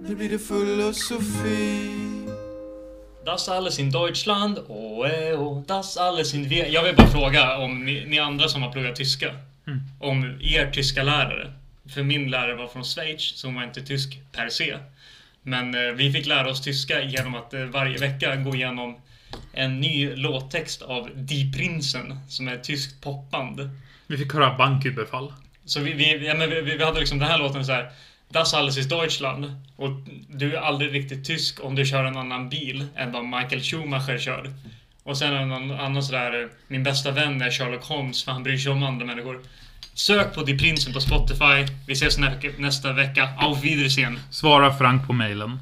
Nu 0.00 0.14
blir 0.14 0.28
det 0.28 0.38
filosofi 0.38 1.90
Das 3.24 3.48
alles 3.48 3.78
in 3.78 3.90
Deutschland, 3.90 4.58
oh, 4.68 5.10
eh, 5.10 5.42
oh, 5.42 5.62
das 5.66 5.96
alles 5.96 6.34
in 6.34 6.48
Wir. 6.48 6.66
Jag 6.66 6.82
vill 6.82 6.96
bara 6.96 7.06
fråga 7.06 7.58
om 7.58 7.84
ni, 7.84 8.04
ni 8.06 8.18
andra 8.18 8.48
som 8.48 8.62
har 8.62 8.72
pluggat 8.72 8.96
tyska. 8.96 9.34
Om 10.00 10.38
er 10.40 10.70
tyska 10.70 11.02
lärare. 11.02 11.52
För 11.94 12.02
min 12.02 12.30
lärare 12.30 12.54
var 12.54 12.66
från 12.66 12.84
Schweiz, 12.84 13.22
så 13.36 13.46
hon 13.46 13.54
var 13.54 13.64
inte 13.64 13.82
tysk 13.82 14.20
per 14.32 14.48
se. 14.48 14.76
Men 15.46 15.74
eh, 15.74 15.92
vi 15.94 16.12
fick 16.12 16.26
lära 16.26 16.50
oss 16.50 16.62
tyska 16.62 17.02
genom 17.02 17.34
att 17.34 17.54
eh, 17.54 17.60
varje 17.60 17.98
vecka 17.98 18.36
gå 18.36 18.54
igenom 18.54 18.96
en 19.52 19.80
ny 19.80 20.16
låttext 20.16 20.82
av 20.82 21.10
Die 21.14 21.52
Prinsen, 21.52 22.18
som 22.28 22.48
är 22.48 22.54
ett 22.54 22.64
tyskt 22.64 23.00
popband. 23.00 23.70
Vi 24.06 24.18
fick 24.18 24.32
höra 24.32 24.58
banküberfall. 24.58 25.32
Så 25.64 25.80
vi, 25.80 25.92
vi, 25.92 26.26
ja, 26.26 26.34
men 26.34 26.50
vi, 26.50 26.60
vi 26.60 26.84
hade 26.84 27.00
liksom 27.00 27.18
den 27.18 27.28
här 27.28 27.38
låten 27.38 27.64
så 27.64 27.72
här. 27.72 27.90
Das 28.28 28.54
alles 28.54 28.78
ist 28.78 28.90
Deutschland. 28.90 29.52
Och 29.76 29.90
du 30.28 30.56
är 30.56 30.60
aldrig 30.60 30.94
riktigt 30.94 31.24
tysk 31.24 31.64
om 31.64 31.74
du 31.74 31.86
kör 31.86 32.04
en 32.04 32.16
annan 32.16 32.48
bil 32.48 32.86
än 32.96 33.12
vad 33.12 33.24
Michael 33.24 33.62
Schumacher 33.62 34.18
kör. 34.18 34.52
Och 35.02 35.18
sen 35.18 35.34
en 35.34 35.52
annan, 35.52 36.02
sådär, 36.02 36.42
eh, 36.42 36.48
min 36.68 36.82
bästa 36.82 37.10
vän 37.10 37.42
är 37.42 37.50
Sherlock 37.50 37.84
Holmes 37.84 38.24
för 38.24 38.32
han 38.32 38.42
bryr 38.42 38.58
sig 38.58 38.72
om 38.72 38.82
andra 38.82 39.06
människor. 39.06 39.40
Sök 39.94 40.34
på 40.34 40.42
Die 40.42 40.58
Prinsen 40.58 40.92
på 40.92 41.00
Spotify. 41.00 41.66
Vi 41.86 41.92
ses 41.92 42.18
nä 42.18 42.38
nästa 42.58 42.92
vecka. 42.92 43.28
Auf 43.36 43.62
Wiedersehen. 43.62 44.18
Svara 44.30 44.72
Frank 44.72 45.06
på 45.06 45.12
mejlen. 45.12 45.58